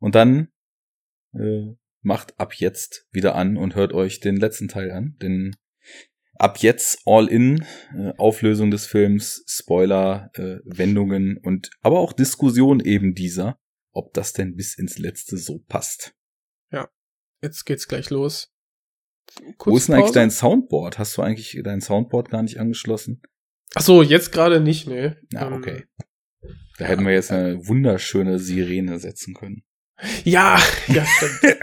und 0.00 0.14
dann 0.14 0.52
äh, 1.32 1.74
macht 2.02 2.38
ab 2.38 2.54
jetzt 2.54 3.06
wieder 3.12 3.34
an 3.36 3.56
und 3.56 3.74
hört 3.74 3.92
euch 3.92 4.20
den 4.20 4.36
letzten 4.36 4.68
Teil 4.68 4.90
an. 4.90 5.16
Denn 5.22 5.56
ab 6.34 6.58
jetzt 6.58 7.02
all 7.06 7.28
in, 7.28 7.64
äh, 7.96 8.12
Auflösung 8.18 8.70
des 8.70 8.86
Films, 8.86 9.44
Spoiler, 9.46 10.30
äh, 10.34 10.58
Wendungen 10.64 11.38
und 11.38 11.70
aber 11.80 12.00
auch 12.00 12.12
Diskussion 12.12 12.80
eben 12.80 13.14
dieser, 13.14 13.60
ob 13.92 14.12
das 14.12 14.32
denn 14.32 14.56
bis 14.56 14.76
ins 14.76 14.98
Letzte 14.98 15.36
so 15.36 15.60
passt. 15.60 16.16
Jetzt 17.44 17.66
geht's 17.66 17.86
gleich 17.88 18.08
los. 18.08 18.53
Wo 19.64 19.76
ist 19.76 19.88
denn 19.88 19.96
eigentlich 19.96 20.12
dein 20.12 20.30
Soundboard? 20.30 20.98
Hast 20.98 21.16
du 21.16 21.22
eigentlich 21.22 21.60
dein 21.62 21.80
Soundboard 21.80 22.30
gar 22.30 22.42
nicht 22.42 22.58
angeschlossen? 22.58 23.22
Ach 23.74 23.82
so, 23.82 24.02
jetzt 24.02 24.32
gerade 24.32 24.60
nicht, 24.60 24.86
ne. 24.86 25.16
Ja, 25.32 25.48
Ähm, 25.48 25.54
okay. 25.54 25.84
Da 26.78 26.86
hätten 26.86 27.06
wir 27.06 27.12
jetzt 27.12 27.30
eine 27.30 27.66
wunderschöne 27.66 28.38
Sirene 28.38 28.98
setzen 28.98 29.34
können. 29.34 29.62
Ja, 30.24 30.60
ja, 30.88 31.04
stimmt. 31.06 31.56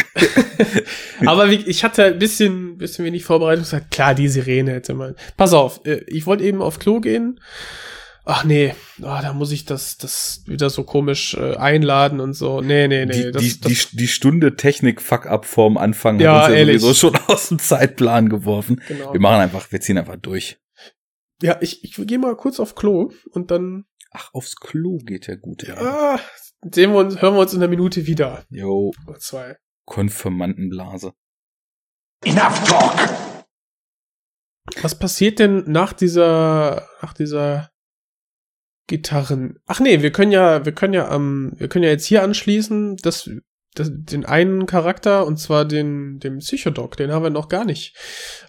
Aber 1.25 1.49
wie, 1.49 1.55
ich 1.55 1.83
hatte 1.83 2.05
ein 2.05 2.19
bisschen, 2.19 2.77
bisschen 2.77 3.03
wenig 3.03 3.25
Vorbereitung 3.25 3.63
gesagt, 3.63 3.91
klar, 3.91 4.15
die 4.15 4.29
Sirene 4.29 4.71
hätte 4.71 4.93
man. 4.93 5.15
Pass 5.35 5.53
auf, 5.53 5.85
äh, 5.85 6.03
ich 6.07 6.25
wollte 6.25 6.45
eben 6.45 6.61
auf 6.61 6.79
Klo 6.79 7.01
gehen 7.01 7.39
ach 8.25 8.43
nee, 8.43 8.73
ah, 9.01 9.21
da 9.21 9.33
muss 9.33 9.51
ich 9.51 9.65
das, 9.65 9.97
das 9.97 10.43
wieder 10.45 10.69
so 10.69 10.83
komisch 10.83 11.33
äh, 11.35 11.55
einladen 11.57 12.19
und 12.19 12.33
so. 12.33 12.61
Nee, 12.61 12.87
nee, 12.87 13.05
nee. 13.05 13.11
Die, 13.25 13.31
das, 13.31 13.41
die, 13.43 13.59
das, 13.61 13.89
die, 13.89 13.97
die 13.97 14.07
Stunde 14.07 14.55
Technik-Fuck-Up 14.55 15.45
vorm 15.45 15.77
Anfang 15.77 16.19
Ja, 16.19 16.33
hat 16.35 16.41
uns 16.45 16.51
ja 16.53 16.57
ehrlich. 16.59 16.81
sowieso 16.81 16.93
schon 17.11 17.15
aus 17.27 17.49
dem 17.49 17.59
Zeitplan 17.59 18.29
geworfen. 18.29 18.81
genau. 18.87 19.13
Wir 19.13 19.19
machen 19.19 19.41
einfach, 19.41 19.71
wir 19.71 19.81
ziehen 19.81 19.97
einfach 19.97 20.17
durch. 20.17 20.59
Ja, 21.41 21.57
ich, 21.61 21.83
ich 21.83 21.95
gehe 21.95 22.19
mal 22.19 22.35
kurz 22.35 22.59
auf 22.59 22.75
Klo 22.75 23.11
und 23.31 23.49
dann 23.51 23.85
Ach, 24.11 24.29
aufs 24.33 24.55
Klo 24.57 24.97
geht 24.99 25.27
ja 25.27 25.35
gut. 25.35 25.63
ey. 25.63 25.71
ah, 25.77 26.19
sehen 26.71 26.91
wir 26.91 26.99
uns, 26.99 27.21
hören 27.21 27.33
wir 27.33 27.39
uns 27.41 27.53
in 27.53 27.59
einer 27.59 27.69
Minute 27.69 28.05
wieder. 28.05 28.43
Jo, 28.49 28.91
Oder 29.07 29.19
zwei. 29.19 29.57
Konfirmandenblase. 29.85 31.13
Enough 32.23 32.63
talk! 32.67 33.09
Was 34.83 34.97
passiert 34.99 35.39
denn 35.39 35.63
nach 35.71 35.93
dieser, 35.93 36.87
nach 37.01 37.13
dieser 37.13 37.70
Gitarren? 38.91 39.57
Ach 39.67 39.79
nee, 39.79 40.01
wir 40.01 40.11
können 40.11 40.33
ja, 40.33 40.65
wir 40.65 40.73
können 40.73 40.93
ja, 40.93 41.15
ähm, 41.15 41.53
wir 41.55 41.69
können 41.69 41.83
ja 41.83 41.89
jetzt 41.89 42.05
hier 42.05 42.23
anschließen, 42.23 42.97
dass, 42.97 43.29
dass 43.73 43.89
den 43.89 44.25
einen 44.25 44.65
Charakter 44.65 45.25
und 45.25 45.37
zwar 45.37 45.63
den, 45.63 46.19
den 46.19 46.39
Psychodoc, 46.39 46.97
den 46.97 47.11
haben 47.11 47.23
wir 47.23 47.29
noch 47.29 47.47
gar 47.47 47.63
nicht 47.63 47.95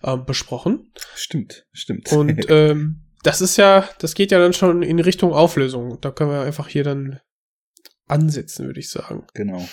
ähm, 0.03 0.25
besprochen. 0.27 0.91
Stimmt, 1.15 1.65
stimmt. 1.73 2.11
Und 2.13 2.47
ähm, 2.49 3.05
das 3.23 3.41
ist 3.41 3.57
ja, 3.57 3.89
das 4.01 4.15
geht 4.15 4.33
ja 4.33 4.41
dann 4.41 4.53
schon 4.53 4.83
in 4.83 4.99
Richtung 4.99 5.33
Auflösung. 5.33 6.01
Da 6.01 6.11
können 6.11 6.31
wir 6.31 6.41
einfach 6.41 6.67
hier 6.67 6.83
dann 6.83 7.21
ansetzen, 8.09 8.67
würde 8.67 8.81
ich 8.81 8.91
sagen. 8.91 9.25
Genau. 9.35 9.67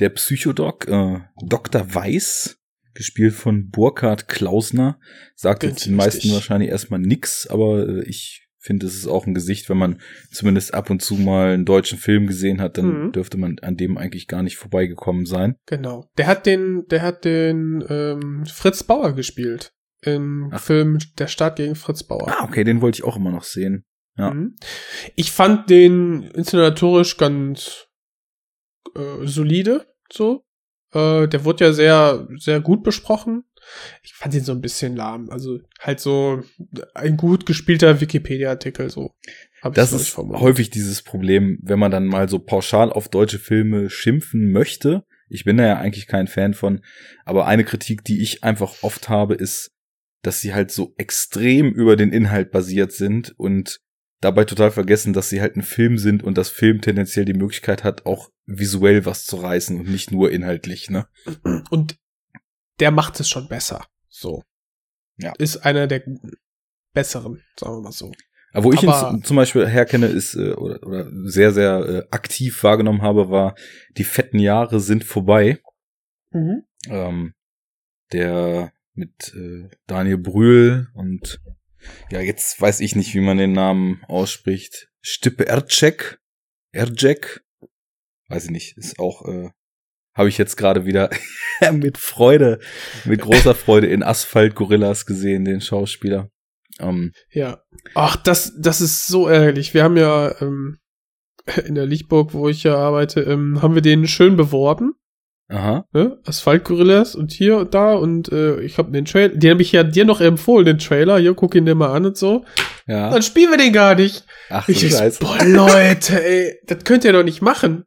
Der 0.00 0.08
Psychodoc, 0.10 0.88
äh, 0.88 1.20
Dr. 1.46 1.94
Weiß, 1.94 2.58
gespielt 2.92 3.34
von 3.34 3.70
Burkhard 3.70 4.26
Klausner, 4.26 4.98
sagt 5.36 5.60
Ganz 5.60 5.74
jetzt 5.74 5.86
den 5.86 5.94
meisten 5.94 6.32
wahrscheinlich 6.32 6.70
erstmal 6.70 6.98
nix, 6.98 7.46
aber 7.46 7.88
äh, 7.88 8.04
ich 8.04 8.47
finde, 8.68 8.86
es 8.86 8.94
ist 8.94 9.08
auch 9.08 9.26
ein 9.26 9.34
Gesicht, 9.34 9.68
wenn 9.68 9.78
man 9.78 10.00
zumindest 10.30 10.72
ab 10.72 10.88
und 10.90 11.02
zu 11.02 11.16
mal 11.16 11.54
einen 11.54 11.64
deutschen 11.64 11.98
Film 11.98 12.28
gesehen 12.28 12.60
hat, 12.60 12.78
dann 12.78 13.06
Mhm. 13.06 13.12
dürfte 13.12 13.36
man 13.36 13.58
an 13.62 13.76
dem 13.76 13.98
eigentlich 13.98 14.28
gar 14.28 14.44
nicht 14.44 14.56
vorbeigekommen 14.56 15.26
sein. 15.26 15.56
Genau. 15.66 16.08
Der 16.16 16.28
hat 16.28 16.46
den, 16.46 16.84
der 16.88 17.02
hat 17.02 17.24
den 17.24 17.84
ähm, 17.88 18.44
Fritz 18.46 18.84
Bauer 18.84 19.14
gespielt 19.14 19.72
im 20.02 20.50
Ach. 20.52 20.60
Film 20.60 20.98
Der 21.18 21.26
Staat 21.26 21.56
gegen 21.56 21.74
Fritz 21.74 22.04
Bauer. 22.04 22.28
Ah, 22.28 22.44
okay, 22.44 22.62
den 22.62 22.80
wollte 22.80 22.98
ich 22.98 23.04
auch 23.04 23.16
immer 23.16 23.32
noch 23.32 23.42
sehen. 23.42 23.84
Ja. 24.16 24.30
Mhm. 24.32 24.54
Ich 25.16 25.32
fand 25.32 25.68
den 25.70 26.22
inszenatorisch 26.22 27.16
ganz 27.16 27.86
äh, 28.94 29.26
solide, 29.26 29.86
so. 30.12 30.44
Äh, 30.92 31.26
der 31.28 31.44
wurde 31.44 31.64
ja 31.66 31.72
sehr, 31.72 32.28
sehr 32.36 32.60
gut 32.60 32.82
besprochen. 32.84 33.44
Ich 34.02 34.14
fand 34.14 34.34
ihn 34.34 34.44
so 34.44 34.52
ein 34.52 34.60
bisschen 34.60 34.96
lahm. 34.96 35.30
Also 35.30 35.60
halt 35.80 36.00
so 36.00 36.42
ein 36.94 37.16
gut 37.16 37.46
gespielter 37.46 38.00
Wikipedia-Artikel, 38.00 38.90
so. 38.90 39.14
Das 39.74 39.92
ist 39.92 40.16
häufig 40.16 40.70
dieses 40.70 41.02
Problem, 41.02 41.58
wenn 41.62 41.78
man 41.78 41.90
dann 41.90 42.06
mal 42.06 42.28
so 42.28 42.38
pauschal 42.38 42.92
auf 42.92 43.08
deutsche 43.08 43.38
Filme 43.38 43.90
schimpfen 43.90 44.52
möchte. 44.52 45.04
Ich 45.28 45.44
bin 45.44 45.56
da 45.56 45.66
ja 45.66 45.78
eigentlich 45.78 46.06
kein 46.06 46.28
Fan 46.28 46.54
von, 46.54 46.80
aber 47.24 47.46
eine 47.46 47.64
Kritik, 47.64 48.04
die 48.04 48.22
ich 48.22 48.44
einfach 48.44 48.82
oft 48.82 49.08
habe, 49.08 49.34
ist, 49.34 49.72
dass 50.22 50.40
sie 50.40 50.54
halt 50.54 50.70
so 50.70 50.94
extrem 50.96 51.72
über 51.72 51.96
den 51.96 52.12
Inhalt 52.12 52.50
basiert 52.50 52.92
sind 52.92 53.34
und 53.36 53.80
dabei 54.20 54.44
total 54.44 54.70
vergessen, 54.70 55.12
dass 55.12 55.28
sie 55.28 55.40
halt 55.40 55.56
ein 55.56 55.62
Film 55.62 55.98
sind 55.98 56.22
und 56.22 56.38
das 56.38 56.50
Film 56.50 56.80
tendenziell 56.80 57.24
die 57.24 57.34
Möglichkeit 57.34 57.84
hat, 57.84 58.06
auch 58.06 58.30
visuell 58.46 59.04
was 59.04 59.24
zu 59.24 59.36
reißen 59.36 59.78
und 59.78 59.88
nicht 59.88 60.10
nur 60.10 60.32
inhaltlich, 60.32 60.90
ne? 60.90 61.06
Und 61.70 61.98
der 62.80 62.90
macht 62.90 63.18
es 63.20 63.28
schon 63.28 63.48
besser. 63.48 63.86
So. 64.08 64.42
Ja. 65.16 65.32
Ist 65.38 65.58
einer 65.58 65.86
der 65.86 66.00
guten, 66.00 66.32
besseren, 66.94 67.42
sagen 67.58 67.76
wir 67.76 67.82
mal 67.82 67.92
so. 67.92 68.12
Aber 68.52 68.64
wo 68.64 68.72
ich 68.72 68.82
ihn 68.82 68.88
Aber- 68.88 69.14
z- 69.18 69.26
zum 69.26 69.36
Beispiel 69.36 69.66
herkenne, 69.68 70.06
ist 70.06 70.34
äh, 70.34 70.52
oder, 70.52 70.82
oder 70.86 71.10
sehr, 71.28 71.52
sehr 71.52 71.78
äh, 71.80 72.06
aktiv 72.10 72.62
wahrgenommen 72.62 73.02
habe, 73.02 73.30
war, 73.30 73.54
die 73.96 74.04
fetten 74.04 74.38
Jahre 74.38 74.80
sind 74.80 75.04
vorbei. 75.04 75.60
ähm, 76.88 77.34
der 78.12 78.72
mit 78.94 79.32
äh, 79.34 79.68
Daniel 79.86 80.18
Brühl 80.18 80.88
und 80.94 81.40
ja, 82.10 82.20
jetzt 82.20 82.60
weiß 82.60 82.80
ich 82.80 82.96
nicht, 82.96 83.14
wie 83.14 83.20
man 83.20 83.38
den 83.38 83.52
Namen 83.52 84.02
ausspricht. 84.08 84.88
Stippe 85.00 85.46
Ercek, 85.46 86.18
Ercek, 86.72 87.44
weiß 88.28 88.46
ich 88.46 88.50
nicht, 88.50 88.76
ist 88.76 88.98
auch, 88.98 89.24
äh, 89.28 89.50
habe 90.18 90.28
ich 90.28 90.36
jetzt 90.36 90.56
gerade 90.56 90.84
wieder 90.84 91.08
mit 91.72 91.96
Freude, 91.96 92.58
mit 93.06 93.22
großer 93.22 93.54
Freude 93.54 93.86
in 93.86 94.02
Asphalt 94.02 94.54
Gorillas 94.54 95.06
gesehen, 95.06 95.44
den 95.46 95.60
Schauspieler. 95.62 96.28
Ähm, 96.80 97.12
Ja. 97.30 97.62
Ach, 97.94 98.16
das, 98.16 98.52
das 98.60 98.80
ist 98.82 99.06
so 99.06 99.26
ärgerlich. 99.28 99.72
Wir 99.74 99.82
haben 99.84 99.96
ja 99.96 100.34
ähm, 100.42 100.78
in 101.66 101.74
der 101.74 101.86
Lichtburg, 101.86 102.34
wo 102.34 102.48
ich 102.48 102.64
ja 102.64 102.76
arbeite, 102.76 103.20
ähm, 103.22 103.62
haben 103.62 103.74
wir 103.74 103.82
den 103.82 104.06
schön 104.06 104.36
beworben. 104.36 104.92
aha, 105.48 105.86
Ne? 105.92 106.18
Asphaltgorillas 106.26 107.14
und 107.14 107.32
hier 107.32 107.56
und 107.56 107.72
da 107.74 107.94
und 107.94 108.30
äh, 108.30 108.60
ich 108.60 108.76
habe 108.78 108.92
den 108.92 109.06
Trailer, 109.06 109.34
den 109.34 109.52
habe 109.52 109.62
ich 109.62 109.72
ja 109.72 109.82
dir 109.82 110.04
noch 110.04 110.20
empfohlen, 110.20 110.66
den 110.66 110.78
Trailer. 110.78 111.18
Hier, 111.18 111.34
guck 111.34 111.54
ihn 111.54 111.64
dir 111.64 111.74
mal 111.74 111.92
an 111.94 112.06
und 112.06 112.16
so. 112.18 112.44
ja. 112.86 113.10
Dann 113.10 113.22
spielen 113.22 113.50
wir 113.50 113.56
den 113.58 113.72
gar 113.72 113.94
nicht. 113.94 114.24
Ach, 114.50 114.68
Ich 114.68 114.80
so, 114.80 114.88
scheiße. 114.88 115.20
boah, 115.20 115.38
Leute, 115.44 116.22
ey, 116.22 116.58
das 116.66 116.84
könnt 116.84 117.04
ihr 117.04 117.12
doch 117.14 117.24
nicht 117.24 117.40
machen. 117.40 117.84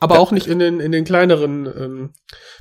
Aber 0.00 0.16
Ja. 0.16 0.20
auch 0.20 0.32
nicht 0.32 0.46
in 0.46 0.58
den, 0.58 0.80
in 0.80 0.92
den 0.92 1.04
kleineren 1.04 1.66
ähm, 1.66 2.10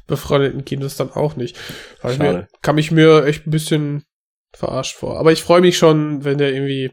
befreundeten 0.08 0.64
Kinos 0.66 0.96
dann 0.96 1.12
auch 1.12 1.36
nicht. 1.36 1.58
Weil 2.02 2.18
mir, 2.18 2.48
kam 2.62 2.78
ich 2.78 2.92
mir 2.92 3.26
echt 3.26 3.46
ein 3.48 3.52
bisschen 3.52 4.04
verarscht 4.54 4.96
vor. 4.96 5.20
Aber 5.20 5.32
ich 5.32 5.44
freue 5.44 5.62
mich 5.62 5.78
schon, 5.78 6.24
wenn 6.24 6.38
der 6.38 6.54
irgendwie 6.54 6.92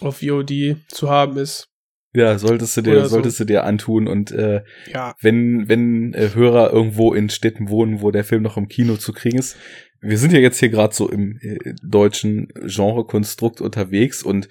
auf 0.00 0.20
VOD 0.20 0.76
zu 0.88 1.08
haben 1.10 1.38
ist. 1.38 1.68
Ja, 2.14 2.38
solltest 2.38 2.76
du 2.76 2.82
dir, 2.82 2.92
Oder 2.92 3.04
so. 3.04 3.10
solltest 3.16 3.38
du 3.40 3.44
dir 3.44 3.64
antun 3.64 4.08
und 4.08 4.30
äh, 4.30 4.62
Ja, 4.92 5.14
wenn, 5.20 5.68
wenn 5.68 6.14
äh, 6.14 6.30
Hörer 6.34 6.72
irgendwo 6.72 7.12
in 7.12 7.28
Städten 7.28 7.68
wohnen, 7.68 8.00
wo 8.00 8.10
der 8.10 8.24
Film 8.24 8.42
noch 8.42 8.56
im 8.56 8.68
Kino 8.68 8.96
zu 8.96 9.12
kriegen 9.12 9.38
ist. 9.38 9.56
Wir 10.00 10.16
sind 10.16 10.32
ja 10.32 10.38
jetzt 10.38 10.58
hier 10.58 10.68
gerade 10.70 10.94
so 10.94 11.08
im 11.10 11.38
äh, 11.42 11.74
deutschen 11.82 12.48
Genrekonstrukt 12.66 13.60
unterwegs 13.60 14.22
und 14.22 14.48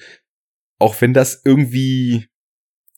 auch 0.78 1.00
wenn 1.02 1.14
das 1.14 1.42
irgendwie 1.46 2.28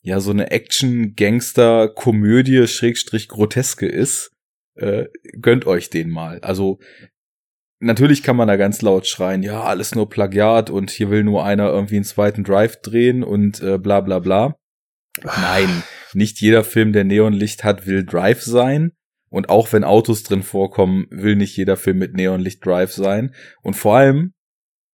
ja 0.02 0.20
so 0.20 0.30
eine 0.30 0.50
Action-Gangster-Komödie 0.50 2.66
Schrägstrich 2.66 3.28
Groteske 3.28 3.86
ist, 3.86 4.32
äh, 4.76 5.06
gönnt 5.40 5.66
euch 5.66 5.90
den 5.90 6.10
mal. 6.10 6.40
Also 6.40 6.78
natürlich 7.80 8.22
kann 8.22 8.36
man 8.36 8.48
da 8.48 8.56
ganz 8.56 8.82
laut 8.82 9.06
schreien, 9.06 9.42
ja, 9.42 9.62
alles 9.62 9.94
nur 9.94 10.08
Plagiat 10.08 10.70
und 10.70 10.90
hier 10.90 11.10
will 11.10 11.24
nur 11.24 11.44
einer 11.44 11.68
irgendwie 11.68 11.96
einen 11.96 12.04
zweiten 12.04 12.44
Drive 12.44 12.80
drehen 12.80 13.22
und 13.22 13.62
äh, 13.62 13.78
bla 13.78 14.00
bla 14.00 14.18
bla. 14.18 14.56
Nein, 15.22 15.82
nicht 16.14 16.40
jeder 16.40 16.64
Film, 16.64 16.92
der 16.92 17.04
Neonlicht 17.04 17.64
hat, 17.64 17.86
will 17.86 18.04
Drive 18.04 18.42
sein. 18.42 18.92
Und 19.28 19.48
auch 19.48 19.72
wenn 19.72 19.84
Autos 19.84 20.24
drin 20.24 20.42
vorkommen, 20.42 21.06
will 21.10 21.36
nicht 21.36 21.56
jeder 21.56 21.76
Film 21.76 21.98
mit 21.98 22.14
Neonlicht 22.14 22.64
Drive 22.64 22.92
sein. 22.92 23.34
Und 23.62 23.74
vor 23.74 23.96
allem, 23.96 24.32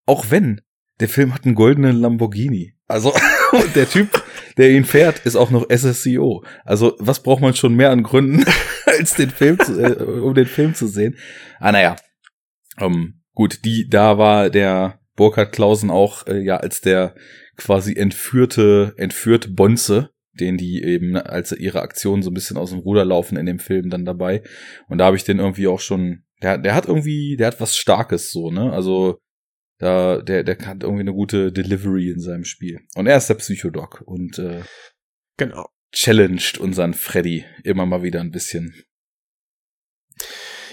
auch 0.05 0.27
wenn, 0.31 0.61
der 1.01 1.09
Film 1.09 1.33
hat 1.33 1.45
einen 1.45 1.55
goldenen 1.55 1.97
Lamborghini. 1.97 2.75
Also, 2.87 3.15
und 3.57 3.77
der 3.77 3.89
Typ, 3.89 4.23
der 4.57 4.71
ihn 4.71 4.85
fährt, 4.85 5.21
ist 5.21 5.37
auch 5.37 5.51
noch 5.51 5.67
SSCO. 5.69 6.45
Also, 6.65 6.97
was 6.99 7.23
braucht 7.23 7.43
man 7.43 7.55
schon 7.55 7.75
mehr 7.75 7.91
an 7.91 8.03
Gründen, 8.03 8.45
als 8.87 9.15
den 9.15 9.31
Film 9.31 9.59
zu, 9.59 9.81
äh, 9.81 10.03
um 10.03 10.35
den 10.35 10.47
Film 10.47 10.75
zu 10.75 10.87
sehen? 10.87 11.17
Ah, 11.59 11.73
naja. 11.73 11.97
Ähm, 12.79 13.23
gut, 13.35 13.65
die, 13.65 13.89
da 13.89 14.19
war 14.19 14.51
der 14.51 15.01
Burkhard 15.17 15.53
Klausen 15.53 15.91
auch, 15.91 16.27
äh, 16.27 16.41
ja, 16.41 16.59
als 16.59 16.81
der 16.81 17.15
quasi 17.57 17.95
entführte, 17.95 18.95
entführte 18.99 19.49
Bonze, 19.51 20.11
den 20.35 20.59
die 20.59 20.83
eben, 20.83 21.17
als 21.17 21.53
ihre 21.53 21.81
Aktionen 21.81 22.23
so 22.23 22.31
ein 22.31 22.35
bisschen 22.35 22.59
aus 22.59 22.71
dem 22.71 22.81
Ruder 22.81 23.05
laufen 23.07 23.39
in 23.39 23.47
dem 23.47 23.59
Film 23.59 23.89
dann 23.89 24.05
dabei. 24.05 24.43
Und 24.89 24.99
da 24.99 25.07
habe 25.07 25.17
ich 25.17 25.25
den 25.25 25.39
irgendwie 25.39 25.67
auch 25.67 25.81
schon, 25.81 26.25
der, 26.43 26.59
der 26.59 26.75
hat 26.75 26.87
irgendwie, 26.87 27.37
der 27.37 27.49
hat 27.49 27.61
was 27.61 27.77
Starkes 27.77 28.31
so, 28.31 28.51
ne? 28.51 28.71
Also, 28.73 29.19
da, 29.79 30.23
der, 30.23 30.43
der 30.43 30.59
hat 30.67 30.83
irgendwie 30.83 31.03
eine 31.03 31.13
gute 31.13 31.53
Delivery 31.53 32.11
in 32.11 32.21
seinem 32.21 32.45
Spiel. 32.45 32.81
Und 32.95 33.07
er 33.07 33.19
ist 33.19 33.29
der 33.29 33.35
Psychodoc 33.35 34.03
und 34.07 34.39
äh, 34.39 34.63
genau. 35.37 35.69
challenged 35.93 36.59
unseren 36.59 36.95
Freddy 36.95 37.45
immer 37.63 37.87
mal 37.87 38.03
wieder 38.03 38.21
ein 38.21 38.31
bisschen. 38.31 38.75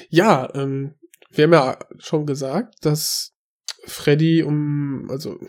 Ja, 0.09 0.53
ähm, 0.55 0.95
wir 1.31 1.45
haben 1.45 1.53
ja 1.53 1.79
schon 1.97 2.25
gesagt, 2.25 2.85
dass 2.85 3.35
Freddy 3.85 4.43
um, 4.43 5.07
also 5.09 5.39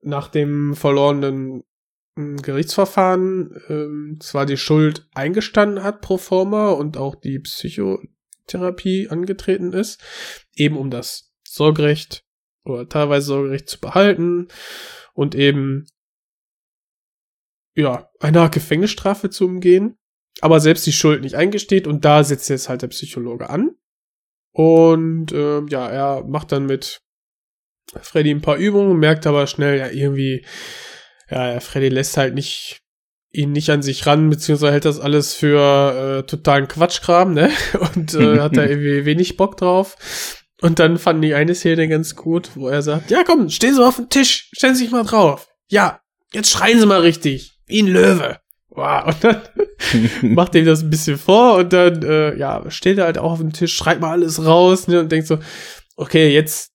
nach 0.00 0.28
dem 0.28 0.74
verlorenen 0.74 1.62
ähm, 2.16 2.36
Gerichtsverfahren 2.38 3.60
ähm, 3.68 4.16
zwar 4.20 4.46
die 4.46 4.56
Schuld 4.56 5.08
eingestanden 5.14 5.84
hat 5.84 6.00
pro 6.00 6.18
forma 6.18 6.70
und 6.70 6.96
auch 6.96 7.14
die 7.14 7.38
Psychotherapie 7.38 9.08
angetreten 9.08 9.72
ist, 9.72 10.02
eben 10.54 10.76
um 10.76 10.90
das 10.90 11.32
Sorgerecht 11.46 12.24
oder 12.68 12.88
teilweise 12.88 13.26
Sorgerecht 13.26 13.68
zu 13.68 13.80
behalten 13.80 14.48
und 15.14 15.34
eben 15.34 15.86
ja, 17.74 18.10
eine 18.20 18.50
Gefängnisstrafe 18.50 19.30
zu 19.30 19.46
umgehen, 19.46 19.96
aber 20.40 20.60
selbst 20.60 20.86
die 20.86 20.92
Schuld 20.92 21.22
nicht 21.22 21.36
eingesteht 21.36 21.86
und 21.86 22.04
da 22.04 22.24
setzt 22.24 22.48
jetzt 22.48 22.68
halt 22.68 22.82
der 22.82 22.88
Psychologe 22.88 23.50
an. 23.50 23.70
Und 24.50 25.32
ähm, 25.32 25.68
ja, 25.68 25.88
er 25.88 26.24
macht 26.24 26.50
dann 26.50 26.66
mit 26.66 27.00
Freddy 28.00 28.30
ein 28.30 28.40
paar 28.40 28.56
Übungen, 28.56 28.98
merkt 28.98 29.26
aber 29.26 29.46
schnell, 29.46 29.78
ja, 29.78 29.88
irgendwie 29.88 30.44
ja, 31.30 31.60
Freddy 31.60 31.88
lässt 31.88 32.16
halt 32.16 32.34
nicht 32.34 32.82
ihn 33.30 33.52
nicht 33.52 33.70
an 33.70 33.82
sich 33.82 34.06
ran, 34.06 34.30
beziehungsweise 34.30 34.72
hält 34.72 34.84
das 34.86 35.00
alles 35.00 35.34
für 35.34 36.20
äh, 36.20 36.26
totalen 36.26 36.66
Quatschkram, 36.66 37.34
ne? 37.34 37.50
Und 37.94 38.14
äh, 38.14 38.40
hat 38.40 38.56
da 38.56 38.64
irgendwie 38.68 39.04
wenig 39.04 39.36
Bock 39.36 39.56
drauf. 39.56 40.37
Und 40.60 40.78
dann 40.78 40.98
fanden 40.98 41.22
die 41.22 41.34
eine 41.34 41.54
Szene 41.54 41.88
ganz 41.88 42.16
gut, 42.16 42.50
wo 42.54 42.68
er 42.68 42.82
sagt, 42.82 43.10
ja 43.10 43.22
komm, 43.24 43.48
stehen 43.48 43.74
Sie 43.74 43.80
mal 43.80 43.88
auf 43.88 43.96
den 43.96 44.08
Tisch, 44.08 44.50
stellen 44.52 44.74
Sie 44.74 44.84
sich 44.84 44.92
mal 44.92 45.04
drauf. 45.04 45.48
Ja, 45.68 46.00
jetzt 46.32 46.50
schreien 46.50 46.80
Sie 46.80 46.86
mal 46.86 47.00
richtig, 47.00 47.58
wie 47.66 47.82
ein 47.82 47.86
Löwe. 47.86 48.38
Wow. 48.68 49.06
Und 49.06 49.24
dann 49.24 49.42
macht 50.34 50.54
ihm 50.54 50.64
das 50.64 50.82
ein 50.82 50.90
bisschen 50.90 51.18
vor 51.18 51.56
und 51.58 51.72
dann, 51.72 52.02
äh, 52.02 52.36
ja, 52.36 52.68
steht 52.70 52.98
er 52.98 53.04
halt 53.04 53.18
auch 53.18 53.32
auf 53.32 53.38
dem 53.38 53.52
Tisch, 53.52 53.74
schreit 53.74 54.00
mal 54.00 54.12
alles 54.12 54.44
raus, 54.44 54.88
ne? 54.88 55.00
Und 55.00 55.12
denkt 55.12 55.26
so, 55.26 55.38
okay, 55.96 56.32
jetzt, 56.32 56.72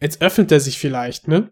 jetzt 0.00 0.22
öffnet 0.22 0.52
er 0.52 0.60
sich 0.60 0.78
vielleicht, 0.78 1.28
ne? 1.28 1.50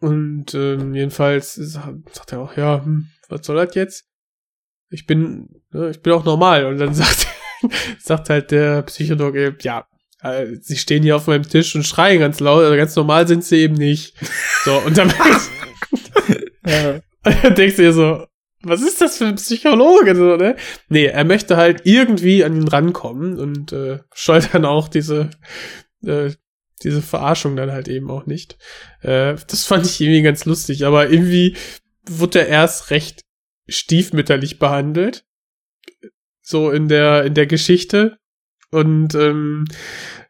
Und 0.00 0.54
ähm, 0.54 0.94
jedenfalls 0.94 1.54
sagt 1.54 2.32
er 2.32 2.40
auch, 2.40 2.56
ja, 2.56 2.84
hm, 2.84 3.08
was 3.28 3.44
soll 3.46 3.56
das 3.56 3.74
jetzt? 3.74 4.04
Ich 4.90 5.06
bin, 5.06 5.62
ne, 5.70 5.90
ich 5.90 6.00
bin 6.02 6.12
auch 6.12 6.24
normal. 6.24 6.66
Und 6.66 6.78
dann 6.78 6.94
sagt, 6.94 7.26
sagt 7.98 8.30
halt 8.30 8.50
der 8.50 8.82
Psycholog 8.82 9.34
eben, 9.34 9.56
ja, 9.60 9.86
äh, 10.22 10.56
sie 10.60 10.76
stehen 10.76 11.02
hier 11.02 11.16
auf 11.16 11.26
meinem 11.26 11.48
Tisch 11.48 11.74
und 11.74 11.86
schreien 11.86 12.20
ganz 12.20 12.40
laut, 12.40 12.64
also 12.64 12.76
ganz 12.76 12.96
normal 12.96 13.28
sind 13.28 13.44
sie 13.44 13.58
eben 13.58 13.74
nicht. 13.74 14.14
So, 14.64 14.78
und 14.78 14.96
dann, 14.98 15.12
ja. 16.66 17.00
dann 17.22 17.54
denkst 17.54 17.76
du 17.76 17.82
dir 17.82 17.92
so, 17.92 18.26
was 18.62 18.82
ist 18.82 19.00
das 19.00 19.18
für 19.18 19.26
ein 19.26 19.36
Psychologe? 19.36 20.16
So, 20.16 20.36
ne? 20.36 20.56
Nee, 20.88 21.06
er 21.06 21.24
möchte 21.24 21.56
halt 21.56 21.82
irgendwie 21.84 22.44
an 22.44 22.56
ihn 22.56 22.68
rankommen 22.68 23.38
und 23.38 23.72
äh, 23.72 24.00
scheut 24.12 24.52
dann 24.52 24.64
auch 24.64 24.88
diese, 24.88 25.30
äh, 26.04 26.32
diese 26.82 27.02
Verarschung 27.02 27.56
dann 27.56 27.70
halt 27.70 27.88
eben 27.88 28.10
auch 28.10 28.26
nicht. 28.26 28.58
Äh, 29.00 29.36
das 29.48 29.64
fand 29.64 29.86
ich 29.86 30.00
irgendwie 30.00 30.22
ganz 30.22 30.44
lustig, 30.44 30.84
aber 30.84 31.10
irgendwie 31.10 31.56
wurde 32.04 32.40
er 32.40 32.48
erst 32.48 32.90
recht 32.90 33.24
stiefmütterlich 33.68 34.58
behandelt. 34.58 35.24
So 36.40 36.70
in 36.70 36.88
der, 36.88 37.24
in 37.24 37.34
der 37.34 37.46
Geschichte. 37.46 38.18
Und 38.70 39.14
ähm, 39.14 39.66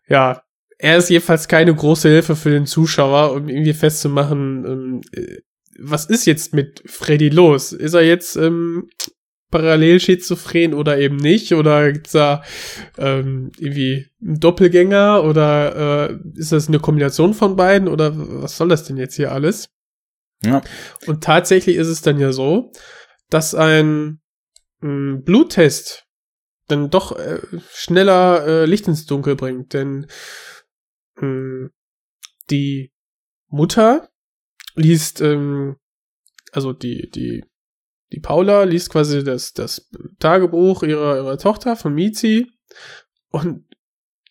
ja, 0.09 0.43
er 0.79 0.97
ist 0.97 1.11
jedenfalls 1.11 1.49
keine 1.49 1.75
große 1.75 2.09
Hilfe 2.09 2.37
für 2.37 2.51
den 2.51 2.67
Zuschauer, 2.67 3.33
um 3.33 3.49
irgendwie 3.49 3.73
festzumachen, 3.73 4.65
ähm, 4.65 5.01
äh, 5.13 5.39
was 5.81 6.07
ist 6.07 6.27
jetzt 6.27 6.55
mit 6.55 6.83
Freddy 6.87 7.29
los? 7.29 7.73
Ist 7.73 7.95
er 7.95 8.03
jetzt 8.03 8.37
ähm, 8.37 8.89
parallel 9.51 10.01
schizophren 10.01 10.75
oder 10.75 10.99
eben 10.99 11.17
nicht? 11.17 11.53
Oder 11.55 11.93
gibt's 11.93 12.13
da 12.13 12.43
ähm, 12.97 13.53
irgendwie 13.59 14.07
einen 14.21 14.41
Doppelgänger? 14.41 15.25
Oder 15.25 16.11
äh, 16.11 16.19
ist 16.35 16.53
das 16.53 16.69
eine 16.69 16.81
Kombination 16.81 17.35
von 17.35 17.57
beiden? 17.57 17.89
Oder 17.89 18.13
was 18.17 18.57
soll 18.57 18.69
das 18.69 18.85
denn 18.85 18.97
jetzt 18.97 19.15
hier 19.15 19.33
alles? 19.33 19.71
Ja. 20.45 20.63
Und 21.07 21.23
tatsächlich 21.25 21.77
ist 21.77 21.89
es 21.89 22.03
dann 22.03 22.19
ja 22.19 22.33
so, 22.33 22.73
dass 23.31 23.55
ein 23.55 24.21
mh, 24.81 25.21
Bluttest 25.25 26.08
dann 26.69 26.91
doch 26.91 27.19
äh, 27.19 27.41
schneller 27.73 28.47
äh, 28.47 28.65
Licht 28.67 28.87
ins 28.89 29.07
Dunkel 29.07 29.37
bringt, 29.37 29.73
denn 29.75 30.07
mh, 31.17 31.71
die 32.51 32.93
Mutter 33.49 34.09
liest, 34.75 35.21
ähm, 35.21 35.77
also 36.53 36.73
die, 36.73 37.11
die, 37.11 37.45
die 38.13 38.21
Paula 38.21 38.63
liest 38.63 38.91
quasi 38.91 39.25
das, 39.25 39.53
das 39.53 39.91
Tagebuch 40.19 40.83
ihrer, 40.83 41.17
ihrer 41.17 41.39
Tochter 41.39 41.77
von 41.77 41.95
Mizi. 41.95 42.51
Und 43.31 43.65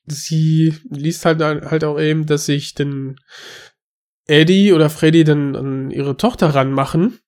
sie 0.06 0.74
liest 0.90 1.26
halt, 1.26 1.42
halt 1.42 1.84
auch 1.84 2.00
eben, 2.00 2.26
dass 2.26 2.46
sich 2.46 2.74
denn 2.74 3.18
Eddie 4.26 4.74
oder 4.74 4.90
Freddy 4.90 5.24
dann 5.24 5.56
an 5.56 5.92
ihre 5.92 6.18
Tochter 6.18 6.48
ranmachen, 6.48 7.20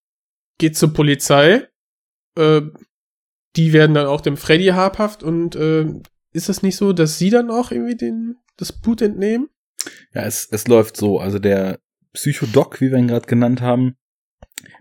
geht 0.57 0.77
zur 0.77 0.94
Polizei, 0.94 1.68
äh, 2.36 2.61
die 3.55 3.73
werden 3.73 3.93
dann 3.93 4.07
auch 4.07 4.21
dem 4.21 4.38
Freddy 4.38 4.67
habhaft 4.67 5.23
und 5.23 5.55
äh, 5.55 5.85
ist 6.31 6.49
es 6.49 6.61
nicht 6.61 6.76
so, 6.76 6.93
dass 6.93 7.17
sie 7.17 7.30
dann 7.30 7.49
auch 7.49 7.71
irgendwie 7.71 7.95
den, 7.95 8.35
das 8.57 8.71
Blut 8.71 9.01
entnehmen? 9.01 9.49
Ja, 10.13 10.23
es, 10.23 10.47
es 10.51 10.67
läuft 10.67 10.97
so. 10.97 11.19
Also 11.19 11.39
der 11.39 11.80
Psychodoc, 12.13 12.81
wie 12.81 12.91
wir 12.91 12.97
ihn 12.97 13.07
gerade 13.07 13.27
genannt 13.27 13.61
haben, 13.61 13.95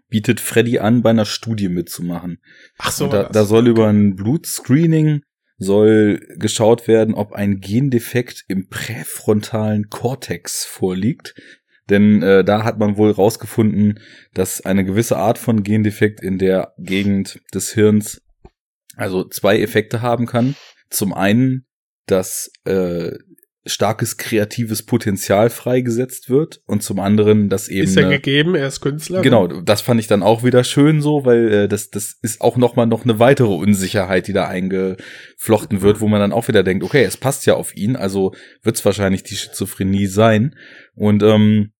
bietet 0.09 0.41
Freddy 0.41 0.79
an, 0.79 1.03
bei 1.03 1.11
einer 1.11 1.25
Studie 1.25 1.69
mitzumachen. 1.69 2.39
Ach 2.79 2.93
so. 2.93 3.09
da, 3.09 3.25
da 3.25 3.45
soll 3.45 3.69
über 3.69 3.89
ein 3.89 4.17
Blutscreening 4.17 5.23
soll 5.59 6.21
geschaut 6.37 6.87
werden, 6.87 7.15
ob 7.15 7.33
ein 7.33 7.61
Gendefekt 7.61 8.45
im 8.49 8.69
präfrontalen 8.69 9.91
Kortex 9.91 10.65
vorliegt. 10.65 11.35
Denn 11.91 12.23
äh, 12.23 12.45
da 12.45 12.65
hat 12.65 12.79
man 12.79 12.97
wohl 12.97 13.11
rausgefunden, 13.11 13.99
dass 14.35 14.65
eine 14.65 14.85
gewisse 14.85 15.17
Art 15.17 15.39
von 15.39 15.63
Gendefekt 15.63 16.21
in 16.21 16.39
der 16.39 16.75
Gegend 16.79 17.41
des 17.53 17.73
Hirns 17.73 18.23
also 18.99 19.25
zwei 19.25 19.61
Effekte 19.61 20.03
haben 20.03 20.27
kann. 20.27 20.55
Zum 20.91 21.15
einen, 21.15 21.67
dass 22.07 22.51
äh, 22.65 23.13
starkes 23.69 24.17
kreatives 24.17 24.83
Potenzial 24.85 25.51
freigesetzt 25.51 26.31
wird 26.31 26.63
und 26.67 26.83
zum 26.83 26.99
anderen, 27.01 27.49
dass 27.49 27.69
eben 27.69 27.85
ist 27.85 27.97
ja 27.97 28.09
gegeben, 28.09 28.55
er 28.55 28.69
ist 28.69 28.81
Künstler. 28.81 29.21
Genau, 29.21 29.47
das 29.47 29.81
fand 29.83 30.01
ich 30.01 30.07
dann 30.07 30.23
auch 30.23 30.43
wieder 30.43 30.65
schön 30.65 31.03
so, 31.03 31.25
weil 31.25 31.53
äh, 31.53 31.69
das 31.69 31.91
das 31.91 32.19
ist 32.23 32.41
auch 32.41 32.57
noch 32.57 32.77
mal 32.77 32.87
noch 32.87 33.05
eine 33.05 33.19
weitere 33.19 33.53
Unsicherheit, 33.53 34.27
die 34.27 34.33
da 34.33 34.49
eingeflochten 34.49 35.83
wird, 35.83 36.01
wo 36.01 36.09
man 36.09 36.21
dann 36.21 36.33
auch 36.33 36.49
wieder 36.49 36.63
denkt, 36.63 36.83
okay, 36.83 37.05
es 37.05 37.17
passt 37.17 37.47
ja 37.47 37.55
auf 37.55 37.77
ihn, 37.77 37.97
also 37.97 38.35
wird 38.63 38.77
es 38.77 38.85
wahrscheinlich 38.85 39.23
die 39.23 39.37
Schizophrenie 39.37 40.07
sein 40.07 40.57
und 40.95 41.23
ähm, 41.23 41.73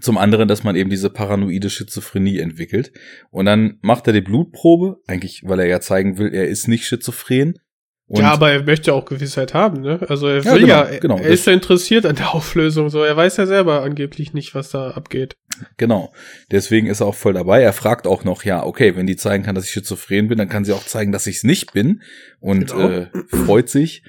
zum 0.00 0.18
anderen, 0.18 0.48
dass 0.48 0.62
man 0.64 0.76
eben 0.76 0.90
diese 0.90 1.10
paranoide 1.10 1.70
Schizophrenie 1.70 2.38
entwickelt. 2.38 2.92
Und 3.30 3.46
dann 3.46 3.78
macht 3.82 4.06
er 4.06 4.12
die 4.12 4.20
Blutprobe, 4.20 4.98
eigentlich, 5.06 5.42
weil 5.44 5.60
er 5.60 5.66
ja 5.66 5.80
zeigen 5.80 6.18
will, 6.18 6.32
er 6.32 6.46
ist 6.48 6.68
nicht 6.68 6.86
schizophren. 6.86 7.58
Und 8.06 8.22
ja, 8.22 8.32
aber 8.32 8.50
er 8.50 8.64
möchte 8.64 8.92
auch 8.92 9.04
Gewissheit 9.04 9.54
haben, 9.54 9.82
ne? 9.82 10.00
Also 10.08 10.26
er 10.26 10.42
Ja, 10.42 10.54
will 10.54 10.62
genau, 10.62 10.74
ja, 10.74 10.98
genau. 10.98 11.16
er 11.18 11.28
ist 11.28 11.46
ja 11.46 11.52
interessiert 11.52 12.04
an 12.06 12.16
der 12.16 12.34
Auflösung, 12.34 12.90
so 12.90 13.04
er 13.04 13.16
weiß 13.16 13.36
ja 13.36 13.46
selber 13.46 13.82
angeblich 13.82 14.32
nicht, 14.32 14.52
was 14.56 14.70
da 14.70 14.90
abgeht. 14.90 15.36
Genau. 15.76 16.12
Deswegen 16.50 16.88
ist 16.88 17.00
er 17.00 17.06
auch 17.06 17.14
voll 17.14 17.34
dabei. 17.34 17.62
Er 17.62 17.72
fragt 17.72 18.08
auch 18.08 18.24
noch, 18.24 18.42
ja, 18.44 18.64
okay, 18.66 18.96
wenn 18.96 19.06
die 19.06 19.14
zeigen 19.14 19.44
kann, 19.44 19.54
dass 19.54 19.64
ich 19.66 19.70
schizophren 19.70 20.26
bin, 20.26 20.38
dann 20.38 20.48
kann 20.48 20.64
sie 20.64 20.72
auch 20.72 20.84
zeigen, 20.86 21.12
dass 21.12 21.28
ich 21.28 21.36
es 21.36 21.44
nicht 21.44 21.72
bin. 21.72 22.02
Und 22.40 22.72
Genau. 22.72 22.88
äh, 22.88 23.06
freut 23.28 23.68
sich. 23.68 24.02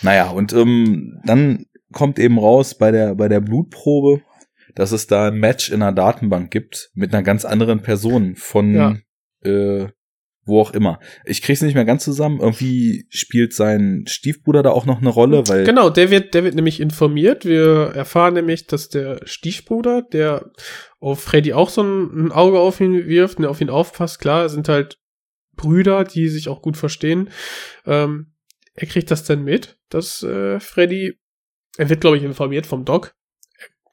Naja, 0.00 0.30
und 0.30 0.54
ähm, 0.54 1.20
dann 1.26 1.66
kommt 1.92 2.18
eben 2.18 2.38
raus 2.38 2.78
bei 2.78 2.90
der, 2.90 3.14
bei 3.14 3.28
der 3.28 3.40
Blutprobe, 3.40 4.22
dass 4.78 4.92
es 4.92 5.08
da 5.08 5.28
ein 5.28 5.38
Match 5.38 5.70
in 5.70 5.82
einer 5.82 5.92
Datenbank 5.92 6.52
gibt 6.52 6.90
mit 6.94 7.12
einer 7.12 7.24
ganz 7.24 7.44
anderen 7.44 7.82
Person 7.82 8.36
von 8.36 8.74
Ja. 8.74 8.96
äh, 9.42 9.88
wo 10.44 10.60
auch 10.62 10.72
immer. 10.72 10.98
Ich 11.26 11.42
krieg's 11.42 11.60
nicht 11.60 11.74
mehr 11.74 11.84
ganz 11.84 12.04
zusammen. 12.04 12.40
Irgendwie 12.40 13.06
spielt 13.10 13.52
sein 13.52 14.04
Stiefbruder 14.08 14.62
da 14.62 14.70
auch 14.70 14.86
noch 14.86 15.00
eine 15.00 15.10
Rolle, 15.10 15.46
weil 15.46 15.64
Genau, 15.64 15.90
der 15.90 16.10
wird, 16.10 16.32
der 16.32 16.42
wird 16.44 16.54
nämlich 16.54 16.80
informiert. 16.80 17.44
Wir 17.44 17.92
erfahren 17.94 18.32
nämlich, 18.34 18.66
dass 18.66 18.88
der 18.88 19.20
Stiefbruder, 19.24 20.00
der 20.00 20.50
auf 21.00 21.20
Freddy 21.20 21.52
auch 21.52 21.68
so 21.68 21.82
ein, 21.82 22.26
ein 22.28 22.32
Auge 22.32 22.60
auf 22.60 22.80
ihn 22.80 23.06
wirft, 23.06 23.40
der 23.40 23.50
auf 23.50 23.60
ihn 23.60 23.68
aufpasst, 23.68 24.20
klar, 24.20 24.48
sind 24.48 24.68
halt 24.70 24.96
Brüder, 25.54 26.04
die 26.04 26.28
sich 26.28 26.48
auch 26.48 26.62
gut 26.62 26.76
verstehen. 26.78 27.28
Ähm, 27.84 28.32
er 28.74 28.86
kriegt 28.86 29.10
das 29.10 29.24
dann 29.24 29.44
mit, 29.44 29.76
dass 29.90 30.22
äh, 30.22 30.60
Freddy, 30.60 31.18
er 31.76 31.90
wird, 31.90 32.00
glaube 32.00 32.16
ich, 32.16 32.22
informiert 32.22 32.64
vom 32.64 32.84
Doc. 32.86 33.12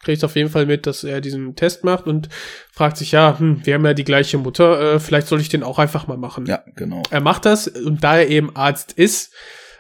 Kriegt 0.06 0.24
auf 0.24 0.36
jeden 0.38 0.50
Fall 0.50 0.66
mit, 0.66 0.88
dass 0.88 1.04
er 1.04 1.20
diesen 1.20 1.56
Test 1.56 1.84
macht 1.84 2.06
und 2.08 2.30
fragt 2.72 2.96
sich, 2.98 3.12
ja, 3.12 3.38
hm, 3.38 3.62
wir 3.66 3.74
haben 3.74 3.86
ja 3.86 3.94
die 3.94 4.04
gleiche 4.06 4.38
Mutter, 4.38 4.94
äh, 4.96 5.00
vielleicht 5.00 5.28
soll 5.28 5.42
ich 5.42 5.50
den 5.50 5.64
auch 5.64 5.80
einfach 5.80 6.08
mal 6.08 6.18
machen. 6.18 6.46
ja, 6.46 6.62
genau. 6.76 7.04
Er 7.10 7.22
macht 7.22 7.46
das 7.46 7.68
und 7.68 8.04
da 8.04 8.18
er 8.20 8.28
eben 8.30 8.56
Arzt 8.56 8.94
ist, 8.94 9.34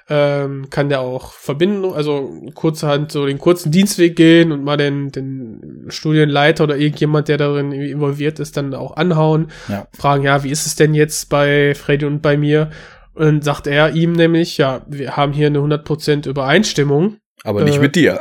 ähm, 0.08 0.68
kann 0.70 0.90
der 0.90 1.00
auch 1.02 1.32
verbinden, 1.34 1.84
also 1.94 2.44
kurzerhand 2.54 3.12
so 3.12 3.26
den 3.26 3.40
kurzen 3.40 3.72
Dienstweg 3.72 4.16
gehen 4.16 4.52
und 4.52 4.64
mal 4.64 4.78
den, 4.78 5.12
den 5.12 5.86
Studienleiter 5.88 6.64
oder 6.66 6.78
irgendjemand, 6.78 7.28
der 7.28 7.38
darin 7.38 7.72
involviert 7.72 8.40
ist, 8.40 8.56
dann 8.56 8.76
auch 8.76 8.98
anhauen, 8.98 9.48
Ja. 9.68 9.88
fragen, 9.98 10.24
ja, 10.24 10.44
wie 10.44 10.52
ist 10.52 10.68
es 10.68 10.76
denn 10.76 10.94
jetzt 10.94 11.30
bei 11.30 11.74
Freddy 11.74 12.06
und 12.06 12.22
bei 12.22 12.38
mir? 12.38 12.70
Und 13.16 13.44
sagt 13.44 13.66
er 13.66 13.92
ihm 13.96 14.12
nämlich, 14.12 14.58
ja, 14.60 14.82
wir 14.88 15.18
haben 15.18 15.34
hier 15.34 15.48
eine 15.48 15.60
100% 15.60 16.28
Übereinstimmung, 16.28 17.18
Aber 17.44 17.64
nicht 17.64 17.78
Äh, 17.78 17.82
mit 17.82 17.96
dir. 17.96 18.20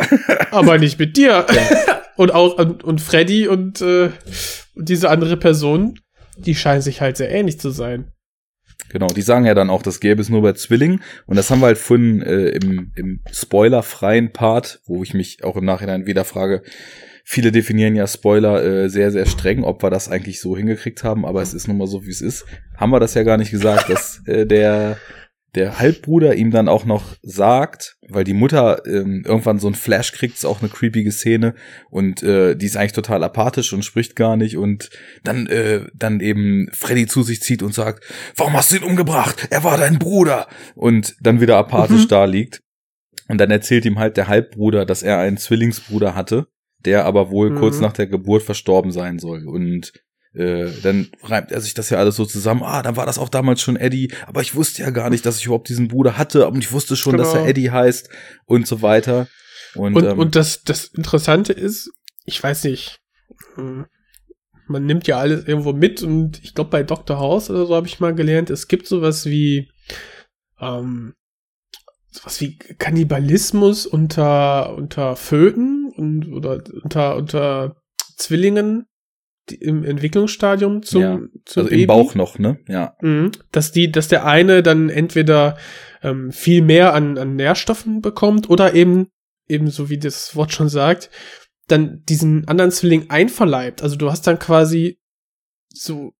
aber 0.52 0.78
nicht 0.78 0.98
mit 0.98 1.16
dir. 1.18 1.44
und 2.16 2.32
auch, 2.32 2.58
und, 2.58 2.84
und 2.84 3.00
Freddy 3.00 3.48
und, 3.48 3.80
äh, 3.80 4.10
diese 4.74 5.10
andere 5.10 5.36
Person, 5.36 5.98
die 6.36 6.54
scheinen 6.54 6.82
sich 6.82 7.00
halt 7.00 7.16
sehr 7.16 7.30
ähnlich 7.30 7.60
zu 7.60 7.70
sein. 7.70 8.10
Genau, 8.88 9.08
die 9.08 9.22
sagen 9.22 9.44
ja 9.44 9.54
dann 9.54 9.70
auch, 9.70 9.82
das 9.82 10.00
gäbe 10.00 10.20
es 10.20 10.28
nur 10.28 10.42
bei 10.42 10.52
Zwillingen. 10.52 11.02
Und 11.26 11.36
das 11.36 11.50
haben 11.50 11.60
wir 11.60 11.66
halt 11.66 11.78
vorhin 11.78 12.22
äh, 12.22 12.48
im, 12.48 12.92
im 12.94 13.20
spoilerfreien 13.30 14.32
Part, 14.32 14.80
wo 14.86 15.02
ich 15.02 15.14
mich 15.14 15.42
auch 15.42 15.56
im 15.56 15.64
Nachhinein 15.64 16.06
wieder 16.06 16.24
frage, 16.24 16.62
viele 17.24 17.50
definieren 17.50 17.96
ja 17.96 18.06
Spoiler 18.06 18.62
äh, 18.62 18.88
sehr, 18.88 19.10
sehr 19.10 19.26
streng, 19.26 19.64
ob 19.64 19.82
wir 19.82 19.90
das 19.90 20.08
eigentlich 20.08 20.40
so 20.40 20.56
hingekriegt 20.56 21.02
haben, 21.02 21.24
aber 21.24 21.42
es 21.42 21.54
ist 21.54 21.66
nun 21.66 21.78
mal 21.78 21.86
so, 21.86 22.04
wie 22.04 22.10
es 22.10 22.20
ist. 22.20 22.44
Haben 22.76 22.90
wir 22.90 23.00
das 23.00 23.14
ja 23.14 23.22
gar 23.22 23.38
nicht 23.38 23.50
gesagt, 23.50 23.88
dass 23.88 24.22
äh, 24.26 24.46
der 24.46 24.98
der 25.54 25.78
Halbbruder 25.78 26.34
ihm 26.34 26.50
dann 26.50 26.68
auch 26.68 26.84
noch 26.84 27.16
sagt, 27.22 27.96
weil 28.08 28.24
die 28.24 28.34
Mutter 28.34 28.82
ähm, 28.86 29.22
irgendwann 29.26 29.58
so 29.58 29.68
ein 29.68 29.74
Flash 29.74 30.12
kriegt, 30.12 30.34
ist 30.34 30.44
auch 30.44 30.60
eine 30.60 30.68
creepige 30.68 31.12
Szene 31.12 31.54
und 31.90 32.22
äh, 32.22 32.56
die 32.56 32.66
ist 32.66 32.76
eigentlich 32.76 32.92
total 32.92 33.22
apathisch 33.22 33.72
und 33.72 33.84
spricht 33.84 34.16
gar 34.16 34.36
nicht 34.36 34.56
und 34.56 34.90
dann 35.22 35.46
äh, 35.46 35.86
dann 35.94 36.20
eben 36.20 36.68
Freddy 36.72 37.06
zu 37.06 37.22
sich 37.22 37.40
zieht 37.40 37.62
und 37.62 37.72
sagt, 37.74 38.04
warum 38.36 38.54
hast 38.54 38.72
du 38.72 38.76
ihn 38.76 38.82
umgebracht? 38.82 39.46
Er 39.50 39.62
war 39.64 39.78
dein 39.78 39.98
Bruder 39.98 40.48
und 40.74 41.14
dann 41.20 41.40
wieder 41.40 41.56
apathisch 41.56 42.04
Mhm. 42.04 42.08
da 42.08 42.24
liegt 42.24 42.60
und 43.28 43.38
dann 43.38 43.50
erzählt 43.50 43.84
ihm 43.84 43.98
halt 43.98 44.16
der 44.16 44.28
Halbbruder, 44.28 44.84
dass 44.84 45.02
er 45.02 45.18
einen 45.18 45.36
Zwillingsbruder 45.36 46.14
hatte, 46.14 46.46
der 46.84 47.04
aber 47.04 47.30
wohl 47.30 47.50
Mhm. 47.50 47.58
kurz 47.60 47.80
nach 47.80 47.92
der 47.92 48.06
Geburt 48.08 48.42
verstorben 48.42 48.90
sein 48.90 49.18
soll 49.18 49.46
und 49.46 49.92
äh, 50.34 50.70
dann 50.82 51.08
reimt 51.22 51.52
er 51.52 51.60
sich 51.60 51.74
das 51.74 51.90
ja 51.90 51.98
alles 51.98 52.16
so 52.16 52.24
zusammen. 52.24 52.62
Ah, 52.64 52.82
dann 52.82 52.96
war 52.96 53.06
das 53.06 53.18
auch 53.18 53.28
damals 53.28 53.60
schon 53.60 53.76
Eddie, 53.76 54.12
aber 54.26 54.40
ich 54.40 54.54
wusste 54.54 54.82
ja 54.82 54.90
gar 54.90 55.10
nicht, 55.10 55.24
dass 55.24 55.38
ich 55.38 55.46
überhaupt 55.46 55.68
diesen 55.68 55.88
Bruder 55.88 56.18
hatte 56.18 56.48
und 56.48 56.58
ich 56.58 56.72
wusste 56.72 56.96
schon, 56.96 57.16
dass 57.16 57.28
er 57.28 57.40
Genau. 57.40 57.50
Eddie 57.50 57.70
heißt 57.70 58.08
und 58.46 58.66
so 58.66 58.82
weiter. 58.82 59.28
Und, 59.74 59.96
Und, 59.96 60.04
ähm, 60.04 60.18
und 60.18 60.36
das, 60.36 60.62
das 60.62 60.86
Interessante 60.86 61.52
ist, 61.52 61.90
ich 62.24 62.42
weiß 62.42 62.64
nicht, 62.64 63.00
hm, 63.54 63.86
man 64.66 64.86
nimmt 64.86 65.06
ja 65.06 65.18
alles 65.18 65.46
irgendwo 65.46 65.72
mit 65.72 66.02
und 66.02 66.42
ich 66.42 66.54
glaube 66.54 66.70
bei 66.70 66.82
Dr. 66.82 67.18
House 67.18 67.50
oder 67.50 67.66
so 67.66 67.74
habe 67.74 67.86
ich 67.86 68.00
mal 68.00 68.14
gelernt, 68.14 68.50
es 68.50 68.66
gibt 68.66 68.86
sowas 68.86 69.26
wie 69.26 69.70
ähm, 70.60 71.14
sowas 72.10 72.40
wie 72.40 72.56
Kannibalismus 72.56 73.86
unter 73.86 74.74
unter 74.74 75.16
Föten 75.16 75.92
und 75.96 76.32
oder 76.32 76.62
unter 76.82 77.16
unter 77.16 77.76
Zwillingen 78.16 78.86
im 79.52 79.84
Entwicklungsstadium 79.84 80.82
zum, 80.82 81.02
Ja, 81.02 81.20
zum 81.44 81.60
also 81.62 81.70
Baby. 81.70 81.82
im 81.82 81.86
Bauch 81.86 82.14
noch, 82.14 82.38
ne? 82.38 82.58
Ja. 82.68 82.96
Mhm. 83.00 83.32
Dass 83.52 83.72
die, 83.72 83.90
dass 83.92 84.08
der 84.08 84.24
eine 84.26 84.62
dann 84.62 84.88
entweder 84.88 85.56
ähm, 86.02 86.32
viel 86.32 86.62
mehr 86.62 86.94
an, 86.94 87.18
an 87.18 87.36
Nährstoffen 87.36 88.00
bekommt 88.00 88.48
oder 88.50 88.74
eben, 88.74 89.08
eben 89.48 89.70
so 89.70 89.90
wie 89.90 89.98
das 89.98 90.34
Wort 90.36 90.52
schon 90.52 90.68
sagt, 90.68 91.10
dann 91.66 92.02
diesen 92.08 92.46
anderen 92.48 92.70
Zwilling 92.70 93.10
einverleibt. 93.10 93.82
Also 93.82 93.96
du 93.96 94.10
hast 94.10 94.26
dann 94.26 94.38
quasi 94.38 94.98
so, 95.68 96.12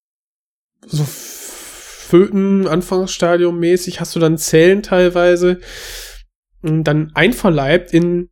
so 0.87 1.05
Föten, 1.07 2.67
Anfangsstadium 2.67 3.59
mäßig, 3.59 4.01
hast 4.01 4.15
du 4.15 4.21
dann 4.21 4.39
Zellen 4.39 4.83
teilweise 4.83 5.61
und 6.63 6.85
dann 6.85 7.13
einverleibt 7.15 7.93
in, 7.93 8.31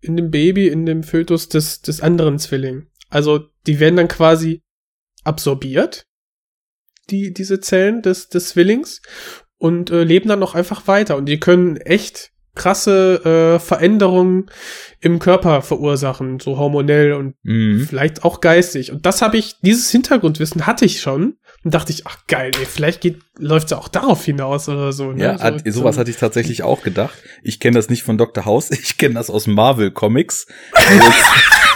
in 0.00 0.16
dem 0.16 0.30
Baby, 0.30 0.68
in 0.68 0.86
dem 0.86 1.02
Fötus 1.02 1.48
des, 1.48 1.82
des 1.82 2.00
anderen 2.00 2.38
Zwilling. 2.38 2.88
Also 3.12 3.40
die 3.66 3.78
werden 3.78 3.96
dann 3.96 4.08
quasi 4.08 4.62
absorbiert 5.24 6.06
die, 7.10 7.32
diese 7.32 7.60
Zellen 7.60 8.02
des, 8.02 8.28
des 8.28 8.50
Zwillings 8.50 9.02
und 9.58 9.90
äh, 9.90 10.02
leben 10.02 10.28
dann 10.28 10.38
noch 10.38 10.54
einfach 10.54 10.86
weiter. 10.88 11.16
Und 11.16 11.26
die 11.26 11.38
können 11.38 11.76
echt 11.76 12.30
krasse 12.54 13.56
äh, 13.56 13.58
Veränderungen 13.58 14.50
im 15.00 15.18
Körper 15.18 15.62
verursachen, 15.62 16.38
so 16.38 16.58
hormonell 16.58 17.14
und 17.14 17.34
Mhm. 17.42 17.86
vielleicht 17.88 18.24
auch 18.24 18.40
geistig. 18.40 18.92
Und 18.92 19.06
das 19.06 19.22
habe 19.22 19.38
ich, 19.38 19.56
dieses 19.60 19.90
Hintergrundwissen 19.90 20.66
hatte 20.66 20.84
ich 20.84 21.00
schon 21.00 21.38
und 21.64 21.74
dachte 21.74 21.92
ich, 21.92 22.06
ach 22.06 22.18
geil, 22.28 22.50
ey, 22.58 22.66
vielleicht 22.66 23.00
geht, 23.00 23.20
läuft's 23.38 23.70
ja 23.70 23.78
auch 23.78 23.88
darauf 23.88 24.24
hinaus 24.24 24.68
oder 24.68 24.92
so. 24.92 25.12
Ne? 25.12 25.22
Ja, 25.22 25.38
so, 25.38 25.44
hat, 25.44 25.62
sowas 25.66 25.96
hatte 25.98 26.10
ich 26.10 26.18
tatsächlich 26.18 26.62
auch 26.62 26.82
gedacht. 26.82 27.16
Ich 27.42 27.58
kenne 27.58 27.74
das 27.76 27.88
nicht 27.88 28.02
von 28.02 28.18
Dr. 28.18 28.44
House, 28.44 28.70
ich 28.82 28.98
kenne 28.98 29.14
das 29.14 29.30
aus 29.30 29.46
Marvel 29.46 29.90
Comics. 29.90 30.46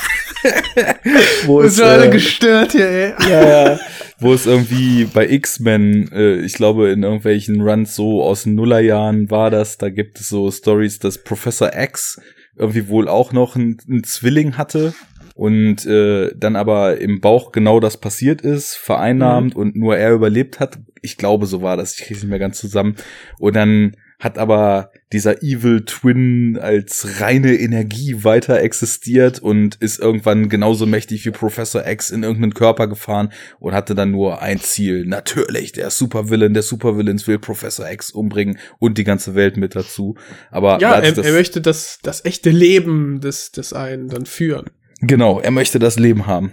wo 1.46 1.60
es, 1.62 1.74
ist 1.74 1.80
alle 1.80 2.06
äh, 2.06 2.10
gestört 2.10 2.72
hier, 2.72 2.88
ey. 2.88 3.14
ja, 3.30 3.48
ja, 3.48 3.80
wo 4.18 4.32
es 4.32 4.46
irgendwie 4.46 5.04
bei 5.04 5.28
X-Men, 5.28 6.10
äh, 6.12 6.36
ich 6.36 6.54
glaube 6.54 6.90
in 6.90 7.02
irgendwelchen 7.02 7.60
Runs 7.60 7.94
so 7.94 8.22
aus 8.22 8.44
den 8.44 8.54
Nullerjahren 8.54 9.30
war 9.30 9.50
das, 9.50 9.78
da 9.78 9.90
gibt 9.90 10.20
es 10.20 10.28
so 10.28 10.50
Stories, 10.50 10.98
dass 10.98 11.22
Professor 11.22 11.70
X 11.74 12.20
irgendwie 12.56 12.88
wohl 12.88 13.08
auch 13.08 13.32
noch 13.32 13.56
einen, 13.56 14.02
Zwilling 14.04 14.56
hatte 14.56 14.94
und 15.34 15.84
äh, 15.84 16.30
dann 16.34 16.56
aber 16.56 16.98
im 16.98 17.20
Bauch 17.20 17.52
genau 17.52 17.80
das 17.80 17.98
passiert 17.98 18.40
ist, 18.40 18.74
vereinnahmt 18.74 19.54
und 19.54 19.76
nur 19.76 19.96
er 19.96 20.14
überlebt 20.14 20.60
hat. 20.60 20.78
Ich 21.02 21.18
glaube, 21.18 21.46
so 21.46 21.60
war 21.60 21.76
das. 21.76 21.98
Ich 21.98 22.06
kriege 22.06 22.20
nicht 22.20 22.28
mehr 22.30 22.38
ganz 22.38 22.58
zusammen. 22.58 22.96
Und 23.38 23.54
dann 23.54 23.96
hat 24.18 24.38
aber 24.38 24.90
dieser 25.12 25.42
Evil 25.42 25.84
Twin 25.84 26.58
als 26.60 27.20
reine 27.20 27.54
Energie 27.54 28.24
weiter 28.24 28.60
existiert 28.60 29.38
und 29.40 29.76
ist 29.76 29.98
irgendwann 29.98 30.48
genauso 30.48 30.86
mächtig 30.86 31.24
wie 31.26 31.30
Professor 31.30 31.86
X 31.86 32.10
in 32.10 32.22
irgendeinen 32.22 32.54
Körper 32.54 32.86
gefahren 32.86 33.32
und 33.58 33.74
hatte 33.74 33.94
dann 33.94 34.10
nur 34.10 34.40
ein 34.40 34.58
Ziel. 34.58 35.04
Natürlich, 35.04 35.72
der 35.72 35.90
Supervillain 35.90 36.54
der 36.54 36.62
Supervillains 36.62 37.26
will 37.26 37.38
Professor 37.38 37.90
X 37.90 38.10
umbringen 38.10 38.58
und 38.78 38.96
die 38.98 39.04
ganze 39.04 39.34
Welt 39.34 39.56
mit 39.56 39.76
dazu. 39.76 40.16
Aber 40.50 40.80
Ja, 40.80 40.94
er, 40.98 41.16
er 41.18 41.32
möchte 41.32 41.60
das, 41.60 41.98
das 42.02 42.24
echte 42.24 42.50
Leben 42.50 43.20
des, 43.20 43.52
des 43.52 43.72
einen 43.72 44.08
dann 44.08 44.24
führen. 44.26 44.70
Genau, 45.00 45.40
er 45.40 45.50
möchte 45.50 45.78
das 45.78 45.98
Leben 45.98 46.26
haben. 46.26 46.52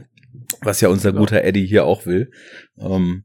Was 0.62 0.82
ja 0.82 0.90
unser 0.90 1.12
Genau. 1.12 1.22
guter 1.22 1.44
Eddie 1.44 1.66
hier 1.66 1.86
auch 1.86 2.06
will. 2.06 2.30
Ähm, 2.78 3.24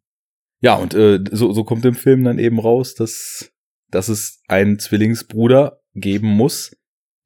ja, 0.60 0.74
und 0.74 0.94
äh, 0.94 1.20
so, 1.31 1.52
so 1.52 1.65
kommt 1.65 1.85
im 1.85 1.94
Film 1.94 2.24
dann 2.24 2.39
eben 2.39 2.59
raus, 2.59 2.94
dass, 2.94 3.51
dass 3.90 4.09
es 4.09 4.43
einen 4.48 4.78
Zwillingsbruder 4.78 5.81
geben 5.94 6.28
muss, 6.28 6.77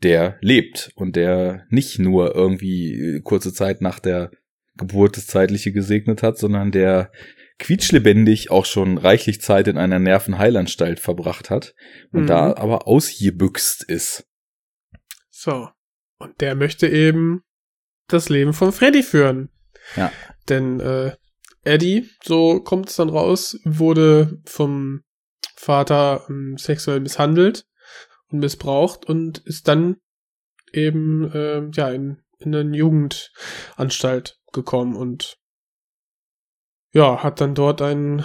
der 0.03 0.39
lebt 0.41 0.91
und 0.95 1.17
der 1.17 1.67
nicht 1.71 1.99
nur 1.99 2.35
irgendwie 2.35 3.17
äh, 3.17 3.21
kurze 3.21 3.53
Zeit 3.53 3.81
nach 3.81 3.99
der 3.99 4.31
Geburt 4.77 5.17
das 5.17 5.27
Zeitliche 5.27 5.73
gesegnet 5.73 6.23
hat, 6.23 6.39
sondern 6.39 6.73
der 6.73 7.13
quietschlebendig 7.59 8.51
auch 8.51 8.65
schon 8.65 8.99
reichlich 8.99 9.41
Zeit 9.41 9.69
in 9.69 9.79
einer 9.79 9.99
Nervenheilanstalt 9.99 10.99
verbracht 10.99 11.51
hat 11.51 11.75
und 12.11 12.23
Mhm. 12.23 12.27
da 12.27 12.55
aber 12.57 12.89
ausgebüxt 12.89 13.85
ist. 13.85 14.27
So. 15.31 15.69
Und 16.19 16.41
der 16.41 16.55
möchte 16.55 16.89
eben 16.89 17.43
das 18.09 18.29
Leben 18.29 18.53
von 18.53 18.73
Freddy 18.73 19.03
führen. 19.03 19.51
Ja. 19.97 20.13
Denn 20.49 20.81
äh, 20.81 21.13
Eddie, 21.65 22.09
so 22.25 22.61
kommt 22.61 22.89
es 22.89 22.97
dann 22.97 23.09
raus, 23.09 23.59
wurde 23.65 24.41
vom 24.45 25.03
Vater 25.63 26.27
ähm, 26.29 26.57
sexuell 26.59 26.99
misshandelt 26.99 27.67
und 28.33 28.41
missbraucht 28.41 29.05
und 29.07 29.39
ist 29.39 29.69
dann 29.69 29.99
eben 30.73 31.31
äh, 31.31 31.71
ja 31.73 31.89
in, 31.91 32.21
in 32.39 32.53
eine 32.53 32.77
Jugendanstalt 32.77 34.41
gekommen 34.53 34.97
und 34.97 35.39
ja, 36.93 37.23
hat 37.23 37.41
dann 37.41 37.55
dort 37.55 37.81
ein 37.81 38.25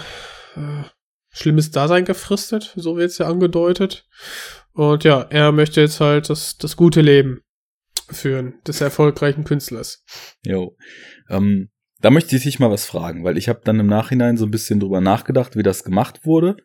äh, 0.56 0.82
schlimmes 1.30 1.70
Dasein 1.70 2.04
gefristet, 2.04 2.72
so 2.74 2.96
wird 2.96 3.12
es 3.12 3.18
ja 3.18 3.28
angedeutet. 3.28 4.08
Und 4.72 5.04
ja, 5.04 5.22
er 5.30 5.52
möchte 5.52 5.80
jetzt 5.80 6.00
halt 6.00 6.28
das, 6.28 6.58
das 6.58 6.76
gute 6.76 7.02
Leben 7.02 7.42
führen, 8.10 8.60
des 8.66 8.80
erfolgreichen 8.80 9.44
Künstlers. 9.44 10.04
Jo. 10.44 10.76
Ähm, 11.30 11.70
da 12.00 12.10
möchte 12.10 12.34
ich 12.34 12.42
dich 12.42 12.58
mal 12.58 12.70
was 12.70 12.84
fragen, 12.84 13.22
weil 13.22 13.38
ich 13.38 13.48
habe 13.48 13.60
dann 13.64 13.78
im 13.78 13.86
Nachhinein 13.86 14.36
so 14.36 14.44
ein 14.44 14.50
bisschen 14.50 14.80
drüber 14.80 15.00
nachgedacht, 15.00 15.56
wie 15.56 15.62
das 15.62 15.84
gemacht 15.84 16.24
wurde 16.26 16.56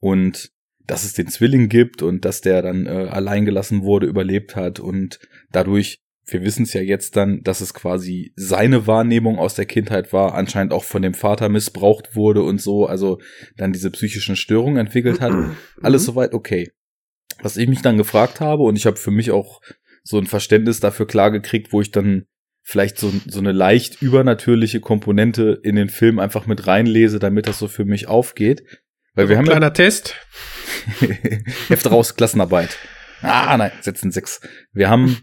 und 0.00 0.50
dass 0.86 1.04
es 1.04 1.12
den 1.12 1.28
Zwilling 1.28 1.68
gibt 1.68 2.02
und 2.02 2.24
dass 2.24 2.40
der 2.40 2.62
dann 2.62 2.86
äh, 2.86 2.90
allein 3.10 3.44
gelassen 3.44 3.82
wurde, 3.84 4.06
überlebt 4.06 4.56
hat 4.56 4.80
und 4.80 5.20
dadurch, 5.52 6.00
wir 6.26 6.42
wissen 6.42 6.64
es 6.64 6.72
ja 6.72 6.80
jetzt 6.80 7.16
dann, 7.16 7.42
dass 7.42 7.60
es 7.60 7.74
quasi 7.74 8.32
seine 8.36 8.86
Wahrnehmung 8.86 9.38
aus 9.38 9.54
der 9.54 9.66
Kindheit 9.66 10.12
war, 10.12 10.34
anscheinend 10.34 10.72
auch 10.72 10.84
von 10.84 11.02
dem 11.02 11.14
Vater 11.14 11.48
missbraucht 11.48 12.16
wurde 12.16 12.42
und 12.42 12.60
so, 12.60 12.86
also 12.86 13.18
dann 13.56 13.72
diese 13.72 13.90
psychischen 13.90 14.36
Störungen 14.36 14.78
entwickelt 14.78 15.20
hat. 15.20 15.32
Alles 15.82 16.02
Mhm. 16.02 16.06
soweit 16.06 16.34
okay. 16.34 16.70
Was 17.42 17.56
ich 17.56 17.68
mich 17.68 17.82
dann 17.82 17.96
gefragt 17.96 18.40
habe, 18.40 18.62
und 18.64 18.76
ich 18.76 18.86
habe 18.86 18.96
für 18.96 19.10
mich 19.10 19.30
auch 19.30 19.60
so 20.02 20.18
ein 20.18 20.26
Verständnis 20.26 20.80
dafür 20.80 21.06
klar 21.06 21.30
gekriegt, 21.30 21.72
wo 21.72 21.80
ich 21.80 21.90
dann 21.90 22.26
vielleicht 22.62 22.98
so, 22.98 23.12
so 23.26 23.38
eine 23.38 23.52
leicht 23.52 24.02
übernatürliche 24.02 24.80
Komponente 24.80 25.60
in 25.62 25.76
den 25.76 25.88
Film 25.88 26.18
einfach 26.18 26.46
mit 26.46 26.66
reinlese, 26.66 27.18
damit 27.18 27.46
das 27.48 27.58
so 27.58 27.68
für 27.68 27.84
mich 27.84 28.08
aufgeht. 28.08 28.62
Weil 29.14 29.28
wir 29.28 29.36
haben 29.36 29.46
ja 29.46 29.52
Kleiner 29.52 29.72
Test. 29.72 30.16
Heft 31.68 31.90
raus, 31.90 32.16
Klassenarbeit. 32.16 32.78
Ah, 33.22 33.56
nein, 33.56 33.72
setzen 33.80 34.10
sechs. 34.10 34.40
Wir 34.72 34.88
haben, 34.88 35.18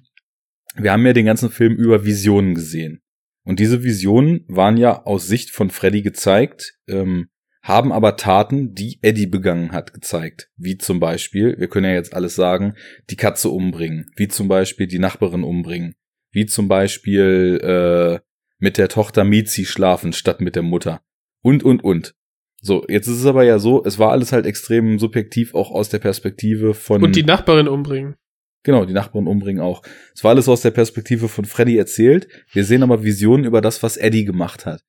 wir 0.76 0.91
haben 0.91 1.05
ja 1.05 1.14
den 1.14 1.26
ganzen 1.26 1.49
Film 1.49 1.76
über 1.76 2.05
Visionen 2.05 2.53
gesehen. 2.53 3.01
Und 3.43 3.59
diese 3.59 3.84
Visionen 3.84 4.43
waren 4.47 4.77
ja 4.77 5.03
aus 5.05 5.27
Sicht 5.27 5.51
von 5.51 5.69
Freddy 5.69 6.01
gezeigt, 6.01 6.77
ähm, 6.88 7.30
haben 7.64 7.91
aber 7.91 8.18
Taten, 8.18 8.73
die 8.73 8.99
Eddie 9.01 9.26
begangen 9.26 9.72
hat, 9.72 9.93
gezeigt. 9.93 10.49
Wie 10.57 10.77
zum 10.77 10.99
Beispiel, 10.99 11.57
wir 11.57 11.68
können 11.68 11.85
ja 11.85 11.93
jetzt 11.93 12.14
alles 12.14 12.35
sagen, 12.35 12.76
die 13.09 13.15
Katze 13.15 13.49
umbringen. 13.49 14.11
Wie 14.15 14.27
zum 14.27 14.47
Beispiel 14.47 14.88
die 14.88 14.99
Nachbarin 14.99 15.43
umbringen. 15.43 15.95
Wie 16.31 16.45
zum 16.45 16.68
Beispiel 16.68 17.59
äh, 17.64 18.19
mit 18.59 18.77
der 18.77 18.89
Tochter 18.89 19.23
Mizi 19.23 19.65
schlafen 19.65 20.14
statt 20.14 20.41
mit 20.41 20.55
der 20.55 20.64
Mutter. 20.64 21.01
Und, 21.41 21.64
und, 21.64 21.84
und. 21.84 22.15
So, 22.61 22.84
jetzt 22.89 23.07
ist 23.07 23.17
es 23.19 23.25
aber 23.25 23.43
ja 23.43 23.59
so, 23.59 23.84
es 23.85 23.99
war 23.99 24.11
alles 24.11 24.31
halt 24.31 24.45
extrem 24.45 24.97
subjektiv, 24.99 25.53
auch 25.53 25.71
aus 25.71 25.89
der 25.89 25.99
Perspektive 25.99 26.73
von. 26.73 27.03
Und 27.03 27.15
die 27.15 27.23
Nachbarin 27.23 27.67
umbringen. 27.67 28.15
Genau, 28.63 28.84
die 28.84 28.93
Nachbarn 28.93 29.27
umbringen 29.27 29.61
auch. 29.61 29.81
Es 30.13 30.23
war 30.23 30.31
alles 30.31 30.49
aus 30.49 30.61
der 30.61 30.71
Perspektive 30.71 31.29
von 31.29 31.45
Freddy 31.45 31.77
erzählt. 31.77 32.27
Wir 32.51 32.65
sehen 32.65 32.84
aber 32.84 33.03
Visionen 33.03 33.45
über 33.45 33.61
das, 33.61 33.81
was 33.84 33.95
Eddie 33.95 34.25
gemacht 34.25 34.65
hat. 34.65 34.81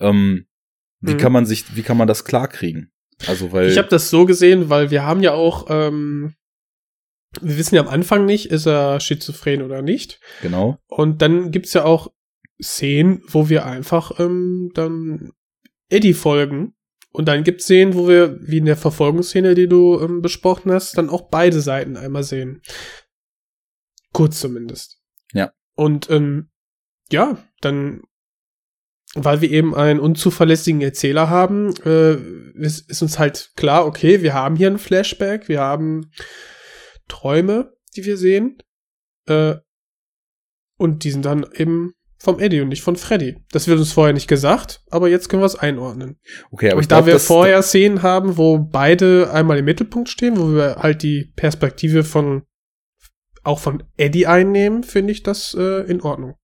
Ähm, 0.00 0.46
wie 1.00 1.14
Mhm. 1.14 1.18
kann 1.18 1.32
man 1.32 1.44
sich, 1.46 1.76
wie 1.76 1.82
kann 1.82 1.96
man 1.98 2.08
das 2.08 2.24
klarkriegen? 2.24 2.92
Also 3.26 3.52
weil 3.52 3.68
Ich 3.68 3.76
habe 3.78 3.88
das 3.88 4.08
so 4.08 4.24
gesehen, 4.24 4.70
weil 4.70 4.90
wir 4.90 5.02
haben 5.04 5.22
ja 5.22 5.32
auch, 5.32 5.66
ähm, 5.68 6.34
wir 7.42 7.58
wissen 7.58 7.74
ja 7.74 7.82
am 7.82 7.88
Anfang 7.88 8.24
nicht, 8.24 8.46
ist 8.50 8.66
er 8.66 9.00
schizophren 9.00 9.60
oder 9.62 9.82
nicht. 9.82 10.20
genau. 10.40 10.78
Und 10.86 11.20
dann 11.20 11.50
gibt's 11.50 11.74
ja 11.74 11.84
auch 11.84 12.12
Szenen, 12.62 13.20
wo 13.26 13.50
wir 13.50 13.66
einfach 13.66 14.18
ähm, 14.18 14.70
dann 14.72 15.32
Eddie 15.90 16.14
folgen. 16.14 16.72
Und 17.16 17.28
dann 17.28 17.44
gibt's 17.44 17.64
Szenen, 17.64 17.94
wo 17.94 18.08
wir, 18.08 18.36
wie 18.42 18.58
in 18.58 18.66
der 18.66 18.76
Verfolgungsszene, 18.76 19.54
die 19.54 19.68
du 19.68 19.98
ähm, 20.02 20.20
besprochen 20.20 20.70
hast, 20.70 20.98
dann 20.98 21.08
auch 21.08 21.30
beide 21.30 21.62
Seiten 21.62 21.96
einmal 21.96 22.24
sehen. 22.24 22.60
Kurz 24.12 24.38
zumindest. 24.38 25.00
Ja. 25.32 25.54
Und 25.74 26.10
ähm, 26.10 26.50
ja, 27.10 27.42
dann, 27.62 28.02
weil 29.14 29.40
wir 29.40 29.50
eben 29.50 29.74
einen 29.74 29.98
unzuverlässigen 29.98 30.82
Erzähler 30.82 31.30
haben, 31.30 31.74
äh, 31.86 32.16
ist, 32.60 32.90
ist 32.90 33.00
uns 33.00 33.18
halt 33.18 33.52
klar, 33.56 33.86
okay, 33.86 34.20
wir 34.20 34.34
haben 34.34 34.54
hier 34.54 34.70
ein 34.70 34.78
Flashback, 34.78 35.48
wir 35.48 35.60
haben 35.60 36.10
Träume, 37.08 37.72
die 37.96 38.04
wir 38.04 38.18
sehen. 38.18 38.58
Äh, 39.26 39.54
und 40.76 41.02
die 41.02 41.12
sind 41.12 41.24
dann 41.24 41.46
eben 41.54 41.94
vom 42.26 42.40
Eddie 42.40 42.60
und 42.60 42.68
nicht 42.68 42.82
von 42.82 42.96
Freddy. 42.96 43.36
Das 43.52 43.68
wird 43.68 43.78
uns 43.78 43.92
vorher 43.92 44.12
nicht 44.12 44.26
gesagt, 44.26 44.82
aber 44.90 45.08
jetzt 45.08 45.28
können 45.28 45.42
wir 45.42 45.46
es 45.46 45.54
einordnen. 45.54 46.18
Okay, 46.50 46.70
aber 46.70 46.80
ich 46.80 46.84
und 46.84 46.92
da 46.92 46.96
glaube, 46.96 47.12
wir 47.12 47.20
vorher 47.20 47.62
Szenen 47.62 48.02
haben, 48.02 48.36
wo 48.36 48.58
beide 48.58 49.30
einmal 49.32 49.58
im 49.58 49.64
Mittelpunkt 49.64 50.08
stehen, 50.08 50.36
wo 50.36 50.52
wir 50.52 50.76
halt 50.76 51.02
die 51.02 51.32
Perspektive 51.36 52.02
von 52.02 52.42
auch 53.44 53.60
von 53.60 53.84
Eddie 53.96 54.26
einnehmen, 54.26 54.82
finde 54.82 55.12
ich 55.12 55.22
das 55.22 55.54
äh, 55.56 55.88
in 55.88 56.02
Ordnung. 56.02 56.34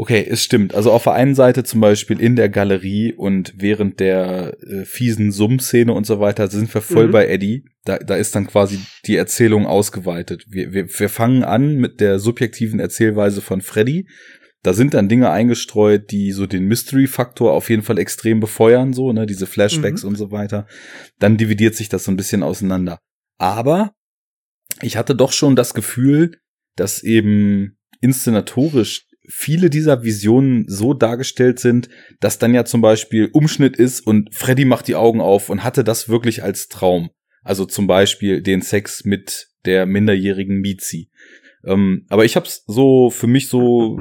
Okay, 0.00 0.24
es 0.30 0.44
stimmt. 0.44 0.76
Also 0.76 0.92
auf 0.92 1.02
der 1.02 1.14
einen 1.14 1.34
Seite 1.34 1.64
zum 1.64 1.80
Beispiel 1.80 2.20
in 2.20 2.36
der 2.36 2.48
Galerie 2.48 3.12
und 3.12 3.52
während 3.56 3.98
der 3.98 4.56
äh, 4.62 4.84
fiesen 4.84 5.32
Summ-Szene 5.32 5.92
und 5.92 6.06
so 6.06 6.20
weiter 6.20 6.46
sind 6.46 6.72
wir 6.72 6.82
voll 6.82 7.08
Mhm. 7.08 7.10
bei 7.10 7.26
Eddie. 7.26 7.64
Da, 7.84 7.98
da 7.98 8.14
ist 8.14 8.32
dann 8.36 8.46
quasi 8.46 8.78
die 9.06 9.16
Erzählung 9.16 9.66
ausgeweitet. 9.66 10.44
Wir, 10.48 10.72
wir, 10.72 10.86
wir 10.88 11.08
fangen 11.08 11.42
an 11.42 11.78
mit 11.78 12.00
der 12.00 12.20
subjektiven 12.20 12.78
Erzählweise 12.78 13.40
von 13.40 13.60
Freddy. 13.60 14.06
Da 14.62 14.72
sind 14.72 14.94
dann 14.94 15.08
Dinge 15.08 15.30
eingestreut, 15.30 16.12
die 16.12 16.30
so 16.30 16.46
den 16.46 16.66
Mystery-Faktor 16.66 17.52
auf 17.52 17.68
jeden 17.68 17.82
Fall 17.82 17.98
extrem 17.98 18.38
befeuern, 18.38 18.92
so, 18.92 19.12
ne, 19.12 19.26
diese 19.26 19.46
Flashbacks 19.46 20.04
und 20.04 20.14
so 20.16 20.30
weiter. 20.30 20.68
Dann 21.18 21.36
dividiert 21.36 21.74
sich 21.74 21.88
das 21.88 22.04
so 22.04 22.12
ein 22.12 22.16
bisschen 22.16 22.44
auseinander. 22.44 23.00
Aber 23.38 23.94
ich 24.80 24.96
hatte 24.96 25.16
doch 25.16 25.32
schon 25.32 25.56
das 25.56 25.74
Gefühl, 25.74 26.38
dass 26.76 27.02
eben 27.02 27.78
inszenatorisch 28.00 29.07
viele 29.28 29.70
dieser 29.70 30.02
Visionen 30.02 30.64
so 30.68 30.94
dargestellt 30.94 31.58
sind, 31.60 31.88
dass 32.20 32.38
dann 32.38 32.54
ja 32.54 32.64
zum 32.64 32.80
Beispiel 32.80 33.28
Umschnitt 33.32 33.76
ist 33.76 34.00
und 34.00 34.34
Freddy 34.34 34.64
macht 34.64 34.88
die 34.88 34.94
Augen 34.96 35.20
auf 35.20 35.50
und 35.50 35.62
hatte 35.64 35.84
das 35.84 36.08
wirklich 36.08 36.42
als 36.42 36.68
Traum. 36.68 37.10
Also 37.42 37.64
zum 37.64 37.86
Beispiel 37.86 38.42
den 38.42 38.62
Sex 38.62 39.04
mit 39.04 39.48
der 39.64 39.86
minderjährigen 39.86 40.60
Mizi. 40.60 41.10
Ähm, 41.64 42.06
aber 42.08 42.24
ich 42.24 42.36
habe 42.36 42.46
es 42.46 42.64
so 42.66 43.10
für 43.10 43.26
mich 43.26 43.48
so 43.48 44.00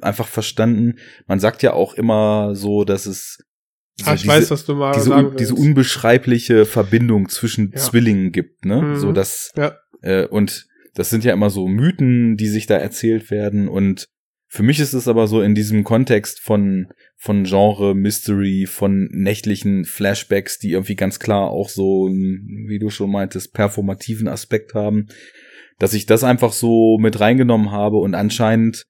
einfach 0.00 0.28
verstanden. 0.28 0.94
Man 1.26 1.40
sagt 1.40 1.62
ja 1.62 1.72
auch 1.72 1.94
immer 1.94 2.54
so, 2.54 2.84
dass 2.84 3.06
es 3.06 3.38
so 3.96 4.10
ich 4.12 4.22
diese- 4.22 4.28
weiß, 4.32 4.50
was 4.50 4.64
du 4.64 4.74
mal 4.74 4.92
diese, 4.92 5.12
un, 5.12 5.36
diese 5.36 5.54
unbeschreibliche 5.54 6.64
Verbindung 6.64 7.28
zwischen 7.28 7.72
Ja. 7.72 7.78
Zwillingen 7.78 8.32
gibt, 8.32 8.64
ne? 8.64 8.80
Mhm. 8.82 8.96
So 8.96 9.12
dass 9.12 9.50
Ja. 9.56 9.76
äh, 10.02 10.26
und 10.26 10.66
das 10.94 11.10
sind 11.10 11.24
ja 11.24 11.32
immer 11.32 11.50
so 11.50 11.68
Mythen, 11.68 12.36
die 12.36 12.48
sich 12.48 12.66
da 12.66 12.76
erzählt 12.76 13.30
werden 13.30 13.68
und 13.68 14.06
für 14.52 14.64
mich 14.64 14.80
ist 14.80 14.94
es 14.94 15.06
aber 15.06 15.28
so 15.28 15.42
in 15.42 15.54
diesem 15.54 15.84
Kontext 15.84 16.40
von 16.40 16.88
von 17.16 17.44
Genre 17.44 17.94
Mystery, 17.94 18.66
von 18.66 19.08
nächtlichen 19.12 19.84
Flashbacks, 19.84 20.58
die 20.58 20.72
irgendwie 20.72 20.96
ganz 20.96 21.20
klar 21.20 21.50
auch 21.50 21.68
so, 21.68 22.08
wie 22.08 22.80
du 22.80 22.90
schon 22.90 23.12
meintest, 23.12 23.54
performativen 23.54 24.26
Aspekt 24.26 24.74
haben, 24.74 25.06
dass 25.78 25.94
ich 25.94 26.06
das 26.06 26.24
einfach 26.24 26.52
so 26.52 26.98
mit 26.98 27.20
reingenommen 27.20 27.70
habe 27.70 27.98
und 27.98 28.16
anscheinend 28.16 28.86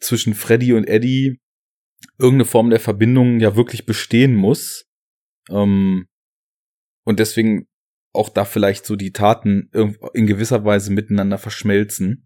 zwischen 0.00 0.32
Freddy 0.32 0.72
und 0.72 0.88
Eddie 0.88 1.38
irgendeine 2.18 2.46
Form 2.46 2.70
der 2.70 2.80
Verbindung 2.80 3.38
ja 3.38 3.54
wirklich 3.54 3.84
bestehen 3.84 4.34
muss. 4.34 4.86
Ähm, 5.50 6.06
und 7.04 7.20
deswegen 7.20 7.66
auch 8.14 8.30
da 8.30 8.46
vielleicht 8.46 8.86
so 8.86 8.96
die 8.96 9.12
Taten 9.12 9.70
in 10.14 10.26
gewisser 10.26 10.64
Weise 10.64 10.90
miteinander 10.90 11.36
verschmelzen. 11.36 12.24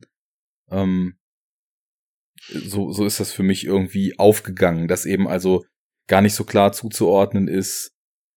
Ähm, 0.71 1.19
so, 2.49 2.93
so 2.93 3.05
ist 3.05 3.21
das 3.21 3.33
für 3.33 3.43
mich 3.43 3.65
irgendwie 3.65 4.19
aufgegangen, 4.19 4.89
dass 4.89 5.07
eben 5.07 5.27
also 5.29 5.65
gar 6.09 6.21
nicht 6.21 6.35
so 6.35 6.45
klar 6.45 6.73
zuzuordnen 6.73 7.49
ist. 7.49 7.93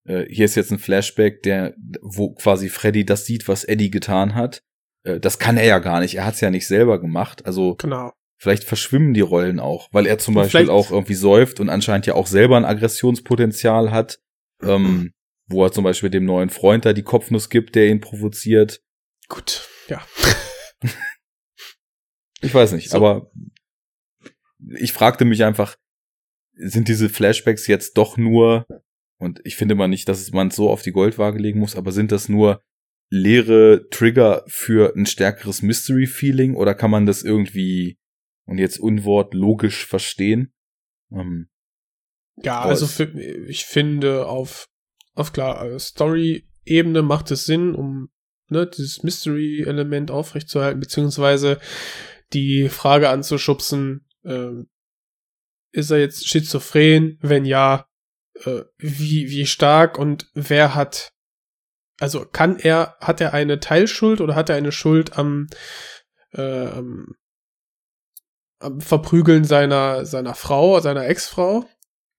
Äh, 0.08 0.26
hier 0.30 0.46
ist 0.46 0.56
jetzt 0.56 0.72
ein 0.72 0.80
Flashback, 0.80 1.44
der, 1.44 1.76
wo 2.02 2.34
quasi 2.34 2.70
Freddy 2.70 3.06
das 3.06 3.26
sieht, 3.26 3.48
was 3.48 3.64
Eddie 3.64 3.92
getan 3.92 4.34
hat. 4.36 4.62
Äh, 5.04 5.20
das 5.20 5.38
kann 5.40 5.58
er 5.58 5.66
ja 5.66 5.80
gar 5.80 6.00
nicht. 6.00 6.16
Er 6.16 6.26
hat 6.26 6.36
es 6.36 6.42
ja 6.42 6.50
nicht 6.50 6.68
selber 6.68 7.00
gemacht. 7.00 7.46
Also 7.46 7.76
Genau. 7.76 8.12
Vielleicht 8.42 8.64
verschwimmen 8.64 9.14
die 9.14 9.20
Rollen 9.20 9.60
auch, 9.60 9.90
weil 9.92 10.06
er 10.08 10.18
zum 10.18 10.34
Beispiel 10.34 10.62
vielleicht- 10.62 10.70
auch 10.72 10.92
irgendwie 10.92 11.14
säuft 11.16 11.60
und 11.60 11.68
anscheinend 11.70 12.06
ja 12.06 12.14
auch 12.16 12.26
selber 12.28 12.56
ein 12.56 12.64
Aggressionspotenzial 12.64 13.92
hat, 13.92 14.20
ähm, 14.64 15.12
wo 15.48 15.66
er 15.66 15.74
zum 15.74 15.84
Beispiel 15.84 16.10
dem 16.10 16.24
neuen 16.24 16.50
Freund 16.50 16.86
da 16.86 16.94
die 16.94 17.04
Kopfnuss 17.04 17.50
gibt, 17.50 17.76
der 17.76 17.88
ihn 17.88 18.00
provoziert. 18.00 18.82
Gut, 19.28 19.68
ja. 19.90 20.02
Ich 22.42 22.54
weiß 22.54 22.72
nicht, 22.72 22.90
So. 22.90 22.98
aber 22.98 23.30
ich 24.76 24.94
fragte 24.94 25.26
mich 25.26 25.44
einfach, 25.44 25.76
sind 26.54 26.88
diese 26.88 27.10
Flashbacks 27.10 27.68
jetzt 27.68 27.98
doch 27.98 28.18
nur, 28.18 28.66
und 29.18 29.40
ich 29.44 29.56
finde 29.56 29.76
mal 29.76 29.88
nicht, 29.88 30.10
dass 30.10 30.32
man 30.32 30.50
es 30.50 30.56
so 30.56 30.70
auf 30.70 30.82
die 30.82 30.92
Goldwaage 30.92 31.40
legen 31.40 31.60
muss, 31.60 31.76
aber 31.76 31.92
sind 31.92 32.12
das 32.12 32.30
nur 32.30 32.62
leere 33.10 33.88
Trigger 33.90 34.44
für 34.48 34.94
ein 34.96 35.06
stärkeres 35.06 35.62
Mystery-Feeling 35.62 36.56
oder 36.56 36.76
kann 36.76 36.92
man 36.92 37.06
das 37.06 37.24
irgendwie, 37.24 37.98
und 38.46 38.58
jetzt 38.58 38.80
Unwort, 38.80 39.34
logisch 39.34 39.86
verstehen? 39.86 40.54
Ähm, 41.12 41.50
Ja, 42.44 42.62
also 42.62 42.86
für, 42.86 43.06
ich 43.50 43.66
finde 43.66 44.28
auf, 44.28 44.68
auf 45.16 45.34
klar, 45.34 45.66
äh, 45.66 45.80
Story-Ebene 45.80 47.02
macht 47.02 47.32
es 47.32 47.46
Sinn, 47.46 47.74
um 47.74 48.10
ne, 48.50 48.68
dieses 48.68 49.02
Mystery-Element 49.04 50.12
aufrechtzuerhalten, 50.12 50.80
beziehungsweise 50.80 51.60
die 52.34 52.70
Frage 52.70 53.10
anzuschubsen, 53.10 54.06
ähm, 54.26 54.70
ist 55.72 55.92
er 55.92 56.00
jetzt 56.00 56.28
schizophren? 56.28 57.18
Wenn 57.22 57.46
ja, 57.46 57.88
äh, 58.46 58.62
wie, 58.78 59.30
wie 59.30 59.46
stark 59.46 59.98
und 59.98 60.28
wer 60.34 60.76
hat, 60.76 61.12
also 62.00 62.26
kann 62.26 62.58
er, 62.58 62.96
hat 63.02 63.22
er 63.22 63.34
eine 63.34 63.60
Teilschuld 63.60 64.22
oder 64.22 64.36
hat 64.36 64.50
er 64.50 64.56
eine 64.56 64.72
Schuld 64.72 65.18
am, 65.18 65.48
äh, 66.34 66.66
am, 66.68 67.16
am 68.60 68.82
Verprügeln 68.82 69.44
seiner, 69.44 70.06
seiner 70.06 70.36
Frau, 70.36 70.80
seiner 70.80 71.06
Ex-Frau? 71.08 71.66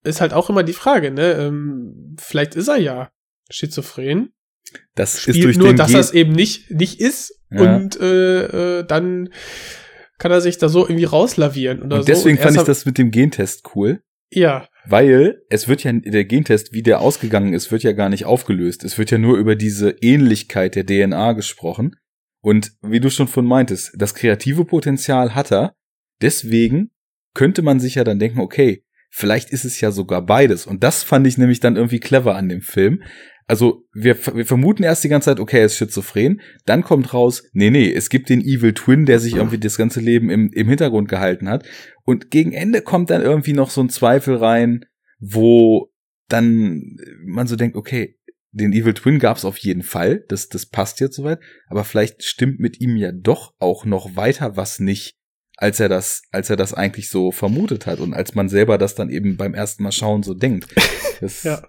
Ist 0.03 0.21
halt 0.23 0.33
auch 0.33 0.49
immer 0.49 0.63
die 0.63 0.73
Frage, 0.73 1.11
ne? 1.11 1.33
Ähm, 1.33 2.17
vielleicht 2.19 2.55
ist 2.55 2.69
er 2.69 2.79
ja 2.79 3.11
schizophren, 3.51 4.33
das 4.95 5.15
ist 5.15 5.23
spielt 5.23 5.45
durch 5.45 5.57
nur, 5.59 5.69
den 5.69 5.77
dass 5.77 5.89
Gen- 5.89 5.97
er 5.97 6.01
es 6.01 6.13
eben 6.13 6.33
nicht, 6.33 6.71
nicht 6.71 7.01
ist 7.01 7.39
Ja. 7.51 7.77
und 7.77 8.01
äh, 8.01 8.79
äh, 8.79 8.85
dann 8.85 9.31
kann 10.21 10.31
er 10.31 10.41
sich 10.41 10.59
da 10.59 10.69
so 10.69 10.85
irgendwie 10.85 11.05
rauslavieren 11.05 11.83
oder 11.83 11.97
und 11.97 12.03
so. 12.03 12.07
deswegen 12.07 12.37
Und 12.37 12.43
fand 12.43 12.53
ich 12.53 12.59
erst 12.59 12.69
das 12.69 12.87
mit 12.87 12.99
dem 12.99 13.11
Gentest 13.11 13.75
cool. 13.75 14.03
Ja, 14.33 14.69
Weil 14.85 15.43
es 15.49 15.67
wird 15.67 15.83
ja, 15.83 15.93
der 15.93 16.25
Gentest, 16.25 16.73
wie 16.73 16.83
der 16.83 17.01
ausgegangen 17.01 17.53
ist, 17.53 17.73
wird 17.73 17.83
ja 17.83 17.93
gar 17.93 18.11
nicht 18.11 18.27
aufgelöst. 18.27 18.85
Es 18.85 18.97
wird 18.97 19.11
ja 19.11 19.19
nur 19.19 19.39
über 19.39 19.57
diese 19.57 19.91
Ähnlichkeit 20.03 20.77
der 20.77 20.87
DNA 20.87 21.33
gesprochen. 21.33 21.97
Und 22.43 22.73
wie 22.81 23.01
du 23.01 23.11
schon 23.11 23.27
von 23.27 23.45
meintest, 23.45 23.93
das 23.97 24.15
kreative 24.15 24.65
Potenzial 24.65 25.35
hat 25.35 25.51
er. 25.51 25.75
Deswegen 26.23 26.91
könnte 27.35 27.63
man 27.63 27.81
sich 27.81 27.97
ja 27.97 28.05
dann 28.05 28.19
denken, 28.19 28.41
okay, 28.41 28.85
vielleicht 29.11 29.51
ist 29.51 29.65
es 29.65 29.81
ja 29.81 29.91
sogar 29.91 30.25
beides. 30.25 30.67
Und 30.67 30.85
das 30.85 31.03
fand 31.03 31.27
ich 31.27 31.39
nämlich 31.39 31.61
dann 31.61 31.77
irgendwie 31.77 32.01
clever 32.01 32.37
an 32.37 32.49
dem 32.49 32.61
Film. 32.61 33.03
Also 33.51 33.85
wir, 33.93 34.17
wir 34.33 34.47
vermuten 34.47 34.85
erst 34.85 35.03
die 35.03 35.09
ganze 35.09 35.25
Zeit, 35.25 35.41
okay, 35.41 35.59
er 35.59 35.65
ist 35.65 35.75
schizophren. 35.75 36.41
Dann 36.67 36.85
kommt 36.85 37.13
raus, 37.13 37.43
nee, 37.53 37.71
nee, 37.71 37.93
es 37.93 38.09
gibt 38.09 38.29
den 38.29 38.41
Evil 38.41 38.75
Twin, 38.75 39.07
der 39.07 39.19
sich 39.19 39.35
irgendwie 39.35 39.59
das 39.59 39.77
ganze 39.77 39.99
Leben 39.99 40.31
im, 40.31 40.53
im 40.53 40.69
Hintergrund 40.69 41.09
gehalten 41.09 41.49
hat. 41.49 41.67
Und 42.05 42.31
gegen 42.31 42.53
Ende 42.53 42.81
kommt 42.81 43.11
dann 43.11 43.23
irgendwie 43.23 43.53
noch 43.53 43.71
so 43.71 43.81
ein 43.81 43.89
Zweifel 43.91 44.37
rein, 44.37 44.85
wo 45.19 45.91
dann 46.29 46.97
man 47.25 47.49
so 47.49 47.57
denkt, 47.57 47.75
okay, 47.75 48.21
den 48.53 48.73
Evil 48.73 48.95
Twin 48.95 49.19
gab's 49.19 49.45
auf 49.45 49.59
jeden 49.59 49.83
Fall, 49.83 50.25
das, 50.29 50.49
das 50.49 50.67
passt 50.67 51.01
jetzt 51.01 51.17
soweit, 51.17 51.41
aber 51.67 51.83
vielleicht 51.83 52.23
stimmt 52.23 52.61
mit 52.61 52.81
ihm 52.81 52.97
ja 52.97 53.11
doch 53.11 53.55
auch 53.59 53.85
noch 53.85 54.15
weiter 54.15 54.57
was 54.57 54.79
nicht, 54.79 55.17
als 55.57 55.81
er 55.81 55.89
das, 55.89 56.23
als 56.31 56.51
er 56.51 56.57
das 56.57 56.73
eigentlich 56.73 57.09
so 57.09 57.33
vermutet 57.33 57.87
hat 57.87 57.99
und 57.99 58.15
als 58.15 58.37
man 58.37 58.49
selber 58.49 58.79
das 58.79 58.95
dann 58.95 59.11
eben 59.11 59.37
beim 59.37 59.55
ersten 59.55 59.83
Mal 59.83 59.91
schauen 59.91 60.23
so 60.23 60.35
denkt. 60.35 60.69
Das 61.21 61.43
ja. 61.43 61.69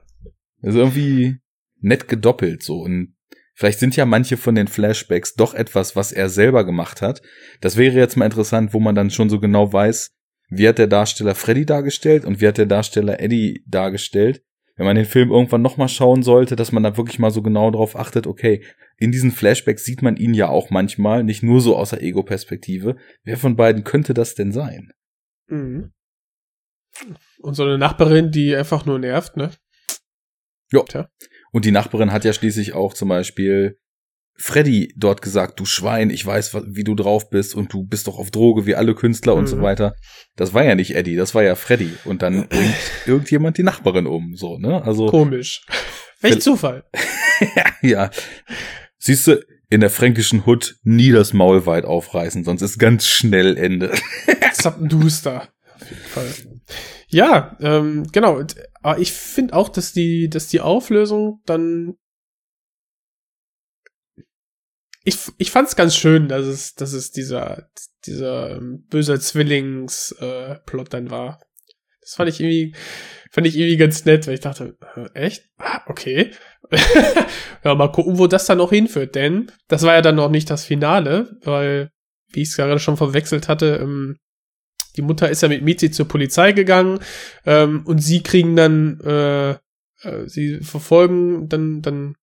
ist 0.61 0.75
irgendwie 0.75 1.41
nett 1.81 2.07
gedoppelt 2.07 2.63
so 2.63 2.81
und 2.81 3.15
vielleicht 3.53 3.79
sind 3.79 3.95
ja 3.95 4.05
manche 4.05 4.37
von 4.37 4.55
den 4.55 4.67
Flashbacks 4.67 5.35
doch 5.35 5.53
etwas, 5.53 5.95
was 5.95 6.11
er 6.11 6.29
selber 6.29 6.65
gemacht 6.65 7.01
hat. 7.01 7.21
Das 7.59 7.77
wäre 7.77 7.97
jetzt 7.97 8.15
mal 8.15 8.25
interessant, 8.25 8.73
wo 8.73 8.79
man 8.79 8.95
dann 8.95 9.11
schon 9.11 9.29
so 9.29 9.39
genau 9.39 9.71
weiß, 9.71 10.11
wie 10.49 10.67
hat 10.67 10.77
der 10.77 10.87
Darsteller 10.87 11.35
Freddy 11.35 11.65
dargestellt 11.65 12.25
und 12.25 12.41
wie 12.41 12.47
hat 12.47 12.57
der 12.57 12.65
Darsteller 12.65 13.19
Eddie 13.19 13.63
dargestellt. 13.67 14.43
wenn 14.81 14.85
man 14.85 14.95
den 14.95 15.05
Film 15.05 15.31
irgendwann 15.31 15.61
nochmal 15.61 15.89
schauen 15.89 16.23
sollte, 16.23 16.55
dass 16.55 16.71
man 16.71 16.81
da 16.81 16.97
wirklich 16.97 17.19
mal 17.19 17.29
so 17.29 17.43
genau 17.43 17.69
drauf 17.69 17.95
achtet, 17.95 18.25
okay, 18.25 18.63
in 18.97 19.11
diesen 19.11 19.31
Flashbacks 19.31 19.83
sieht 19.83 20.01
man 20.01 20.17
ihn 20.17 20.33
ja 20.33 20.47
auch 20.47 20.71
manchmal, 20.71 21.23
nicht 21.23 21.43
nur 21.43 21.61
so 21.61 21.75
aus 21.75 21.91
der 21.91 22.01
Ego-Perspektive. 22.01 22.95
Wer 23.23 23.37
von 23.37 23.55
beiden 23.55 23.83
könnte 23.83 24.13
das 24.13 24.33
denn 24.33 24.51
sein? 24.51 24.91
Mhm. 25.47 25.91
Und 27.41 27.53
so 27.53 27.63
eine 27.63 27.77
Nachbarin, 27.77 28.31
die 28.31 28.55
einfach 28.55 28.85
nur 28.85 28.99
nervt, 28.99 29.37
ne? 29.37 29.51
Ja. 30.71 30.83
Und 31.51 31.65
die 31.65 31.71
Nachbarin 31.71 32.11
hat 32.11 32.25
ja 32.25 32.33
schließlich 32.33 32.73
auch 32.73 32.93
zum 32.93 33.09
Beispiel 33.09 33.77
Freddy 34.35 34.93
dort 34.95 35.21
gesagt, 35.21 35.59
du 35.59 35.65
Schwein, 35.65 36.09
ich 36.09 36.25
weiß, 36.25 36.55
wie 36.67 36.83
du 36.83 36.95
drauf 36.95 37.29
bist 37.29 37.53
und 37.53 37.71
du 37.73 37.83
bist 37.83 38.07
doch 38.07 38.17
auf 38.17 38.31
Droge 38.31 38.65
wie 38.65 38.75
alle 38.75 38.95
Künstler 38.95 39.33
mhm. 39.33 39.39
und 39.39 39.47
so 39.47 39.57
mhm. 39.57 39.61
weiter. 39.61 39.95
Das 40.35 40.53
war 40.53 40.63
ja 40.63 40.75
nicht 40.75 40.95
Eddie, 40.95 41.15
das 41.15 41.35
war 41.35 41.43
ja 41.43 41.55
Freddy. 41.55 41.93
Und 42.05 42.21
dann 42.21 42.47
bringt 42.49 42.75
irgendjemand 43.05 43.57
die 43.57 43.63
Nachbarin 43.63 44.07
um, 44.07 44.35
so, 44.35 44.57
ne? 44.57 44.83
Also. 44.83 45.07
Komisch. 45.07 45.65
Welch 46.21 46.41
Zufall. 46.41 46.85
ja. 47.81 48.09
Siehst 48.97 49.27
du, 49.27 49.43
in 49.71 49.79
der 49.79 49.89
fränkischen 49.89 50.45
Hut 50.45 50.75
nie 50.83 51.11
das 51.11 51.33
Maul 51.33 51.65
weit 51.65 51.85
aufreißen, 51.85 52.43
sonst 52.43 52.61
ist 52.61 52.77
ganz 52.77 53.07
schnell 53.07 53.57
Ende. 53.57 53.91
Zappenduster. 54.53 55.47
Auf 55.75 55.89
jeden 55.89 56.03
Fall. 56.03 56.33
Ja, 57.11 57.57
ähm, 57.59 58.07
genau. 58.11 58.41
Aber 58.81 58.99
ich 58.99 59.11
finde 59.11 59.53
auch, 59.53 59.69
dass 59.69 59.93
die, 59.93 60.29
dass 60.29 60.47
die 60.47 60.61
Auflösung 60.61 61.41
dann 61.45 61.95
ich, 65.03 65.17
ich 65.37 65.51
fand's 65.51 65.75
ganz 65.75 65.95
schön, 65.95 66.27
dass 66.27 66.45
es, 66.45 66.75
dass 66.75 66.93
es 66.93 67.11
dieser, 67.11 67.69
dieser 68.05 68.51
ähm, 68.57 68.85
böser 68.89 69.19
Zwillings-Plot 69.19 70.87
äh, 70.87 70.89
dann 70.89 71.09
war. 71.09 71.39
Das 72.01 72.15
fand 72.15 72.29
ich 72.29 72.39
irgendwie, 72.39 72.75
fand 73.31 73.47
ich 73.47 73.57
irgendwie 73.57 73.77
ganz 73.77 74.05
nett, 74.05 74.27
weil 74.27 74.35
ich 74.35 74.41
dachte, 74.41 74.77
äh, 74.95 75.09
echt? 75.19 75.49
Ah, 75.57 75.81
okay. 75.87 76.31
ja, 77.63 77.75
mal 77.75 77.91
gucken, 77.91 78.19
wo 78.19 78.27
das 78.27 78.45
dann 78.45 78.59
noch 78.59 78.69
hinführt, 78.69 79.15
denn 79.15 79.51
das 79.67 79.83
war 79.83 79.95
ja 79.95 80.01
dann 80.01 80.15
noch 80.15 80.29
nicht 80.29 80.49
das 80.49 80.65
Finale, 80.65 81.35
weil, 81.43 81.89
wie 82.31 82.43
ich 82.43 82.49
es 82.49 82.55
gerade 82.55 82.79
schon 82.79 82.97
verwechselt 82.97 83.47
hatte, 83.47 83.79
ähm, 83.81 84.17
die 84.97 85.01
Mutter 85.01 85.29
ist 85.29 85.41
ja 85.41 85.47
mit 85.47 85.63
Mizi 85.63 85.91
zur 85.91 86.07
Polizei 86.07 86.51
gegangen 86.51 86.99
ähm, 87.45 87.83
und 87.85 87.99
sie 87.99 88.23
kriegen 88.23 88.55
dann, 88.55 88.99
äh, 89.01 89.51
äh, 89.51 90.27
sie 90.27 90.59
verfolgen 90.61 91.47
dann, 91.49 91.81
dann 91.81 92.15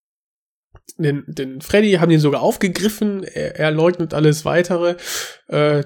den, 0.97 1.25
den 1.27 1.61
Freddy, 1.61 1.93
haben 1.93 2.11
ihn 2.11 2.21
sogar 2.21 2.43
aufgegriffen, 2.43 3.23
er, 3.23 3.57
er 3.57 3.71
leugnet 3.71 4.15
alles 4.15 4.45
weitere. 4.45 4.97
Äh, 5.47 5.85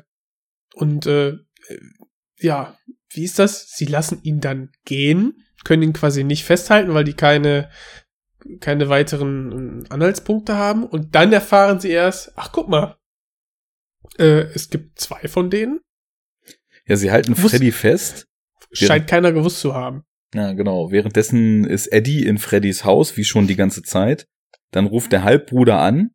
und 0.75 1.07
äh, 1.07 1.37
ja, 2.39 2.77
wie 3.11 3.25
ist 3.25 3.39
das? 3.39 3.71
Sie 3.71 3.85
lassen 3.85 4.21
ihn 4.23 4.41
dann 4.41 4.71
gehen, 4.85 5.45
können 5.65 5.83
ihn 5.83 5.93
quasi 5.93 6.25
nicht 6.25 6.45
festhalten, 6.45 6.95
weil 6.95 7.05
die 7.05 7.15
keine, 7.15 7.71
keine 8.61 8.89
weiteren 8.89 9.87
Anhaltspunkte 9.91 10.57
haben. 10.57 10.85
Und 10.85 11.15
dann 11.15 11.33
erfahren 11.33 11.79
sie 11.79 11.91
erst, 11.91 12.33
ach 12.37 12.53
guck 12.53 12.69
mal, 12.69 12.97
äh, 14.19 14.47
es 14.55 14.71
gibt 14.71 14.99
zwei 14.99 15.29
von 15.29 15.51
denen. 15.51 15.81
Ja, 16.87 16.97
sie 16.97 17.11
halten 17.11 17.37
Wusst, 17.37 17.51
Freddy 17.51 17.73
fest. 17.73 18.27
Scheint 18.73 19.07
keiner 19.07 19.33
gewusst 19.33 19.61
zu 19.61 19.75
haben. 19.75 20.03
Ja, 20.35 20.53
genau. 20.53 20.91
Währenddessen 20.91 21.65
ist 21.65 21.89
Eddie 21.89 22.25
in 22.25 22.39
Freddys 22.39 22.85
Haus, 22.85 23.17
wie 23.17 23.25
schon 23.25 23.47
die 23.47 23.57
ganze 23.57 23.83
Zeit. 23.83 24.27
Dann 24.71 24.87
ruft 24.87 25.13
der 25.13 25.25
Halbbruder 25.25 25.79
an, 25.79 26.11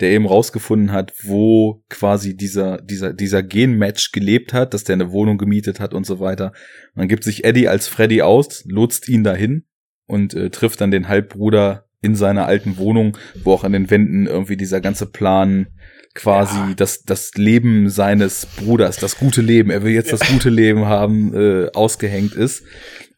der 0.00 0.10
eben 0.10 0.26
rausgefunden 0.26 0.92
hat, 0.92 1.12
wo 1.22 1.84
quasi 1.88 2.36
dieser, 2.36 2.80
dieser, 2.80 3.12
dieser 3.12 3.42
Genmatch 3.42 4.12
gelebt 4.12 4.52
hat, 4.52 4.74
dass 4.74 4.84
der 4.84 4.94
eine 4.94 5.12
Wohnung 5.12 5.38
gemietet 5.38 5.78
hat 5.78 5.94
und 5.94 6.04
so 6.04 6.18
weiter. 6.18 6.52
Und 6.94 7.00
dann 7.00 7.08
gibt 7.08 7.22
sich 7.22 7.44
Eddie 7.44 7.68
als 7.68 7.86
Freddy 7.86 8.22
aus, 8.22 8.64
lotst 8.66 9.08
ihn 9.08 9.22
dahin 9.22 9.66
und 10.06 10.34
äh, 10.34 10.50
trifft 10.50 10.80
dann 10.80 10.90
den 10.90 11.06
Halbbruder 11.06 11.86
in 12.02 12.16
seiner 12.16 12.46
alten 12.46 12.78
Wohnung, 12.78 13.16
wo 13.44 13.52
auch 13.52 13.62
an 13.62 13.72
den 13.72 13.90
Wänden 13.90 14.26
irgendwie 14.26 14.56
dieser 14.56 14.80
ganze 14.80 15.06
Plan 15.06 15.68
quasi 16.14 16.56
ja. 16.56 16.74
das, 16.74 17.02
das 17.02 17.32
Leben 17.34 17.88
seines 17.88 18.46
Bruders, 18.46 18.96
das 18.96 19.18
gute 19.18 19.42
Leben, 19.42 19.70
er 19.70 19.82
will 19.82 19.92
jetzt 19.92 20.10
ja. 20.10 20.16
das 20.16 20.28
gute 20.28 20.50
Leben 20.50 20.86
haben, 20.86 21.34
äh, 21.34 21.70
ausgehängt 21.72 22.34
ist. 22.34 22.64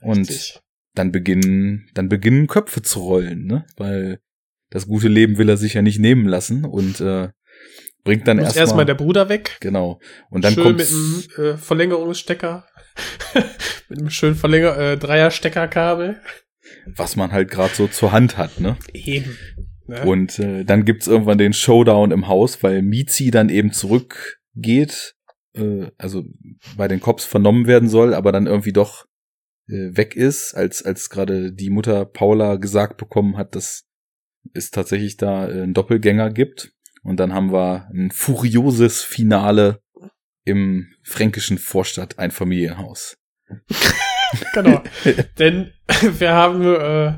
Und 0.00 0.28
Richtig. 0.28 0.60
dann 0.94 1.12
beginnen, 1.12 1.88
dann 1.94 2.08
beginnen 2.08 2.46
Köpfe 2.48 2.82
zu 2.82 3.00
rollen, 3.00 3.46
ne? 3.46 3.64
Weil 3.76 4.18
das 4.70 4.86
gute 4.86 5.08
Leben 5.08 5.38
will 5.38 5.48
er 5.48 5.56
sich 5.56 5.74
ja 5.74 5.82
nicht 5.82 6.00
nehmen 6.00 6.26
lassen 6.26 6.64
und 6.64 7.00
äh, 7.00 7.28
bringt 8.04 8.26
dann 8.26 8.38
erstmal 8.38 8.62
erstmal 8.62 8.86
der 8.86 8.94
Bruder 8.94 9.28
weg. 9.28 9.58
Genau. 9.60 10.00
Und 10.30 10.44
dann 10.44 10.56
kommt 10.56 10.78
mit 10.78 10.90
einem 10.90 11.24
äh, 11.36 11.56
Verlängerungsstecker 11.56 12.66
mit 13.88 13.98
einem 13.98 14.10
schönen 14.10 14.34
Verlänger 14.34 14.76
äh, 14.76 14.96
Dreiersteckerkabel, 14.96 16.20
was 16.86 17.16
man 17.16 17.32
halt 17.32 17.50
gerade 17.50 17.74
so 17.74 17.86
zur 17.86 18.12
Hand 18.12 18.36
hat, 18.36 18.60
ne? 18.60 18.76
Eben. 18.92 19.36
Ne? 19.92 20.02
Und 20.06 20.38
äh, 20.38 20.64
dann 20.64 20.84
gibt's 20.84 21.06
irgendwann 21.06 21.38
den 21.38 21.52
Showdown 21.52 22.10
im 22.10 22.28
Haus, 22.28 22.62
weil 22.62 22.82
Mizi 22.82 23.30
dann 23.30 23.48
eben 23.48 23.72
zurückgeht, 23.72 25.14
äh, 25.54 25.88
also 25.98 26.24
bei 26.76 26.88
den 26.88 27.00
Cops 27.00 27.24
vernommen 27.24 27.66
werden 27.66 27.88
soll, 27.88 28.14
aber 28.14 28.32
dann 28.32 28.46
irgendwie 28.46 28.72
doch 28.72 29.06
äh, 29.68 29.96
weg 29.96 30.16
ist, 30.16 30.54
als 30.54 30.82
als 30.82 31.10
gerade 31.10 31.52
die 31.52 31.70
Mutter 31.70 32.04
Paula 32.06 32.56
gesagt 32.56 32.96
bekommen 32.96 33.36
hat, 33.36 33.54
dass 33.54 33.84
es 34.54 34.70
tatsächlich 34.70 35.18
da 35.18 35.48
äh, 35.48 35.62
einen 35.62 35.74
Doppelgänger 35.74 36.30
gibt. 36.30 36.72
Und 37.02 37.18
dann 37.18 37.34
haben 37.34 37.52
wir 37.52 37.88
ein 37.92 38.10
furioses 38.10 39.02
Finale 39.02 39.80
im 40.44 40.88
fränkischen 41.02 41.58
Vorstadt 41.58 42.18
ein 42.18 42.30
Familienhaus. 42.30 43.18
genau. 44.54 44.82
Denn 45.38 45.72
wir 46.18 46.32
haben 46.32 46.62
äh, 46.64 47.14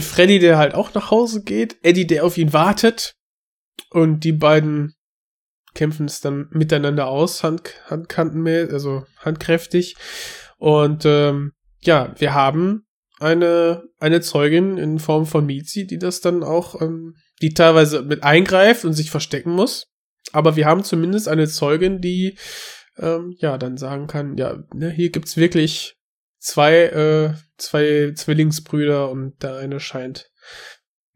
Freddy, 0.00 0.38
der 0.38 0.58
halt 0.58 0.74
auch 0.74 0.92
nach 0.94 1.10
Hause 1.10 1.42
geht, 1.42 1.76
Eddie, 1.82 2.06
der 2.06 2.24
auf 2.24 2.36
ihn 2.36 2.52
wartet 2.52 3.14
und 3.90 4.24
die 4.24 4.32
beiden 4.32 4.94
kämpfen 5.74 6.06
es 6.06 6.20
dann 6.20 6.48
miteinander 6.50 7.06
aus, 7.06 7.42
Hand, 7.44 7.74
Handkantenmäßig, 7.86 8.72
also 8.72 9.04
handkräftig. 9.18 9.96
Und 10.56 11.04
ähm, 11.04 11.52
ja, 11.80 12.14
wir 12.18 12.34
haben 12.34 12.86
eine, 13.20 13.84
eine 13.98 14.20
Zeugin 14.20 14.78
in 14.78 14.98
Form 14.98 15.26
von 15.26 15.46
Mizi, 15.46 15.86
die 15.86 15.98
das 15.98 16.20
dann 16.20 16.42
auch, 16.42 16.80
ähm, 16.80 17.14
die 17.40 17.54
teilweise 17.54 18.02
mit 18.02 18.24
eingreift 18.24 18.84
und 18.84 18.94
sich 18.94 19.10
verstecken 19.10 19.52
muss. 19.52 19.86
Aber 20.32 20.56
wir 20.56 20.66
haben 20.66 20.84
zumindest 20.84 21.28
eine 21.28 21.46
Zeugin, 21.46 22.00
die 22.00 22.36
ähm, 22.98 23.36
ja 23.38 23.56
dann 23.58 23.76
sagen 23.76 24.08
kann, 24.08 24.36
ja, 24.36 24.58
ne, 24.74 24.90
hier 24.90 25.10
gibt's 25.10 25.36
wirklich 25.36 25.97
zwei, 26.38 26.84
äh, 26.84 27.34
zwei 27.56 28.12
Zwillingsbrüder 28.14 29.10
und 29.10 29.42
der 29.42 29.56
eine 29.56 29.80
scheint 29.80 30.30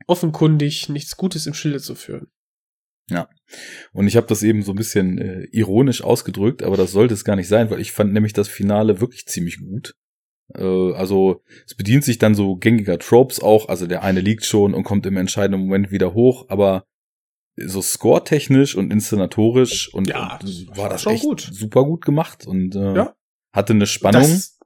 offenkundig 0.06 0.88
nichts 0.88 1.16
Gutes 1.16 1.46
im 1.46 1.54
Schilde 1.54 1.80
zu 1.80 1.94
führen. 1.94 2.28
Ja. 3.08 3.28
Und 3.92 4.06
ich 4.06 4.16
habe 4.16 4.26
das 4.26 4.42
eben 4.42 4.62
so 4.62 4.72
ein 4.72 4.76
bisschen 4.76 5.18
äh, 5.18 5.44
ironisch 5.52 6.02
ausgedrückt, 6.02 6.62
aber 6.62 6.76
das 6.76 6.92
sollte 6.92 7.14
es 7.14 7.24
gar 7.24 7.36
nicht 7.36 7.48
sein, 7.48 7.70
weil 7.70 7.80
ich 7.80 7.92
fand 7.92 8.12
nämlich 8.12 8.32
das 8.32 8.48
Finale 8.48 9.00
wirklich 9.00 9.26
ziemlich 9.26 9.58
gut. 9.60 9.94
Äh, 10.54 10.92
also 10.94 11.42
es 11.66 11.74
bedient 11.74 12.04
sich 12.04 12.18
dann 12.18 12.34
so 12.34 12.56
gängiger 12.56 12.98
Tropes 12.98 13.40
auch. 13.40 13.68
Also 13.68 13.86
der 13.86 14.02
eine 14.02 14.20
liegt 14.20 14.44
schon 14.44 14.74
und 14.74 14.84
kommt 14.84 15.06
im 15.06 15.16
entscheidenden 15.16 15.62
Moment 15.62 15.90
wieder 15.90 16.14
hoch, 16.14 16.46
aber 16.48 16.84
so 17.56 17.82
score-technisch 17.82 18.76
und 18.76 18.90
inszenatorisch 18.90 19.92
und, 19.92 20.08
ja, 20.08 20.38
und 20.40 20.76
war 20.76 20.88
das 20.88 21.04
echt 21.06 21.22
gut. 21.22 21.40
super 21.40 21.84
gut 21.84 22.04
gemacht 22.04 22.46
und 22.46 22.74
äh, 22.74 22.94
ja. 22.94 23.14
hatte 23.52 23.74
eine 23.74 23.86
Spannung. 23.86 24.22
Das 24.22 24.58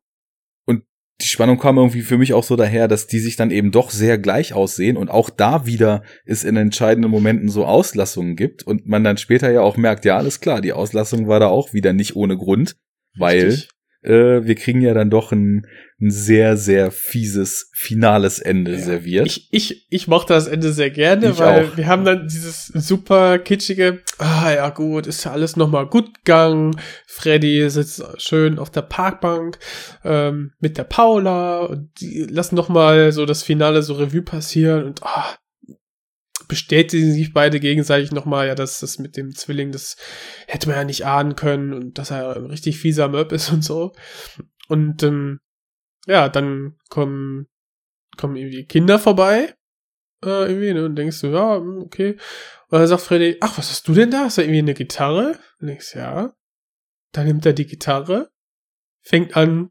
die 1.21 1.29
Spannung 1.29 1.59
kam 1.59 1.79
irgendwie 1.79 2.03
für 2.03 2.19
mich 2.19 2.35
auch 2.35 2.45
so 2.45 2.57
daher, 2.57 2.89
dass 2.89 3.07
die 3.07 3.21
sich 3.21 3.37
dann 3.37 3.51
eben 3.51 3.71
doch 3.71 3.91
sehr 3.91 4.19
gleich 4.19 4.53
aussehen 4.53 4.97
und 4.97 5.11
auch 5.11 5.31
da 5.31 5.65
wieder 5.65 6.03
es 6.25 6.45
in 6.45 6.57
entscheidenden 6.57 7.11
Momenten 7.11 7.49
so 7.49 7.65
Auslassungen 7.65 8.37
gibt 8.37 8.63
und 8.65 8.87
man 8.87 9.03
dann 9.03 9.17
später 9.17 9.51
ja 9.51 9.63
auch 9.63 9.77
merkt, 9.77 10.05
ja, 10.05 10.17
alles 10.17 10.41
klar, 10.41 10.61
die 10.61 10.73
Auslassung 10.73 11.27
war 11.27 11.41
da 11.41 11.49
auch 11.49 11.73
wieder 11.73 11.93
nicht 11.93 12.17
ohne 12.17 12.37
Grund, 12.37 12.77
weil 13.17 13.47
Richtig 13.47 13.76
äh, 14.07 14.45
wir 14.45 14.55
kriegen 14.55 14.81
ja 14.81 14.95
dann 14.95 15.11
doch 15.11 15.33
ein, 15.33 15.67
ein 16.01 16.11
sehr, 16.11 16.57
sehr 16.57 16.91
fieses 16.91 17.71
finales 17.75 18.39
Ende 18.39 18.73
ja. 18.73 18.79
serviert. 18.79 19.27
Ich, 19.27 19.49
ich, 19.51 19.87
ich 19.91 20.09
mochte 20.09 20.33
das 20.33 20.47
Ende 20.47 20.73
sehr 20.73 20.91
gerne, 20.91 21.31
ich 21.31 21.39
weil 21.39 21.67
auch. 21.67 21.77
wir 21.77 21.87
haben 21.87 22.05
dann 22.05 22.29
dieses 22.29 22.67
super 22.67 23.39
kitschige, 23.39 24.01
ah 24.19 24.51
ja 24.53 24.69
gut, 24.71 25.07
ist 25.07 25.25
ja 25.25 25.33
alles 25.33 25.57
nochmal 25.57 25.87
gut 25.87 26.15
gegangen. 26.19 26.77
Freddy 27.07 27.69
sitzt 27.69 28.03
schön 28.19 28.59
auf 28.59 28.71
der 28.71 28.83
Parkbank 28.83 29.59
ähm, 30.05 30.53
mit 30.61 30.79
der 30.79 30.85
Paula 30.85 31.65
und 31.65 31.91
die 32.01 32.23
lassen 32.25 32.55
nochmal 32.55 33.13
so 33.13 33.27
das 33.27 33.43
Finale 33.43 33.83
so 33.83 33.95
Revue 33.95 34.23
passieren 34.23 34.85
und 34.85 35.03
ah, 35.03 35.37
bestätigen 36.49 37.13
sich 37.13 37.33
beide 37.33 37.61
gegenseitig 37.61 38.13
nochmal, 38.13 38.47
ja, 38.47 38.55
dass 38.55 38.81
das 38.81 38.99
mit 38.99 39.17
dem 39.17 39.35
Zwilling, 39.35 39.73
das 39.73 39.97
hätte 40.47 40.69
man 40.69 40.77
ja 40.77 40.85
nicht 40.85 41.07
ahnen 41.07 41.37
können 41.37 41.73
und 41.73 41.99
dass 41.99 42.11
er 42.11 42.37
ein 42.37 42.47
richtig 42.47 42.79
fieser 42.79 43.09
Möb 43.09 43.33
ist 43.33 43.51
und 43.51 43.63
so. 43.63 43.93
Und 44.69 45.03
ähm, 45.03 45.41
ja, 46.07 46.29
dann 46.29 46.77
kommen, 46.89 47.47
kommen 48.17 48.37
irgendwie 48.37 48.65
Kinder 48.65 48.99
vorbei. 48.99 49.55
Äh, 50.25 50.49
irgendwie, 50.49 50.73
ne, 50.73 50.85
und 50.85 50.97
denkst 50.97 51.21
du, 51.21 51.29
ja, 51.29 51.57
hm, 51.57 51.79
okay. 51.83 52.17
Und 52.69 52.79
dann 52.79 52.87
sagt 52.87 53.03
Freddy, 53.03 53.37
ach, 53.41 53.59
was 53.59 53.71
hast 53.71 53.87
du 53.87 53.95
denn 53.95 54.11
da? 54.11 54.25
Hast 54.25 54.39
du 54.39 54.43
irgendwie 54.43 54.61
eine 54.61 54.75
Gitarre? 54.75 55.39
Und 55.61 55.69
denkst, 55.69 55.95
ja. 55.95 56.35
Dann 57.13 57.27
nimmt 57.27 57.47
er 57.47 57.53
die 57.53 57.67
Gitarre, 57.67 58.31
fängt 59.03 59.37
an, 59.37 59.71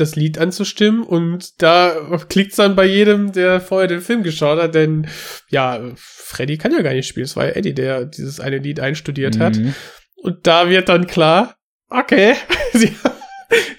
das 0.00 0.16
Lied 0.16 0.38
anzustimmen 0.38 1.02
und 1.02 1.62
da 1.62 1.94
klickt's 2.28 2.56
dann 2.56 2.76
bei 2.76 2.86
jedem, 2.86 3.32
der 3.32 3.60
vorher 3.60 3.88
den 3.88 4.00
Film 4.00 4.22
geschaut 4.22 4.60
hat, 4.60 4.74
denn 4.74 5.06
ja, 5.48 5.80
Freddy 5.94 6.58
kann 6.58 6.72
ja 6.72 6.82
gar 6.82 6.92
nicht 6.92 7.08
spielen. 7.08 7.24
Es 7.24 7.36
war 7.36 7.46
ja 7.46 7.52
Eddie, 7.52 7.74
der 7.74 8.04
dieses 8.04 8.40
eine 8.40 8.58
Lied 8.58 8.80
einstudiert 8.80 9.38
hat. 9.38 9.56
Mhm. 9.56 9.74
Und 10.16 10.46
da 10.46 10.68
wird 10.68 10.88
dann 10.88 11.06
klar, 11.06 11.56
okay, 11.88 12.34
sie, 12.72 12.94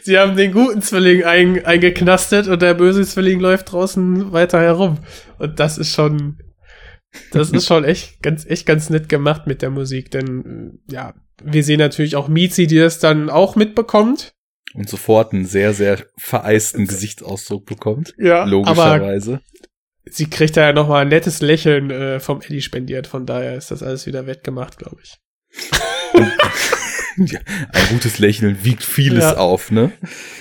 sie 0.01 0.17
haben 0.17 0.35
den 0.35 0.51
guten 0.51 0.81
Zwilling 0.81 1.23
ein, 1.23 1.65
eingeknastet 1.65 2.47
und 2.47 2.61
der 2.61 2.73
böse 2.73 3.03
Zwilling 3.03 3.39
läuft 3.39 3.71
draußen 3.71 4.31
weiter 4.31 4.59
herum. 4.59 4.99
Und 5.37 5.59
das 5.59 5.77
ist 5.77 5.93
schon, 5.93 6.37
das 7.31 7.51
ist 7.51 7.67
schon 7.67 7.83
echt 7.83 8.21
ganz, 8.21 8.45
echt 8.45 8.65
ganz 8.65 8.89
nett 8.89 9.09
gemacht 9.09 9.47
mit 9.47 9.61
der 9.61 9.69
Musik, 9.69 10.11
denn 10.11 10.79
ja, 10.89 11.13
wir 11.43 11.63
sehen 11.63 11.79
natürlich 11.79 12.15
auch 12.15 12.27
Mizi, 12.27 12.67
die 12.67 12.77
es 12.77 12.99
dann 12.99 13.29
auch 13.29 13.55
mitbekommt. 13.55 14.33
Und 14.75 14.87
sofort 14.89 15.33
einen 15.33 15.45
sehr, 15.45 15.73
sehr 15.73 16.03
vereisten 16.17 16.85
Gesichtsausdruck 16.87 17.65
bekommt. 17.65 18.13
Ja, 18.17 18.43
Logischerweise. 18.45 19.41
sie 20.05 20.29
kriegt 20.29 20.57
da 20.57 20.61
ja 20.67 20.73
noch 20.73 20.87
mal 20.87 21.01
ein 21.01 21.07
nettes 21.09 21.41
Lächeln 21.41 21.89
äh, 21.89 22.19
vom 22.19 22.41
Eddie 22.41 22.61
spendiert, 22.61 23.07
von 23.07 23.25
daher 23.25 23.55
ist 23.55 23.71
das 23.71 23.81
alles 23.83 24.05
wieder 24.05 24.27
wettgemacht, 24.27 24.77
glaube 24.77 24.97
ich. 25.03 25.17
Ja, 27.17 27.39
Ein 27.73 27.87
gutes 27.89 28.19
Lächeln 28.19 28.63
wiegt 28.63 28.81
vieles 28.83 29.23
Ja. 29.25 29.37
auf, 29.37 29.71
ne? 29.71 29.91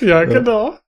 Ja, 0.01 0.25
genau. 0.25 0.79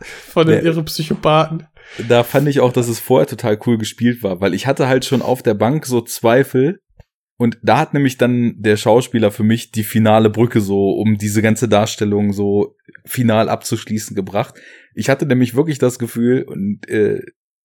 Von 0.00 0.46
den 0.46 0.58
Ja. 0.58 0.62
irre 0.70 0.84
Psychopathen. 0.84 1.66
Da 2.08 2.22
fand 2.22 2.46
ich 2.46 2.60
auch, 2.60 2.72
dass 2.72 2.86
es 2.86 3.00
vorher 3.00 3.26
total 3.26 3.58
cool 3.66 3.76
gespielt 3.76 4.22
war, 4.22 4.40
weil 4.40 4.54
ich 4.54 4.68
hatte 4.68 4.86
halt 4.86 5.04
schon 5.04 5.22
auf 5.22 5.42
der 5.42 5.54
Bank 5.54 5.86
so 5.86 6.02
Zweifel. 6.02 6.78
Und 7.40 7.58
da 7.62 7.78
hat 7.78 7.94
nämlich 7.94 8.18
dann 8.18 8.56
der 8.58 8.76
Schauspieler 8.76 9.30
für 9.30 9.44
mich 9.44 9.70
die 9.70 9.82
finale 9.82 10.28
Brücke 10.28 10.60
so, 10.60 10.90
um 10.90 11.16
diese 11.16 11.40
ganze 11.40 11.68
Darstellung 11.68 12.34
so 12.34 12.76
final 13.06 13.48
abzuschließen 13.48 14.14
gebracht. 14.14 14.56
Ich 14.94 15.08
hatte 15.08 15.24
nämlich 15.24 15.54
wirklich 15.54 15.78
das 15.78 15.98
Gefühl, 15.98 16.42
und 16.42 16.86
äh, 16.90 17.22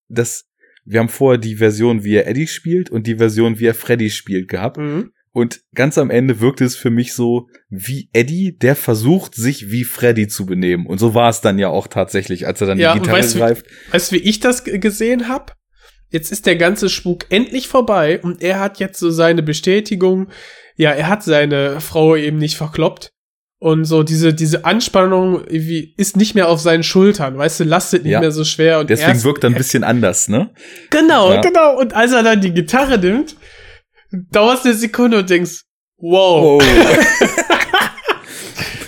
dass 0.07 0.47
wir 0.85 1.01
haben 1.01 1.09
vorher 1.09 1.39
die 1.39 1.57
Version, 1.57 2.05
wie 2.05 2.15
er 2.15 2.25
Eddie 2.25 2.47
spielt 2.47 2.89
und 2.89 3.05
die 3.05 3.17
Version, 3.17 3.59
wie 3.59 3.65
er 3.65 3.73
Freddy 3.73 4.11
spielt 4.11 4.47
gehabt. 4.47 4.77
Mhm. 4.77 5.11
Und 5.33 5.59
ganz 5.73 5.97
am 5.97 6.09
Ende 6.09 6.39
wirkte 6.39 6.63
es 6.63 6.77
für 6.77 6.89
mich 6.89 7.11
so 7.11 7.49
wie 7.67 8.09
Eddie, 8.13 8.57
der 8.57 8.77
versucht, 8.77 9.35
sich 9.35 9.71
wie 9.71 9.83
Freddy 9.83 10.29
zu 10.29 10.45
benehmen. 10.45 10.85
Und 10.85 10.99
so 10.99 11.13
war 11.15 11.27
es 11.27 11.41
dann 11.41 11.59
ja 11.59 11.67
auch 11.67 11.89
tatsächlich, 11.89 12.47
als 12.47 12.61
er 12.61 12.67
dann 12.67 12.79
Ja, 12.79 12.93
die 12.93 12.99
Gitarre 12.99 13.17
weißt 13.17 13.35
greift. 13.35 13.65
Weißt 13.91 14.13
du, 14.13 14.15
wie 14.15 14.19
ich 14.19 14.39
das 14.39 14.63
gesehen 14.63 15.27
habe? 15.27 15.51
Jetzt 16.15 16.31
ist 16.31 16.45
der 16.45 16.55
ganze 16.55 16.87
Spuk 16.87 17.25
endlich 17.29 17.67
vorbei 17.67 18.21
und 18.21 18.41
er 18.41 18.61
hat 18.61 18.79
jetzt 18.79 18.99
so 18.99 19.11
seine 19.11 19.43
Bestätigung. 19.43 20.29
Ja, 20.77 20.91
er 20.91 21.09
hat 21.09 21.23
seine 21.25 21.81
Frau 21.81 22.15
eben 22.15 22.37
nicht 22.37 22.55
verkloppt. 22.55 23.09
Und 23.59 23.83
so 23.83 24.01
diese, 24.01 24.33
diese 24.33 24.63
Anspannung 24.63 25.43
irgendwie 25.45 25.93
ist 25.97 26.15
nicht 26.15 26.33
mehr 26.33 26.47
auf 26.47 26.61
seinen 26.61 26.83
Schultern, 26.83 27.37
weißt 27.37 27.59
du, 27.59 27.63
lastet 27.65 28.03
nicht 28.03 28.13
Ja. 28.13 28.21
mehr 28.21 28.31
so 28.31 28.45
schwer. 28.45 28.79
Und 28.79 28.89
Deswegen 28.89 29.09
erst, 29.11 29.25
wirkt 29.25 29.43
er 29.43 29.49
ein 29.49 29.55
bisschen 29.55 29.83
anders, 29.83 30.29
ne? 30.29 30.51
Genau, 30.89 31.33
Ja. 31.33 31.41
genau. 31.41 31.77
Und 31.81 31.93
als 31.93 32.13
er 32.13 32.23
dann 32.23 32.39
die 32.39 32.53
Gitarre 32.53 32.97
nimmt, 32.97 33.35
dauert 34.31 34.63
eine 34.63 34.73
Sekunde 34.73 35.17
und 35.19 35.29
denkst, 35.29 35.63
wow, 35.97 36.63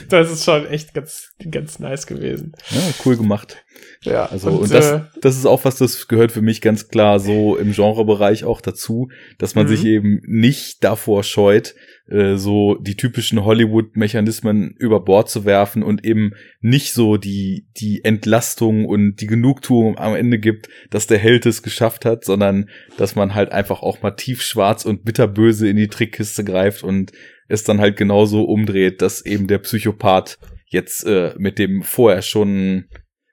das 0.10 0.32
ist 0.32 0.44
schon 0.46 0.66
echt 0.68 0.94
ganz, 0.94 1.32
ganz 1.52 1.80
nice 1.80 2.08
gewesen. 2.08 2.54
Ja, 2.72 2.82
cool 3.06 3.18
gemacht. 3.18 3.64
Ja, 4.02 4.26
Also, 4.26 4.50
und, 4.50 4.72
das, 4.74 4.92
äh, 4.92 5.02
das 5.22 5.38
ist 5.38 5.46
auch 5.46 5.66
was, 5.66 5.78
das 5.78 6.08
gehört 6.08 6.32
für 6.32 6.42
mich 6.42 6.62
ganz 6.62 6.88
klar 6.88 7.20
so 7.20 7.56
im 7.58 7.74
Genrebereich 7.74 8.44
auch 8.44 8.62
dazu, 8.62 9.10
dass 9.38 9.56
man 9.56 9.66
Mhm. 9.66 9.70
sich 9.70 9.86
eben 9.86 10.22
nicht 10.26 10.84
davor 10.84 11.24
scheut, 11.24 11.76
äh, 12.10 12.36
so 12.38 12.76
die 12.76 12.96
typischen 12.96 13.44
Hollywood-Mechanismen 13.44 14.76
über 14.78 15.00
Bord 15.04 15.30
zu 15.30 15.46
werfen 15.46 15.84
und 15.84 16.06
eben 16.06 16.32
nicht 16.62 16.94
so 16.94 17.18
die, 17.18 17.68
die 17.78 18.04
Entlastung 18.04 18.86
und 18.86 19.18
die 19.18 19.28
Genugtuung 19.28 19.98
am 19.98 20.16
Ende 20.16 20.40
gibt, 20.40 20.70
dass 20.90 21.08
der 21.08 21.18
Held 21.18 21.46
es 21.46 21.64
geschafft 21.64 22.06
hat, 22.06 22.24
sondern 22.24 22.70
dass 22.98 23.16
man 23.16 23.36
halt 23.36 23.52
einfach 23.52 23.82
auch 23.82 24.02
mal 24.02 24.12
tiefschwarz 24.12 24.86
und 24.86 25.04
bitterböse 25.06 25.68
in 25.68 25.76
die 25.76 25.88
Trickkiste 25.88 26.44
greift 26.44 26.84
und 26.84 27.12
es 27.48 27.64
dann 27.64 27.80
halt 27.80 27.98
genauso 27.98 28.44
umdreht, 28.44 29.02
dass 29.02 29.26
eben 29.26 29.48
der 29.48 29.60
Psychopath 29.60 30.38
jetzt 30.68 31.06
äh, 31.06 31.34
mit 31.38 31.60
dem 31.60 31.82
vorher 31.84 32.22
schon 32.22 32.86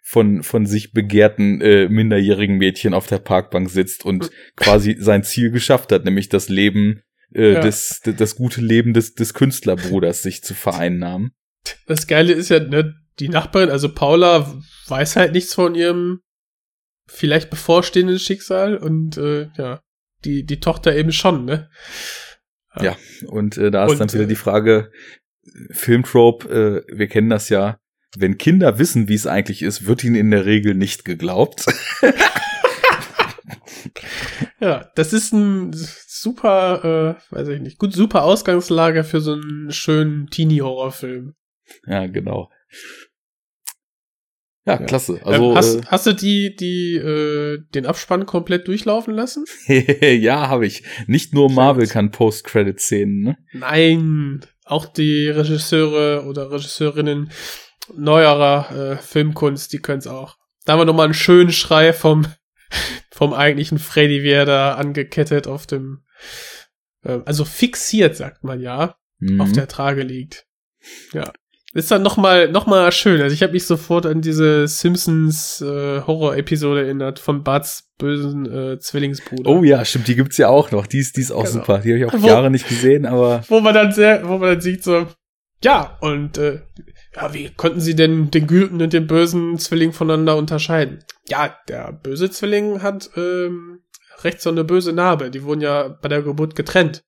von, 0.07 0.43
von 0.43 0.66
sich 0.66 0.93
begehrten 0.93 1.61
äh, 1.61 1.89
minderjährigen 1.89 2.57
Mädchen 2.59 2.95
auf 2.95 3.07
der 3.07 3.19
Parkbank 3.19 3.70
sitzt 3.70 4.05
und 4.05 4.31
quasi 4.57 4.97
sein 4.99 5.24
Ziel 5.24 5.51
geschafft 5.51 5.91
hat, 5.93 6.05
nämlich 6.05 6.28
das 6.28 6.49
Leben, 6.49 7.01
äh, 7.35 7.55
Ja. 7.55 7.61
des, 7.61 8.01
d- 8.05 8.12
das 8.12 8.36
gute 8.36 8.61
Leben 8.61 8.93
des, 8.93 9.15
des 9.15 9.35
Künstlerbruders 9.35 10.23
sich 10.23 10.43
zu 10.43 10.55
vereinnahmen. 10.55 11.32
Das 11.86 12.07
Geile 12.07 12.32
ist 12.35 12.51
ja, 12.51 12.61
ne, 12.61 12.95
die 13.19 13.28
Nachbarin, 13.28 13.70
also 13.70 13.93
Paula, 13.93 14.61
weiß 14.89 15.16
halt 15.16 15.32
nichts 15.32 15.55
von 15.55 15.74
ihrem 15.74 16.20
vielleicht 17.07 17.51
bevorstehenden 17.51 18.19
Schicksal 18.19 18.77
und 18.77 19.16
äh, 19.16 19.49
ja, 19.57 19.81
die, 20.24 20.45
die 20.45 20.61
Tochter 20.61 20.95
eben 20.95 21.12
schon, 21.12 21.45
ne? 21.47 21.69
Ja, 22.80 22.96
und 23.26 23.56
äh, 23.56 23.70
da 23.70 23.84
ist 23.84 23.92
Und, 23.92 24.01
dann 24.01 24.12
wieder 24.12 24.24
äh, 24.24 24.28
die 24.28 24.34
Frage, 24.36 24.90
Filmtrope, 25.70 26.84
äh, 26.88 26.96
wir 26.96 27.06
kennen 27.06 27.30
das 27.30 27.48
ja, 27.48 27.78
wenn 28.16 28.38
Kinder 28.38 28.78
wissen, 28.78 29.09
wie 29.09 29.14
es 29.14 29.26
eigentlich 29.26 29.62
ist, 29.62 29.86
wird 29.86 30.05
ihnen 30.05 30.14
in 30.14 30.30
der 30.30 30.46
Regel 30.46 30.74
nicht 30.74 31.05
geglaubt. 31.05 31.66
Ja, 34.60 34.90
das 34.94 35.12
ist 35.12 35.32
ein 35.32 35.72
super, 35.74 37.18
äh, 37.30 37.34
weiß 37.34 37.48
ich 37.48 37.60
nicht, 37.60 37.78
gut, 37.78 37.92
super 37.92 38.22
Ausgangslage 38.22 39.05
für 39.05 39.20
so 39.20 39.34
einen 39.34 39.70
schönen 39.72 40.28
Teenie-Horrorfilm. 40.28 41.34
ja, 41.86 42.06
genau. 42.06 42.51
Ja, 44.66 44.81
Ja. 44.81 44.86
klasse. 44.86 45.15
Ähm, 45.19 45.32
Also 45.32 45.55
hast, 45.57 45.86
hast 45.91 46.07
du 46.07 46.12
die, 46.15 46.57
die, 46.57 46.95
äh, 46.97 47.59
den 47.74 47.86
Abspann 47.86 48.24
komplett 48.27 48.66
durchlaufen 48.69 49.15
lassen? 49.15 49.45
äh, 49.66 50.15
ja, 50.16 50.49
habe 50.49 50.66
ich. 50.66 50.82
Nicht 51.07 51.35
nur 51.35 51.51
Marvel 51.51 51.86
kann 51.86 52.11
Post-Credit-Szenen, 52.11 53.20
ne? 53.20 53.36
Nein, 53.53 54.41
auch 54.65 54.86
die 54.86 55.28
Regisseure 55.28 56.24
oder 56.27 56.51
Regisseurinnen 56.51 57.31
neuerer 57.95 58.93
äh, 58.93 58.97
Filmkunst, 58.97 59.73
die 59.73 59.78
können 59.81 59.99
es 59.99 60.07
auch. 60.07 60.36
Da 60.65 60.73
haben 60.73 60.81
wir 60.81 60.85
nochmal 60.86 61.05
einen 61.07 61.15
schönen 61.15 61.53
Schrei 61.53 61.93
vom, 61.93 62.27
vom 63.12 63.35
eigentlichen 63.35 63.78
Freddy, 63.78 64.23
wie 64.23 64.31
er 64.31 64.47
da 64.47 64.74
angekettet 64.77 65.47
auf 65.47 65.66
dem, 65.66 66.05
äh, 67.03 67.19
also 67.27 67.45
fixiert, 67.45 68.16
sagt 68.16 68.45
man 68.45 68.61
ja, 68.61 68.97
Mhm. 69.19 69.41
auf 69.41 69.53
der 69.53 69.69
Trage 69.69 70.03
liegt. 70.03 70.47
Ja. 71.12 71.32
Ist 71.74 71.90
dann 71.90 72.02
nochmal 72.02 72.48
noch 72.48 72.66
mal 72.66 72.90
schön. 72.92 73.20
Also 73.20 73.34
ich 73.34 73.42
habe 73.42 73.52
mich 73.52 73.66
sofort 73.66 74.06
an 74.06 74.20
diese 74.20 74.68
Simpsons 74.68 75.60
äh, 75.60 76.02
Horror-Episode 76.02 76.82
erinnert 76.84 77.18
von 77.18 77.42
Barts 77.42 77.90
bösen 77.98 78.46
äh, 78.46 78.78
Zwillingsbruder. 78.78 79.51
Oh 79.51 79.64
ja, 79.64 79.84
stimmt, 79.84 80.06
die 80.06 80.14
gibt's 80.14 80.36
ja 80.38 80.48
auch 80.48 80.70
noch. 80.70 80.86
Die 80.86 80.98
ist, 81.01 81.16
die 81.16 81.20
ist 81.22 81.32
auch 81.32 81.42
Genau. 81.44 81.55
super. 81.56 81.78
Die 81.80 81.90
habe 81.90 81.98
ich 81.98 82.05
auch 82.06 82.12
Wo- 82.22 82.26
Jahre 82.28 82.51
nicht 82.51 82.68
gesehen, 82.68 83.06
aber 83.06 83.42
wo 83.48 83.59
man 83.60 83.74
dann 83.74 83.90
sehr, 83.92 84.22
wo 84.28 84.38
man 84.38 84.51
dann 84.51 84.60
sieht 84.60 84.84
so, 84.84 85.09
ja, 85.64 85.98
und 86.01 86.38
äh, 86.38 86.60
ja, 87.16 87.34
wie 87.34 87.51
konnten 87.51 87.80
sie 87.80 87.96
denn 87.96 88.30
den 88.30 88.46
guten 88.46 88.80
und 88.80 88.92
den 88.92 89.06
bösen 89.09 89.59
Zwilling 89.59 89.92
voneinander 89.92 90.36
unterscheiden? 90.36 91.02
Ja, 91.28 91.56
der 91.68 91.90
böse 91.92 92.30
Zwilling 92.30 92.82
hat 92.82 93.10
ähm, 93.16 93.80
rechts 94.22 94.44
so 94.44 94.51
eine 94.51 94.62
böse 94.62 94.92
Narbe. 94.92 95.30
Die 95.30 95.42
wurden 95.42 95.60
ja 95.60 95.88
bei 95.88 96.09
der 96.09 96.22
Geburt 96.22 96.55
getrennt. 96.55 97.02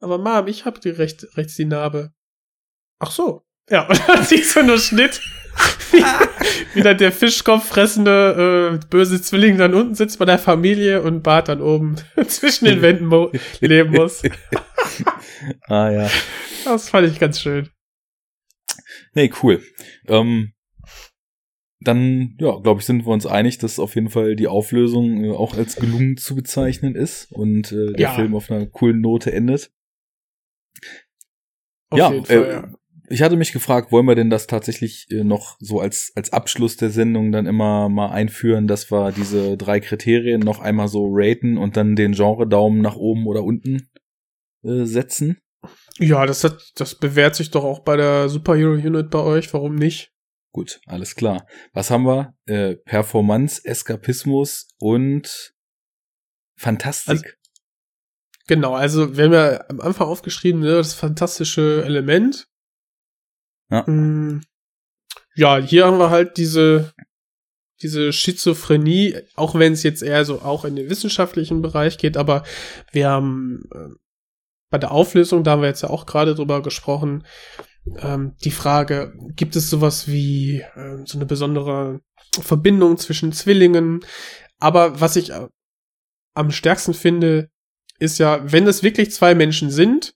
Aber 0.00 0.18
Mom, 0.18 0.46
ich 0.48 0.66
hab 0.66 0.80
die 0.82 0.90
recht, 0.90 1.24
rechts 1.38 1.54
die 1.56 1.64
Narbe. 1.64 2.10
Ach 2.98 3.10
so. 3.10 3.43
Ja, 3.70 3.82
und 3.88 4.00
dann 4.08 4.24
siehst 4.24 4.56
du 4.56 4.62
nur 4.62 4.78
Schnitt, 4.78 5.20
wie, 5.92 6.02
wie 6.74 6.82
dann 6.82 6.98
der 6.98 7.12
Fischkopf 7.12 7.68
fressende 7.68 8.80
äh, 8.82 8.86
böse 8.88 9.22
Zwilling 9.22 9.56
dann 9.56 9.74
unten 9.74 9.94
sitzt 9.94 10.18
bei 10.18 10.24
der 10.24 10.38
Familie 10.38 11.02
und 11.02 11.22
Bart 11.22 11.48
dann 11.48 11.60
oben 11.60 11.96
zwischen 12.26 12.64
den 12.66 12.82
Wänden 12.82 13.10
leben 13.60 13.92
muss. 13.92 14.22
ah 15.68 15.90
ja. 15.90 16.10
Das 16.64 16.88
fand 16.88 17.08
ich 17.08 17.20
ganz 17.20 17.40
schön. 17.40 17.68
Nee, 19.14 19.32
cool. 19.42 19.62
Ähm, 20.08 20.52
dann, 21.80 22.36
ja, 22.40 22.58
glaube 22.58 22.80
ich, 22.80 22.86
sind 22.86 23.04
wir 23.06 23.12
uns 23.12 23.26
einig, 23.26 23.58
dass 23.58 23.78
auf 23.78 23.94
jeden 23.94 24.08
Fall 24.08 24.36
die 24.36 24.48
Auflösung 24.48 25.24
äh, 25.24 25.30
auch 25.30 25.56
als 25.56 25.76
gelungen 25.76 26.16
zu 26.16 26.34
bezeichnen 26.34 26.96
ist 26.96 27.30
und 27.30 27.70
äh, 27.72 27.92
der 27.92 28.00
Ja. 28.00 28.14
Film 28.14 28.34
auf 28.34 28.50
einer 28.50 28.66
coolen 28.66 29.00
Note 29.00 29.32
endet. 29.32 29.70
Auf 31.90 31.98
ja, 31.98 32.12
jeden 32.12 32.24
Fall, 32.24 32.44
äh, 32.44 32.52
ja. 32.52 32.72
Ich 33.08 33.22
hatte 33.22 33.36
mich 33.36 33.52
gefragt, 33.52 33.92
wollen 33.92 34.06
wir 34.06 34.14
denn 34.14 34.30
das 34.30 34.46
tatsächlich 34.46 35.06
äh, 35.10 35.24
noch 35.24 35.56
so 35.60 35.80
als, 35.80 36.12
als 36.14 36.32
Abschluss 36.32 36.76
der 36.76 36.90
Sendung 36.90 37.32
dann 37.32 37.46
immer 37.46 37.88
mal 37.88 38.10
einführen, 38.10 38.66
dass 38.66 38.90
wir 38.90 39.12
diese 39.12 39.56
drei 39.56 39.80
Kriterien 39.80 40.40
noch 40.40 40.60
einmal 40.60 40.88
so 40.88 41.08
raten 41.10 41.58
und 41.58 41.76
dann 41.76 41.96
den 41.96 42.12
Genre-Daumen 42.12 42.80
nach 42.80 42.96
oben 42.96 43.26
oder 43.26 43.44
unten 43.44 43.88
äh, 44.62 44.84
setzen? 44.84 45.38
Ja, 45.98 46.26
das 46.26 46.44
hat, 46.44 46.60
das 46.76 46.94
bewährt 46.96 47.34
sich 47.36 47.50
doch 47.50 47.64
auch 47.64 47.80
bei 47.80 47.96
der 47.96 48.28
Superhero 48.28 48.72
Unit 48.72 49.10
bei 49.10 49.20
euch. 49.20 49.52
Warum 49.54 49.74
nicht? 49.76 50.10
Gut, 50.52 50.80
alles 50.86 51.14
klar. 51.14 51.46
Was 51.72 51.90
haben 51.90 52.04
wir? 52.04 52.34
Äh, 52.46 52.76
Performance, 52.76 53.60
Eskapismus 53.64 54.68
und 54.78 55.52
Fantastik. 56.56 57.10
Also- 57.10 57.24
Genau, 58.46 58.74
also 58.74 59.16
wir 59.16 59.24
haben 59.24 59.32
ja 59.32 59.64
am 59.70 59.80
Anfang 59.80 60.06
aufgeschrieben, 60.06 60.60
ne, 60.60 60.72
das 60.72 60.92
fantastische 60.92 61.82
Element. 61.82 62.46
Ja. 63.70 63.82
Mm, 63.88 64.42
ja, 65.34 65.58
hier 65.58 65.86
haben 65.86 65.98
wir 65.98 66.10
halt 66.10 66.36
diese, 66.36 66.92
diese 67.82 68.12
Schizophrenie, 68.12 69.16
auch 69.34 69.54
wenn 69.54 69.72
es 69.72 69.82
jetzt 69.82 70.02
eher 70.02 70.24
so 70.24 70.42
auch 70.42 70.64
in 70.64 70.76
den 70.76 70.88
wissenschaftlichen 70.90 71.62
Bereich 71.62 71.98
geht, 71.98 72.16
aber 72.16 72.44
wir 72.92 73.08
haben 73.08 73.64
äh, 73.74 73.88
bei 74.70 74.78
der 74.78 74.92
Auflösung, 74.92 75.44
da 75.44 75.52
haben 75.52 75.62
wir 75.62 75.68
jetzt 75.68 75.82
ja 75.82 75.90
auch 75.90 76.06
gerade 76.06 76.34
drüber 76.34 76.62
gesprochen, 76.62 77.24
ähm, 77.98 78.34
die 78.44 78.50
Frage, 78.50 79.14
gibt 79.36 79.56
es 79.56 79.70
sowas 79.70 80.08
wie 80.08 80.60
äh, 80.74 81.04
so 81.04 81.18
eine 81.18 81.26
besondere 81.26 82.00
Verbindung 82.40 82.96
zwischen 82.96 83.32
Zwillingen? 83.32 84.04
Aber 84.58 85.00
was 85.00 85.16
ich 85.16 85.30
äh, 85.30 85.48
am 86.34 86.50
stärksten 86.50 86.94
finde, 86.94 87.50
ist 87.98 88.18
ja, 88.18 88.40
wenn 88.50 88.66
es 88.66 88.82
wirklich 88.82 89.12
zwei 89.12 89.34
Menschen 89.34 89.70
sind, 89.70 90.14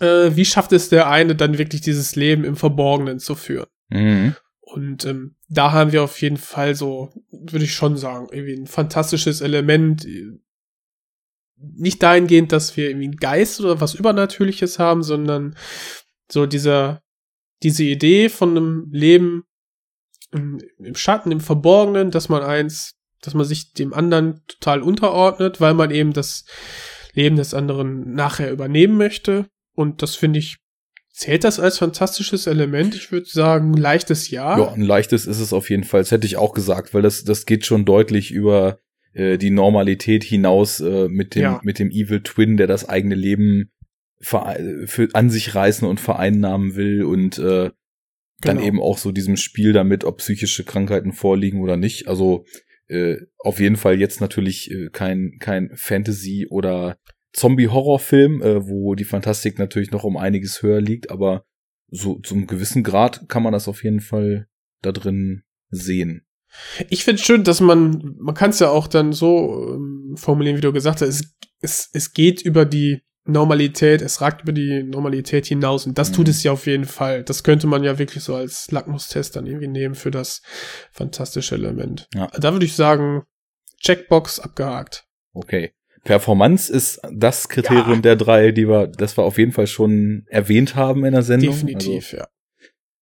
äh, 0.00 0.34
wie 0.36 0.44
schafft 0.44 0.72
es 0.72 0.88
der 0.88 1.08
eine 1.08 1.34
dann 1.34 1.58
wirklich 1.58 1.80
dieses 1.80 2.16
Leben 2.16 2.44
im 2.44 2.56
Verborgenen 2.56 3.18
zu 3.18 3.34
führen? 3.34 3.68
Mhm. 3.88 4.36
Und 4.60 5.04
ähm, 5.06 5.36
da 5.48 5.72
haben 5.72 5.92
wir 5.92 6.02
auf 6.02 6.20
jeden 6.20 6.36
Fall 6.36 6.74
so, 6.74 7.10
würde 7.30 7.64
ich 7.64 7.74
schon 7.74 7.96
sagen, 7.96 8.28
irgendwie 8.30 8.54
ein 8.54 8.66
fantastisches 8.66 9.40
Element. 9.40 10.06
Nicht 11.56 12.02
dahingehend, 12.02 12.52
dass 12.52 12.76
wir 12.76 12.88
irgendwie 12.88 13.06
einen 13.06 13.16
Geist 13.16 13.60
oder 13.60 13.80
was 13.80 13.94
Übernatürliches 13.94 14.78
haben, 14.78 15.02
sondern 15.02 15.56
so 16.30 16.46
dieser, 16.46 17.02
diese 17.62 17.84
Idee 17.84 18.28
von 18.28 18.50
einem 18.50 18.88
Leben 18.92 19.44
im, 20.32 20.60
im 20.78 20.94
Schatten, 20.94 21.32
im 21.32 21.40
Verborgenen, 21.40 22.10
dass 22.10 22.28
man 22.28 22.42
eins, 22.42 22.94
dass 23.22 23.34
man 23.34 23.46
sich 23.46 23.72
dem 23.72 23.94
anderen 23.94 24.42
total 24.46 24.82
unterordnet, 24.82 25.60
weil 25.60 25.74
man 25.74 25.90
eben 25.90 26.12
das 26.12 26.44
Leben 27.14 27.36
des 27.36 27.54
anderen 27.54 28.12
nachher 28.12 28.52
übernehmen 28.52 28.96
möchte. 28.96 29.48
Und 29.78 30.02
das 30.02 30.16
finde 30.16 30.40
ich, 30.40 30.56
zählt 31.12 31.44
das 31.44 31.60
als 31.60 31.78
fantastisches 31.78 32.48
Element? 32.48 32.96
Ich 32.96 33.12
würde 33.12 33.26
sagen, 33.28 33.74
leichtes 33.74 34.28
Ja. 34.30 34.58
Ja, 34.58 34.72
ein 34.72 34.82
leichtes 34.82 35.26
ist 35.26 35.38
es 35.38 35.52
auf 35.52 35.70
jeden 35.70 35.84
Fall. 35.84 36.00
Das 36.00 36.10
hätte 36.10 36.26
ich 36.26 36.36
auch 36.36 36.52
gesagt, 36.52 36.94
weil 36.94 37.02
das, 37.02 37.22
das 37.22 37.46
geht 37.46 37.64
schon 37.64 37.84
deutlich 37.84 38.32
über 38.32 38.80
äh, 39.12 39.38
die 39.38 39.50
Normalität 39.50 40.24
hinaus 40.24 40.80
äh, 40.80 41.08
mit 41.08 41.36
dem, 41.36 41.42
Ja. 41.42 41.60
mit 41.62 41.78
dem 41.78 41.90
Evil 41.90 42.22
Twin, 42.22 42.56
der 42.56 42.66
das 42.66 42.88
eigene 42.88 43.14
Leben 43.14 43.70
ver 44.20 44.56
für 44.86 45.08
an 45.12 45.30
sich 45.30 45.54
reißen 45.54 45.86
und 45.86 46.00
vereinnahmen 46.00 46.74
will 46.74 47.04
und 47.04 47.38
äh, 47.38 47.70
dann 48.40 48.56
Genau. 48.56 48.66
eben 48.66 48.80
auch 48.82 48.98
so 48.98 49.12
diesem 49.12 49.36
Spiel 49.36 49.72
damit, 49.72 50.02
ob 50.02 50.18
psychische 50.18 50.64
Krankheiten 50.64 51.12
vorliegen 51.12 51.60
oder 51.60 51.76
nicht. 51.76 52.08
Also 52.08 52.44
äh, 52.88 53.16
auf 53.38 53.60
jeden 53.60 53.76
Fall 53.76 54.00
jetzt 54.00 54.20
natürlich 54.20 54.72
äh, 54.72 54.88
kein 54.90 55.36
kein 55.38 55.70
Fantasy 55.76 56.48
oder 56.50 56.98
Zombie-Horrorfilm, 57.38 58.42
äh, 58.42 58.66
wo 58.68 58.94
die 58.94 59.04
Fantastik 59.04 59.58
natürlich 59.58 59.90
noch 59.90 60.04
um 60.04 60.16
einiges 60.16 60.62
höher 60.62 60.80
liegt, 60.80 61.10
aber 61.10 61.44
so 61.90 62.16
zum 62.20 62.46
gewissen 62.46 62.82
Grad 62.82 63.28
kann 63.28 63.42
man 63.42 63.52
das 63.52 63.68
auf 63.68 63.82
jeden 63.84 64.00
Fall 64.00 64.46
da 64.82 64.92
drin 64.92 65.42
sehen. 65.70 66.26
Ich 66.88 67.04
finde 67.04 67.22
schön, 67.22 67.44
dass 67.44 67.60
man, 67.60 68.14
man 68.18 68.34
kann 68.34 68.50
es 68.50 68.58
ja 68.58 68.70
auch 68.70 68.86
dann 68.86 69.12
so 69.12 69.74
ähm, 69.74 70.14
formulieren, 70.16 70.56
wie 70.56 70.60
du 70.62 70.72
gesagt 70.72 71.00
hast, 71.00 71.08
es, 71.08 71.34
es, 71.60 71.90
es 71.92 72.12
geht 72.12 72.40
über 72.42 72.64
die 72.64 73.02
Normalität, 73.26 74.00
es 74.00 74.22
ragt 74.22 74.42
über 74.42 74.52
die 74.52 74.82
Normalität 74.82 75.44
hinaus 75.46 75.86
und 75.86 75.98
das 75.98 76.10
Mhm. 76.10 76.14
tut 76.14 76.28
es 76.28 76.42
ja 76.42 76.52
auf 76.52 76.66
jeden 76.66 76.86
Fall. 76.86 77.22
Das 77.24 77.44
könnte 77.44 77.66
man 77.66 77.84
ja 77.84 77.98
wirklich 77.98 78.24
so 78.24 78.34
als 78.34 78.70
Lackmustest 78.70 79.36
dann 79.36 79.46
irgendwie 79.46 79.68
nehmen 79.68 79.94
für 79.94 80.10
das 80.10 80.40
fantastische 80.92 81.54
Element. 81.54 82.08
Ja. 82.14 82.28
Da 82.28 82.52
würde 82.52 82.64
ich 82.64 82.74
sagen, 82.74 83.22
Checkbox 83.82 84.40
abgehakt. 84.40 85.04
Okay. 85.34 85.72
Performance 86.08 86.72
ist 86.72 87.00
das 87.12 87.50
Kriterium 87.50 88.00
der 88.00 88.16
drei, 88.16 88.50
die 88.50 88.66
wir, 88.66 88.86
das 88.86 89.18
wir 89.18 89.24
auf 89.24 89.36
jeden 89.36 89.52
Fall 89.52 89.66
schon 89.66 90.24
erwähnt 90.28 90.74
haben 90.74 91.04
in 91.04 91.12
der 91.12 91.22
Sendung. 91.22 91.50
Also, 91.50 91.66
Definitiv, 91.66 92.12
ja. 92.12 92.26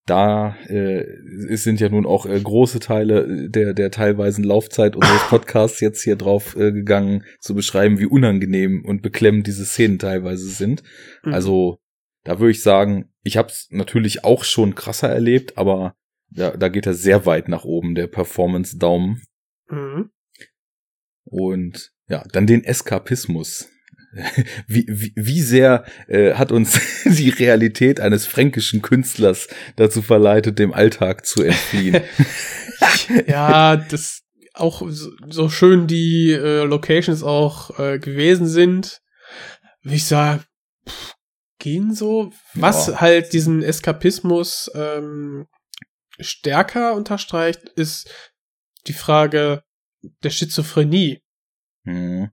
da 0.06 0.56
äh, 0.66 1.04
es 1.48 1.62
sind 1.62 1.78
ja 1.78 1.88
nun 1.88 2.04
auch 2.04 2.26
äh, 2.26 2.40
große 2.40 2.80
Teile 2.80 3.48
der 3.48 3.74
der 3.74 3.92
teilweisen 3.92 4.42
Laufzeit 4.42 4.96
unseres 4.96 5.22
Podcasts 5.28 5.80
jetzt 5.80 6.02
hier 6.02 6.16
drauf 6.16 6.56
äh, 6.56 6.72
gegangen 6.72 7.22
zu 7.38 7.54
beschreiben, 7.54 8.00
wie 8.00 8.06
unangenehm 8.06 8.84
und 8.84 9.02
beklemmend 9.02 9.46
diese 9.46 9.64
Szenen 9.64 10.00
teilweise 10.00 10.48
sind. 10.48 10.82
Mhm. 11.24 11.32
Also 11.32 11.78
da 12.24 12.40
würde 12.40 12.50
ich 12.50 12.62
sagen, 12.64 13.12
ich 13.22 13.36
habe 13.36 13.50
es 13.50 13.68
natürlich 13.70 14.24
auch 14.24 14.42
schon 14.42 14.74
krasser 14.74 15.08
erlebt, 15.08 15.56
aber 15.56 15.94
da, 16.28 16.56
da 16.56 16.68
geht 16.68 16.86
er 16.86 16.94
sehr 16.94 17.24
weit 17.24 17.48
nach 17.48 17.62
oben 17.64 17.94
der 17.94 18.08
Performance 18.08 18.78
Daumen 18.78 19.22
Mhm. 19.70 20.10
und 21.24 21.92
ja 22.08 22.24
dann 22.32 22.46
den 22.46 22.64
Eskapismus. 22.64 23.68
Wie, 24.66 24.86
wie, 24.88 25.12
wie 25.14 25.42
sehr 25.42 25.84
äh, 26.08 26.34
hat 26.34 26.50
uns 26.50 26.80
die 27.04 27.28
Realität 27.28 28.00
eines 28.00 28.24
fränkischen 28.24 28.80
Künstlers 28.80 29.46
dazu 29.76 30.00
verleitet, 30.00 30.58
dem 30.58 30.72
Alltag 30.72 31.26
zu 31.26 31.42
entfliehen? 31.42 32.00
ja, 33.26 33.76
das 33.76 34.22
auch 34.54 34.82
so, 34.88 35.48
schön 35.50 35.86
die 35.86 36.32
äh, 36.32 36.62
Locations 36.64 37.22
auch 37.22 37.78
äh, 37.78 37.98
gewesen 37.98 38.46
sind, 38.46 39.02
würde 39.82 39.96
ich 39.96 40.06
sagen, 40.06 40.42
pff, 40.88 41.14
gehen 41.58 41.94
so. 41.94 42.32
Was 42.54 42.86
Ja. 42.86 43.00
halt 43.02 43.34
diesen 43.34 43.62
Eskapismus 43.62 44.70
ähm, 44.74 45.46
stärker 46.18 46.94
unterstreicht, 46.94 47.68
ist 47.76 48.08
die 48.86 48.94
Frage 48.94 49.62
der 50.22 50.30
Schizophrenie. 50.30 51.20
Hm. 51.86 52.30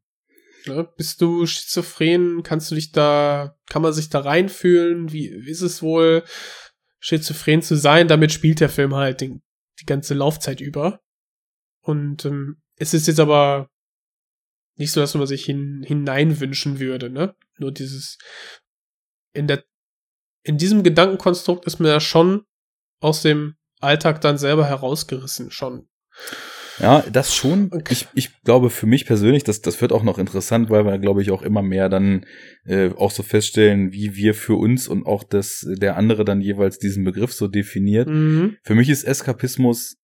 Ne? 0.66 0.90
Bist 0.98 1.22
du 1.22 1.46
schizophren? 1.46 2.44
Kannst 2.44 2.72
du 2.72 2.76
dich 2.76 2.92
da, 2.92 3.56
kann 3.68 3.82
man 3.82 3.94
sich 3.94 4.10
da 4.10 4.20
reinfühlen? 4.20 5.12
Wie, 5.12 5.32
wie 5.46 5.52
ist 5.52 5.62
es 5.62 5.82
wohl, 5.82 6.24
schizophren 7.00 7.62
zu 7.62 7.76
sein? 7.76 8.08
Damit 8.08 8.32
spielt 8.32 8.60
der 8.60 8.70
Film 8.70 8.96
halt 8.96 9.22
den, 9.22 9.42
die 9.80 9.86
ganze 9.86 10.14
Laufzeit 10.14 10.62
über. 10.62 11.02
Und 11.82 12.26
ähm, 12.26 12.62
es 12.78 12.94
ist 12.94 13.08
jetzt 13.08 13.20
aber 13.20 13.70
nicht 14.76 14.92
so, 14.92 15.02
dass 15.02 15.14
man 15.14 15.28
sich 15.28 15.46
hin, 15.46 15.84
hineinwünschen 15.86 16.80
würde, 16.80 17.10
ne? 17.10 17.36
Nur 17.58 17.72
dieses, 17.72 18.18
in 19.34 19.48
der, 19.48 19.64
in 20.44 20.58
diesem 20.58 20.82
Gedankenkonstrukt 20.82 21.66
ist 21.66 21.80
man 21.80 21.90
ja 21.90 22.00
schon 22.00 22.46
aus 23.00 23.22
dem 23.22 23.56
Alltag 23.80 24.22
dann 24.22 24.38
selber 24.38 24.66
herausgerissen, 24.66 25.52
schon. 25.52 25.90
Ja, 26.80 27.04
das 27.12 27.36
schon. 27.36 27.70
Okay. 27.72 27.94
Ich, 27.94 28.08
ich 28.14 28.42
glaube 28.44 28.70
für 28.70 28.88
mich 28.88 29.06
persönlich, 29.06 29.44
das, 29.44 29.62
das 29.62 29.80
wird 29.82 29.92
auch 29.92 30.04
noch 30.04 30.18
interessant, 30.18 30.70
weil 30.70 30.86
wir, 30.86 30.98
glaube 31.00 31.22
ich, 31.22 31.32
auch 31.32 31.42
immer 31.42 31.62
mehr 31.62 31.90
dann 31.90 32.26
äh, 32.66 32.90
auch 32.90 33.12
so 33.12 33.24
feststellen, 33.24 33.92
wie 33.92 34.16
wir 34.16 34.34
für 34.34 34.56
uns 34.56 34.88
und 34.88 35.06
auch 35.06 35.24
das, 35.24 35.66
der 35.68 35.98
andere 35.98 36.26
dann 36.26 36.42
jeweils 36.42 36.80
diesen 36.80 37.04
Begriff 37.04 37.34
so 37.34 37.48
definiert. 37.48 38.08
Mhm. 38.08 38.58
Für 38.64 38.76
mich 38.76 38.90
ist 38.90 39.04
Eskapismus 39.04 39.98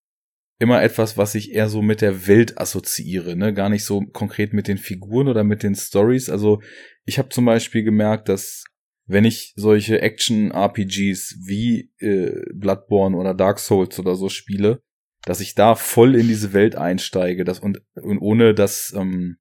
immer 0.60 0.84
etwas, 0.84 1.18
was 1.18 1.36
ich 1.36 1.54
eher 1.54 1.70
so 1.70 1.82
mit 1.82 2.02
der 2.02 2.28
Welt 2.28 2.60
assoziiere, 2.60 3.36
ne? 3.36 3.54
Gar 3.54 3.70
nicht 3.70 3.86
so 3.86 4.02
konkret 4.02 4.54
mit 4.54 4.68
den 4.68 4.78
Figuren 4.78 5.30
oder 5.30 5.44
mit 5.44 5.64
den 5.64 5.74
Stories. 5.74 6.30
Also 6.30 6.62
ich 7.06 7.18
habe 7.18 7.30
zum 7.30 7.46
Beispiel 7.46 7.84
gemerkt, 7.84 8.28
dass 8.30 8.66
wenn 9.06 9.26
ich 9.26 9.54
solche 9.56 10.02
Action-RPGs 10.02 11.40
wie 11.48 11.92
äh, 11.98 12.42
Bloodborne 12.54 13.18
oder 13.18 13.34
Dark 13.34 13.58
Souls 13.60 13.98
oder 14.00 14.16
so 14.16 14.30
spiele, 14.30 14.82
dass 15.30 15.42
ich 15.42 15.54
da 15.54 15.76
voll 15.76 16.16
in 16.16 16.28
diese 16.28 16.54
Welt 16.54 16.76
einsteige, 16.76 17.44
das 17.44 17.60
und, 17.60 17.84
und 17.94 18.18
ohne 18.18 18.56
dass 18.56 18.92
ähm, 18.98 19.38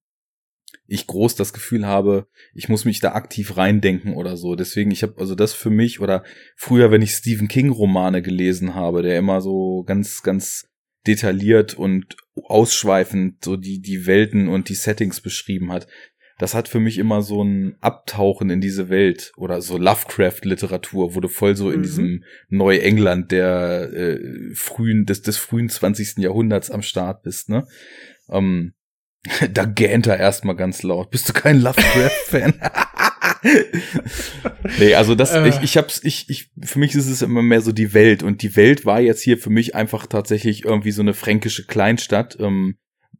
ich 0.86 1.06
groß 1.06 1.34
das 1.34 1.54
Gefühl 1.54 1.86
habe, 1.86 2.28
ich 2.52 2.68
muss 2.68 2.84
mich 2.84 3.00
da 3.00 3.12
aktiv 3.12 3.56
reindenken 3.56 4.12
oder 4.12 4.36
so. 4.36 4.54
Deswegen, 4.54 4.90
ich 4.90 5.02
habe 5.02 5.14
also 5.16 5.34
das 5.34 5.54
für 5.54 5.70
mich 5.70 6.00
oder 6.00 6.24
früher, 6.56 6.90
wenn 6.90 7.00
ich 7.00 7.12
Stephen 7.12 7.48
King 7.48 7.70
Romane 7.70 8.20
gelesen 8.20 8.74
habe, 8.74 9.00
der 9.00 9.18
immer 9.18 9.40
so 9.40 9.82
ganz, 9.84 10.22
ganz 10.22 10.68
detailliert 11.06 11.72
und 11.72 12.18
ausschweifend 12.34 13.42
so 13.42 13.56
die, 13.56 13.80
die 13.80 14.04
Welten 14.04 14.46
und 14.46 14.68
die 14.68 14.74
Settings 14.74 15.22
beschrieben 15.22 15.72
hat. 15.72 15.86
Das 16.38 16.54
hat 16.54 16.68
für 16.68 16.78
mich 16.80 16.98
immer 16.98 17.20
so 17.22 17.42
ein 17.42 17.76
Abtauchen 17.80 18.48
in 18.50 18.60
diese 18.60 18.88
Welt 18.88 19.32
oder 19.36 19.60
so 19.60 19.76
Lovecraft-Literatur, 19.76 21.14
wo 21.16 21.20
du 21.20 21.28
voll 21.28 21.56
so 21.56 21.70
in 21.70 21.80
Mhm. 21.80 21.82
diesem 21.82 22.24
Neuengland 22.48 23.32
der 23.32 23.90
äh, 23.92 24.54
frühen, 24.54 25.04
des, 25.04 25.22
des 25.22 25.36
frühen 25.36 25.68
20. 25.68 26.18
Jahrhunderts 26.18 26.70
am 26.70 26.82
Start 26.82 27.22
bist, 27.22 27.48
ne? 27.48 27.66
Ähm, 28.30 28.74
da 29.52 29.64
gähnt 29.64 30.06
er 30.06 30.18
erstmal 30.18 30.54
ganz 30.54 30.82
laut. 30.84 31.10
Bist 31.10 31.28
du 31.28 31.32
kein 31.32 31.60
Lovecraft-Fan? 31.60 32.54
nee, 34.78 34.94
also 34.94 35.14
das, 35.14 35.32
Äh. 35.32 35.48
ich, 35.48 35.60
ich 35.62 35.76
hab's, 35.76 36.00
ich, 36.04 36.28
ich, 36.30 36.50
für 36.62 36.78
mich 36.78 36.94
ist 36.94 37.08
es 37.08 37.22
immer 37.22 37.42
mehr 37.42 37.60
so 37.60 37.72
die 37.72 37.94
Welt. 37.94 38.22
Und 38.22 38.42
die 38.42 38.54
Welt 38.56 38.86
war 38.86 39.00
jetzt 39.00 39.22
hier 39.22 39.38
für 39.38 39.50
mich 39.50 39.74
einfach 39.74 40.06
tatsächlich 40.06 40.64
irgendwie 40.64 40.92
so 40.92 41.02
eine 41.02 41.14
fränkische 41.14 41.66
Kleinstadt, 41.66 42.36
ähm, 42.40 42.76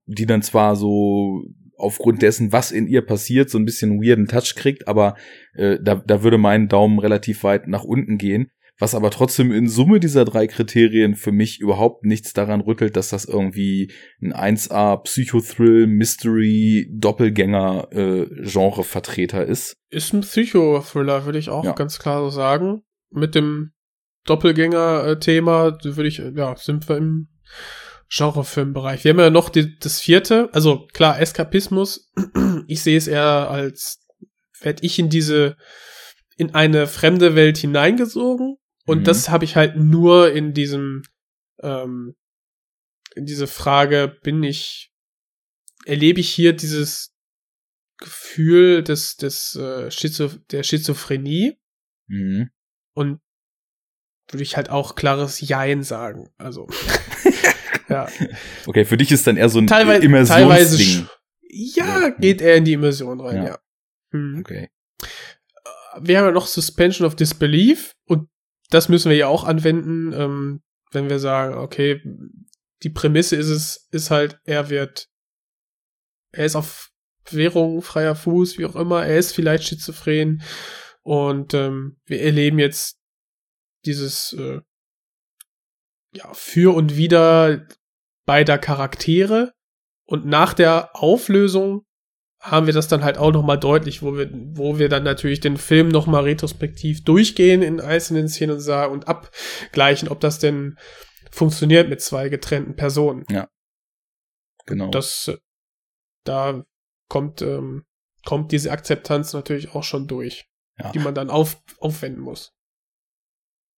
die 0.07 0.27
dann 0.27 0.43
zwar 0.43 0.77
so 0.77 1.43
aufgrund 1.79 2.23
dessen, 2.23 2.53
was 2.53 2.71
in 2.73 2.87
ihr 2.87 3.03
passiert, 3.03 3.49
so 3.51 3.59
ein 3.59 3.65
bisschen 3.65 4.03
weirden 4.03 4.27
Touch 4.27 4.55
kriegt, 4.57 4.87
aber 4.89 5.17
äh, 5.55 5.79
da, 5.83 5.97
da 6.07 6.23
würde 6.23 6.39
mein 6.39 6.69
Daumen 6.69 6.99
relativ 6.99 7.45
weit 7.45 7.67
nach 7.69 7.85
unten 7.85 8.19
gehen. 8.19 8.51
Was 8.81 8.95
aber 8.95 9.11
trotzdem 9.11 9.51
in 9.51 9.69
Summe 9.69 9.99
dieser 9.99 10.25
drei 10.25 10.47
Kriterien 10.47 11.17
für 11.17 11.33
mich 11.33 11.59
überhaupt 11.59 12.05
nichts 12.05 12.33
daran 12.33 12.61
rüttelt, 12.61 12.95
dass 12.95 13.09
das 13.09 13.25
irgendwie 13.25 13.91
ein 14.23 14.33
1A 14.33 15.03
Psychothrill, 15.03 15.89
Mystery, 15.89 16.89
Doppelgänger 16.95 17.89
äh, 17.91 18.27
Genrevertreter 18.45 19.45
ist. 19.45 19.75
Ist 19.91 20.13
ein 20.13 20.21
Psychothriller, 20.21 21.25
würde 21.25 21.41
ich 21.41 21.51
auch 21.51 21.65
Ja. 21.65 21.73
ganz 21.73 21.99
klar 21.99 22.21
so 22.23 22.31
sagen. 22.31 22.83
Mit 23.11 23.35
dem 23.35 23.73
Doppelgänger-Thema, 24.27 25.79
würde 25.83 26.09
ich, 26.09 26.19
ja, 26.19 26.55
sind 26.57 26.89
wir 26.89 26.97
im 26.99 27.29
Genrefilmbereich. 28.11 29.05
Wir 29.05 29.11
haben 29.13 29.19
ja 29.21 29.31
noch 29.31 29.49
die, 29.51 29.79
das 29.79 30.01
vierte, 30.01 30.49
also 30.53 30.87
klar, 30.93 31.21
Eskapismus. 31.21 32.11
Ich 32.67 32.83
sehe 32.83 32.99
es 32.99 33.07
eher 33.07 33.51
als, 33.51 34.05
werde 34.61 34.85
ich 34.85 34.99
in 34.99 35.09
diese, 35.09 35.57
in 36.37 36.55
eine 36.55 36.87
fremde 36.87 37.35
Welt 37.35 37.57
hineingesogen. 37.59 38.57
Und 38.87 39.01
Mhm. 39.01 39.05
das 39.05 39.29
habe 39.29 39.45
ich 39.45 39.57
halt 39.57 39.77
nur 39.77 40.33
in 40.33 40.53
diesem, 40.55 41.03
ähm, 41.63 42.15
in 43.15 43.25
diese 43.27 43.47
Frage, 43.47 44.17
bin 44.23 44.43
ich, 44.43 44.91
erlebe 45.87 46.21
ich 46.21 46.29
hier 46.31 46.53
dieses 46.55 47.15
Gefühl 47.99 48.83
des, 48.83 49.17
des, 49.17 49.55
äh, 49.57 49.91
Schizo, 49.91 50.29
der 50.51 50.63
Schizophrenie 50.63 51.59
Mhm. 52.09 52.51
und 52.95 53.21
würde 54.31 54.43
ich 54.43 54.57
halt 54.57 54.69
auch 54.71 54.95
klares 54.95 55.41
Jein 55.41 55.83
sagen. 55.83 56.29
Also, 56.37 56.67
ja. 57.89 58.09
Okay, 58.67 58.85
für 58.85 58.97
dich 58.97 59.11
ist 59.13 59.27
dann 59.27 59.37
eher 59.37 59.49
so 59.49 59.59
ein 59.59 59.67
Teilweise, 59.67 60.01
teilweise, 60.27 60.77
Immersionsding. 60.77 61.09
ja, 61.51 62.11
geht 62.11 62.41
er 62.41 62.57
in 62.57 62.65
die 62.65 62.73
Immersion 62.75 63.21
rein, 63.21 63.37
Ja. 63.37 63.45
ja. 63.47 63.59
Hm. 64.13 64.39
Okay. 64.41 64.71
Wir 66.01 66.19
haben 66.19 66.27
ja 66.27 66.31
noch 66.33 66.47
Suspension 66.47 67.07
of 67.07 67.17
Disbelief 67.17 67.95
und 68.07 68.29
das 68.71 68.89
müssen 68.89 69.11
wir 69.11 69.17
ja 69.17 69.27
auch 69.29 69.45
anwenden, 69.45 70.13
ähm, 70.13 70.63
wenn 70.93 71.09
wir 71.11 71.19
sagen, 71.19 71.55
okay, 71.55 72.01
die 72.83 72.91
Prämisse 72.91 73.37
ist 73.37 73.49
es, 73.49 73.89
ist 73.91 74.11
halt, 74.11 74.39
er 74.45 74.71
wird, 74.71 75.09
er 76.33 76.45
ist 76.45 76.57
auf 76.57 76.91
Währung, 77.31 77.83
freier 77.83 78.15
Fuß, 78.15 78.59
wie 78.59 78.67
auch 78.67 78.77
immer, 78.77 79.05
er 79.05 79.19
ist 79.19 79.35
vielleicht 79.35 79.65
schizophren 79.65 80.43
und 81.03 81.55
ähm, 81.55 81.99
wir 82.07 82.21
erleben 82.23 82.59
jetzt 82.59 82.99
dieses 83.85 84.33
äh, 84.35 84.61
ja, 86.19 86.33
für 86.35 86.75
und 86.75 86.97
wider 86.97 87.67
beider 88.27 88.59
Charaktere 88.59 89.53
und 90.05 90.27
nach 90.27 90.53
der 90.55 90.91
Auflösung 90.95 91.85
haben 92.41 92.67
wir 92.67 92.73
das 92.75 92.87
dann 92.89 93.03
halt 93.03 93.19
auch 93.19 93.33
noch 93.33 93.43
mal 93.43 93.57
deutlich, 93.57 94.03
wo 94.03 94.17
wir, 94.17 94.31
wo 94.33 94.79
wir 94.79 94.89
dann 94.89 95.03
natürlich 95.03 95.41
den 95.41 95.57
Film 95.57 95.89
noch 95.89 96.07
mal 96.07 96.23
retrospektiv 96.23 97.03
durchgehen 97.05 97.63
in 97.63 97.81
einzelnen 97.81 98.29
Szenen 98.29 98.53
und 98.55 98.61
sagen 98.61 98.93
und 98.93 99.09
abgleichen, 99.09 100.09
ob 100.09 100.21
das 100.21 100.39
denn 100.39 100.77
funktioniert 101.33 101.89
mit 101.89 102.01
zwei 102.01 102.29
getrennten 102.29 102.77
Personen. 102.77 103.25
Genau. 104.67 104.91
Das, 104.91 105.33
da 106.25 106.65
kommt, 107.09 107.43
ähm, 107.43 107.85
kommt 108.25 108.53
diese 108.53 108.71
Akzeptanz 108.71 109.33
natürlich 109.33 109.75
auch 109.75 109.83
schon 109.85 110.07
durch, 110.07 110.47
Ja. 110.79 110.93
die 110.93 110.99
man 111.01 111.15
dann 111.15 111.31
auf, 111.31 111.61
aufwenden 111.81 112.23
muss. 112.23 112.53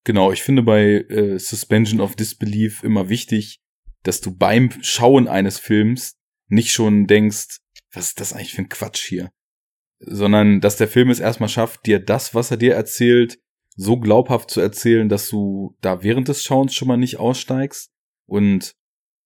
Genau, 0.04 0.32
ich 0.32 0.42
finde 0.42 0.62
bei 0.62 1.04
äh, 1.08 1.38
Suspension 1.38 2.00
of 2.00 2.16
Disbelief 2.16 2.82
immer 2.82 3.08
wichtig, 3.08 3.60
dass 4.02 4.20
du 4.20 4.34
beim 4.34 4.70
Schauen 4.82 5.28
eines 5.28 5.58
Films 5.58 6.16
nicht 6.48 6.72
schon 6.72 7.06
denkst, 7.06 7.58
was 7.92 8.08
ist 8.08 8.20
das 8.20 8.32
eigentlich 8.32 8.54
für 8.54 8.62
ein 8.62 8.68
Quatsch 8.68 9.06
hier? 9.06 9.30
Sondern 9.98 10.60
dass 10.60 10.76
der 10.76 10.88
Film 10.88 11.10
es 11.10 11.20
erstmal 11.20 11.48
schafft, 11.48 11.86
dir 11.86 11.98
das, 11.98 12.34
was 12.34 12.50
er 12.50 12.56
dir 12.56 12.74
erzählt, 12.74 13.38
so 13.76 13.98
glaubhaft 13.98 14.50
zu 14.50 14.60
erzählen, 14.60 15.08
dass 15.08 15.28
du 15.28 15.76
da 15.80 16.02
während 16.02 16.28
des 16.28 16.42
Schauens 16.42 16.74
schon 16.74 16.88
mal 16.88 16.96
nicht 16.96 17.18
aussteigst. 17.18 17.90
Und 18.26 18.74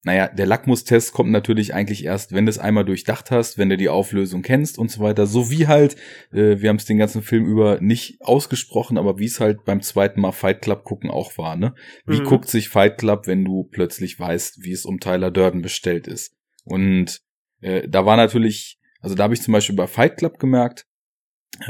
naja, 0.05 0.29
der 0.29 0.47
Lackmustest 0.47 1.13
kommt 1.13 1.31
natürlich 1.31 1.75
eigentlich 1.75 2.05
erst, 2.05 2.33
wenn 2.33 2.47
du 2.47 2.51
es 2.51 2.59
einmal 2.59 2.85
durchdacht 2.85 3.31
hast, 3.31 3.57
wenn 3.59 3.71
du 3.71 3.77
die 3.77 3.89
Auflösung 3.89 4.43
kennst 4.43 4.79
und 4.79 4.91
so 4.91 5.01
weiter. 5.01 5.27
So 5.27 5.51
wie 5.51 5.67
halt, 5.67 5.97
äh, 6.33 6.61
wir 6.61 6.69
haben 6.69 6.77
es 6.77 6.85
den 6.85 6.99
ganzen 6.99 7.23
Film 7.23 7.47
über 7.47 7.81
nicht 7.81 8.21
ausgesprochen, 8.21 8.99
aber 8.99 9.19
wie 9.19 9.25
es 9.25 9.41
halt 9.41 9.65
beim 9.65 9.81
zweiten 9.81 10.21
Mal 10.21 10.33
Fight 10.33 10.63
Club 10.63 10.85
gucken 10.85 11.11
auch 11.11 11.37
war, 11.39 11.57
ne? 11.57 11.75
Wie 12.07 12.21
Mhm. 12.21 12.25
guckt 12.25 12.49
sich 12.49 12.69
Fight 12.69 12.99
Club, 12.99 13.27
wenn 13.27 13.45
du 13.45 13.65
plötzlich 13.65 14.21
weißt, 14.21 14.63
wie 14.63 14.73
es 14.73 14.85
um 14.85 15.01
Tyler 15.01 15.31
Durden 15.31 15.63
bestellt 15.63 16.07
ist? 16.07 16.35
Und 16.65 17.21
äh, 17.61 17.89
da 17.89 18.05
war 18.05 18.17
natürlich, 18.17 18.79
also 19.01 19.15
da 19.15 19.25
habe 19.25 19.35
ich 19.35 19.43
zum 19.43 19.53
Beispiel 19.53 19.77
bei 19.77 19.87
Fight 19.87 20.19
Club 20.19 20.39
gemerkt, 20.39 20.87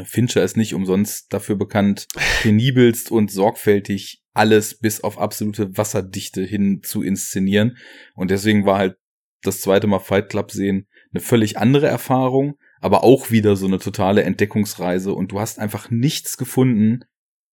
Fincher 0.05 0.43
ist 0.43 0.57
nicht 0.57 0.75
umsonst 0.75 1.33
dafür 1.33 1.57
bekannt, 1.57 2.07
penibelst 2.43 3.11
und 3.11 3.31
sorgfältig 3.31 4.23
alles 4.33 4.79
bis 4.79 5.01
auf 5.03 5.19
absolute 5.19 5.77
Wasserdichte 5.77 6.43
hin 6.43 6.83
zu 6.83 7.03
inszenieren. 7.03 7.77
Und 8.15 8.31
deswegen 8.31 8.67
war 8.67 8.79
halt 8.79 8.97
das 9.43 9.61
zweite 9.61 9.87
Mal 9.87 9.99
Fight 10.01 10.29
Club 10.31 10.51
sehen 10.51 10.89
eine 11.13 11.21
völlig 11.21 11.59
andere 11.59 11.87
Erfahrung, 11.87 12.59
aber 12.81 13.05
auch 13.05 13.31
wieder 13.31 13.57
so 13.57 13.67
eine 13.67 13.79
totale 13.79 14.23
Entdeckungsreise. 14.25 15.13
Und 15.13 15.33
du 15.33 15.41
hast 15.41 15.59
einfach 15.59 15.91
nichts 15.91 16.37
gefunden, 16.37 17.05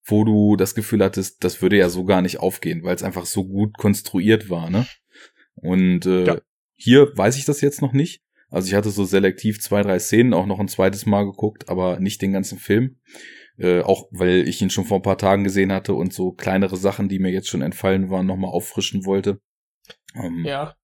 wo 0.04 0.24
du 0.24 0.56
das 0.56 0.74
Gefühl 0.74 1.04
hattest, 1.04 1.44
das 1.44 1.62
würde 1.62 1.78
ja 1.78 1.90
so 1.90 2.06
gar 2.06 2.22
nicht 2.24 2.40
aufgehen, 2.40 2.84
weil 2.84 2.96
es 2.96 3.04
einfach 3.04 3.26
so 3.26 3.46
gut 3.46 3.78
konstruiert 3.78 4.50
war, 4.50 4.70
ne? 4.72 4.88
Und 5.54 6.06
äh, 6.08 6.26
Ja. 6.26 6.38
hier 6.76 7.16
weiß 7.16 7.38
ich 7.38 7.46
das 7.46 7.62
jetzt 7.62 7.82
noch 7.82 7.94
nicht. 7.94 8.24
Also 8.52 8.68
ich 8.68 8.76
hatte 8.76 8.92
so 8.92 9.06
selektiv 9.06 9.60
zwei, 9.62 9.82
drei 9.82 9.98
Szenen 9.98 10.34
auch 10.36 10.46
noch 10.46 10.60
ein 10.60 10.68
zweites 10.68 11.06
Mal 11.08 11.24
geguckt, 11.26 11.70
aber 11.70 12.00
nicht 12.00 12.22
den 12.22 12.34
ganzen 12.34 12.60
Film. 12.60 12.98
Äh, 13.58 13.82
auch 13.82 14.08
weil 14.12 14.48
ich 14.48 14.62
ihn 14.62 14.70
schon 14.70 14.86
vor 14.86 15.00
ein 15.00 15.04
paar 15.04 15.18
Tagen 15.18 15.44
gesehen 15.44 15.72
hatte 15.72 15.94
und 15.94 16.14
so 16.14 16.32
kleinere 16.32 16.78
Sachen, 16.78 17.10
die 17.10 17.20
mir 17.20 17.32
jetzt 17.32 17.48
schon 17.50 17.62
entfallen 17.62 18.10
waren, 18.10 18.26
nochmal 18.28 18.52
auffrischen 18.52 19.06
wollte. 19.06 19.40
Ähm, 20.16 20.44
Ja. 20.46 20.76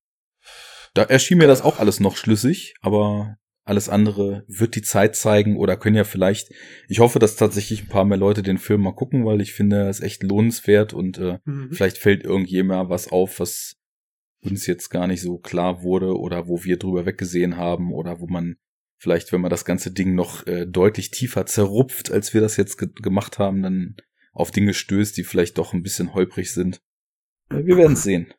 Da 0.94 1.03
erschien 1.03 1.38
mir 1.38 1.48
das 1.48 1.61
auch 1.61 1.80
alles 1.80 1.99
noch 1.99 2.18
schlüssig, 2.18 2.73
aber 2.81 3.35
alles 3.65 3.89
andere 3.89 4.45
wird 4.48 4.76
die 4.76 4.81
Zeit 4.81 5.15
zeigen 5.15 5.57
oder 5.57 5.76
können 5.76 5.95
ja 5.98 6.06
vielleicht, 6.06 6.49
ich 6.88 6.99
hoffe, 6.99 7.19
dass 7.19 7.35
tatsächlich 7.35 7.84
ein 7.84 7.88
paar 7.89 8.06
mehr 8.06 8.18
Leute 8.18 8.41
den 8.41 8.57
Film 8.57 8.81
mal 8.81 8.95
gucken, 8.95 9.26
weil 9.26 9.41
ich 9.41 9.53
finde, 9.53 9.76
er 9.77 9.89
ist 9.89 10.02
echt 10.02 10.23
lohnenswert 10.23 10.94
und 10.94 11.18
äh, 11.18 11.39
Mhm. 11.45 11.72
vielleicht 11.73 11.98
fällt 11.98 12.23
irgendjemand 12.23 12.89
was 12.89 13.11
auf, 13.11 13.39
was 13.39 13.76
uns 14.43 14.68
jetzt 14.68 14.89
gar 14.89 15.07
nicht 15.07 15.22
so 15.22 15.38
klar 15.38 15.81
wurde 15.84 16.18
oder 16.18 16.47
wo 16.47 16.64
wir 16.64 16.77
drüber 16.77 17.05
weggesehen 17.05 17.57
haben 17.57 17.91
oder 17.93 18.19
wo 18.19 18.27
man 18.27 18.57
vielleicht, 18.97 19.31
wenn 19.31 19.41
man 19.41 19.49
das 19.49 19.65
ganze 19.65 19.91
Ding 19.91 20.15
noch 20.15 20.45
äh, 20.47 20.65
deutlich 20.65 21.11
tiefer 21.11 21.45
zerrupft, 21.45 22.11
als 22.11 22.34
wir 22.34 22.41
das 22.41 22.57
jetzt 22.57 22.77
ge 22.77 22.89
gemacht 22.95 23.39
haben, 23.39 23.61
dann 23.61 23.95
auf 24.34 24.51
Dinge 24.51 24.73
stößt, 24.73 25.18
die 25.18 25.23
vielleicht 25.23 25.57
doch 25.57 25.73
ein 25.73 25.84
bisschen 25.84 26.14
holprig 26.14 26.53
sind. 26.53 26.81
Äh, 27.49 27.65
Wir 27.65 27.77
werden 27.77 27.93
es 27.93 28.03
sehen. 28.03 28.34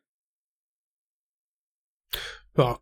Ja. 2.56 2.78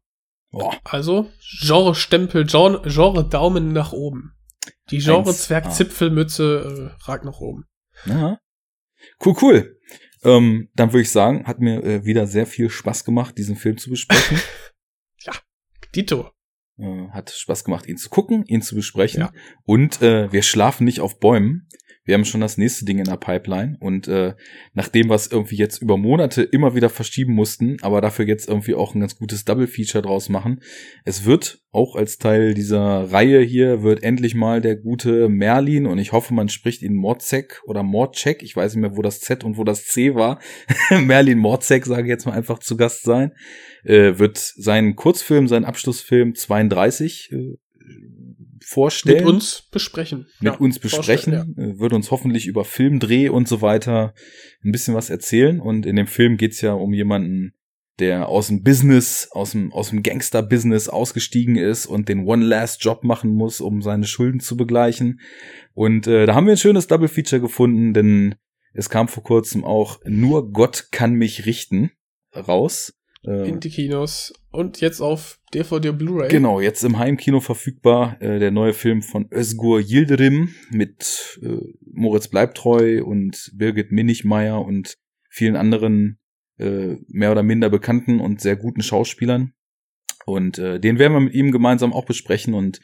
Boah. 0.51 0.78
Also, 0.84 1.30
Genre-Stempel, 1.40 2.47
Genre, 2.47 2.82
Genre 2.88 3.28
Daumen 3.28 3.72
nach 3.72 3.93
oben. 3.93 4.34
Die 4.90 4.98
Genre-Zwerg-Zipfelmütze 4.98 6.94
äh, 6.98 7.05
ragt 7.05 7.24
nach 7.24 7.40
oben. 7.40 7.66
Ja. 8.06 8.40
Cool, 9.24 9.34
cool. 9.43 9.80
Ähm, 10.27 10.69
dann 10.74 10.93
würde 10.93 11.03
ich 11.03 11.11
sagen, 11.11 11.47
hat 11.47 11.61
mir 11.61 11.82
äh, 11.85 12.05
wieder 12.05 12.27
sehr 12.27 12.47
viel 12.47 12.69
Spaß 12.69 13.05
gemacht, 13.05 13.39
diesen 13.39 13.57
Film 13.57 13.78
zu 13.78 13.90
besprechen. 13.90 14.39
Dito. 15.94 16.31
äh, 16.78 17.09
hat 17.09 17.31
Spaß 17.31 17.65
gemacht, 17.65 17.86
ihn 17.86 17.97
zu 17.97 18.11
gucken, 18.11 18.44
ihn 18.47 18.61
zu 18.61 18.74
besprechen. 18.74 19.20
Ja. 19.20 19.32
Und 19.65 20.03
äh, 20.03 20.31
wir 20.31 20.43
schlafen 20.43 20.85
nicht 20.85 21.01
auf 21.01 21.19
Bäumen. 21.20 21.69
Wir 22.06 22.14
haben 22.14 22.24
schon 22.24 22.40
das 22.40 22.56
nächste 22.56 22.84
Ding 22.84 22.98
in 22.98 23.04
der 23.04 23.16
Pipeline. 23.16 23.76
Und 23.80 24.08
äh, 24.08 24.34
nachdem 24.72 25.10
wir 25.10 25.14
es 25.14 25.26
irgendwie 25.26 25.56
jetzt 25.56 25.82
über 25.82 25.98
Monate 25.98 26.42
immer 26.42 26.74
wieder 26.74 26.88
verschieben 26.88 27.34
mussten, 27.34 27.76
aber 27.82 28.00
dafür 28.00 28.26
jetzt 28.26 28.48
irgendwie 28.48 28.74
auch 28.74 28.94
ein 28.94 29.00
ganz 29.00 29.16
gutes 29.16 29.44
Double-Feature 29.44 30.02
draus 30.02 30.28
machen, 30.28 30.60
es 31.04 31.24
wird 31.24 31.60
auch 31.72 31.96
als 31.96 32.16
Teil 32.16 32.54
dieser 32.54 33.12
Reihe 33.12 33.40
hier, 33.42 33.82
wird 33.82 34.02
endlich 34.02 34.34
mal 34.34 34.62
der 34.62 34.76
gute 34.76 35.28
Merlin, 35.28 35.86
und 35.86 35.98
ich 35.98 36.12
hoffe, 36.12 36.32
man 36.32 36.48
spricht 36.48 36.82
ihn 36.82 36.94
Morzek 36.94 37.60
oder 37.66 37.82
Morzek, 37.82 38.42
ich 38.42 38.56
weiß 38.56 38.74
nicht 38.74 38.80
mehr, 38.80 38.96
wo 38.96 39.02
das 39.02 39.20
Z 39.20 39.44
und 39.44 39.58
wo 39.58 39.64
das 39.64 39.84
C 39.84 40.14
war, 40.14 40.40
Merlin 40.90 41.38
Morzek, 41.38 41.84
sage 41.84 42.04
ich 42.04 42.08
jetzt 42.08 42.24
mal 42.24 42.32
einfach 42.32 42.60
zu 42.60 42.76
Gast 42.76 43.02
sein, 43.02 43.32
äh, 43.84 44.18
wird 44.18 44.38
seinen 44.38 44.96
Kurzfilm, 44.96 45.48
seinen 45.48 45.66
Abschlussfilm 45.66 46.34
32 46.34 47.32
äh, 47.32 47.58
vorstellen. 48.64 49.24
Mit 49.24 49.26
uns 49.26 49.68
besprechen. 49.70 50.26
mit 50.40 50.52
Ja, 50.52 50.58
uns 50.58 50.78
besprechen, 50.78 51.56
äh, 51.56 51.78
wird 51.78 51.92
uns 51.92 52.10
hoffentlich 52.10 52.46
über 52.46 52.64
Filmdreh 52.64 53.28
und 53.28 53.48
so 53.48 53.62
weiter 53.62 54.14
ein 54.64 54.72
bisschen 54.72 54.94
was 54.94 55.10
erzählen. 55.10 55.60
Und 55.60 55.86
in 55.86 55.96
dem 55.96 56.06
Film 56.06 56.36
geht's 56.36 56.60
ja 56.60 56.72
um 56.72 56.92
jemanden, 56.92 57.54
der 57.98 58.28
aus 58.28 58.48
dem 58.48 58.62
Business, 58.62 59.28
aus 59.32 59.52
dem, 59.52 59.72
aus 59.72 59.90
dem 59.90 60.02
Gangster-Business 60.02 60.88
ausgestiegen 60.88 61.56
ist 61.56 61.86
und 61.86 62.08
den 62.08 62.26
One 62.26 62.44
Last 62.44 62.82
Job 62.84 63.04
machen 63.04 63.32
muss, 63.32 63.60
um 63.60 63.80
seine 63.80 64.06
Schulden 64.06 64.40
zu 64.40 64.56
begleichen. 64.56 65.20
Und 65.72 66.06
äh, 66.06 66.26
da 66.26 66.34
haben 66.34 66.46
wir 66.46 66.52
ein 66.52 66.58
schönes 66.58 66.86
Double 66.86 67.08
Feature 67.08 67.40
gefunden, 67.40 67.94
denn 67.94 68.34
es 68.74 68.90
kam 68.90 69.08
vor 69.08 69.22
kurzem 69.22 69.64
auch 69.64 70.00
Nur 70.04 70.52
Gott 70.52 70.88
kann 70.90 71.14
mich 71.14 71.46
richten 71.46 71.90
raus. 72.34 72.92
Äh, 73.27 73.48
In 73.48 73.61
die 73.61 73.70
Kinos. 73.70 74.32
Und 74.51 74.81
jetzt 74.81 75.01
auf 75.01 75.39
DVD 75.53 75.93
Blu-ray. 75.93 76.28
Genau, 76.28 76.61
jetzt 76.61 76.82
im 76.85 76.98
Heimkino 76.98 77.40
verfügbar 77.40 78.16
äh, 78.20 78.39
der 78.39 78.51
neue 78.51 78.73
Film 78.73 79.03
von 79.03 79.28
Özgur 79.32 79.81
Yildirim 79.81 80.55
mit 80.70 81.39
äh, 81.43 81.59
Moritz 81.93 82.28
Bleibtreu 82.28 83.03
und 83.05 83.51
Birgit 83.55 83.93
Minichmeier 83.93 84.65
und 84.65 84.97
vielen 85.28 85.57
anderen 85.57 86.19
äh, 86.59 86.97
mehr 87.09 87.32
oder 87.32 87.43
minder 87.43 87.69
bekannten 87.69 88.20
und 88.20 88.40
sehr 88.40 88.57
guten 88.57 88.82
Schauspielern. 88.82 89.53
Und 90.24 90.59
äh, 90.59 90.81
den 90.81 90.98
werden 90.98 91.12
wir 91.12 91.20
mit 91.20 91.35
ihm 91.35 91.53
gemeinsam 91.53 91.93
auch 91.93 92.05
besprechen 92.05 92.55
und 92.55 92.81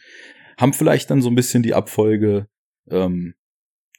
haben 0.59 0.73
vielleicht 0.73 1.10
dann 1.10 1.23
so 1.23 1.31
ein 1.31 1.35
bisschen 1.35 1.62
die 1.62 1.74
Abfolge, 1.74 2.47
ähm, 2.90 3.35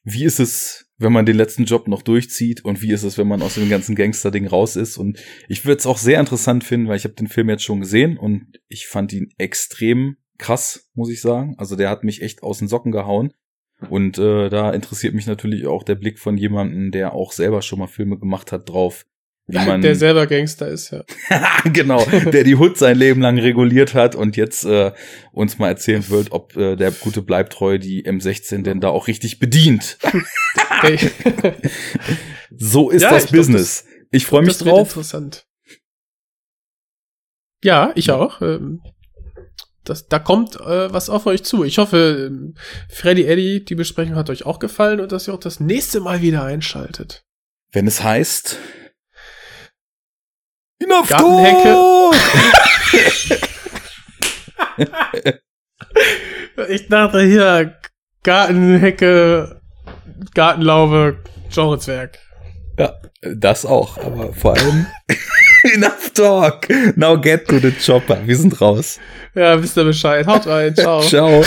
wie 0.03 0.25
ist 0.25 0.39
es, 0.39 0.91
wenn 1.03 1.13
man 1.13 1.25
den 1.25 1.37
letzten 1.37 1.65
Job 1.65 1.87
noch 1.87 2.01
durchzieht 2.01 2.65
und 2.65 2.81
wie 2.81 2.91
ist 2.91 3.03
es, 3.03 3.17
wenn 3.17 3.27
man 3.27 3.41
aus 3.41 3.55
dem 3.55 3.69
ganzen 3.69 3.95
Gangster-Ding 3.95 4.47
raus 4.47 4.75
ist. 4.75 4.97
Und 4.97 5.19
ich 5.47 5.65
würde 5.65 5.79
es 5.79 5.85
auch 5.85 5.97
sehr 5.97 6.19
interessant 6.19 6.63
finden, 6.63 6.87
weil 6.87 6.97
ich 6.97 7.03
habe 7.03 7.13
den 7.13 7.27
Film 7.27 7.49
jetzt 7.49 7.63
schon 7.63 7.81
gesehen 7.81 8.17
und 8.17 8.59
ich 8.67 8.87
fand 8.87 9.13
ihn 9.13 9.29
extrem 9.37 10.17
krass, 10.37 10.89
muss 10.93 11.11
ich 11.11 11.21
sagen. 11.21 11.55
Also 11.57 11.75
der 11.75 11.89
hat 11.89 12.03
mich 12.03 12.21
echt 12.21 12.41
aus 12.41 12.59
den 12.59 12.67
Socken 12.67 12.91
gehauen. 12.91 13.33
Und 13.89 14.17
äh, 14.17 14.49
da 14.49 14.71
interessiert 14.71 15.13
mich 15.13 15.27
natürlich 15.27 15.67
auch 15.67 15.83
der 15.83 15.95
Blick 15.95 16.19
von 16.19 16.37
jemandem, 16.37 16.91
der 16.91 17.13
auch 17.13 17.33
selber 17.33 17.61
schon 17.61 17.79
mal 17.79 17.87
Filme 17.87 18.17
gemacht 18.17 18.51
hat, 18.51 18.69
drauf. 18.69 19.05
Man, 19.47 19.81
der 19.81 19.95
selber 19.95 20.25
Gangster 20.25 20.69
ist, 20.69 20.91
ja. 20.91 21.03
genau, 21.73 22.03
der 22.05 22.45
die 22.45 22.55
Hood 22.55 22.77
sein 22.77 22.97
Leben 22.97 23.19
lang 23.19 23.37
reguliert 23.37 23.93
hat 23.93 24.15
und 24.15 24.37
jetzt 24.37 24.63
äh, 24.63 24.93
uns 25.33 25.59
mal 25.59 25.67
erzählen 25.67 26.07
wird, 26.09 26.31
ob 26.31 26.55
äh, 26.55 26.77
der 26.77 26.91
gute 26.91 27.21
Bleibtreu 27.21 27.77
die 27.77 28.05
M16 28.05 28.63
denn 28.63 28.79
da 28.79 28.87
auch 28.87 29.07
richtig 29.07 29.39
bedient. 29.39 29.97
so 32.57 32.89
ist 32.89 33.01
ja, 33.01 33.09
das 33.09 33.25
ich 33.25 33.31
Business. 33.31 33.83
Glaub, 33.83 33.99
das, 33.99 34.07
ich 34.11 34.25
freue 34.25 34.41
mich 34.43 34.57
drauf. 34.57 34.87
Interessant. 34.87 35.45
Ja, 37.65 37.91
ich 37.95 38.11
auch. 38.11 38.41
Ähm, 38.41 38.81
das, 39.83 40.07
da 40.07 40.19
kommt 40.19 40.55
äh, 40.55 40.93
was 40.93 41.09
auf 41.09 41.25
euch 41.25 41.43
zu. 41.43 41.65
Ich 41.65 41.79
hoffe, 41.79 42.27
ähm, 42.29 42.55
Freddy 42.89 43.25
Eddy, 43.25 43.65
die 43.65 43.75
Besprechung 43.75 44.15
hat 44.15 44.29
euch 44.29 44.45
auch 44.45 44.59
gefallen 44.59 45.01
und 45.01 45.11
dass 45.11 45.27
ihr 45.27 45.33
auch 45.33 45.39
das 45.39 45.59
nächste 45.59 45.99
Mal 45.99 46.21
wieder 46.21 46.43
einschaltet. 46.45 47.25
Wenn 47.73 47.87
es 47.87 48.03
heißt 48.03 48.57
Gartenhecke. 51.07 52.11
ich 56.69 56.87
dachte 56.87 57.21
hier 57.21 57.75
Gartenhecke, 58.23 59.61
Gartenlaube, 60.33 61.17
Genrezwerg. 61.53 62.19
Ja, 62.77 62.93
das 63.21 63.65
auch, 63.65 63.97
aber 63.97 64.33
vor 64.33 64.55
allem 64.57 64.87
Enough 65.75 66.11
talk. 66.13 66.67
Now 66.97 67.15
get 67.15 67.47
to 67.47 67.59
the 67.59 67.71
chopper. 67.71 68.19
Wir 68.25 68.35
sind 68.35 68.59
raus. 68.59 68.99
Ja, 69.33 69.61
wisst 69.61 69.77
ihr 69.77 69.85
Bescheid. 69.85 70.27
Haut 70.27 70.45
rein. 70.45 70.75
Ciao. 70.75 71.01
Ciao. 71.07 71.43